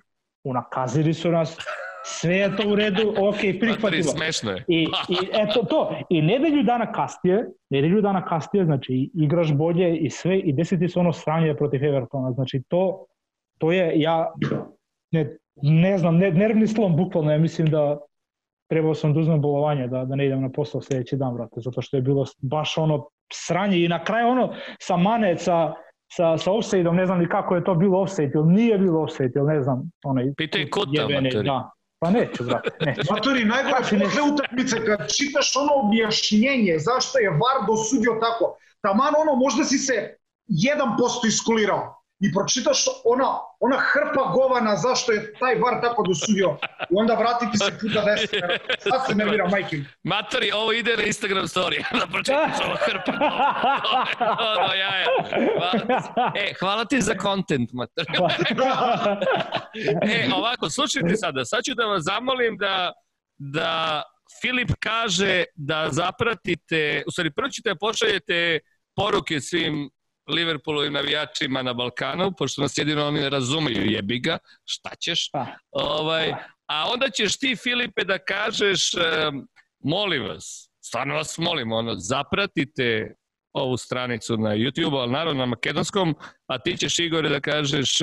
unakazili 0.44 1.14
su 1.14 1.32
nas, 1.32 1.58
sve 2.08 2.36
je 2.36 2.56
to 2.56 2.70
u 2.70 2.76
redu, 2.76 3.14
ok, 3.30 3.40
prihvatimo. 3.60 4.04
Smešno 4.04 4.52
je. 4.52 4.66
I, 4.68 4.88
I 5.10 5.18
eto 5.34 5.64
to, 5.64 5.96
i 6.10 6.22
nedelju 6.22 6.64
dana 6.64 6.92
kasnije, 6.92 7.46
nedelju 7.70 8.02
dana 8.02 8.26
kasnije, 8.26 8.66
znači 8.66 9.10
igraš 9.14 9.54
bolje 9.54 9.98
i 9.98 10.10
sve, 10.10 10.40
i 10.40 10.54
deseti 10.54 10.90
se 10.90 11.00
ono 11.00 11.14
sranje 11.14 11.56
protiv 11.56 11.84
Evertona, 11.86 12.32
znači 12.32 12.62
to, 12.68 13.06
to 13.58 13.72
je, 13.72 13.92
ja 13.96 14.34
ne, 15.12 15.38
ne 15.62 15.98
znam, 15.98 16.18
ne, 16.18 16.32
nervni 16.32 16.68
slom, 16.68 16.96
bukvalno, 16.96 17.32
ja 17.32 17.38
mislim 17.38 17.68
da 17.68 17.98
trebao 18.70 18.94
sam 18.94 19.14
da 19.14 19.20
uzmem 19.20 19.42
bolovanje, 19.42 19.88
da, 19.88 20.06
da 20.06 20.16
ne 20.16 20.26
idem 20.26 20.42
na 20.42 20.50
posao 20.50 20.82
sledeći 20.82 21.16
dan, 21.16 21.34
vrate, 21.34 21.56
zato 21.56 21.82
što 21.82 21.98
je 21.98 22.02
bilo 22.02 22.26
baš 22.42 22.78
ono 22.78 23.08
sranje 23.34 23.84
i 23.84 23.88
na 23.88 24.04
kraju 24.04 24.28
ono 24.28 24.54
sa 24.80 24.98
mane, 24.98 25.38
sa, 25.38 25.74
sa, 26.12 26.38
sa 26.38 26.52
offside-om, 26.52 26.96
ne 26.96 27.06
znam 27.06 27.20
ni 27.20 27.30
kako 27.30 27.56
je 27.56 27.64
to 27.64 27.76
bilo 27.76 28.02
offside, 28.02 28.32
ili 28.36 28.54
nije 28.54 28.78
bilo 28.78 29.04
offside, 29.04 29.32
ili 29.36 29.48
ne 29.48 29.62
znam, 29.62 29.92
onaj... 30.06 30.34
Pitaj 30.38 30.70
Kuta, 30.70 31.08
da, 31.44 31.77
Pa 32.00 32.10
neću, 32.12 32.44
brate, 32.44 32.86
neću. 32.86 33.02
Matori, 33.14 33.46
najgore 33.46 33.84
posle 33.90 34.22
utakmice 34.34 34.86
kad 34.86 35.00
čitaš 35.18 35.56
ono 35.56 35.74
objašnjenje 35.74 36.76
zašto 36.80 37.20
je 37.20 37.30
VAR 37.30 37.68
dosudio 37.68 38.18
tako, 38.22 38.58
taman 38.82 39.14
ono 39.18 39.36
možda 39.36 39.64
si 39.64 39.78
se 39.78 40.18
1% 40.48 41.28
iskulirao 41.28 41.97
i 42.20 42.34
pročitaš 42.34 42.86
ona, 43.04 43.40
ona 43.60 43.78
hrpa 43.78 44.32
govana 44.34 44.76
zašto 44.76 45.12
je 45.12 45.34
taj 45.40 45.56
VAR 45.56 45.82
tako 45.82 46.04
dosudio 46.08 46.58
i 46.90 46.94
onda 46.96 47.14
vratiti 47.14 47.58
se 47.58 47.72
puta 47.82 48.06
deset. 48.06 48.30
Sad 48.80 49.02
se 49.08 49.16
nervira, 49.16 49.50
majke. 49.50 49.78
Matori, 50.04 50.52
ovo 50.52 50.72
ide 50.72 50.98
na 50.98 51.04
Instagram 51.04 51.44
story, 51.44 51.84
da 52.00 52.08
pročitaš 52.08 52.66
ovo 52.66 52.76
hrpa 52.86 53.12
govana. 53.12 54.74
ja, 54.74 54.98
ja. 54.98 55.06
E, 56.36 56.54
hvala 56.60 56.86
ti 56.86 57.02
za 57.02 57.16
content, 57.22 57.70
Matori. 57.74 58.08
e, 60.14 60.30
ovako, 60.36 60.70
slušajte 60.70 61.16
sada, 61.16 61.46
sad 61.46 61.64
ću 61.64 61.74
da 61.74 61.86
vas 61.86 62.04
zamolim 62.04 62.58
da, 62.58 62.94
da 63.38 64.04
Filip 64.42 64.72
kaže 64.80 65.44
da 65.56 65.88
zapratite, 65.92 67.04
u 67.08 67.12
stvari 67.12 67.32
prvo 67.32 67.50
ćete 67.50 67.70
da 67.70 67.76
pošaljete 67.76 68.60
poruke 68.96 69.42
svim 69.42 69.90
Liverpoolovim 70.28 70.94
navijačima 70.94 71.62
na 71.62 71.74
Balkanu, 71.74 72.32
pošto 72.38 72.62
nas 72.62 72.78
jedino 72.78 73.08
oni 73.08 73.20
ne 73.20 73.30
razumeju, 73.30 73.92
jebi 73.92 74.20
ga, 74.20 74.38
šta 74.66 74.96
ćeš? 74.96 75.30
Pa. 75.32 75.46
Ovaj, 75.72 76.34
a 76.68 76.92
onda 76.94 77.10
ćeš 77.10 77.38
ti, 77.38 77.56
Filipe, 77.56 78.04
da 78.04 78.18
kažeš, 78.20 78.92
molim 79.80 80.24
vas, 80.24 80.70
stvarno 80.82 81.16
vas 81.16 81.38
molim, 81.38 81.72
ono, 81.72 81.96
zapratite 81.96 83.16
ovu 83.54 83.78
stranicu 83.78 84.38
na 84.38 84.50
YouTube, 84.50 85.00
ali 85.00 85.12
naravno 85.12 85.40
na 85.40 85.46
makedonskom, 85.46 86.16
a 86.48 86.60
ti 86.60 86.78
ćeš, 86.78 87.00
Igore, 87.00 87.30
da 87.30 87.40
kažeš 87.40 88.00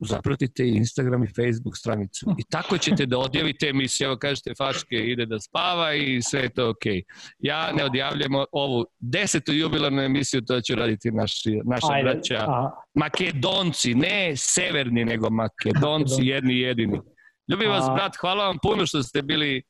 zapratite 0.00 0.68
Instagram 0.68 1.24
i 1.24 1.26
Facebook 1.26 1.76
stranicu. 1.76 2.26
I 2.38 2.42
tako 2.50 2.78
ćete 2.78 3.06
da 3.06 3.18
odjavite 3.18 3.68
emisiju, 3.68 4.04
evo 4.04 4.16
kažete 4.16 4.52
Faške 4.58 4.96
ide 4.96 5.26
da 5.26 5.40
spava 5.40 5.94
i 5.94 6.22
sve 6.22 6.40
je 6.40 6.54
to 6.54 6.70
okej. 6.70 6.92
Okay. 6.92 7.02
Ja 7.38 7.72
ne 7.72 7.84
odjavljam 7.84 8.32
ovu 8.52 8.86
desetu 8.98 9.52
jubilarnu 9.52 10.02
emisiju, 10.02 10.42
to 10.42 10.60
će 10.60 10.74
raditi 10.74 11.10
naši, 11.10 11.60
naša 11.64 11.92
Ajde, 11.92 12.10
braća 12.10 12.34
aha. 12.34 12.70
Makedonci, 12.94 13.94
ne 13.94 14.32
severni, 14.36 15.04
nego 15.04 15.30
Makedonci, 15.30 16.22
jedni 16.22 16.58
jedini. 16.58 17.00
Ljubim 17.50 17.70
vas, 17.70 17.84
brat, 17.94 18.16
hvala 18.20 18.46
vam 18.46 18.58
puno 18.62 18.86
što 18.86 19.02
ste 19.02 19.22
bili 19.22 19.62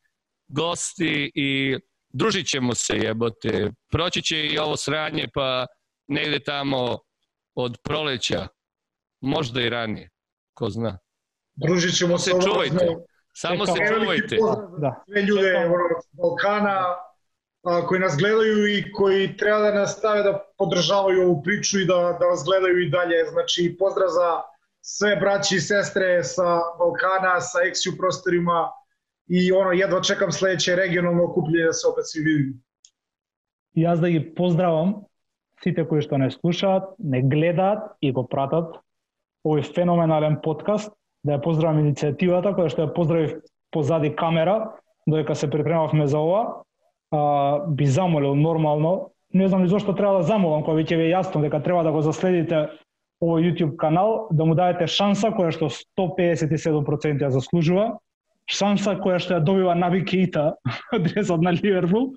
gosti 0.49 1.31
i 1.35 1.79
družit 2.13 2.47
ćemo 2.47 2.75
se, 2.75 2.97
jebote. 2.97 3.71
Proći 3.93 4.23
će 4.23 4.47
i 4.47 4.59
ovo 4.59 4.77
sranje, 4.77 5.29
pa 5.35 5.67
negde 6.09 6.39
tamo 6.39 6.99
od 7.55 7.77
proleća, 7.85 8.47
možda 9.21 9.63
i 9.63 9.69
ranije 9.69 10.14
ko 10.55 10.71
zna. 10.71 10.99
Družit 11.55 11.97
ćemo 11.97 12.19
se 12.19 12.31
čuvajte. 12.31 12.97
Samo 13.33 13.67
se 13.67 13.73
čuvajte. 13.89 14.37
Da. 14.79 15.03
Sve 15.07 15.23
ljude 15.23 15.71
Balkana 16.13 16.81
a, 17.63 17.87
koji 17.87 18.01
nas 18.01 18.17
gledaju 18.19 18.67
i 18.67 18.93
koji 18.93 19.37
treba 19.37 19.59
da 19.59 19.75
nastave 19.75 20.23
da 20.23 20.45
podržavaju 20.59 21.23
ovu 21.23 21.43
priču 21.43 21.81
i 21.81 21.87
da, 21.87 22.17
da 22.21 22.27
vas 22.27 22.45
gledaju 22.45 22.83
i 22.83 22.91
dalje. 22.91 23.25
Znači, 23.31 23.77
pozdrav 23.79 24.09
za 24.09 24.41
sve 24.81 25.17
braći 25.17 25.57
i 25.57 25.61
sestre 25.61 26.25
sa 26.25 26.59
Balkana, 26.79 27.41
sa 27.41 27.59
Exiju 27.59 27.97
prostorima 27.99 28.71
и 29.29 29.53
оно 29.53 29.73
едва 29.73 30.01
чекам 30.01 30.33
следеće 30.33 30.77
регионално 30.77 31.25
окупљање 31.25 31.67
да 31.67 31.73
се 31.73 31.89
опет 31.89 32.09
сви 32.09 32.23
видиме. 32.23 32.55
Јас 33.77 34.01
да 34.01 34.11
ги 34.11 34.21
поздравам 34.37 34.95
сите 35.65 35.87
кои 35.89 36.03
што 36.05 36.19
не 36.21 36.31
слушаат, 36.31 36.93
не 36.99 37.23
гледаат 37.23 37.97
и 38.01 38.13
го 38.13 38.29
пратат 38.29 38.77
овој 39.45 39.65
феноменален 39.75 40.41
подкаст, 40.43 40.93
да 41.25 41.37
ја 41.37 41.43
поздравам 41.45 41.83
иницијативата 41.85 42.55
која 42.57 42.73
што 42.73 42.87
ја 42.87 42.95
поздравив 42.95 43.41
позади 43.73 44.13
камера, 44.17 44.75
додека 45.07 45.35
се 45.35 45.51
припремавме 45.51 46.07
за 46.07 46.19
ова, 46.19 46.63
а, 47.11 47.67
би 47.69 47.87
замолил 47.87 48.35
нормално, 48.35 49.11
не 49.35 49.49
знам 49.49 49.63
ни 49.63 49.69
зошто 49.69 49.95
треба 49.95 50.19
да 50.19 50.23
замолам, 50.23 50.63
кога 50.63 50.79
веќе 50.79 50.97
ви 50.97 51.11
е 51.11 51.15
јасно 51.15 51.43
дека 51.43 51.63
треба 51.63 51.83
да 51.83 51.93
го 51.93 52.01
заследите 52.01 52.69
овој 53.23 53.51
YouTube 53.51 53.77
канал, 53.77 54.29
да 54.31 54.45
му 54.45 54.55
дадете 54.55 54.87
шанса 54.87 55.33
која 55.35 55.53
што 55.53 55.69
157% 55.69 57.21
ја 57.21 57.33
заслужува, 57.35 57.99
шанса 58.51 58.95
која 59.01 59.19
што 59.23 59.39
ја 59.39 59.45
добива 59.45 59.75
Наби 59.75 60.03
Кейта, 60.05 60.55
адресот 60.97 61.43
на 61.43 61.53
Ливерпул. 61.53 62.13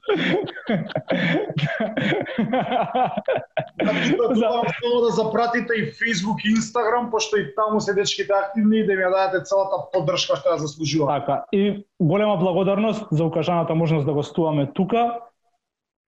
Само 3.88 5.02
да 5.02 5.12
запратите 5.16 5.74
и 5.74 5.91
Facebook 5.91 6.44
и 6.44 6.56
Instagram, 6.56 7.10
пошто 7.12 7.38
и 7.38 7.56
таму 7.56 7.80
се 7.82 7.94
дечките 7.94 8.34
активни 8.34 8.80
и 8.80 8.86
да 8.86 8.94
ми 8.94 9.04
ја 9.08 9.12
дадете 9.12 9.45
целата 9.45 9.88
поддршка 9.94 10.36
што 10.36 10.56
ја 10.56 10.58
заслужува. 10.60 11.20
Така, 11.20 11.45
и 11.52 11.86
голема 11.99 12.38
благодарност 12.38 13.08
за 13.12 13.24
укажаната 13.24 13.76
можност 13.76 14.06
да 14.06 14.14
гостуваме 14.14 14.68
тука 14.74 15.20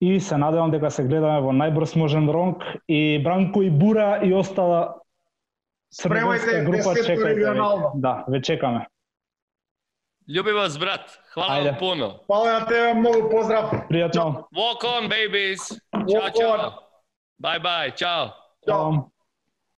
и 0.01 0.19
се 0.19 0.37
надевам 0.37 0.71
дека 0.71 0.91
се 0.91 1.03
гледаме 1.03 1.41
во 1.41 1.51
најбрз 1.51 1.95
можен 1.95 2.29
ронг 2.29 2.63
и 2.87 3.19
Бранко 3.23 3.61
и 3.61 3.69
Бура 3.69 4.19
и 4.23 4.33
остала 4.33 4.99
Спремајте 5.89 6.65
група 6.65 6.93
чекајте. 6.93 7.91
Да, 7.95 8.23
ве 8.27 8.41
чекаме. 8.41 8.85
Ljubi 10.29 10.51
vas, 10.51 10.77
brat. 10.79 11.19
Hvala 11.33 11.53
Ajde. 11.53 11.69
vam 11.69 11.79
puno. 11.79 12.19
Hvala 12.27 12.59
na 12.59 12.65
tebe, 12.65 12.93
mnogo 12.93 13.29
pozdrav. 13.29 13.69
Prijatno. 13.89 14.47
Walk 14.51 14.83
on, 14.97 15.09
babies. 15.09 15.59
Walk 15.93 16.09
ciao, 16.11 16.29
ciao. 16.29 16.65
On. 16.65 16.71
Bye, 17.39 17.59
bye. 17.59 17.91
Ciao. 17.97 18.29
Ciao. 18.65 19.09